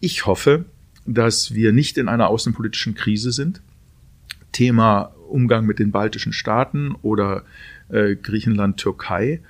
Ich 0.00 0.26
hoffe, 0.26 0.64
dass 1.06 1.54
wir 1.54 1.72
nicht 1.72 1.98
in 1.98 2.08
einer 2.08 2.28
außenpolitischen 2.28 2.94
Krise 2.94 3.32
sind. 3.32 3.62
Thema 4.52 5.12
Umgang 5.28 5.66
mit 5.66 5.78
den 5.78 5.90
baltischen 5.90 6.32
Staaten 6.32 6.94
oder 7.02 7.44
äh, 7.88 8.16
Griechenland, 8.16 8.78
Türkei. 8.78 9.40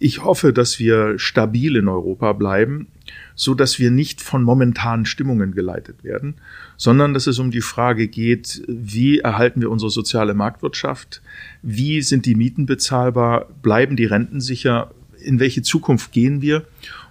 Ich 0.00 0.22
hoffe, 0.22 0.52
dass 0.52 0.78
wir 0.78 1.18
stabil 1.18 1.76
in 1.76 1.88
Europa 1.88 2.32
bleiben, 2.32 2.86
so 3.34 3.54
dass 3.54 3.78
wir 3.78 3.90
nicht 3.90 4.20
von 4.20 4.44
momentanen 4.44 5.06
Stimmungen 5.06 5.52
geleitet 5.52 6.04
werden, 6.04 6.36
sondern 6.76 7.14
dass 7.14 7.26
es 7.26 7.38
um 7.40 7.50
die 7.50 7.60
Frage 7.60 8.06
geht, 8.06 8.62
wie 8.68 9.18
erhalten 9.18 9.60
wir 9.60 9.70
unsere 9.70 9.90
soziale 9.90 10.34
Marktwirtschaft? 10.34 11.20
Wie 11.62 12.02
sind 12.02 12.26
die 12.26 12.36
Mieten 12.36 12.66
bezahlbar? 12.66 13.48
Bleiben 13.62 13.96
die 13.96 14.04
Renten 14.04 14.40
sicher? 14.40 14.92
In 15.20 15.40
welche 15.40 15.62
Zukunft 15.62 16.12
gehen 16.12 16.42
wir? 16.42 16.64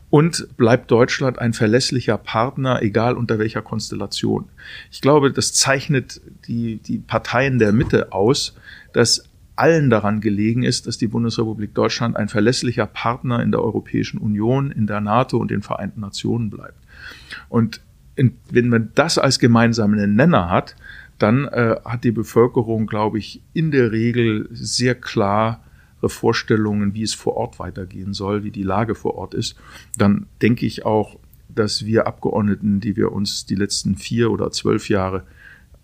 Und 0.10 0.56
bleibt 0.56 0.90
Deutschland 0.90 1.38
ein 1.40 1.54
verlässlicher 1.54 2.18
Partner, 2.18 2.82
egal 2.82 3.18
unter 3.18 3.40
welcher 3.40 3.62
Konstellation? 3.62 4.46
Ich 4.90 5.02
glaube, 5.02 5.32
das 5.32 5.54
zeichnet 5.54 6.22
die, 6.48 6.78
die 6.78 7.00
Parteien 7.00 7.60
der 7.60 7.74
Mitte 7.74 8.14
aus, 8.14 8.56
dass 8.94 9.26
allen 9.58 9.90
daran 9.90 10.22
gelegen 10.22 10.64
ist, 10.64 10.88
dass 10.88 10.98
die 10.98 11.08
Bundesrepublik 11.08 11.74
Deutschland 11.74 12.16
ein 12.16 12.30
verlässlicher 12.30 12.86
Partner 12.86 13.42
in 13.42 13.52
der 13.52 13.62
Europäischen 13.62 14.20
Union, 14.20 14.72
in 14.72 14.88
der 14.88 15.02
NATO 15.02 15.38
und 15.38 15.52
den 15.52 15.64
Vereinten 15.64 16.00
Nationen 16.00 16.50
bleibt. 16.50 16.78
Und 17.50 17.82
wenn 18.16 18.70
man 18.70 18.92
das 18.96 19.18
als 19.18 19.40
gemeinsamen 19.40 20.16
Nenner 20.16 20.50
hat, 20.50 20.76
dann 21.20 21.46
äh, 21.46 21.76
hat 21.84 22.04
die 22.04 22.12
Bevölkerung, 22.12 22.88
glaube 22.88 23.18
ich, 23.18 23.42
in 23.54 23.72
der 23.72 23.92
Regel 23.92 24.48
sehr 24.52 24.96
klare 24.96 25.60
Vorstellungen, 26.04 26.94
wie 26.94 27.04
es 27.04 27.14
vor 27.14 27.36
Ort 27.36 27.60
weitergehen 27.60 28.14
soll, 28.14 28.44
wie 28.44 28.52
die 28.52 28.64
Lage 28.64 28.96
vor 28.96 29.16
Ort 29.16 29.34
ist. 29.34 29.56
Dann 29.98 30.28
denke 30.42 30.66
ich 30.66 30.86
auch, 30.86 31.18
dass 31.50 31.86
wir 31.86 32.08
Abgeordneten, 32.08 32.80
die 32.80 32.96
wir 32.96 33.12
uns 33.12 33.46
die 33.46 33.56
letzten 33.56 33.96
vier 33.96 34.32
oder 34.32 34.52
zwölf 34.52 34.90
Jahre 34.90 35.24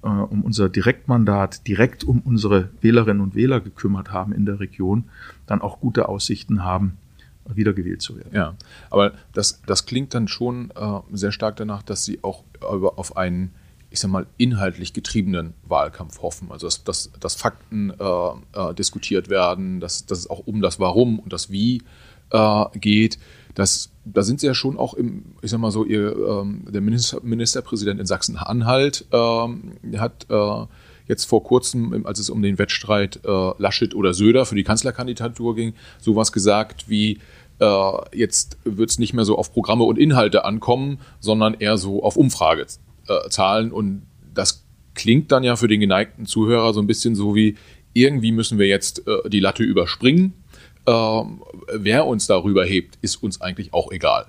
äh, 0.03 0.07
um 0.07 0.43
unser 0.43 0.69
Direktmandat 0.69 1.67
direkt 1.67 2.03
um 2.03 2.19
unsere 2.19 2.69
Wählerinnen 2.81 3.21
und 3.21 3.35
Wähler 3.35 3.59
gekümmert 3.59 4.11
haben 4.11 4.33
in 4.33 4.45
der 4.45 4.59
Region, 4.59 5.05
dann 5.47 5.61
auch 5.61 5.79
gute 5.79 6.09
Aussichten 6.09 6.63
haben, 6.63 6.97
wiedergewählt 7.45 8.01
zu 8.01 8.17
werden. 8.17 8.29
Ja, 8.33 8.55
aber 8.89 9.13
das, 9.33 9.61
das 9.65 9.85
klingt 9.85 10.13
dann 10.13 10.27
schon 10.27 10.71
äh, 10.75 10.99
sehr 11.11 11.31
stark 11.31 11.55
danach, 11.55 11.83
dass 11.83 12.05
Sie 12.05 12.19
auch 12.21 12.43
auf 12.61 13.17
einen, 13.17 13.51
ich 13.93 13.99
sag 13.99 14.09
mal, 14.09 14.25
inhaltlich 14.37 14.91
getriebenen 14.93 15.53
Wahlkampf 15.67 16.23
hoffen. 16.23 16.51
Also 16.51 16.65
dass, 16.65 16.83
dass, 16.83 17.11
dass 17.19 17.35
Fakten 17.35 17.91
äh, 17.91 17.99
äh, 18.59 18.73
diskutiert 18.73 19.29
werden, 19.29 19.79
dass, 19.79 20.07
dass 20.07 20.17
es 20.17 20.29
auch 20.29 20.39
um 20.47 20.63
das 20.63 20.79
Warum 20.79 21.19
und 21.19 21.31
das 21.31 21.51
Wie 21.51 21.83
äh, 22.31 22.65
geht. 22.79 23.19
Das, 23.53 23.91
da 24.03 24.23
sind 24.23 24.39
sie 24.39 24.47
ja 24.47 24.55
schon 24.55 24.79
auch 24.79 24.95
im, 24.95 25.35
ich 25.43 25.51
sag 25.51 25.59
mal 25.59 25.69
so, 25.69 25.85
ihr, 25.85 26.17
ähm, 26.17 26.65
der 26.67 26.81
Minister, 26.81 27.19
Ministerpräsident 27.21 27.99
in 27.99 28.07
Sachsen-Anhalt 28.07 29.05
ähm, 29.11 29.73
hat 29.97 30.25
äh, 30.31 30.65
jetzt 31.07 31.25
vor 31.25 31.43
kurzem, 31.43 32.03
als 32.07 32.17
es 32.17 32.31
um 32.31 32.41
den 32.41 32.57
Wettstreit 32.57 33.19
äh, 33.23 33.51
Laschet 33.59 33.93
oder 33.93 34.15
Söder 34.15 34.47
für 34.47 34.55
die 34.55 34.63
Kanzlerkandidatur 34.63 35.53
ging, 35.53 35.75
sowas 35.99 36.31
gesagt 36.31 36.89
wie, 36.89 37.19
äh, 37.59 37.91
jetzt 38.11 38.57
wird 38.63 38.89
es 38.89 38.97
nicht 38.97 39.13
mehr 39.13 39.25
so 39.25 39.37
auf 39.37 39.53
Programme 39.53 39.83
und 39.83 39.99
Inhalte 39.99 40.45
ankommen, 40.45 40.97
sondern 41.19 41.53
eher 41.53 41.77
so 41.77 42.01
auf 42.01 42.15
Umfragezahlen. 43.07 43.71
Und 43.71 44.03
das 44.33 44.65
klingt 44.93 45.31
dann 45.31 45.43
ja 45.43 45.55
für 45.55 45.67
den 45.67 45.79
geneigten 45.79 46.25
Zuhörer 46.25 46.73
so 46.73 46.81
ein 46.81 46.87
bisschen 46.87 47.15
so 47.15 47.35
wie, 47.35 47.55
irgendwie 47.93 48.31
müssen 48.31 48.57
wir 48.57 48.67
jetzt 48.67 49.07
äh, 49.07 49.29
die 49.29 49.39
Latte 49.39 49.63
überspringen 49.63 50.33
ähm, 50.85 51.41
wer 51.71 52.05
uns 52.05 52.27
darüber 52.27 52.65
hebt, 52.65 52.97
ist 53.01 53.17
uns 53.17 53.41
eigentlich 53.41 53.73
auch 53.73 53.91
egal. 53.91 54.25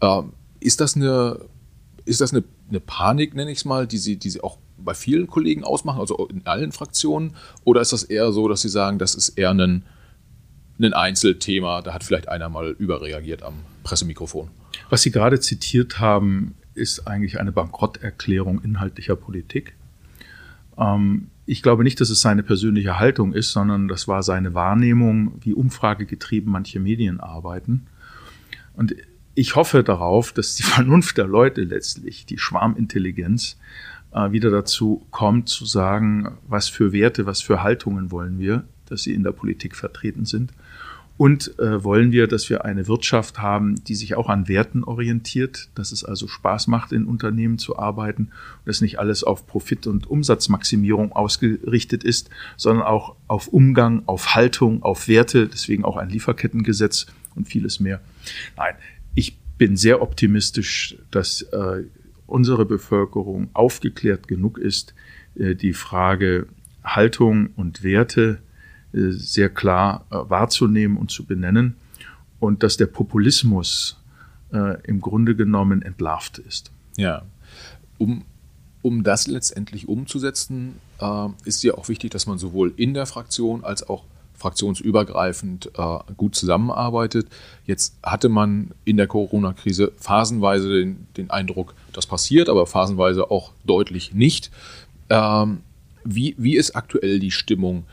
Ähm, 0.00 0.32
ist 0.60 0.80
das 0.80 0.96
eine, 0.96 1.40
ist 2.04 2.20
das 2.20 2.32
eine, 2.32 2.44
eine 2.68 2.80
Panik, 2.80 3.34
nenne 3.34 3.50
ich 3.50 3.58
es 3.58 3.64
mal, 3.64 3.86
die 3.86 3.98
Sie, 3.98 4.16
die 4.16 4.30
Sie 4.30 4.42
auch 4.42 4.58
bei 4.76 4.94
vielen 4.94 5.26
Kollegen 5.26 5.64
ausmachen, 5.64 6.00
also 6.00 6.26
in 6.26 6.46
allen 6.46 6.72
Fraktionen? 6.72 7.36
Oder 7.64 7.80
ist 7.80 7.92
das 7.92 8.02
eher 8.02 8.32
so, 8.32 8.48
dass 8.48 8.62
Sie 8.62 8.68
sagen, 8.68 8.98
das 8.98 9.14
ist 9.14 9.30
eher 9.30 9.50
ein, 9.50 9.84
ein 10.78 10.92
Einzelthema, 10.92 11.80
da 11.80 11.94
hat 11.94 12.04
vielleicht 12.04 12.28
einer 12.28 12.48
mal 12.48 12.70
überreagiert 12.70 13.42
am 13.42 13.54
Pressemikrofon? 13.82 14.50
Was 14.90 15.02
Sie 15.02 15.10
gerade 15.10 15.40
zitiert 15.40 16.00
haben, 16.00 16.54
ist 16.74 17.06
eigentlich 17.06 17.40
eine 17.40 17.52
Bankrotterklärung 17.52 18.62
inhaltlicher 18.62 19.16
Politik. 19.16 19.74
Ähm, 20.78 21.28
ich 21.46 21.62
glaube 21.62 21.84
nicht, 21.84 22.00
dass 22.00 22.10
es 22.10 22.20
seine 22.20 22.42
persönliche 22.42 22.98
Haltung 22.98 23.32
ist, 23.32 23.52
sondern 23.52 23.88
das 23.88 24.08
war 24.08 24.22
seine 24.22 24.54
Wahrnehmung, 24.54 25.32
wie 25.40 25.52
umfragegetrieben 25.52 26.50
manche 26.50 26.80
Medien 26.80 27.20
arbeiten. 27.20 27.86
Und 28.74 28.94
ich 29.34 29.56
hoffe 29.56 29.82
darauf, 29.82 30.32
dass 30.32 30.54
die 30.54 30.62
Vernunft 30.74 31.18
der 31.18 31.26
Leute 31.26 31.62
letztlich, 31.62 32.26
die 32.26 32.38
Schwarmintelligenz, 32.38 33.58
äh, 34.12 34.32
wieder 34.32 34.50
dazu 34.50 35.06
kommt 35.10 35.48
zu 35.48 35.66
sagen, 35.66 36.38
was 36.48 36.68
für 36.68 36.92
Werte, 36.92 37.26
was 37.26 37.40
für 37.40 37.62
Haltungen 37.62 38.10
wollen 38.10 38.38
wir, 38.38 38.64
dass 38.86 39.02
sie 39.02 39.14
in 39.14 39.22
der 39.22 39.32
Politik 39.32 39.76
vertreten 39.76 40.24
sind 40.24 40.52
und 41.16 41.58
äh, 41.60 41.84
wollen 41.84 42.10
wir, 42.10 42.26
dass 42.26 42.50
wir 42.50 42.64
eine 42.64 42.88
Wirtschaft 42.88 43.38
haben, 43.38 43.82
die 43.84 43.94
sich 43.94 44.16
auch 44.16 44.28
an 44.28 44.48
Werten 44.48 44.82
orientiert, 44.82 45.68
dass 45.76 45.92
es 45.92 46.04
also 46.04 46.26
Spaß 46.26 46.66
macht, 46.66 46.90
in 46.90 47.06
Unternehmen 47.06 47.58
zu 47.58 47.78
arbeiten, 47.78 48.30
dass 48.64 48.80
nicht 48.80 48.98
alles 48.98 49.22
auf 49.22 49.46
Profit- 49.46 49.86
und 49.86 50.08
Umsatzmaximierung 50.08 51.12
ausgerichtet 51.12 52.02
ist, 52.02 52.30
sondern 52.56 52.84
auch 52.84 53.14
auf 53.28 53.46
Umgang, 53.48 54.02
auf 54.06 54.34
Haltung, 54.34 54.82
auf 54.82 55.06
Werte, 55.06 55.46
deswegen 55.46 55.84
auch 55.84 55.96
ein 55.96 56.08
Lieferkettengesetz 56.08 57.06
und 57.36 57.48
vieles 57.48 57.78
mehr. 57.78 58.00
Nein, 58.56 58.74
ich 59.14 59.38
bin 59.56 59.76
sehr 59.76 60.02
optimistisch, 60.02 60.96
dass 61.12 61.42
äh, 61.42 61.84
unsere 62.26 62.64
Bevölkerung 62.64 63.50
aufgeklärt 63.52 64.26
genug 64.26 64.58
ist, 64.58 64.94
äh, 65.36 65.54
die 65.54 65.74
Frage 65.74 66.48
Haltung 66.82 67.50
und 67.54 67.84
Werte 67.84 68.40
sehr 68.94 69.48
klar 69.48 70.06
äh, 70.10 70.16
wahrzunehmen 70.28 70.96
und 70.96 71.10
zu 71.10 71.24
benennen 71.24 71.76
und 72.40 72.62
dass 72.62 72.76
der 72.76 72.86
Populismus 72.86 73.98
äh, 74.52 74.80
im 74.84 75.00
Grunde 75.00 75.34
genommen 75.34 75.82
entlarvt 75.82 76.38
ist. 76.38 76.70
Ja. 76.96 77.22
Um, 77.98 78.24
um 78.82 79.02
das 79.02 79.26
letztendlich 79.26 79.88
umzusetzen, 79.88 80.76
äh, 81.00 81.28
ist 81.44 81.62
ja 81.62 81.74
auch 81.74 81.88
wichtig, 81.88 82.10
dass 82.10 82.26
man 82.26 82.38
sowohl 82.38 82.72
in 82.76 82.94
der 82.94 83.06
Fraktion 83.06 83.64
als 83.64 83.88
auch 83.88 84.04
fraktionsübergreifend 84.34 85.70
äh, 85.76 85.98
gut 86.16 86.34
zusammenarbeitet. 86.34 87.28
Jetzt 87.66 87.96
hatte 88.02 88.28
man 88.28 88.72
in 88.84 88.96
der 88.96 89.06
Corona-Krise 89.06 89.92
phasenweise 89.96 90.68
den, 90.68 91.06
den, 91.16 91.30
Eindruck, 91.30 91.74
das 91.92 92.06
passiert, 92.06 92.48
aber 92.48 92.66
phasenweise 92.66 93.30
auch 93.30 93.52
deutlich 93.64 94.12
nicht. 94.12 94.50
Ähm, 95.08 95.60
wie, 96.04 96.34
wie 96.36 96.56
ist 96.56 96.76
aktuell 96.76 97.18
die 97.20 97.30
Stimmung? 97.30 97.84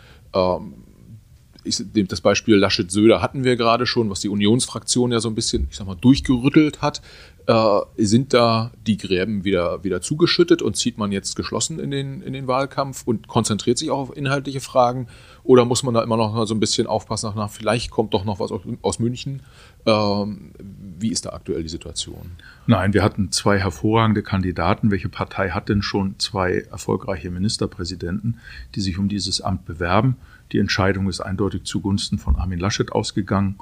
Ich, 1.64 1.84
das 1.94 2.22
Beispiel 2.22 2.56
Laschet-Söder 2.56 3.22
hatten 3.22 3.44
wir 3.44 3.56
gerade 3.56 3.86
schon, 3.86 4.10
was 4.10 4.20
die 4.20 4.30
Unionsfraktion 4.30 5.12
ja 5.12 5.20
so 5.20 5.30
ein 5.30 5.36
bisschen, 5.36 5.68
ich 5.70 5.78
sag 5.78 5.88
mal, 5.88 5.96
durchgerüttelt 5.96 6.82
hat. 6.82 7.02
Äh, 7.48 7.80
sind 7.98 8.34
da 8.34 8.72
die 8.86 8.98
Gräben 8.98 9.44
wieder, 9.44 9.84
wieder 9.84 10.02
zugeschüttet 10.02 10.62
und 10.62 10.78
zieht 10.78 10.98
man 10.98 11.12
jetzt 11.12 11.36
geschlossen 11.36 11.80
in 11.80 11.90
den, 11.90 12.22
in 12.22 12.34
den 12.34 12.48
Wahlkampf 12.48 13.04
und 13.06 13.28
konzentriert 13.28 13.78
sich 13.78 13.90
auch 13.90 13.98
auf 13.98 14.18
inhaltliche 14.18 14.62
Fragen? 14.62 15.08
Oder 15.44 15.66
muss 15.66 15.82
man 15.82 15.94
da 15.94 16.04
immer 16.04 16.18
noch 16.18 16.46
so 16.46 16.54
ein 16.54 16.60
bisschen 16.60 16.86
aufpassen, 16.86 17.32
nach, 17.36 17.50
vielleicht 17.50 17.90
kommt 17.90 18.14
doch 18.14 18.26
noch 18.26 18.40
was 18.40 18.52
aus, 18.52 18.62
aus 18.84 19.00
München? 19.00 19.42
Ähm, 19.86 20.52
wie 21.00 21.10
ist 21.10 21.26
da 21.26 21.32
aktuell 21.32 21.64
die 21.64 21.70
Situation? 21.70 22.32
Nein, 22.68 22.94
wir 22.94 23.04
hatten 23.04 23.32
zwei 23.32 23.58
hervorragende 23.58 24.22
Kandidaten. 24.22 24.92
Welche 24.92 25.10
Partei 25.10 25.50
hat 25.50 25.68
denn 25.68 25.82
schon 25.82 26.20
zwei 26.20 26.66
erfolgreiche 26.72 27.32
Ministerpräsidenten, 27.32 28.40
die 28.76 28.82
sich 28.82 29.00
um 29.00 29.10
dieses 29.10 29.42
Amt 29.42 29.66
bewerben? 29.66 30.18
Die 30.52 30.60
Entscheidung 30.60 31.08
ist 31.08 31.22
eindeutig 31.22 31.64
zugunsten 31.64 32.18
von 32.18 32.36
Armin 32.36 32.60
Laschet 32.60 32.92
ausgegangen 32.92 33.56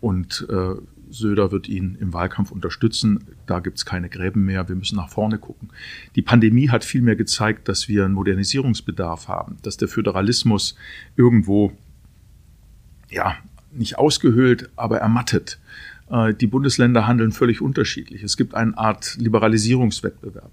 und 0.00 0.46
äh, 0.50 0.74
Söder 1.10 1.52
wird 1.52 1.68
ihn 1.68 1.96
im 2.00 2.12
Wahlkampf 2.12 2.50
unterstützen. 2.50 3.24
Da 3.46 3.60
gibt 3.60 3.78
es 3.78 3.84
keine 3.84 4.08
Gräben 4.08 4.44
mehr. 4.44 4.68
Wir 4.68 4.76
müssen 4.76 4.96
nach 4.96 5.10
vorne 5.10 5.38
gucken. 5.38 5.68
Die 6.16 6.22
Pandemie 6.22 6.70
hat 6.70 6.84
vielmehr 6.84 7.16
gezeigt, 7.16 7.68
dass 7.68 7.88
wir 7.88 8.04
einen 8.04 8.14
Modernisierungsbedarf 8.14 9.28
haben, 9.28 9.58
dass 9.62 9.76
der 9.76 9.88
Föderalismus 9.88 10.74
irgendwo 11.16 11.72
ja 13.10 13.36
nicht 13.72 13.98
ausgehöhlt, 13.98 14.70
aber 14.76 14.98
ermattet. 14.98 15.58
Äh, 16.10 16.34
die 16.34 16.46
Bundesländer 16.46 17.06
handeln 17.06 17.32
völlig 17.32 17.60
unterschiedlich. 17.60 18.22
Es 18.22 18.36
gibt 18.36 18.54
eine 18.54 18.76
Art 18.76 19.16
Liberalisierungswettbewerb. 19.18 20.50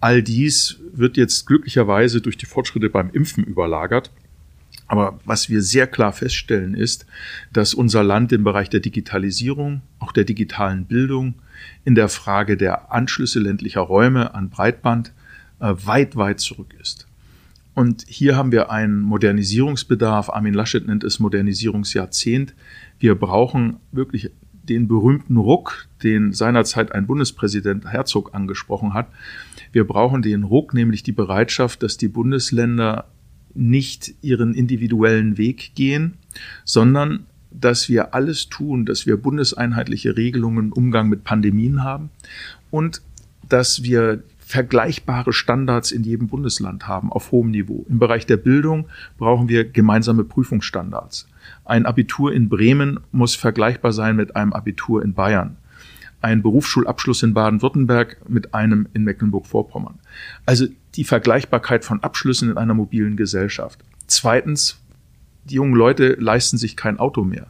All 0.00 0.22
dies 0.22 0.78
wird 0.92 1.16
jetzt 1.16 1.46
glücklicherweise 1.46 2.20
durch 2.20 2.36
die 2.36 2.46
Fortschritte 2.46 2.90
beim 2.90 3.10
Impfen 3.10 3.44
überlagert. 3.44 4.10
Aber 4.90 5.20
was 5.24 5.48
wir 5.48 5.62
sehr 5.62 5.86
klar 5.86 6.12
feststellen 6.12 6.74
ist, 6.74 7.06
dass 7.52 7.74
unser 7.74 8.02
Land 8.02 8.32
im 8.32 8.42
Bereich 8.42 8.68
der 8.70 8.80
Digitalisierung, 8.80 9.82
auch 10.00 10.10
der 10.10 10.24
digitalen 10.24 10.84
Bildung, 10.84 11.36
in 11.84 11.94
der 11.94 12.08
Frage 12.08 12.56
der 12.56 12.90
Anschlüsse 12.90 13.38
ländlicher 13.38 13.82
Räume 13.82 14.34
an 14.34 14.50
Breitband 14.50 15.12
äh, 15.60 15.74
weit, 15.84 16.16
weit 16.16 16.40
zurück 16.40 16.74
ist. 16.80 17.06
Und 17.72 18.04
hier 18.08 18.36
haben 18.36 18.50
wir 18.50 18.72
einen 18.72 19.00
Modernisierungsbedarf. 19.02 20.28
Armin 20.28 20.54
Laschet 20.54 20.84
nennt 20.84 21.04
es 21.04 21.20
Modernisierungsjahrzehnt. 21.20 22.52
Wir 22.98 23.14
brauchen 23.14 23.76
wirklich 23.92 24.32
den 24.64 24.88
berühmten 24.88 25.36
Ruck, 25.36 25.86
den 26.02 26.32
seinerzeit 26.32 26.90
ein 26.90 27.06
Bundespräsident 27.06 27.86
Herzog 27.86 28.34
angesprochen 28.34 28.92
hat. 28.92 29.06
Wir 29.70 29.86
brauchen 29.86 30.22
den 30.22 30.42
Ruck, 30.42 30.74
nämlich 30.74 31.04
die 31.04 31.12
Bereitschaft, 31.12 31.84
dass 31.84 31.96
die 31.96 32.08
Bundesländer 32.08 33.06
nicht 33.54 34.14
ihren 34.22 34.54
individuellen 34.54 35.38
Weg 35.38 35.72
gehen, 35.74 36.14
sondern 36.64 37.26
dass 37.50 37.88
wir 37.88 38.14
alles 38.14 38.48
tun, 38.48 38.86
dass 38.86 39.06
wir 39.06 39.16
bundeseinheitliche 39.16 40.16
Regelungen 40.16 40.66
im 40.66 40.72
Umgang 40.72 41.08
mit 41.08 41.24
Pandemien 41.24 41.82
haben 41.82 42.10
und 42.70 43.02
dass 43.48 43.82
wir 43.82 44.22
vergleichbare 44.38 45.32
Standards 45.32 45.92
in 45.92 46.02
jedem 46.02 46.28
Bundesland 46.28 46.88
haben 46.88 47.12
auf 47.12 47.30
hohem 47.30 47.50
Niveau. 47.50 47.86
Im 47.88 47.98
Bereich 47.98 48.26
der 48.26 48.36
Bildung 48.36 48.88
brauchen 49.16 49.48
wir 49.48 49.64
gemeinsame 49.64 50.24
Prüfungsstandards. 50.24 51.28
Ein 51.64 51.86
Abitur 51.86 52.32
in 52.32 52.48
Bremen 52.48 52.98
muss 53.12 53.36
vergleichbar 53.36 53.92
sein 53.92 54.16
mit 54.16 54.34
einem 54.34 54.52
Abitur 54.52 55.04
in 55.04 55.14
Bayern. 55.14 55.56
Ein 56.20 56.42
Berufsschulabschluss 56.42 57.22
in 57.22 57.34
Baden-Württemberg 57.34 58.28
mit 58.28 58.54
einem 58.54 58.88
in 58.92 59.04
Mecklenburg-Vorpommern. 59.04 59.98
Also 60.46 60.66
die 60.94 61.04
Vergleichbarkeit 61.04 61.84
von 61.84 62.02
Abschlüssen 62.02 62.50
in 62.50 62.58
einer 62.58 62.74
mobilen 62.74 63.16
Gesellschaft. 63.16 63.80
Zweitens, 64.06 64.78
die 65.44 65.54
jungen 65.54 65.74
Leute 65.74 66.16
leisten 66.18 66.58
sich 66.58 66.76
kein 66.76 66.98
Auto 66.98 67.24
mehr. 67.24 67.46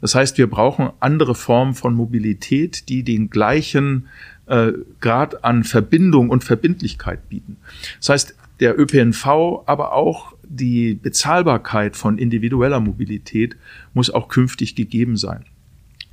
Das 0.00 0.14
heißt, 0.14 0.38
wir 0.38 0.48
brauchen 0.48 0.90
andere 1.00 1.34
Formen 1.34 1.74
von 1.74 1.94
Mobilität, 1.94 2.88
die 2.88 3.02
den 3.02 3.30
gleichen 3.30 4.08
äh, 4.46 4.72
Grad 5.00 5.44
an 5.44 5.64
Verbindung 5.64 6.28
und 6.28 6.44
Verbindlichkeit 6.44 7.28
bieten. 7.28 7.56
Das 7.98 8.08
heißt, 8.08 8.34
der 8.60 8.78
ÖPNV, 8.78 9.26
aber 9.66 9.92
auch 9.92 10.34
die 10.42 10.94
Bezahlbarkeit 10.94 11.96
von 11.96 12.18
individueller 12.18 12.80
Mobilität 12.80 13.56
muss 13.94 14.10
auch 14.10 14.28
künftig 14.28 14.74
gegeben 14.74 15.16
sein. 15.16 15.44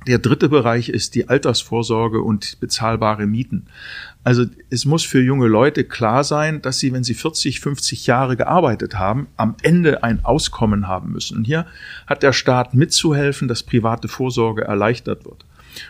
Der 0.06 0.18
dritte 0.18 0.48
Bereich 0.48 0.88
ist 0.88 1.14
die 1.14 1.28
Altersvorsorge 1.28 2.22
und 2.22 2.60
bezahlbare 2.60 3.26
Mieten. 3.26 3.66
Also 4.24 4.44
es 4.70 4.84
muss 4.84 5.04
für 5.04 5.20
junge 5.20 5.48
Leute 5.48 5.84
klar 5.84 6.24
sein, 6.24 6.62
dass 6.62 6.78
sie, 6.78 6.92
wenn 6.92 7.04
sie 7.04 7.14
40, 7.14 7.60
50 7.60 8.06
Jahre 8.06 8.36
gearbeitet 8.36 8.94
haben, 8.94 9.26
am 9.36 9.56
Ende 9.62 10.02
ein 10.04 10.24
Auskommen 10.24 10.86
haben 10.86 11.12
müssen. 11.12 11.38
Und 11.38 11.44
hier 11.44 11.66
hat 12.06 12.22
der 12.22 12.32
Staat 12.32 12.74
mitzuhelfen, 12.74 13.48
dass 13.48 13.62
private 13.62 14.08
Vorsorge 14.08 14.62
erleichtert 14.62 15.24
wird. 15.24 15.44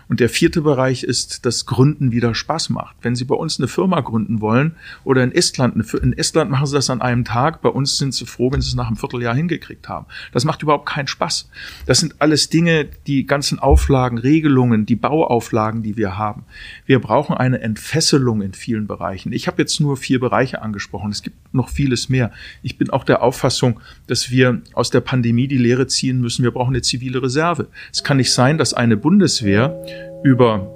Und 0.09 0.20
der 0.20 0.28
vierte 0.28 0.62
Bereich 0.62 1.02
ist, 1.02 1.47
dass 1.47 1.66
Gründen 1.66 2.12
wieder 2.12 2.35
Spaß 2.35 2.70
macht. 2.70 2.97
Wenn 3.02 3.15
Sie 3.15 3.24
bei 3.24 3.35
uns 3.35 3.59
eine 3.59 3.69
Firma 3.69 4.01
gründen 4.01 4.40
wollen 4.40 4.77
oder 5.05 5.23
in 5.23 5.32
Estland, 5.32 5.77
in 5.94 6.12
Estland 6.12 6.51
machen 6.51 6.66
Sie 6.66 6.74
das 6.74 6.90
an 6.90 7.01
einem 7.01 7.24
Tag, 7.24 7.62
bei 7.62 7.69
uns 7.69 7.98
sind 7.98 8.15
Sie 8.15 8.27
froh, 8.27 8.52
wenn 8.52 8.60
Sie 8.60 8.69
es 8.69 8.74
nach 8.74 8.86
einem 8.86 8.97
Vierteljahr 8.97 9.35
hingekriegt 9.35 9.89
haben. 9.89 10.06
Das 10.32 10.44
macht 10.44 10.62
überhaupt 10.62 10.86
keinen 10.86 11.06
Spaß. 11.06 11.51
Das 11.86 12.01
sind 12.01 12.16
alles 12.20 12.48
Dinge, 12.48 12.89
die 13.06 13.27
ganzen 13.27 13.59
Auflagen, 13.59 14.19
Regelungen, 14.19 14.86
die 14.86 14.97
Bauauflagen, 14.97 15.82
die 15.82 15.97
wir 15.97 16.19
haben. 16.19 16.44
Wir 16.86 17.01
brauchen 17.01 17.36
eine 17.36 17.60
Entfesselung 17.60 18.43
in 18.43 18.55
vielen 18.55 18.86
Bereichen. 18.86 19.32
Ich 19.32 19.47
habe 19.47 19.62
jetzt 19.62 19.81
nur 19.81 19.97
vier 19.97 20.20
Bereiche 20.20 20.62
angesprochen. 20.62 21.10
Es 21.10 21.23
gibt 21.23 21.36
noch 21.55 21.69
vieles 21.69 22.09
mehr. 22.09 22.32
Ich 22.62 22.78
bin 22.78 22.90
auch 22.90 23.05
der 23.05 23.23
Auffassung, 23.23 23.81
dass 24.06 24.31
wir 24.31 24.62
aus 24.73 24.90
der 24.90 25.01
Pandemie 25.01 25.48
die 25.48 25.59
Lehre 25.59 25.86
ziehen 25.86 26.20
müssen. 26.20 26.43
Wir 26.43 26.51
brauchen 26.51 26.74
eine 26.74 26.82
zivile 26.82 27.23
Reserve. 27.23 27.69
Es 27.93 28.05
kann 28.05 28.16
nicht 28.16 28.32
sein, 28.32 28.59
dass 28.59 28.74
eine 28.74 28.97
Bundeswehr 28.97 29.77
über. 30.22 30.70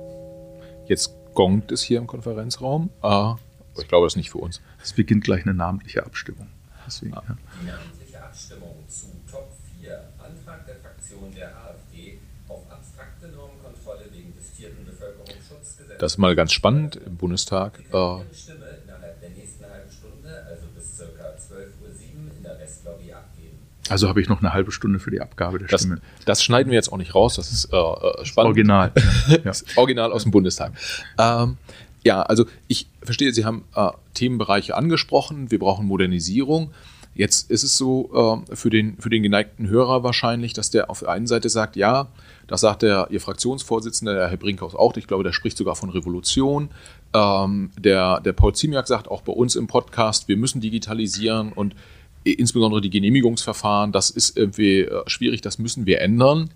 Jetzt 0.86 1.14
gongt 1.34 1.72
es 1.72 1.82
hier 1.82 1.98
im 1.98 2.06
Konferenzraum. 2.06 2.90
Ah, 3.00 3.36
ich 3.78 3.88
glaube, 3.88 4.06
das 4.06 4.12
ist 4.12 4.16
nicht 4.16 4.30
für 4.30 4.38
uns. 4.38 4.60
Es 4.82 4.92
beginnt 4.92 5.24
gleich 5.24 5.42
eine 5.42 5.54
namentliche 5.54 6.04
Abstimmung. 6.04 6.48
Deswegen, 6.86 7.14
ah. 7.14 7.22
ja. 7.28 7.36
Die 7.60 7.66
namentliche 7.66 8.22
Abstimmung 8.22 8.76
zu 8.88 9.06
Top 9.30 9.50
4, 9.80 10.02
Antrag 10.18 10.66
der 10.66 10.76
Fraktion 10.76 11.32
der 11.34 11.48
AfD 11.56 12.18
auf 12.48 12.70
abstrakte 12.70 13.28
Normkontrolle 13.28 14.06
wegen 14.12 14.34
des 14.36 14.50
vierten 14.50 14.84
Bevölkerungsschutzgesetzes. 14.84 15.98
Das 15.98 16.12
ist 16.12 16.18
mal 16.18 16.34
ganz 16.34 16.52
spannend 16.52 16.96
im 16.96 17.16
Bundestag. 17.16 17.78
Äh, 17.78 18.34
Stimme 18.34 18.78
innerhalb 18.84 19.20
der 19.20 19.30
nächsten 19.30 19.64
halben 19.64 19.90
Stunde, 19.90 20.44
also 20.48 20.66
bis 20.74 20.98
ca. 20.98 21.04
12.07 21.04 21.56
Uhr 21.80 22.36
in 22.36 22.42
der 22.42 22.58
Restlobby 22.58 23.12
abgeben. 23.12 23.58
Also 23.92 24.08
habe 24.08 24.22
ich 24.22 24.28
noch 24.30 24.40
eine 24.40 24.54
halbe 24.54 24.72
Stunde 24.72 24.98
für 24.98 25.10
die 25.10 25.20
Abgabe 25.20 25.58
der 25.58 25.68
das, 25.68 25.82
Stimme. 25.82 26.00
Das 26.24 26.42
schneiden 26.42 26.70
wir 26.70 26.76
jetzt 26.76 26.90
auch 26.90 26.96
nicht 26.96 27.14
raus, 27.14 27.36
das 27.36 27.52
ist 27.52 27.72
äh, 27.72 27.76
äh 27.76 28.24
spannend. 28.24 28.48
Original. 28.48 28.92
Ja. 29.44 29.52
Original 29.76 30.12
aus 30.12 30.22
dem 30.22 30.32
Bundestag. 30.32 30.72
Ähm, 31.18 31.58
ja, 32.02 32.22
also 32.22 32.46
ich 32.68 32.88
verstehe, 33.02 33.32
Sie 33.34 33.44
haben 33.44 33.64
äh, 33.74 33.90
Themenbereiche 34.14 34.74
angesprochen, 34.76 35.50
wir 35.50 35.58
brauchen 35.58 35.86
Modernisierung. 35.86 36.72
Jetzt 37.14 37.50
ist 37.50 37.64
es 37.64 37.76
so 37.76 38.44
äh, 38.50 38.56
für, 38.56 38.70
den, 38.70 38.96
für 38.96 39.10
den 39.10 39.22
geneigten 39.22 39.68
Hörer 39.68 40.02
wahrscheinlich, 40.02 40.54
dass 40.54 40.70
der 40.70 40.88
auf 40.88 41.00
der 41.00 41.10
einen 41.10 41.26
Seite 41.26 41.50
sagt, 41.50 41.76
ja, 41.76 42.08
das 42.46 42.62
sagt 42.62 42.80
der, 42.80 43.08
Ihr 43.10 43.20
Fraktionsvorsitzender, 43.20 44.14
der 44.14 44.28
Herr 44.28 44.38
Brinkhaus 44.38 44.74
auch, 44.74 44.96
ich 44.96 45.06
glaube, 45.06 45.22
der 45.22 45.32
spricht 45.32 45.58
sogar 45.58 45.76
von 45.76 45.90
Revolution. 45.90 46.70
Ähm, 47.12 47.70
der, 47.78 48.20
der 48.20 48.32
Paul 48.32 48.54
Ziemiak 48.54 48.88
sagt 48.88 49.08
auch 49.08 49.20
bei 49.20 49.32
uns 49.32 49.54
im 49.54 49.66
Podcast, 49.66 50.28
wir 50.28 50.38
müssen 50.38 50.62
digitalisieren 50.62 51.52
und 51.52 51.74
insbesondere 52.24 52.80
die 52.80 52.90
Genehmigungsverfahren, 52.90 53.92
das 53.92 54.10
ist 54.10 54.36
irgendwie 54.36 54.80
äh, 54.80 55.02
schwierig, 55.06 55.40
das 55.40 55.58
müssen 55.58 55.86
wir 55.86 56.00
ändern. 56.00 56.50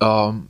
Ähm, 0.00 0.48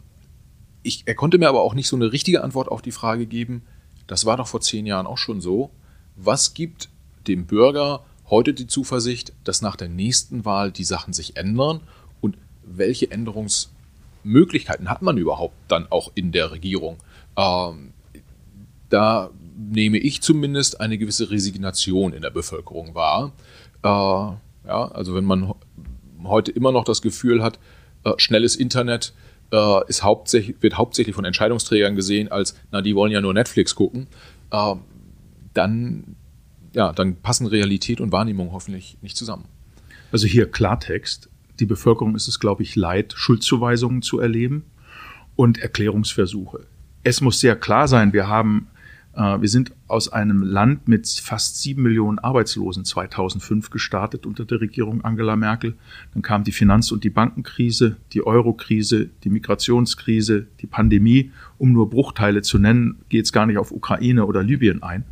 ich, 0.82 1.02
er 1.06 1.14
konnte 1.14 1.39
mir 1.39 1.48
aber 1.48 1.62
auch 1.62 1.74
nicht 1.74 1.89
so 1.89 1.97
eine 1.97 2.12
richtige 2.12 2.43
Antwort 2.43 2.68
auf 2.68 2.82
die 2.82 2.93
Frage 2.93 3.26
geben, 3.26 3.62
das 4.06 4.24
war 4.24 4.36
doch 4.36 4.47
vor 4.47 4.60
zehn 4.60 4.86
Jahren 4.86 5.06
auch 5.06 5.18
schon 5.18 5.40
so. 5.40 5.70
Was 6.16 6.55
gibt 6.55 6.89
dem 7.26 7.47
Bürger 7.47 8.05
heute 8.28 8.55
die 8.55 8.66
Zuversicht, 8.66 9.32
dass 9.44 9.62
nach 9.62 9.76
der 9.76 9.89
nächsten 9.89 10.44
Wahl 10.44 10.72
die 10.72 10.84
Sachen 10.84 11.12
sich 11.12 11.36
ändern 11.36 11.80
und 12.20 12.36
welche 12.64 13.10
Änderungsmöglichkeiten 13.10 14.90
hat 14.90 15.02
man 15.02 15.18
überhaupt 15.18 15.55
dann 15.68 15.86
auch 15.90 16.12
in 16.14 16.32
der 16.32 16.51
Regierung? 16.51 16.98
Ähm, 17.36 17.93
da 18.89 19.30
nehme 19.56 19.98
ich 19.98 20.20
zumindest 20.22 20.80
eine 20.80 20.98
gewisse 20.98 21.30
Resignation 21.30 22.12
in 22.12 22.22
der 22.22 22.30
Bevölkerung 22.30 22.94
wahr. 22.94 23.32
Äh, 23.82 24.36
ja, 24.66 24.86
also 24.86 25.14
wenn 25.14 25.24
man 25.24 25.52
heute 26.24 26.52
immer 26.52 26.72
noch 26.72 26.84
das 26.84 27.02
Gefühl 27.02 27.43
hat, 27.43 27.59
äh, 28.05 28.12
schnelles 28.16 28.56
Internet, 28.56 29.12
äh, 29.52 29.89
ist 29.89 30.02
hauptsächlich, 30.02 30.56
wird 30.60 30.76
hauptsächlich 30.76 31.14
von 31.14 31.24
Entscheidungsträgern 31.24 31.94
gesehen 31.94 32.30
als, 32.30 32.55
na, 32.70 32.80
die 32.80 32.94
wollen 32.94 33.12
ja 33.12 33.20
nur 33.20 33.34
Netflix 33.34 33.74
gucken, 33.74 34.06
äh, 34.51 34.74
dann, 35.55 36.16
ja, 36.72 36.93
dann 36.93 37.16
passen 37.16 37.47
Realität 37.47 38.01
und 38.01 38.12
Wahrnehmung 38.12 38.52
hoffentlich 38.52 38.97
nicht 39.02 39.16
zusammen. 39.16 39.44
Also 40.10 40.26
hier 40.26 40.51
Klartext. 40.51 41.28
Die 41.60 41.66
Bevölkerung 41.66 42.16
ist 42.16 42.28
es, 42.28 42.40
glaube 42.40 42.62
ich, 42.62 42.76
leid, 42.76 43.12
Schuldzuweisungen 43.14 44.02
zu 44.02 44.18
erleben 44.18 44.64
und 45.36 45.59
Erklärungsversuche. 45.59 46.66
Es 47.02 47.20
muss 47.20 47.40
sehr 47.40 47.56
klar 47.56 47.89
sein, 47.89 48.12
wir 48.12 48.28
haben 48.28 48.68
wir 49.14 49.48
sind 49.48 49.72
aus 49.89 50.09
einem 50.09 50.43
Land 50.43 50.89
mit 50.89 51.06
fast 51.06 51.60
sieben 51.60 51.82
Millionen 51.82 52.18
Arbeitslosen 52.18 52.84
2005 52.84 53.68
gestartet 53.68 54.24
unter 54.24 54.47
der 54.47 54.60
Regierung 54.60 55.05
Angela 55.05 55.36
Merkel. 55.36 55.74
Dann 56.14 56.22
kam 56.22 56.44
die 56.44 56.52
Finanz- 56.52 56.93
und 56.93 57.05
die 57.05 57.10
Bankenkrise, 57.10 57.97
die 58.12 58.26
Eurokrise, 58.26 59.10
die 59.24 59.30
Migrationskrise, 59.30 60.47
die 60.60 60.66
Pandemie. 60.66 61.30
Um 61.59 61.72
nur 61.72 61.90
Bruchteile 61.90 62.40
zu 62.40 62.59
nennen, 62.59 62.97
geht 63.10 63.26
es 63.26 63.32
gar 63.32 63.44
nicht 63.44 63.59
auf 63.59 63.70
Ukraine 63.70 64.24
oder 64.24 64.43
Libyen 64.43 64.82
ein. 64.82 65.05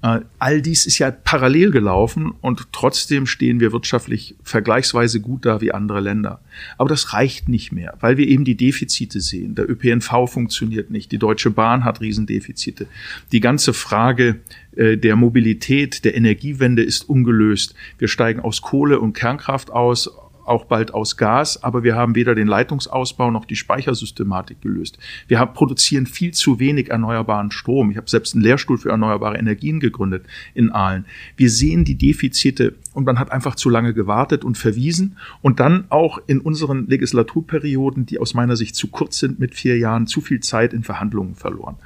Äh, 0.00 0.20
all 0.38 0.62
dies 0.62 0.86
ist 0.86 0.98
ja 0.98 1.10
parallel 1.10 1.72
gelaufen 1.72 2.32
und 2.40 2.68
trotzdem 2.72 3.26
stehen 3.26 3.58
wir 3.58 3.72
wirtschaftlich 3.72 4.36
vergleichsweise 4.44 5.20
gut 5.20 5.44
da 5.44 5.60
wie 5.60 5.72
andere 5.72 6.00
Länder. 6.00 6.40
Aber 6.76 6.88
das 6.88 7.12
reicht 7.12 7.48
nicht 7.48 7.72
mehr, 7.72 7.94
weil 8.00 8.16
wir 8.16 8.28
eben 8.28 8.44
die 8.44 8.56
Defizite 8.56 9.20
sehen. 9.20 9.56
Der 9.56 9.68
ÖPNV 9.68 10.28
funktioniert 10.28 10.90
nicht, 10.90 11.10
die 11.10 11.18
Deutsche 11.18 11.50
Bahn 11.50 11.84
hat 11.84 12.00
Riesendefizite. 12.00 12.86
Die 13.32 13.40
ganze 13.40 13.72
Frage 13.72 14.40
äh, 14.76 14.96
der 14.96 15.16
Mobilität, 15.16 16.04
der 16.04 16.16
Energiewende 16.16 16.82
ist 16.82 17.08
ungelöst. 17.08 17.74
Wir 17.98 18.06
steigen 18.06 18.40
aus 18.40 18.62
Kohle 18.62 19.00
und 19.00 19.14
Kernkraft 19.14 19.70
aus, 19.70 20.10
auch 20.48 20.64
bald 20.64 20.94
aus 20.94 21.16
Gas, 21.16 21.62
aber 21.62 21.82
wir 21.82 21.94
haben 21.94 22.14
weder 22.14 22.34
den 22.34 22.48
Leitungsausbau 22.48 23.30
noch 23.30 23.44
die 23.44 23.56
Speichersystematik 23.56 24.60
gelöst. 24.60 24.98
Wir 25.26 25.38
haben, 25.38 25.54
produzieren 25.54 26.06
viel 26.06 26.32
zu 26.32 26.58
wenig 26.58 26.90
erneuerbaren 26.90 27.50
Strom. 27.50 27.90
Ich 27.90 27.96
habe 27.96 28.08
selbst 28.08 28.34
einen 28.34 28.42
Lehrstuhl 28.42 28.78
für 28.78 28.90
erneuerbare 28.90 29.38
Energien 29.38 29.80
gegründet 29.80 30.26
in 30.54 30.70
Aalen. 30.70 31.04
Wir 31.36 31.50
sehen 31.50 31.84
die 31.84 31.96
Defizite 31.96 32.74
und 32.94 33.04
man 33.04 33.18
hat 33.18 33.32
einfach 33.32 33.54
zu 33.54 33.70
lange 33.70 33.94
gewartet 33.94 34.44
und 34.44 34.58
verwiesen 34.58 35.16
und 35.42 35.60
dann 35.60 35.84
auch 35.90 36.18
in 36.26 36.40
unseren 36.40 36.86
Legislaturperioden, 36.86 38.06
die 38.06 38.18
aus 38.18 38.34
meiner 38.34 38.56
Sicht 38.56 38.74
zu 38.74 38.88
kurz 38.88 39.18
sind 39.18 39.38
mit 39.38 39.54
vier 39.54 39.78
Jahren, 39.78 40.06
zu 40.06 40.20
viel 40.20 40.40
Zeit 40.40 40.72
in 40.72 40.82
Verhandlungen 40.82 41.34
verloren. 41.34 41.76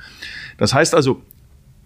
Das 0.58 0.74
heißt 0.74 0.94
also, 0.94 1.22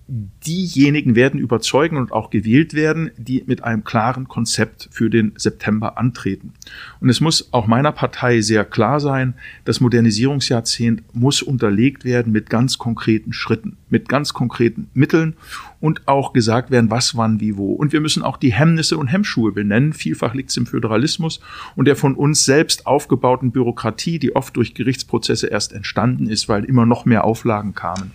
diejenigen 0.08 1.16
werden 1.16 1.40
überzeugen 1.40 1.96
und 1.96 2.12
auch 2.12 2.30
gewählt 2.30 2.74
werden, 2.74 3.10
die 3.16 3.42
mit 3.46 3.64
einem 3.64 3.82
klaren 3.82 4.28
Konzept 4.28 4.88
für 4.92 5.10
den 5.10 5.32
September 5.36 5.98
antreten. 5.98 6.52
Und 7.00 7.08
es 7.08 7.20
muss 7.20 7.52
auch 7.52 7.66
meiner 7.66 7.90
Partei 7.90 8.40
sehr 8.40 8.64
klar 8.64 9.00
sein, 9.00 9.34
das 9.64 9.80
Modernisierungsjahrzehnt 9.80 11.02
muss 11.12 11.42
unterlegt 11.42 12.04
werden 12.04 12.32
mit 12.32 12.50
ganz 12.50 12.78
konkreten 12.78 13.32
Schritten, 13.32 13.78
mit 13.90 14.08
ganz 14.08 14.32
konkreten 14.32 14.88
Mitteln 14.94 15.34
und 15.80 16.06
auch 16.06 16.32
gesagt 16.32 16.70
werden, 16.70 16.88
was, 16.88 17.16
wann, 17.16 17.40
wie, 17.40 17.56
wo. 17.56 17.72
Und 17.72 17.92
wir 17.92 18.00
müssen 18.00 18.22
auch 18.22 18.36
die 18.36 18.52
Hemmnisse 18.52 18.98
und 18.98 19.08
Hemmschuhe 19.08 19.50
benennen. 19.50 19.92
Vielfach 19.92 20.34
liegt 20.34 20.50
es 20.50 20.56
im 20.56 20.66
Föderalismus 20.66 21.40
und 21.74 21.86
der 21.86 21.96
von 21.96 22.14
uns 22.14 22.44
selbst 22.44 22.86
aufgebauten 22.86 23.50
Bürokratie, 23.50 24.20
die 24.20 24.36
oft 24.36 24.56
durch 24.56 24.74
Gerichtsprozesse 24.74 25.48
erst 25.48 25.72
entstanden 25.72 26.28
ist, 26.28 26.48
weil 26.48 26.64
immer 26.64 26.86
noch 26.86 27.06
mehr 27.06 27.24
Auflagen 27.24 27.74
kamen. 27.74 28.12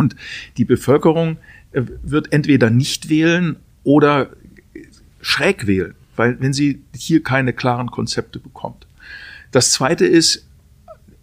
Und 0.00 0.16
die 0.56 0.64
Bevölkerung 0.64 1.36
äh, 1.72 1.82
wird 2.02 2.32
entweder 2.32 2.70
nicht 2.70 3.08
wählen 3.08 3.56
oder 3.84 4.30
schräg 5.20 5.66
wählen, 5.66 5.94
weil 6.16 6.40
wenn 6.40 6.52
sie 6.52 6.80
hier 6.96 7.22
keine 7.22 7.52
klaren 7.52 7.90
Konzepte 7.90 8.38
bekommt. 8.38 8.86
Das 9.52 9.70
zweite 9.72 10.06
ist, 10.06 10.46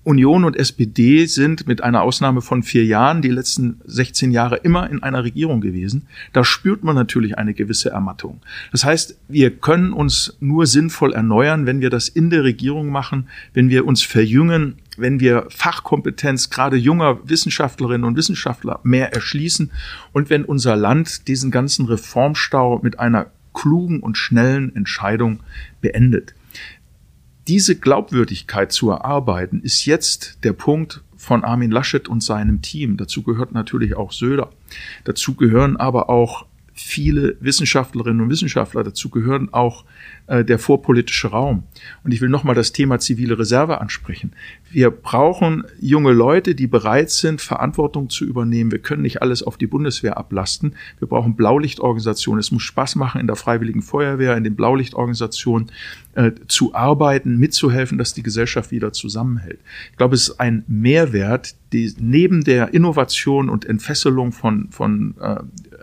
Union 0.07 0.45
und 0.45 0.55
SPD 0.55 1.25
sind 1.25 1.67
mit 1.67 1.83
einer 1.83 2.01
Ausnahme 2.01 2.41
von 2.41 2.63
vier 2.63 2.85
Jahren 2.85 3.21
die 3.21 3.29
letzten 3.29 3.81
16 3.83 4.31
Jahre 4.31 4.55
immer 4.55 4.89
in 4.89 5.03
einer 5.03 5.25
Regierung 5.25 5.59
gewesen. 5.59 6.07
Da 6.31 6.45
spürt 6.45 6.81
man 6.81 6.95
natürlich 6.95 7.37
eine 7.37 7.53
gewisse 7.53 7.89
Ermattung. 7.89 8.39
Das 8.71 8.85
heißt, 8.85 9.17
wir 9.27 9.51
können 9.51 9.91
uns 9.91 10.37
nur 10.39 10.65
sinnvoll 10.65 11.11
erneuern, 11.11 11.65
wenn 11.65 11.81
wir 11.81 11.89
das 11.89 12.07
in 12.07 12.29
der 12.29 12.45
Regierung 12.45 12.87
machen, 12.87 13.27
wenn 13.53 13.69
wir 13.69 13.85
uns 13.85 14.01
verjüngen, 14.01 14.75
wenn 14.97 15.19
wir 15.19 15.47
Fachkompetenz 15.49 16.49
gerade 16.49 16.77
junger 16.77 17.19
Wissenschaftlerinnen 17.27 18.05
und 18.05 18.15
Wissenschaftler 18.15 18.79
mehr 18.83 19.13
erschließen 19.13 19.71
und 20.11 20.29
wenn 20.29 20.45
unser 20.45 20.75
Land 20.75 21.27
diesen 21.27 21.51
ganzen 21.51 21.85
Reformstau 21.85 22.79
mit 22.83 22.99
einer 22.99 23.27
klugen 23.53 24.01
und 24.01 24.17
schnellen 24.17 24.75
Entscheidung 24.75 25.39
beendet 25.81 26.35
diese 27.47 27.77
Glaubwürdigkeit 27.77 28.71
zu 28.71 28.89
erarbeiten, 28.89 29.61
ist 29.61 29.85
jetzt 29.85 30.43
der 30.43 30.53
Punkt 30.53 31.01
von 31.15 31.43
Armin 31.43 31.71
Laschet 31.71 32.07
und 32.07 32.21
seinem 32.21 32.61
Team. 32.61 32.97
Dazu 32.97 33.23
gehört 33.23 33.53
natürlich 33.53 33.95
auch 33.95 34.11
Söder. 34.11 34.51
Dazu 35.05 35.33
gehören 35.35 35.77
aber 35.77 36.09
auch 36.09 36.45
viele 36.73 37.37
Wissenschaftlerinnen 37.39 38.21
und 38.21 38.29
Wissenschaftler. 38.29 38.83
Dazu 38.83 39.09
gehören 39.09 39.51
auch 39.53 39.85
äh, 40.27 40.43
der 40.43 40.59
vorpolitische 40.59 41.29
Raum. 41.29 41.63
Und 42.03 42.13
ich 42.13 42.21
will 42.21 42.29
nochmal 42.29 42.55
das 42.55 42.71
Thema 42.71 42.99
zivile 42.99 43.39
Reserve 43.39 43.81
ansprechen. 43.81 44.33
Wir 44.69 44.91
brauchen 44.91 45.63
junge 45.79 46.11
Leute, 46.11 46.53
die 46.53 46.67
bereit 46.67 47.09
sind, 47.09 47.41
Verantwortung 47.41 48.09
zu 48.09 48.25
übernehmen. 48.25 48.71
Wir 48.71 48.79
können 48.79 49.01
nicht 49.01 49.21
alles 49.21 49.41
auf 49.41 49.57
die 49.57 49.67
Bundeswehr 49.67 50.17
ablasten. 50.17 50.75
Wir 50.99 51.07
brauchen 51.07 51.35
Blaulichtorganisationen. 51.35 52.39
Es 52.39 52.51
muss 52.51 52.63
Spaß 52.63 52.95
machen, 52.95 53.21
in 53.21 53.27
der 53.27 53.37
Freiwilligen 53.37 53.81
Feuerwehr, 53.81 54.35
in 54.35 54.43
den 54.43 54.55
Blaulichtorganisationen 54.55 55.71
äh, 56.15 56.31
zu 56.47 56.75
arbeiten, 56.75 57.37
mitzuhelfen, 57.37 57.97
dass 57.97 58.13
die 58.13 58.23
Gesellschaft 58.23 58.71
wieder 58.71 58.91
zusammenhält. 58.91 59.59
Ich 59.91 59.97
glaube, 59.97 60.15
es 60.15 60.29
ist 60.29 60.39
ein 60.39 60.63
Mehrwert, 60.67 61.55
die 61.73 61.93
neben 61.99 62.43
der 62.43 62.73
Innovation 62.73 63.49
und 63.49 63.65
Entfesselung 63.65 64.31
von, 64.31 64.69
von 64.71 65.15
äh, 65.21 65.37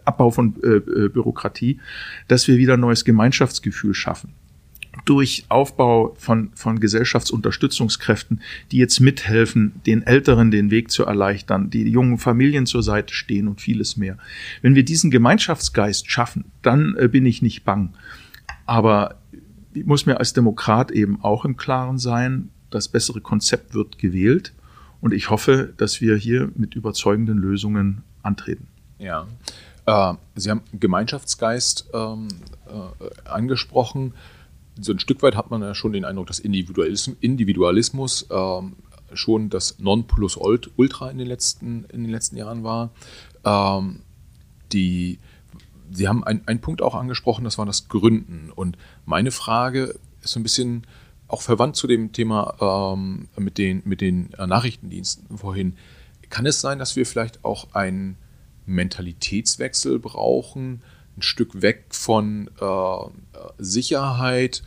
Abbau 0.05 0.31
von 0.31 0.55
äh, 0.63 0.77
äh, 0.77 1.09
Bürokratie, 1.09 1.81
dass 2.29 2.49
wir 2.49 2.59
wieder 2.59 2.75
ein 2.75 2.81
neues 2.81 3.05
Gemeinschaftsgefühl 3.05 3.95
schaffen 3.95 4.33
durch 5.05 5.45
Aufbau 5.49 6.15
von, 6.19 6.51
von 6.55 6.81
Gesellschaftsunterstützungskräften, 6.81 8.41
die 8.71 8.79
jetzt 8.79 9.01
mithelfen, 9.01 9.73
den 9.87 10.03
Älteren 10.03 10.51
den 10.51 10.71
Weg 10.71 10.91
zu 10.91 11.05
erleichtern, 11.05 11.71
die 11.71 11.89
jungen 11.89 12.19
Familien 12.19 12.67
zur 12.67 12.83
Seite 12.83 13.13
stehen 13.13 13.49
und 13.49 13.61
vieles 13.61 13.97
mehr. 13.97 14.19
Wenn 14.63 14.75
wir 14.75 14.85
diesen 14.85 15.11
Gemeinschaftsgeist 15.11 16.11
schaffen, 16.11 16.45
dann 16.63 16.97
äh, 16.97 17.09
bin 17.09 17.27
ich 17.27 17.43
nicht 17.43 17.65
bang. 17.65 17.95
Aber 18.67 19.17
ich 19.75 19.85
muss 19.85 20.07
mir 20.07 20.19
als 20.19 20.33
Demokrat 20.33 20.91
eben 20.91 21.21
auch 21.23 21.45
im 21.45 21.57
Klaren 21.57 21.99
sein, 21.99 22.51
das 22.71 22.89
bessere 22.89 23.21
Konzept 23.21 23.75
wird 23.75 23.99
gewählt 23.99 24.53
und 25.01 25.13
ich 25.13 25.31
hoffe, 25.31 25.73
dass 25.77 26.01
wir 26.01 26.17
hier 26.17 26.51
mit 26.57 26.75
überzeugenden 26.75 27.39
Lösungen 27.39 28.03
antreten. 28.23 28.69
Ja. 28.99 29.27
Äh, 29.87 30.15
Sie 30.35 30.51
haben 30.51 30.63
Gemeinschaftsgeist 30.73 31.91
ähm, 31.93 32.29
äh, 32.67 33.29
angesprochen. 33.29 34.15
So 34.81 34.93
ein 34.93 34.99
Stück 34.99 35.23
weit 35.23 35.37
hat 35.37 35.51
man 35.51 35.63
ja 35.63 35.75
schon 35.75 35.93
den 35.93 36.05
Eindruck, 36.05 36.27
dass 36.27 36.39
Individualismus, 36.39 37.17
Individualismus 37.21 38.27
ähm, 38.31 38.77
schon 39.13 39.51
das 39.51 39.79
Nonplusultra 39.79 41.11
in 41.11 41.19
den 41.19 41.29
letzten, 41.29 41.85
in 41.85 42.03
den 42.03 42.11
letzten 42.11 42.37
Jahren 42.37 42.65
war. 42.65 42.91
Ähm, 43.45 44.01
die, 44.73 45.21
Sie 45.93 46.09
haben 46.09 46.25
einen 46.25 46.61
Punkt 46.61 46.83
auch 46.83 46.95
angesprochen, 46.95 47.45
das 47.45 47.59
war 47.59 47.67
das 47.67 47.89
Gründen. 47.89 48.51
Und 48.53 48.77
meine 49.05 49.31
Frage 49.31 49.95
ist 50.23 50.33
so 50.33 50.41
ein 50.41 50.43
bisschen 50.43 50.87
auch 51.29 51.43
verwandt 51.43 51.77
zu 51.77 51.87
dem 51.87 52.13
Thema 52.13 52.95
ähm, 52.95 53.29
mit, 53.37 53.59
den, 53.59 53.83
mit 53.85 54.01
den 54.01 54.31
Nachrichtendiensten 54.39 55.39
vorhin. 55.39 55.77
Kann 56.31 56.47
es 56.47 56.61
sein, 56.61 56.79
dass 56.79 56.97
wir 56.97 57.07
vielleicht 57.07 57.45
auch 57.45 57.75
ein 57.75 58.17
Mentalitätswechsel 58.67 59.99
brauchen, 59.99 60.83
ein 61.17 61.23
Stück 61.23 61.63
weg 61.63 61.87
von 61.91 62.51
äh, 62.61 63.33
Sicherheit 63.59 64.63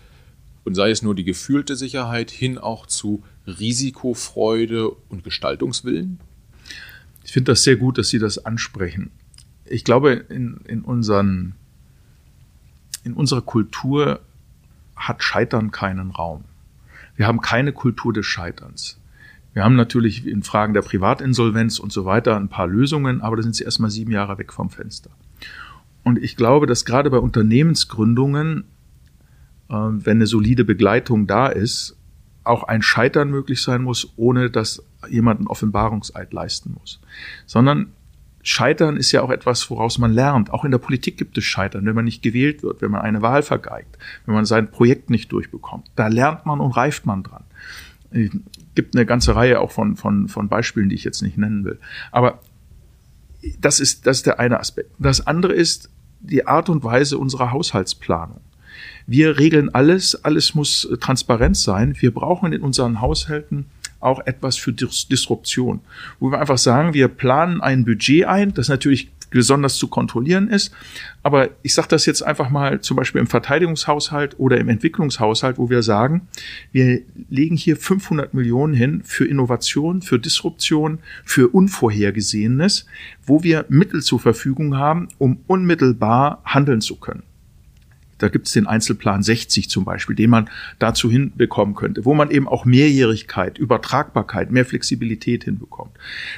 und 0.64 0.76
sei 0.76 0.92
es 0.92 1.02
nur 1.02 1.16
die 1.16 1.24
gefühlte 1.24 1.76
Sicherheit 1.76 2.32
hin 2.32 2.58
auch 2.58 2.86
zu 2.86 3.24
Risikofreude 3.46 4.90
und 4.90 5.24
Gestaltungswillen? 5.24 6.20
Ich 7.24 7.32
finde 7.32 7.52
das 7.52 7.64
sehr 7.64 7.76
gut, 7.76 7.98
dass 7.98 8.10
Sie 8.10 8.20
das 8.20 8.46
ansprechen. 8.46 9.12
Ich 9.66 9.84
glaube, 9.84 10.14
in, 10.14 10.62
in, 10.66 10.82
unseren, 10.82 11.56
in 13.04 13.14
unserer 13.14 13.42
Kultur 13.42 14.22
hat 14.96 15.24
Scheitern 15.24 15.72
keinen 15.72 16.12
Raum. 16.12 16.46
Wir 17.16 17.28
haben 17.28 17.42
keine 17.42 17.74
Kultur 17.74 18.14
des 18.14 18.26
Scheiterns. 18.26 18.98
Wir 19.58 19.64
haben 19.64 19.76
natürlich 19.76 20.28
in 20.28 20.44
Fragen 20.44 20.76
der 20.76 20.84
Privatinsolvenz 20.84 21.80
und 21.80 21.92
so 21.92 22.06
weiter 22.06 22.36
ein 22.36 22.48
paar 22.48 22.68
Lösungen, 22.68 23.22
aber 23.22 23.38
da 23.38 23.42
sind 23.42 23.56
sie 23.56 23.64
erstmal 23.64 23.90
sieben 23.90 24.12
Jahre 24.12 24.38
weg 24.38 24.54
vom 24.54 24.70
Fenster. 24.70 25.10
Und 26.04 26.22
ich 26.22 26.36
glaube, 26.36 26.68
dass 26.68 26.86
gerade 26.86 27.10
bei 27.10 27.18
Unternehmensgründungen, 27.18 28.66
äh, 29.68 29.74
wenn 29.74 30.18
eine 30.18 30.28
solide 30.28 30.64
Begleitung 30.64 31.26
da 31.26 31.48
ist, 31.48 31.98
auch 32.44 32.66
ein 32.66 32.84
Scheitern 32.84 33.32
möglich 33.32 33.64
sein 33.64 33.82
muss, 33.82 34.14
ohne 34.16 34.52
dass 34.52 34.84
jemand 35.10 35.40
einen 35.40 35.48
Offenbarungseid 35.48 36.34
leisten 36.34 36.76
muss. 36.78 37.00
Sondern 37.48 37.88
Scheitern 38.44 38.96
ist 38.96 39.12
ja 39.12 39.24
auch 39.24 39.32
etwas, 39.32 39.68
woraus 39.72 39.98
man 39.98 40.14
lernt. 40.14 40.52
Auch 40.52 40.66
in 40.66 40.72
der 40.72 40.78
Politik 40.78 41.18
gibt 41.18 41.36
es 41.36 41.46
Scheitern, 41.46 41.84
wenn 41.88 41.96
man 41.96 42.06
nicht 42.06 42.22
gewählt 42.22 42.62
wird, 42.62 42.84
wenn 42.84 42.92
man 42.92 43.02
eine 43.02 43.24
Wahl 43.24 43.42
vergeigt, 43.42 43.98
wenn 44.28 44.36
man 44.36 44.46
sein 44.46 44.70
Projekt 44.70 45.10
nicht 45.10 45.32
durchbekommt. 45.32 45.88
Da 45.96 46.10
lernt 46.10 46.46
man 46.46 46.60
und 46.60 46.78
reift 46.78 47.08
man 47.08 47.24
dran. 47.24 47.44
Es 48.78 48.84
gibt 48.84 48.96
eine 48.96 49.08
ganze 49.08 49.36
Reihe 49.36 49.60
auch 49.60 49.72
von, 49.72 49.96
von, 49.96 50.28
von 50.28 50.50
Beispielen, 50.50 50.90
die 50.90 50.94
ich 50.94 51.04
jetzt 51.04 51.24
nicht 51.24 51.36
nennen 51.36 51.66
will. 51.66 51.80
Aber 52.12 52.42
das 53.60 53.80
ist, 53.80 54.06
das 54.06 54.18
ist 54.18 54.28
der 54.28 54.40
eine 54.40 54.60
Aspekt. 54.60 54.92
Das 55.00 55.26
andere 55.26 55.54
ist 55.54 55.90
die 56.20 56.46
Art 56.46 56.70
und 56.70 56.84
Weise 56.84 57.18
unserer 57.18 57.52
Haushaltsplanung. 57.52 58.40
Wir 59.08 59.40
regeln 59.40 59.74
alles, 59.74 60.24
alles 60.24 60.54
muss 60.54 60.88
transparent 61.00 61.58
sein. 61.58 61.96
Wir 62.00 62.14
brauchen 62.14 62.54
in 62.54 62.62
unseren 62.62 63.02
Haushalten 63.02 63.66
auch 64.00 64.20
etwas 64.28 64.58
für 64.58 64.74
Disruption, 64.74 65.80
wo 66.20 66.30
wir 66.30 66.40
einfach 66.40 66.60
sagen, 66.60 66.94
wir 66.94 67.08
planen 67.08 67.62
ein 67.62 67.84
Budget 67.84 68.26
ein, 68.26 68.54
das 68.54 68.70
natürlich 68.70 69.10
besonders 69.30 69.76
zu 69.76 69.88
kontrollieren 69.88 70.50
ist. 70.50 70.74
Aber 71.24 71.50
ich 71.64 71.74
sage 71.74 71.90
das 71.90 72.06
jetzt 72.06 72.22
einfach 72.22 72.50
mal 72.50 72.82
zum 72.82 72.98
Beispiel 72.98 73.22
im 73.22 73.28
Verteidigungshaushalt 73.28 74.40
oder 74.40 74.58
im 74.58 74.70
Entwicklungshaushalt, 74.70 75.58
wo 75.58 75.70
wir 75.70 75.84
sagen, 75.84 76.28
wir 76.72 77.02
legen 77.30 77.58
hier 77.58 77.78
500 77.78 78.34
Millionen 78.34 78.74
hin 78.74 79.02
für 79.04 79.26
Innovation, 79.26 80.02
für 80.02 80.20
Disruption, 80.20 81.00
für 81.26 81.50
Unvorhergesehenes, 81.50 82.86
wo 83.26 83.44
wir 83.44 83.66
Mittel 83.70 84.02
zur 84.02 84.20
Verfügung 84.20 84.78
haben, 84.78 85.10
um 85.18 85.40
unmittelbar 85.48 86.42
handeln 86.46 86.82
zu 86.82 86.96
können. 86.96 87.24
Da 88.18 88.30
gibt 88.30 88.48
es 88.48 88.54
den 88.54 88.68
Einzelplan 88.68 89.24
60 89.24 89.70
zum 89.70 89.86
Beispiel, 89.86 90.16
den 90.16 90.30
man 90.30 90.50
dazu 90.80 91.10
hinbekommen 91.10 91.76
könnte, 91.76 92.06
wo 92.06 92.14
man 92.14 92.32
eben 92.32 92.48
auch 92.48 92.66
Mehrjährigkeit, 92.66 93.58
Übertragbarkeit, 93.58 94.52
mehr 94.52 94.66
Flexibilität 94.66 95.44
hinbekommt. 95.44 95.92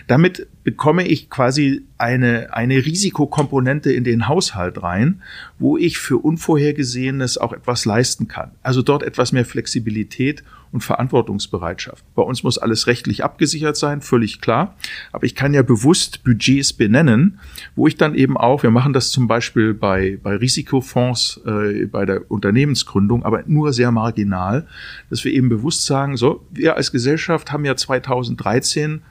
Damit 0.08 0.48
bekomme 0.70 1.04
ich 1.04 1.32
quasi 1.32 1.82
eine, 1.98 2.54
eine 2.54 2.86
Risikokomponente 2.86 3.92
in 3.92 4.04
den 4.04 4.28
Haushalt 4.28 4.84
rein, 4.84 5.24
wo 5.58 5.78
ich 5.78 5.98
für 5.98 6.18
Unvorhergesehenes 6.20 7.40
auch 7.40 7.54
etwas 7.54 7.86
leisten 7.86 8.28
kann. 8.28 8.52
Also 8.62 8.84
dort 8.84 9.02
etwas 9.02 9.32
mehr 9.32 9.46
Flexibilität 9.46 10.44
und 10.72 10.82
Verantwortungsbereitschaft. 10.82 12.06
Bei 12.14 12.22
uns 12.22 12.44
muss 12.44 12.60
alles 12.60 12.86
rechtlich 12.86 13.24
abgesichert 13.24 13.78
sein, 13.78 14.02
völlig 14.02 14.42
klar. 14.42 14.76
Aber 15.12 15.26
ich 15.26 15.34
kann 15.34 15.56
ja 15.56 15.64
bewusst 15.64 16.24
Budgets 16.24 16.72
benennen, 16.72 17.40
wo 17.76 17.88
ich 17.88 17.98
dann 17.98 18.14
eben 18.14 18.38
auch, 18.38 18.62
wir 18.62 18.70
machen 18.70 18.94
das 18.94 19.10
zum 19.10 19.28
Beispiel 19.28 19.74
bei, 19.74 20.20
bei 20.22 20.36
Risikofonds, 20.36 21.42
äh, 21.48 21.88
bei 21.88 22.06
der 22.06 22.30
Unternehmensgründung, 22.30 23.26
aber 23.26 23.42
nur 23.48 23.74
sehr 23.74 23.90
marginal, 23.90 24.68
dass 25.10 25.24
wir 25.24 25.34
eben 25.34 25.50
bewusst 25.50 25.88
sagen, 25.88 26.16
so, 26.16 26.46
wir 26.52 26.76
als 26.76 26.92
Gesellschaft 26.92 27.52
haben 27.52 27.66
ja 27.66 27.76
2013 27.76 29.02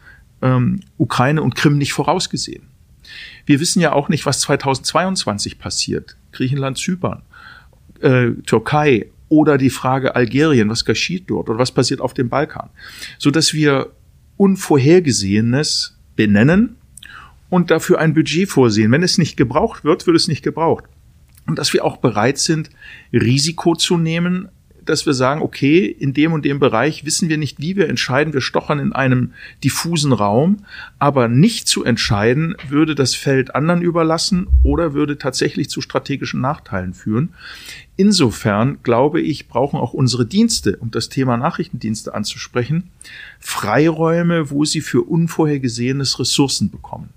ähm, 0.42 0.80
Ukraine 0.96 1.42
und 1.42 1.54
Krim 1.54 1.78
nicht 1.78 1.92
vorausgesehen. 1.92 2.64
Wir 3.46 3.60
wissen 3.60 3.80
ja 3.80 3.92
auch 3.92 4.08
nicht, 4.08 4.26
was 4.26 4.40
2022 4.40 5.58
passiert. 5.58 6.16
Griechenland, 6.32 6.78
Zypern, 6.78 7.22
äh, 8.00 8.30
Türkei, 8.44 9.06
oder 9.28 9.58
die 9.58 9.70
Frage 9.70 10.16
Algerien, 10.16 10.68
was 10.68 10.84
geschieht 10.84 11.24
dort 11.28 11.48
oder 11.48 11.58
was 11.58 11.72
passiert 11.72 12.00
auf 12.00 12.14
dem 12.14 12.28
Balkan, 12.28 12.70
so 13.18 13.30
dass 13.30 13.52
wir 13.52 13.90
Unvorhergesehenes 14.36 15.96
benennen 16.16 16.76
und 17.50 17.70
dafür 17.70 17.98
ein 17.98 18.14
Budget 18.14 18.48
vorsehen. 18.48 18.92
Wenn 18.92 19.02
es 19.02 19.18
nicht 19.18 19.36
gebraucht 19.36 19.84
wird, 19.84 20.06
wird 20.06 20.16
es 20.16 20.28
nicht 20.28 20.42
gebraucht. 20.42 20.84
Und 21.46 21.58
dass 21.58 21.72
wir 21.72 21.84
auch 21.84 21.96
bereit 21.96 22.38
sind, 22.38 22.70
Risiko 23.12 23.74
zu 23.74 23.96
nehmen, 23.96 24.48
dass 24.88 25.06
wir 25.06 25.14
sagen, 25.14 25.42
okay, 25.42 25.84
in 25.84 26.14
dem 26.14 26.32
und 26.32 26.44
dem 26.44 26.58
Bereich 26.58 27.04
wissen 27.04 27.28
wir 27.28 27.38
nicht, 27.38 27.60
wie 27.60 27.76
wir 27.76 27.88
entscheiden. 27.88 28.32
Wir 28.32 28.40
stochern 28.40 28.78
in 28.78 28.92
einem 28.92 29.32
diffusen 29.62 30.12
Raum, 30.12 30.64
aber 30.98 31.28
nicht 31.28 31.68
zu 31.68 31.84
entscheiden, 31.84 32.56
würde 32.68 32.94
das 32.94 33.14
Feld 33.14 33.54
anderen 33.54 33.82
überlassen 33.82 34.46
oder 34.62 34.94
würde 34.94 35.18
tatsächlich 35.18 35.68
zu 35.68 35.80
strategischen 35.80 36.40
Nachteilen 36.40 36.94
führen. 36.94 37.34
Insofern 37.96 38.78
glaube 38.82 39.20
ich, 39.20 39.48
brauchen 39.48 39.78
auch 39.78 39.92
unsere 39.92 40.24
Dienste, 40.24 40.76
um 40.76 40.90
das 40.90 41.08
Thema 41.08 41.36
Nachrichtendienste 41.36 42.14
anzusprechen, 42.14 42.90
Freiräume, 43.40 44.50
wo 44.50 44.64
sie 44.64 44.80
für 44.80 45.02
unvorhergesehenes 45.02 46.18
Ressourcen 46.18 46.70
bekommen. 46.70 47.10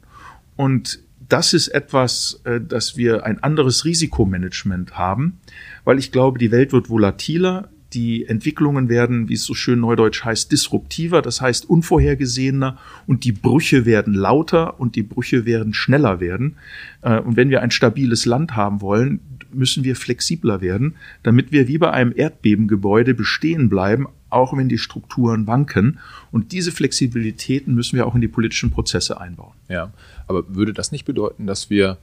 Und 0.55 0.99
das 1.31 1.53
ist 1.53 1.69
etwas, 1.69 2.41
äh, 2.43 2.59
dass 2.59 2.97
wir 2.97 3.25
ein 3.25 3.41
anderes 3.41 3.85
Risikomanagement 3.85 4.97
haben, 4.97 5.39
weil 5.83 5.99
ich 5.99 6.11
glaube, 6.11 6.39
die 6.39 6.51
Welt 6.51 6.73
wird 6.73 6.89
volatiler, 6.89 7.69
die 7.93 8.25
Entwicklungen 8.25 8.89
werden, 8.89 9.27
wie 9.27 9.33
es 9.33 9.43
so 9.43 9.53
schön 9.53 9.81
neudeutsch 9.81 10.23
heißt, 10.23 10.51
disruptiver, 10.51 11.21
das 11.21 11.41
heißt 11.41 11.69
unvorhergesehener 11.69 12.77
und 13.05 13.25
die 13.25 13.33
Brüche 13.33 13.85
werden 13.85 14.13
lauter 14.13 14.79
und 14.79 14.95
die 14.95 15.03
Brüche 15.03 15.45
werden 15.45 15.73
schneller 15.73 16.19
werden. 16.19 16.57
Äh, 17.01 17.19
und 17.19 17.35
wenn 17.35 17.49
wir 17.49 17.61
ein 17.61 17.71
stabiles 17.71 18.25
Land 18.25 18.55
haben 18.55 18.81
wollen, 18.81 19.19
müssen 19.53 19.83
wir 19.83 19.97
flexibler 19.97 20.61
werden, 20.61 20.95
damit 21.23 21.51
wir 21.51 21.67
wie 21.67 21.77
bei 21.77 21.91
einem 21.91 22.13
Erdbebengebäude 22.15 23.13
bestehen 23.13 23.67
bleiben, 23.67 24.07
auch 24.29 24.55
wenn 24.55 24.69
die 24.69 24.77
Strukturen 24.77 25.45
wanken. 25.45 25.99
Und 26.31 26.53
diese 26.53 26.71
Flexibilitäten 26.71 27.75
müssen 27.75 27.97
wir 27.97 28.07
auch 28.07 28.15
in 28.15 28.21
die 28.21 28.29
politischen 28.29 28.71
Prozesse 28.71 29.19
einbauen. 29.19 29.53
Ja, 29.67 29.91
aber 30.27 30.55
würde 30.55 30.71
das 30.71 30.93
nicht 30.93 31.03
bedeuten, 31.03 31.47
dass 31.47 31.69
wir 31.69 31.97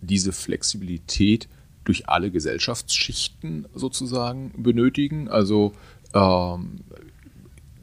diese 0.00 0.32
Flexibilität 0.32 1.48
durch 1.84 2.08
alle 2.08 2.30
Gesellschaftsschichten 2.30 3.66
sozusagen 3.74 4.52
benötigen? 4.56 5.28
Also 5.28 5.72
ähm, 6.14 6.80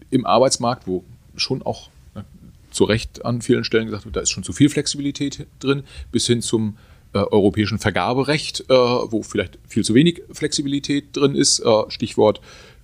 im 0.09 0.25
Arbeitsmarkt, 0.25 0.87
wo 0.87 1.03
schon 1.35 1.61
auch 1.61 1.89
ne, 2.15 2.25
zu 2.71 2.83
Recht 2.83 3.25
an 3.25 3.41
vielen 3.41 3.63
Stellen 3.63 3.85
gesagt 3.85 4.05
wird, 4.05 4.15
da 4.15 4.21
ist 4.21 4.29
schon 4.29 4.43
zu 4.43 4.53
viel 4.53 4.69
Flexibilität 4.69 5.47
drin, 5.59 5.83
bis 6.11 6.27
hin 6.27 6.41
zum 6.41 6.77
äh, 7.13 7.19
europäischen 7.19 7.79
Vergaberecht, 7.79 8.61
äh, 8.69 8.73
wo 8.73 9.23
vielleicht 9.23 9.59
viel 9.67 9.83
zu 9.83 9.93
wenig 9.93 10.21
Flexibilität 10.31 11.15
drin 11.15 11.35
ist. 11.35 11.59
Äh, 11.59 11.83
Stichwort 11.89 12.41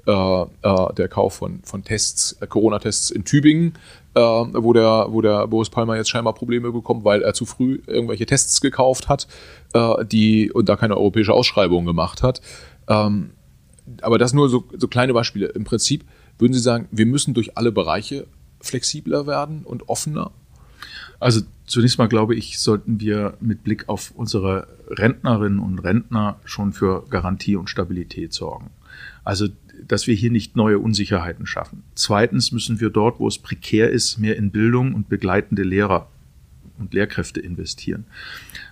äh, 0.08 0.12
äh, 0.12 0.94
der 0.94 1.08
Kauf 1.10 1.36
von, 1.36 1.60
von 1.64 1.84
Tests, 1.84 2.38
äh, 2.40 2.48
Corona-Tests 2.48 3.12
in 3.12 3.26
Tübingen, 3.26 3.74
wo, 4.16 4.74
der, 4.74 5.08
wo 5.10 5.22
der 5.22 5.48
Boris 5.48 5.70
Palmer 5.70 5.96
jetzt 5.96 6.10
scheinbar 6.10 6.34
Probleme 6.34 6.72
bekommt, 6.72 7.04
weil 7.06 7.22
er 7.22 7.34
zu 7.34 7.46
früh 7.46 7.80
irgendwelche 7.86 8.26
Tests 8.26 8.62
gekauft 8.62 9.10
hat, 9.10 9.28
die 10.12 10.52
und 10.52 10.70
da 10.70 10.76
keine 10.76 10.98
europäische 10.98 11.34
Ausschreibung 11.34 11.86
gemacht 11.86 12.24
hat. 12.24 12.42
Ähm, 12.88 13.32
aber 14.02 14.18
das 14.18 14.34
nur 14.34 14.50
so, 14.50 14.66
so 14.76 14.88
kleine 14.88 15.14
Beispiele. 15.14 15.48
Im 15.48 15.64
Prinzip 15.64 16.04
würden 16.40 16.54
Sie 16.54 16.60
sagen, 16.60 16.88
wir 16.92 17.06
müssen 17.06 17.34
durch 17.34 17.58
alle 17.58 17.72
Bereiche 17.72 18.28
flexibler 18.60 19.28
werden 19.28 19.64
und 19.64 19.90
offener? 19.90 20.32
Also 21.20 21.42
zunächst 21.66 21.98
mal 21.98 22.08
glaube 22.08 22.36
ich, 22.36 22.60
sollten 22.60 23.00
wir 23.00 23.36
mit 23.40 23.64
Blick 23.64 23.90
auf 23.90 24.12
unsere 24.16 24.68
Rentnerinnen 24.90 25.60
und 25.60 25.80
Rentner 25.80 26.40
schon 26.46 26.74
für 26.74 27.06
Garantie 27.10 27.56
und 27.56 27.70
Stabilität 27.70 28.34
sorgen. 28.34 28.70
Also 29.24 29.48
dass 29.88 30.08
wir 30.08 30.16
hier 30.16 30.32
nicht 30.32 30.56
neue 30.56 30.80
Unsicherheiten 30.80 31.46
schaffen. 31.46 31.84
Zweitens 31.96 32.52
müssen 32.52 32.80
wir 32.80 32.90
dort, 32.90 33.20
wo 33.20 33.28
es 33.28 33.38
prekär 33.38 33.90
ist, 33.90 34.18
mehr 34.18 34.36
in 34.38 34.52
Bildung 34.52 34.94
und 34.94 35.10
begleitende 35.10 35.64
Lehrer 35.64 36.10
und 36.80 36.94
Lehrkräfte 36.94 37.40
investieren. 37.40 38.06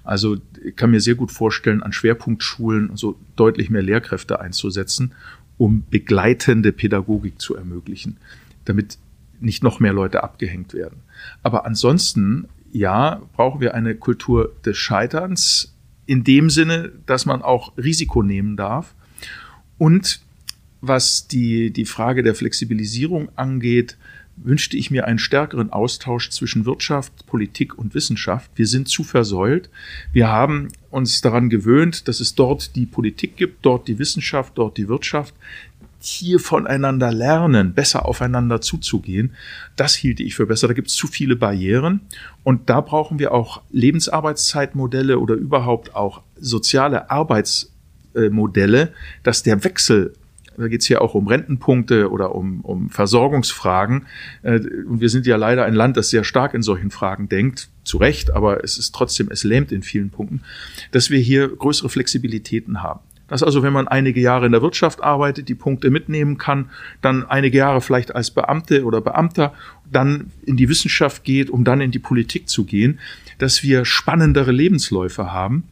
Also 0.03 0.38
ich 0.64 0.76
kann 0.76 0.91
mir 0.91 1.02
sehr 1.02 1.15
gut 1.15 1.32
vorstellen, 1.32 1.84
an 1.84 1.91
Schwerpunktschulen 1.91 2.95
so 2.95 3.19
deutlich 3.36 3.69
mehr 3.69 3.82
Lehrkräfte 3.82 4.40
einzusetzen, 4.40 5.14
um 5.57 5.84
begleitende 5.90 6.72
Pädagogik 6.72 7.40
zu 7.40 7.56
ermöglichen, 7.56 8.18
damit 8.65 8.98
nicht 9.40 9.64
noch 9.64 9.80
mehr 9.80 9.94
Leute 9.94 10.23
abgehängt 10.23 10.73
werden. 10.73 10.99
Aber 11.44 11.65
ansonsten, 11.65 12.48
ja, 12.72 13.22
brauchen 13.34 13.61
wir 13.61 13.73
eine 13.73 13.95
Kultur 13.95 14.53
des 14.65 14.77
Scheiterns 14.77 15.73
in 16.06 16.23
dem 16.23 16.49
Sinne, 16.49 16.91
dass 17.06 17.26
man 17.26 17.41
auch 17.41 17.77
Risiko 17.77 18.22
nehmen 18.22 18.57
darf 18.57 18.94
und 19.77 20.22
was 20.88 21.28
die, 21.28 21.72
die 21.72 21.86
Frage 21.86 22.24
der 22.24 22.36
Flexibilisierung 22.36 23.30
angeht, 23.36 23.98
wünschte 24.38 24.78
ich 24.78 24.91
mir 24.91 25.06
einen 25.06 25.20
stärkeren 25.20 25.72
Austausch 25.72 26.30
zwischen 26.30 26.66
Wirtschaft, 26.66 27.26
Politik 27.26 27.78
und 27.78 27.95
Wissenschaft. 27.95 28.52
Wir 28.56 28.68
sind 28.68 28.90
zu 28.90 29.03
versäult. 29.03 29.70
Wir 30.12 30.28
haben 30.28 30.70
uns 30.90 31.22
daran 31.22 31.49
gewöhnt, 31.49 32.07
dass 32.07 32.20
es 32.20 32.36
dort 32.36 32.76
die 32.76 32.86
Politik 32.86 33.38
gibt, 33.38 33.66
dort 33.66 33.88
die 33.88 33.98
Wissenschaft, 33.99 34.57
dort 34.57 34.78
die 34.78 34.88
Wirtschaft. 34.88 35.34
Hier 35.99 36.40
voneinander 36.40 37.12
lernen, 37.12 37.74
besser 37.74 38.06
aufeinander 38.06 38.62
zuzugehen, 38.62 39.32
das 39.76 39.95
hielte 39.95 40.22
ich 40.22 40.36
für 40.36 40.45
besser. 40.45 40.68
Da 40.68 40.74
gibt 40.74 40.90
es 40.90 40.95
zu 40.95 41.07
viele 41.07 41.36
Barrieren. 41.36 42.02
Und 42.44 42.70
da 42.70 42.82
brauchen 42.82 43.18
wir 43.18 43.32
auch 43.32 43.64
Lebensarbeitszeitmodelle 43.72 45.18
oder 45.18 45.34
überhaupt 45.34 45.95
auch 45.95 46.22
soziale 46.40 47.10
Arbeitsmodelle, 47.10 48.94
dass 49.24 49.41
der 49.41 49.64
Wechsel 49.64 50.14
da 50.57 50.68
geht 50.68 50.82
es 50.82 50.88
hier 50.88 51.02
auch 51.02 51.14
um 51.14 51.27
Rentenpunkte 51.27 52.10
oder 52.10 52.36
um, 52.36 52.61
um 52.61 52.90
Versorgungsfragen. 52.90 54.06
Äh, 54.44 54.60
und 54.88 55.02
wir 55.02 55.10
sind 55.10 55.26
ja 55.26 55.36
leider 55.36 55.65
ein 55.65 55.76
Land, 55.76 55.98
das 55.98 56.10
sehr 56.10 56.23
stark 56.23 56.53
in 56.53 56.61
solchen 56.61 56.91
Fragen 56.91 57.30
denkt, 57.30 57.69
zu 57.84 57.98
Recht, 57.98 58.32
aber 58.32 58.64
es 58.64 58.77
ist 58.77 58.95
trotzdem, 58.95 59.30
es 59.30 59.44
lähmt 59.44 59.72
in 59.72 59.84
vielen 59.84 60.10
Punkten, 60.10 60.41
dass 60.91 61.10
wir 61.10 61.19
hier 61.19 61.48
größere 61.48 61.90
Flexibilitäten 61.90 62.82
haben. 62.82 63.02
Dass 63.27 63.41
also, 63.41 63.64
wenn 63.64 63.73
man 63.73 63.88
einige 63.88 64.19
Jahre 64.22 64.45
in 64.45 64.52
der 64.52 64.61
Wirtschaft 64.61 65.03
arbeitet, 65.03 65.49
die 65.49 65.56
Punkte 65.56 65.90
mitnehmen 65.90 66.38
kann, 66.38 66.69
dann 67.02 67.26
einige 67.26 67.57
Jahre 67.57 67.82
vielleicht 67.82 68.14
als 68.14 68.30
Beamte 68.30 68.84
oder 68.86 69.02
Beamter, 69.02 69.53
dann 69.91 70.32
in 70.45 70.57
die 70.57 70.69
Wissenschaft 70.69 71.23
geht, 71.23 71.49
um 71.49 71.64
dann 71.64 71.82
in 71.82 71.91
die 71.91 71.99
Politik 71.99 72.49
zu 72.49 72.65
gehen, 72.65 72.99
dass 73.40 73.64
wir 73.64 73.84
spannendere 73.84 74.52
Lebensläufe 74.52 75.32
haben 75.32 75.64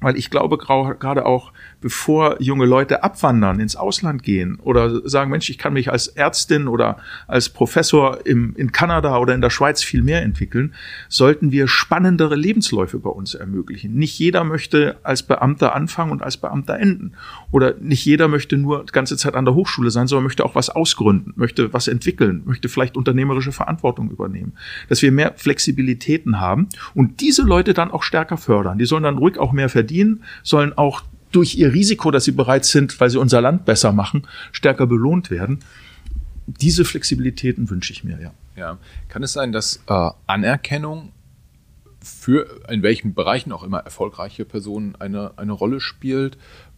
Weil 0.00 0.16
ich 0.16 0.30
glaube, 0.30 0.56
gerade 0.58 1.26
auch 1.26 1.52
bevor 1.84 2.40
junge 2.40 2.64
Leute 2.64 3.04
abwandern, 3.04 3.60
ins 3.60 3.76
Ausland 3.76 4.22
gehen 4.22 4.58
oder 4.62 5.06
sagen, 5.06 5.30
Mensch, 5.30 5.50
ich 5.50 5.58
kann 5.58 5.74
mich 5.74 5.92
als 5.92 6.06
Ärztin 6.06 6.66
oder 6.66 6.96
als 7.26 7.50
Professor 7.50 8.24
im, 8.24 8.56
in 8.56 8.72
Kanada 8.72 9.18
oder 9.18 9.34
in 9.34 9.42
der 9.42 9.50
Schweiz 9.50 9.82
viel 9.82 10.02
mehr 10.02 10.22
entwickeln, 10.22 10.72
sollten 11.10 11.52
wir 11.52 11.68
spannendere 11.68 12.36
Lebensläufe 12.36 12.98
bei 13.00 13.10
uns 13.10 13.34
ermöglichen. 13.34 13.96
Nicht 13.96 14.18
jeder 14.18 14.44
möchte 14.44 14.96
als 15.02 15.24
Beamter 15.24 15.74
anfangen 15.74 16.10
und 16.10 16.22
als 16.22 16.38
Beamter 16.38 16.78
enden. 16.78 17.12
Oder 17.50 17.74
nicht 17.78 18.02
jeder 18.02 18.28
möchte 18.28 18.56
nur 18.56 18.86
die 18.86 18.92
ganze 18.92 19.18
Zeit 19.18 19.34
an 19.34 19.44
der 19.44 19.54
Hochschule 19.54 19.90
sein, 19.90 20.06
sondern 20.06 20.24
möchte 20.24 20.46
auch 20.46 20.54
was 20.54 20.70
ausgründen, 20.70 21.34
möchte 21.36 21.74
was 21.74 21.86
entwickeln, 21.86 22.44
möchte 22.46 22.70
vielleicht 22.70 22.96
unternehmerische 22.96 23.52
Verantwortung 23.52 24.10
übernehmen. 24.10 24.54
Dass 24.88 25.02
wir 25.02 25.12
mehr 25.12 25.34
Flexibilitäten 25.36 26.40
haben 26.40 26.70
und 26.94 27.20
diese 27.20 27.42
Leute 27.42 27.74
dann 27.74 27.90
auch 27.90 28.04
stärker 28.04 28.38
fördern. 28.38 28.78
Die 28.78 28.86
sollen 28.86 29.02
dann 29.02 29.18
ruhig 29.18 29.36
auch 29.36 29.52
mehr 29.52 29.68
verdienen, 29.68 30.24
sollen 30.42 30.72
auch 30.78 31.02
durch 31.34 31.56
ihr 31.56 31.72
Risiko, 31.72 32.10
dass 32.10 32.24
sie 32.24 32.32
bereit 32.32 32.64
sind, 32.64 32.98
weil 33.00 33.10
sie 33.10 33.18
unser 33.18 33.40
Land 33.40 33.64
besser 33.64 33.92
machen, 33.92 34.26
stärker 34.52 34.86
belohnt 34.86 35.30
werden. 35.30 35.60
Diese 36.46 36.84
Flexibilitäten 36.84 37.70
wünsche 37.70 37.92
ich 37.92 38.04
mir, 38.04 38.20
ja. 38.20 38.32
Ja. 38.56 38.78
Kann 39.08 39.22
es 39.22 39.32
sein, 39.32 39.52
dass 39.52 39.82
äh, 39.88 40.10
Anerkennung 40.26 41.12
für 42.00 42.62
in 42.68 42.82
welchen 42.82 43.14
Bereichen 43.14 43.50
auch 43.50 43.62
immer 43.62 43.78
erfolgreiche 43.78 44.44
Personen 44.44 44.94
eine, 44.96 45.32
eine 45.36 45.52
Rolle 45.52 45.80
spielt 45.80 46.36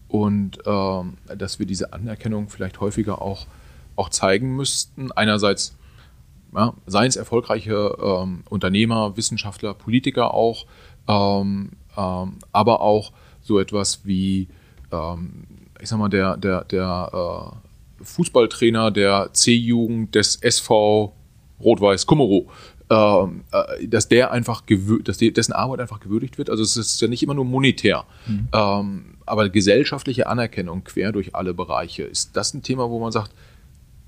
und 0.09 0.59
äh, 0.65 1.37
dass 1.37 1.59
wir 1.59 1.66
diese 1.66 1.93
Anerkennung 1.93 2.49
vielleicht 2.49 2.81
häufiger 2.81 3.20
auch, 3.20 3.47
auch 3.97 4.09
zeigen 4.09 4.55
müssten? 4.57 5.11
Einerseits 5.12 5.77
ja, 6.55 6.73
seien 6.87 7.09
es 7.09 7.16
erfolgreiche 7.16 7.97
ähm, 8.01 8.45
Unternehmer, 8.49 9.16
Wissenschaftler, 9.16 9.74
Politiker 9.74 10.33
auch, 10.33 10.66
ähm, 11.09 11.73
ähm, 11.97 12.39
aber 12.53 12.81
auch 12.81 13.12
so 13.47 13.60
etwas 13.60 14.01
wie, 14.05 14.48
ähm, 14.93 15.44
ich 15.81 15.89
sag 15.89 15.98
mal, 15.98 16.09
der, 16.09 16.36
der, 16.36 16.64
der 16.64 17.52
äh, 18.01 18.05
Fußballtrainer 18.05 18.90
der 18.90 19.31
C-Jugend 19.32 20.14
des 20.14 20.36
SV 20.36 21.14
Rot-Weiß 21.60 22.06
Kummerow, 22.06 22.52
ähm, 22.90 23.44
äh, 23.52 23.89
dass 23.89 24.09
der 24.09 24.31
einfach 24.31 24.62
dass 25.02 25.18
die, 25.18 25.32
dessen 25.32 25.52
Arbeit 25.52 25.81
einfach 25.81 26.01
gewürdigt 26.01 26.39
wird. 26.39 26.51
Also 26.51 26.62
es 26.62 26.77
ist 26.77 27.01
ja 27.01 27.09
nicht 27.09 27.23
immer 27.23 27.35
nur 27.35 27.44
monetär, 27.44 28.05
mhm. 28.27 28.48
ähm, 28.52 29.05
aber 29.24 29.48
gesellschaftliche 29.48 30.27
Anerkennung 30.27 30.85
quer 30.85 31.12
durch 31.12 31.35
alle 31.35 31.55
Bereiche. 31.55 32.02
Ist 32.02 32.36
das 32.36 32.55
ein 32.55 32.62
Thema, 32.62 32.90
wo 32.90 33.01
man 33.01 33.12
sagt, 33.12 33.32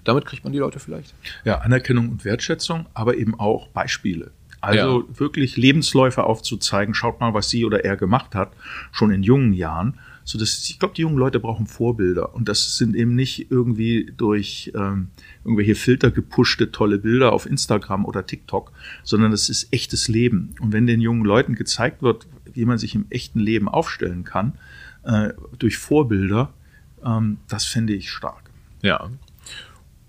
damit 0.05 0.27
kriegt 0.27 0.45
man 0.45 0.53
die 0.53 0.59
Leute 0.59 0.79
vielleicht? 0.79 1.15
Ja, 1.45 1.59
Anerkennung 1.59 2.09
und 2.09 2.25
Wertschätzung, 2.25 2.87
aber 2.95 3.17
eben 3.17 3.39
auch 3.39 3.69
Beispiele. 3.69 4.31
Also 4.61 5.03
ja. 5.03 5.21
wirklich 5.21 5.57
Lebensläufe 5.57 6.25
aufzuzeigen, 6.25 6.95
schaut 6.95 7.21
mal, 7.21 7.35
was 7.35 7.49
sie 7.49 7.65
oder 7.65 7.85
er 7.85 7.97
gemacht 7.97 8.35
hat, 8.35 8.53
schon 8.93 9.11
in 9.11 9.23
jungen 9.23 9.53
Jahren. 9.53 9.99
So 10.25 10.39
dass 10.39 10.69
ich 10.69 10.79
glaube, 10.79 10.95
die 10.95 11.03
jungen 11.03 11.17
Leute 11.17 11.41
brauchen 11.41 11.67
Vorbilder 11.67 12.35
und 12.35 12.51
das 12.51 12.77
sind 12.77 12.95
eben 12.95 13.15
nicht 13.15 13.51
irgendwie 13.51 14.13
durch 14.15 14.71
ähm, 14.75 15.09
irgendwelche 15.43 15.75
Filter 15.75 16.11
gepushte 16.11 16.71
tolle 16.71 16.99
Bilder 16.99 17.33
auf 17.33 17.47
Instagram 17.47 18.05
oder 18.05 18.27
TikTok, 18.27 18.73
sondern 19.05 19.31
das 19.31 19.49
ist 19.49 19.73
echtes 19.73 20.07
Leben. 20.09 20.55
Und 20.61 20.75
wenn 20.75 20.87
den 20.87 21.01
jungen 21.01 21.25
Leuten 21.25 21.55
gezeigt 21.55 22.03
wird, 22.03 22.27
wie 22.53 22.67
man 22.67 22.77
sich 22.77 22.95
im 22.95 23.07
echten 23.09 23.41
Leben 23.41 23.69
aufstellen 23.69 24.25
kann 24.25 24.53
äh, 25.05 25.31
durch 25.59 25.79
Vorbilder, 25.79 26.53
ähm, 27.03 27.39
das 27.49 27.65
fände 27.65 27.95
ich 27.95 28.11
stark. 28.11 28.51
Ja. 28.83 29.09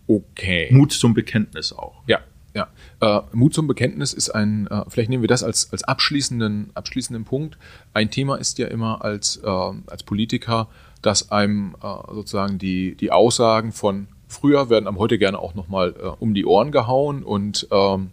Okay. 0.06 0.68
Mut 0.72 0.92
zum 0.92 1.14
Bekenntnis 1.14 1.72
auch. 1.72 2.02
Ja. 2.08 2.20
Ja, 2.54 2.68
äh, 3.00 3.22
Mut 3.32 3.54
zum 3.54 3.68
Bekenntnis 3.68 4.14
ist 4.14 4.30
ein, 4.32 4.68
äh, 4.68 4.84
vielleicht 4.88 5.10
nehmen 5.10 5.22
wir 5.22 5.28
das 5.28 5.44
als, 5.44 5.72
als 5.72 5.84
abschließenden, 5.84 6.72
abschließenden 6.74 7.26
Punkt. 7.26 7.58
Ein 7.94 8.10
Thema 8.10 8.38
ist 8.38 8.58
ja 8.58 8.68
immer 8.68 9.04
als, 9.04 9.38
äh, 9.44 9.48
als 9.48 10.04
Politiker, 10.04 10.68
dass 11.02 11.32
einem 11.32 11.76
äh, 11.82 12.14
sozusagen 12.14 12.58
die, 12.58 12.96
die 12.96 13.12
Aussagen 13.12 13.72
von 13.72 14.08
früher 14.28 14.70
werden 14.70 14.88
einem 14.88 14.98
heute 14.98 15.18
gerne 15.18 15.40
auch 15.40 15.54
nochmal 15.54 15.96
äh, 16.02 16.08
um 16.20 16.34
die 16.34 16.46
Ohren 16.46 16.72
gehauen 16.72 17.24
und 17.24 17.68
ähm, 17.72 18.12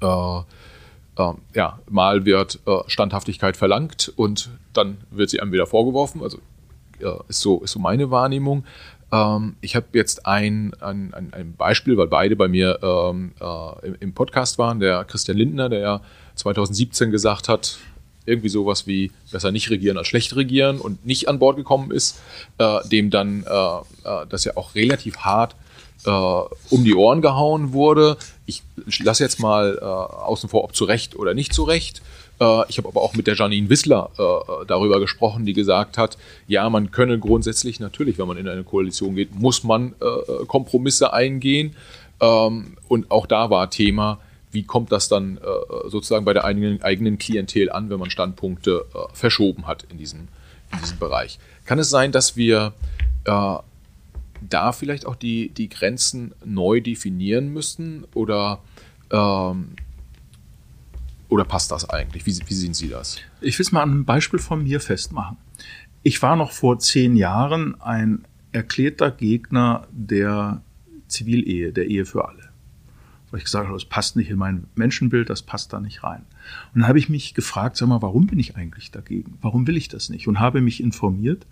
äh, 0.00 0.40
ja, 1.54 1.78
mal 1.88 2.24
wird 2.24 2.58
Standhaftigkeit 2.88 3.56
verlangt 3.56 4.12
und 4.16 4.50
dann 4.72 4.96
wird 5.12 5.30
sie 5.30 5.38
einem 5.38 5.52
wieder 5.52 5.68
vorgeworfen. 5.68 6.20
Also 6.22 6.38
ist 7.28 7.40
so, 7.40 7.60
ist 7.60 7.70
so 7.70 7.78
meine 7.78 8.10
Wahrnehmung. 8.10 8.64
Ähm, 9.14 9.56
ich 9.60 9.76
habe 9.76 9.86
jetzt 9.92 10.26
ein, 10.26 10.74
ein, 10.80 11.14
ein, 11.14 11.54
Beispiel, 11.56 11.96
weil 11.96 12.08
beide 12.08 12.34
bei 12.34 12.48
mir 12.48 12.80
ähm, 12.82 13.32
äh, 13.40 13.88
im 14.00 14.12
Podcast 14.12 14.58
waren, 14.58 14.80
der 14.80 15.04
Christian 15.04 15.38
Lindner, 15.38 15.68
der 15.68 15.78
ja 15.78 16.00
2017 16.34 17.12
gesagt 17.12 17.48
hat, 17.48 17.78
irgendwie 18.26 18.48
sowas 18.48 18.86
wie 18.86 19.12
besser 19.30 19.52
nicht 19.52 19.70
regieren 19.70 19.98
als 19.98 20.08
schlecht 20.08 20.34
regieren 20.34 20.80
und 20.80 21.04
nicht 21.06 21.28
an 21.28 21.38
Bord 21.38 21.56
gekommen 21.56 21.90
ist, 21.90 22.20
äh, 22.58 22.78
dem 22.88 23.10
dann 23.10 23.44
äh, 23.44 23.76
äh 24.08 24.26
das 24.28 24.44
ja 24.44 24.56
auch 24.56 24.74
relativ 24.74 25.18
hart 25.18 25.54
äh, 26.06 26.10
um 26.10 26.84
die 26.84 26.94
Ohren 26.94 27.22
gehauen 27.22 27.72
wurde. 27.72 28.16
Ich 28.46 28.62
lasse 29.00 29.22
jetzt 29.22 29.40
mal 29.40 29.78
äh, 29.80 29.84
außen 29.84 30.48
vor, 30.48 30.64
ob 30.64 30.74
zu 30.74 30.84
Recht 30.84 31.16
oder 31.16 31.34
nicht 31.34 31.52
zu 31.52 31.64
Recht. 31.64 32.02
Äh, 32.44 32.64
ich 32.68 32.78
habe 32.78 32.88
aber 32.88 33.02
auch 33.02 33.14
mit 33.14 33.26
der 33.26 33.34
Janine 33.34 33.68
Wissler 33.68 34.10
äh, 34.18 34.66
darüber 34.66 35.00
gesprochen, 35.00 35.46
die 35.46 35.52
gesagt 35.52 35.98
hat, 35.98 36.18
ja, 36.46 36.68
man 36.68 36.90
könne 36.90 37.18
grundsätzlich 37.18 37.80
natürlich, 37.80 38.18
wenn 38.18 38.28
man 38.28 38.36
in 38.36 38.48
eine 38.48 38.64
Koalition 38.64 39.14
geht, 39.14 39.34
muss 39.34 39.64
man 39.64 39.94
äh, 40.00 40.44
Kompromisse 40.46 41.12
eingehen. 41.12 41.74
Ähm, 42.20 42.76
und 42.88 43.10
auch 43.10 43.26
da 43.26 43.50
war 43.50 43.70
Thema, 43.70 44.20
wie 44.52 44.62
kommt 44.62 44.92
das 44.92 45.08
dann 45.08 45.40
sozusagen 45.86 46.24
bei 46.24 46.32
der 46.32 46.44
eigenen, 46.44 46.80
eigenen 46.80 47.18
Klientel 47.18 47.72
an, 47.72 47.90
wenn 47.90 47.98
man 47.98 48.08
Standpunkte 48.08 48.86
verschoben 49.12 49.66
hat 49.66 49.84
in 49.90 49.98
diesem, 49.98 50.28
in 50.72 50.78
diesem 50.78 51.00
Bereich. 51.00 51.40
Kann 51.64 51.80
es 51.80 51.90
sein, 51.90 52.12
dass 52.12 52.36
wir 52.36 52.72
da 53.24 53.64
vielleicht 54.70 55.06
auch 55.06 55.16
die, 55.16 55.48
die 55.48 55.68
Grenzen 55.68 56.34
neu 56.44 56.80
definieren 56.80 57.48
müssen 57.52 58.04
oder 58.14 58.60
ähm, 59.10 59.72
oder 61.28 61.44
passt 61.44 61.70
das 61.70 61.88
eigentlich? 61.88 62.26
Wie, 62.26 62.38
wie 62.46 62.54
sehen 62.54 62.74
Sie 62.74 62.88
das? 62.88 63.18
Ich 63.40 63.58
will 63.58 63.64
es 63.64 63.72
mal 63.72 63.82
an 63.82 63.90
einem 63.90 64.04
Beispiel 64.04 64.38
von 64.38 64.62
mir 64.62 64.80
festmachen. 64.80 65.36
Ich 66.02 66.20
war 66.22 66.36
noch 66.36 66.52
vor 66.52 66.78
zehn 66.78 67.16
Jahren 67.16 67.80
ein 67.80 68.24
erklärter 68.52 69.10
Gegner 69.10 69.86
der 69.90 70.62
Zivilehe, 71.08 71.72
der 71.72 71.86
Ehe 71.86 72.04
für 72.04 72.28
alle. 72.28 72.50
Weil 73.30 73.38
ich 73.38 73.44
gesagt 73.44 73.66
habe, 73.66 73.76
das 73.76 73.86
passt 73.86 74.16
nicht 74.16 74.30
in 74.30 74.38
mein 74.38 74.66
Menschenbild, 74.74 75.28
das 75.28 75.42
passt 75.42 75.72
da 75.72 75.80
nicht 75.80 76.04
rein. 76.04 76.24
Und 76.72 76.82
dann 76.82 76.88
habe 76.88 76.98
ich 76.98 77.08
mich 77.08 77.34
gefragt, 77.34 77.76
sag 77.76 77.88
mal, 77.88 78.02
warum 78.02 78.26
bin 78.26 78.38
ich 78.38 78.56
eigentlich 78.56 78.90
dagegen? 78.90 79.38
Warum 79.40 79.66
will 79.66 79.76
ich 79.76 79.88
das 79.88 80.08
nicht? 80.08 80.28
Und 80.28 80.40
habe 80.40 80.60
mich 80.60 80.82
informiert. 80.82 81.46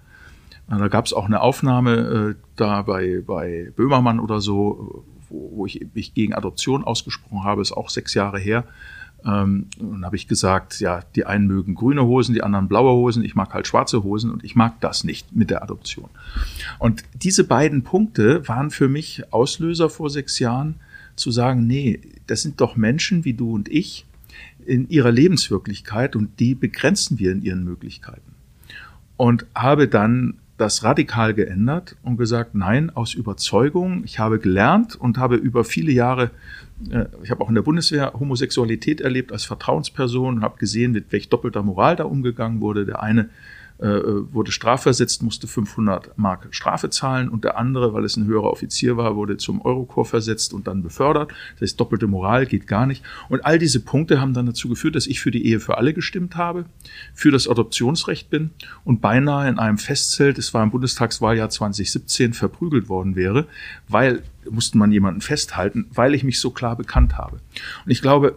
Da 0.69 0.89
gab 0.89 1.07
es 1.07 1.13
auch 1.13 1.27
eine 1.27 1.41
Aufnahme 1.41 2.37
äh, 2.37 2.43
da 2.57 2.83
bei, 2.83 3.23
bei 3.27 3.73
Böhmermann 3.75 4.21
oder 4.21 4.41
so, 4.41 5.05
wo, 5.29 5.51
wo 5.57 5.67
ich 5.67 5.85
mich 5.93 6.15
gegen 6.15 6.35
Adoption 6.35 6.85
ausgesprochen 6.85 7.45
habe, 7.45 7.63
ist 7.63 7.73
auch 7.73 7.91
sechs 7.91 8.15
Jahre 8.15 8.39
her. 8.39 8.65
Ähm, 9.25 9.67
und 9.79 10.05
habe 10.05 10.17
ich 10.17 10.29
gesagt, 10.29 10.81
ja, 10.81 11.01
die 11.15 11.27
einen 11.27 11.47
mögen 11.47 11.75
grüne 11.75 12.05
Hosen, 12.05 12.35
die 12.35 12.43
anderen 12.43 12.69
blaue 12.69 12.93
Hosen, 12.93 13.25
ich 13.25 13.35
mag 13.35 13.55
halt 13.55 13.67
schwarze 13.67 14.03
Hosen 14.03 14.31
und 14.31 14.45
ich 14.45 14.57
mag 14.57 14.81
das 14.81 15.05
nicht 15.05 15.35
mit 15.35 15.51
der 15.51 15.63
Adoption. 15.63 16.09
Und 16.79 17.05
diese 17.15 17.45
beiden 17.45 17.83
Punkte 17.83 18.47
waren 18.49 18.71
für 18.71 18.89
mich 18.89 19.33
Auslöser 19.33 19.89
vor 19.91 20.11
sechs 20.11 20.39
Jahren 20.39 20.77
zu 21.17 21.31
sagen, 21.31 21.67
nee, 21.67 22.01
das 22.27 22.43
sind 22.43 22.61
doch 22.61 22.77
Menschen 22.77 23.25
wie 23.25 23.35
du 23.35 23.55
und 23.55 23.69
ich 23.69 24.07
in 24.65 24.89
ihrer 24.89 25.11
Lebenswirklichkeit 25.11 26.17
und 26.17 26.41
die 26.41 26.55
begrenzen 26.55 27.19
wir 27.19 27.33
in 27.33 27.43
ihren 27.43 27.65
Möglichkeiten. 27.65 28.33
Und 29.17 29.47
habe 29.55 29.89
dann 29.89 30.35
das 30.63 30.85
radikal 30.85 31.35
geändert 31.35 31.97
und 32.03 32.17
gesagt, 32.17 32.55
nein, 32.55 32.91
aus 32.91 33.15
Überzeugung. 33.15 34.05
Ich 34.05 34.19
habe 34.19 34.39
gelernt 34.39 34.97
und 34.97 35.19
habe 35.19 35.37
über 35.37 35.65
viele 35.65 35.93
Jahre 35.93 36.31
äh, 36.91 37.07
ich 37.23 37.31
habe 37.31 37.43
auch 37.43 37.49
in 37.49 37.55
der 37.55 37.63
Bundeswehr 37.63 38.13
Homosexualität 38.19 39.01
erlebt 39.01 39.33
als 39.33 39.45
Vertrauensperson 39.45 40.37
und 40.37 40.43
habe 40.43 40.59
gesehen, 40.59 40.93
mit 40.93 41.13
welch 41.13 41.29
doppelter 41.29 41.63
Moral 41.63 41.97
da 41.97 42.05
umgegangen 42.05 42.61
wurde. 42.61 42.87
Der 42.87 43.03
eine 43.03 43.29
wurde 43.79 44.53
strafversetzt, 44.53 45.23
musste 45.23 45.47
500 45.47 46.17
Mark 46.17 46.49
Strafe 46.51 46.91
zahlen 46.91 47.29
und 47.29 47.45
der 47.45 47.59
andere, 47.59 47.93
weil 47.93 48.05
es 48.05 48.17
ein 48.17 48.27
höherer 48.27 48.51
Offizier 48.51 48.97
war, 48.97 49.17
wurde 49.17 49.37
zum 49.37 49.61
Eurokorps 49.61 50.11
versetzt 50.11 50.55
und 50.55 50.67
dann 50.67 50.83
befördert. 50.83 51.33
Das 51.55 51.63
heißt, 51.63 51.81
doppelte 51.81 52.07
Moral 52.07 52.47
geht 52.47 52.67
gar 52.67 52.87
nicht. 52.87 53.03
Und 53.29 53.45
all 53.45 53.59
diese 53.59 53.81
Punkte 53.81 54.21
haben 54.21 54.35
dann 54.35 54.47
dazu 54.47 54.69
geführt, 54.69 54.95
dass 54.95 55.07
ich 55.07 55.21
für 55.21 55.31
die 55.31 55.47
Ehe 55.47 55.59
für 55.59 55.79
alle 55.79 55.95
gestimmt 55.95 56.37
habe, 56.37 56.67
für 57.15 57.31
das 57.31 57.49
Adoptionsrecht 57.49 58.31
bin 58.31 58.51
und 58.85 59.01
beinahe 59.01 59.49
in 59.49 59.59
einem 59.59 59.79
Festzelt, 59.79 60.39
es 60.39 60.55
war 60.55 60.63
im 60.63 60.71
Bundestagswahljahr 60.71 61.51
2017, 61.51 62.33
verprügelt 62.33 62.89
worden 62.89 63.17
wäre, 63.17 63.47
weil 63.89 64.23
musste 64.51 64.79
man 64.79 64.93
jemanden 64.93 65.21
festhalten, 65.21 65.87
weil 65.93 66.15
ich 66.15 66.25
mich 66.25 66.41
so 66.41 66.51
klar 66.51 66.77
bekannt 66.77 67.17
habe. 67.17 67.41
Und 67.85 67.91
ich 67.91 68.03
glaube, 68.03 68.37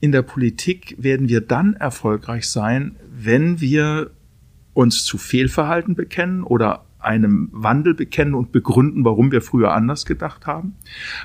in 0.00 0.12
der 0.12 0.22
Politik 0.22 0.94
werden 0.98 1.28
wir 1.28 1.40
dann 1.40 1.74
erfolgreich 1.74 2.48
sein, 2.48 2.96
wenn 3.10 3.60
wir 3.60 4.10
uns 4.78 5.04
zu 5.04 5.18
Fehlverhalten 5.18 5.96
bekennen 5.96 6.44
oder 6.44 6.84
einem 7.00 7.48
Wandel 7.50 7.94
bekennen 7.94 8.36
und 8.36 8.52
begründen, 8.52 9.04
warum 9.04 9.32
wir 9.32 9.42
früher 9.42 9.72
anders 9.72 10.06
gedacht 10.06 10.46
haben. 10.46 10.76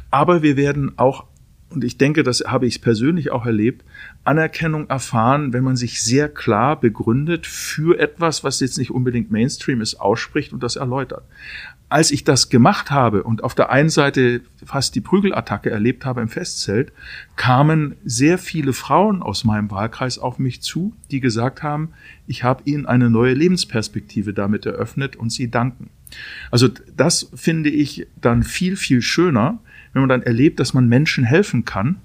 Aber 0.10 0.42
wir 0.42 0.58
werden 0.58 0.94
auch 0.98 1.28
und 1.70 1.84
ich 1.84 1.98
denke, 1.98 2.22
das 2.22 2.44
habe 2.46 2.68
ich 2.68 2.82
persönlich 2.82 3.32
auch 3.32 3.48
erlebt, 3.48 3.84
Anerkennung 4.24 4.90
erfahren, 4.90 5.54
wenn 5.54 5.64
man 5.64 5.76
sich 5.76 6.04
sehr 6.04 6.30
klar 6.30 6.80
begründet 6.80 7.48
für 7.48 8.00
etwas, 8.00 8.44
was 8.44 8.60
jetzt 8.60 8.78
nicht 8.78 8.92
unbedingt 8.92 9.32
Mainstream 9.32 9.82
ist, 9.82 9.96
ausspricht 9.96 10.54
und 10.54 10.62
das 10.62 10.76
erläutert. 10.76 11.24
Als 11.94 12.10
ich 12.10 12.24
das 12.24 12.50
gemacht 12.50 12.90
habe 12.90 13.22
und 13.22 13.44
auf 13.44 13.54
der 13.54 13.70
einen 13.70 13.90
Seite 13.92 14.42
fast 14.66 14.96
die 14.96 15.00
Prügelattacke 15.00 15.70
erlebt 15.70 16.06
habe 16.06 16.22
im 16.22 16.28
Festzelt, 16.28 16.92
kamen 17.36 17.94
sehr 18.04 18.40
viele 18.40 18.74
Frauen 18.74 19.22
aus 19.22 19.44
meinem 19.44 19.70
Wahlkreis 19.70 20.18
auf 20.18 20.40
mich 20.40 20.64
zu, 20.64 20.96
die 21.12 21.20
gesagt 21.20 21.62
haben, 21.62 21.90
ich 22.26 22.44
habe 22.44 22.64
ihnen 22.66 22.88
eine 22.88 23.12
neue 23.12 23.36
Lebensperspektive 23.36 24.34
damit 24.34 24.66
eröffnet 24.66 25.16
und 25.16 25.32
sie 25.32 25.52
danken. 25.52 25.92
Also 26.50 26.68
das 26.98 27.30
finde 27.36 27.70
ich 27.70 28.08
dann 28.20 28.42
viel, 28.42 28.76
viel 28.76 29.04
schöner, 29.04 29.60
wenn 29.94 30.02
man 30.02 30.10
dann 30.10 30.24
erlebt, 30.24 30.60
dass 30.60 30.74
man 30.74 30.90
Menschen 30.90 31.24
helfen 31.24 31.64
kann, 31.64 31.98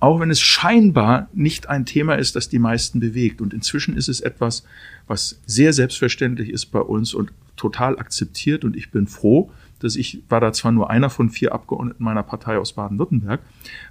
auch 0.00 0.20
wenn 0.20 0.30
es 0.30 0.40
scheinbar 0.40 1.28
nicht 1.34 1.68
ein 1.68 1.84
Thema 1.84 2.14
ist, 2.14 2.34
das 2.34 2.48
die 2.48 2.58
meisten 2.58 2.98
bewegt. 2.98 3.42
Und 3.42 3.52
inzwischen 3.52 3.94
ist 3.94 4.08
es 4.08 4.20
etwas, 4.20 4.64
was 5.06 5.38
sehr 5.44 5.74
selbstverständlich 5.74 6.48
ist 6.48 6.72
bei 6.72 6.80
uns 6.80 7.12
und 7.12 7.30
total 7.56 7.98
akzeptiert. 7.98 8.64
Und 8.64 8.76
ich 8.76 8.90
bin 8.90 9.06
froh, 9.06 9.50
dass 9.78 9.96
ich 9.96 10.22
war 10.28 10.40
da 10.40 10.52
zwar 10.52 10.72
nur 10.72 10.90
einer 10.90 11.10
von 11.10 11.30
vier 11.30 11.52
Abgeordneten 11.52 12.02
meiner 12.02 12.22
Partei 12.22 12.58
aus 12.58 12.72
Baden-Württemberg, 12.72 13.40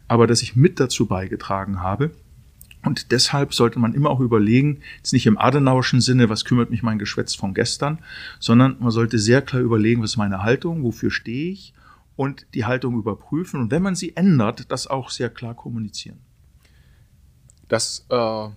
aber 0.08 0.28
dass 0.28 0.42
ich 0.42 0.56
mit 0.56 0.80
dazu 0.80 1.06
beigetragen 1.06 1.82
habe. 1.82 2.12
Und 2.86 3.12
deshalb 3.12 3.54
sollte 3.54 3.80
man 3.80 3.94
immer 3.94 4.10
auch 4.10 4.20
überlegen, 4.20 4.82
jetzt 4.98 5.14
nicht 5.14 5.26
im 5.26 5.38
Adenauerschen 5.38 6.02
Sinne, 6.02 6.28
was 6.30 6.44
kümmert 6.44 6.70
mich 6.70 6.84
mein 6.84 7.00
Geschwätz 7.00 7.34
von 7.34 7.54
gestern, 7.54 8.00
sondern 8.40 8.76
man 8.80 8.92
sollte 8.92 9.20
sehr 9.20 9.42
klar 9.42 9.62
überlegen, 9.62 10.02
was 10.02 10.12
ist 10.12 10.18
meine 10.18 10.44
Haltung, 10.44 10.84
wofür 10.84 11.10
stehe 11.10 11.52
ich 11.52 11.74
und 12.16 12.46
die 12.54 12.66
Haltung 12.66 12.98
überprüfen 12.98 13.62
und 13.62 13.72
wenn 13.72 13.82
man 13.82 13.96
sie 13.96 14.16
ändert, 14.16 14.72
das 14.72 14.88
auch 14.88 15.10
sehr 15.10 15.30
klar 15.30 15.56
kommunizieren. 15.56 16.20
Das 17.70 18.06
äh, 18.10 18.48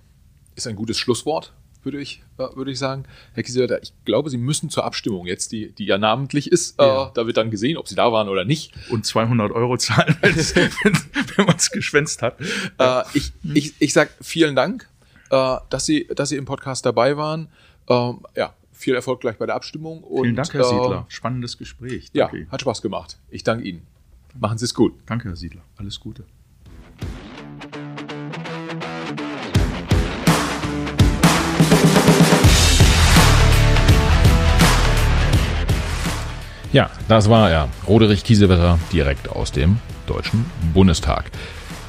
ist 0.56 0.66
ein 0.66 0.76
gutes 0.76 0.98
Schlusswort, 0.98 1.54
würde 1.86 2.00
ich, 2.00 2.22
äh, 2.36 2.44
würde 2.54 2.70
ich 2.70 2.78
sagen. 2.78 3.04
Herr 3.32 3.42
Kiesewetter, 3.42 3.82
ich 3.82 3.94
glaube, 4.04 4.28
Sie 4.28 4.36
müssen 4.36 4.68
zur 4.68 4.84
Abstimmung 4.84 5.26
jetzt, 5.26 5.52
die, 5.52 5.72
die 5.72 5.86
ja 5.86 5.96
namentlich 5.96 6.52
ist, 6.52 6.78
äh, 6.78 6.84
ja. 6.84 7.10
da 7.14 7.26
wird 7.26 7.38
dann 7.38 7.50
gesehen, 7.50 7.78
ob 7.78 7.88
Sie 7.88 7.94
da 7.94 8.12
waren 8.12 8.28
oder 8.28 8.44
nicht. 8.44 8.74
Und 8.90 9.06
200 9.06 9.52
Euro 9.52 9.78
zahlen, 9.78 10.14
wenn 10.20 11.46
man 11.46 11.56
es 11.56 11.70
geschwänzt 11.70 12.20
hat. 12.20 12.38
Äh, 12.78 13.02
ich, 13.14 13.32
ich, 13.54 13.74
ich 13.78 13.92
sage 13.94 14.10
vielen 14.20 14.54
Dank, 14.54 14.86
äh, 15.30 15.56
dass, 15.70 15.86
Sie, 15.86 16.06
dass 16.14 16.28
Sie 16.28 16.36
im 16.36 16.44
Podcast 16.44 16.84
dabei 16.84 17.16
waren. 17.16 17.48
Ähm, 17.88 18.20
ja, 18.36 18.52
viel 18.72 18.94
Erfolg 18.94 19.20
gleich 19.20 19.38
bei 19.38 19.46
der 19.46 19.54
Abstimmung. 19.54 20.02
Und, 20.02 20.24
Vielen 20.24 20.36
Dank, 20.36 20.52
Herr 20.52 20.64
Siedler. 20.64 21.06
Spannendes 21.08 21.56
Gespräch. 21.56 22.10
Danke. 22.12 22.40
Ja, 22.40 22.48
hat 22.50 22.60
Spaß 22.60 22.82
gemacht. 22.82 23.18
Ich 23.30 23.44
danke 23.44 23.64
Ihnen. 23.64 23.86
Machen 24.38 24.58
Sie 24.58 24.66
es 24.66 24.74
gut. 24.74 24.94
Danke, 25.06 25.28
Herr 25.28 25.36
Siedler. 25.36 25.62
Alles 25.76 25.98
Gute. 25.98 26.24
Ja, 36.76 36.90
das 37.08 37.30
war 37.30 37.50
er. 37.50 37.70
Roderich 37.88 38.22
Kiesewetter 38.22 38.78
direkt 38.92 39.30
aus 39.30 39.50
dem 39.50 39.78
Deutschen 40.06 40.44
Bundestag. 40.74 41.30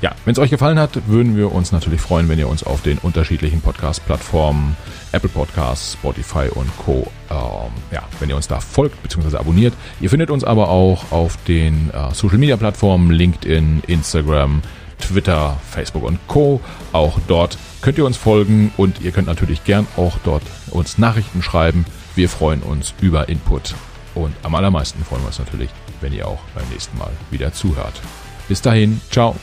Ja, 0.01 0.15
wenn 0.23 0.31
es 0.31 0.39
euch 0.39 0.49
gefallen 0.49 0.79
hat, 0.79 1.09
würden 1.09 1.35
wir 1.35 1.51
uns 1.51 1.73
natürlich 1.73 1.99
freuen, 1.99 2.29
wenn 2.29 2.39
ihr 2.39 2.47
uns 2.47 2.63
auf 2.63 2.83
den 2.83 2.97
unterschiedlichen 2.99 3.59
Podcast-Plattformen, 3.59 4.77
Apple 5.11 5.27
Podcasts, 5.27 5.91
Spotify 5.91 6.47
und 6.55 6.71
Co., 6.77 7.11
ähm, 7.29 7.73
ja, 7.91 8.03
wenn 8.21 8.29
ihr 8.29 8.37
uns 8.37 8.47
da 8.47 8.61
folgt 8.61 9.03
bzw. 9.03 9.35
abonniert. 9.35 9.73
Ihr 9.99 10.09
findet 10.09 10.29
uns 10.29 10.45
aber 10.45 10.69
auch 10.69 11.11
auf 11.11 11.35
den 11.49 11.89
äh, 11.89 12.13
Social-Media-Plattformen 12.13 13.11
LinkedIn, 13.11 13.83
Instagram, 13.87 14.61
Twitter, 14.99 15.57
Facebook 15.69 16.03
und 16.03 16.17
Co. 16.29 16.61
Auch 16.93 17.19
dort 17.27 17.57
könnt 17.81 17.97
ihr 17.97 18.05
uns 18.05 18.15
folgen 18.15 18.71
und 18.77 19.01
ihr 19.01 19.11
könnt 19.11 19.27
natürlich 19.27 19.65
gern 19.65 19.85
auch 19.97 20.17
dort 20.23 20.43
uns 20.71 20.97
Nachrichten 20.97 21.43
schreiben. 21.43 21.83
Wir 22.15 22.29
freuen 22.29 22.61
uns 22.61 22.93
über 23.01 23.27
Input 23.27 23.75
und 24.17 24.33
am 24.41 24.55
allermeisten 24.55 25.03
freuen 25.05 25.21
wir 25.21 25.27
uns 25.27 25.37
natürlich, 25.37 25.69
wenn 26.01 26.11
ihr 26.11 26.27
auch 26.27 26.39
beim 26.55 26.67
nächsten 26.69 26.97
Mal 26.97 27.11
wieder 27.29 27.53
zuhört. 27.53 28.01
Bis 28.47 28.61
dahin, 28.61 28.99
ciao. 29.11 29.35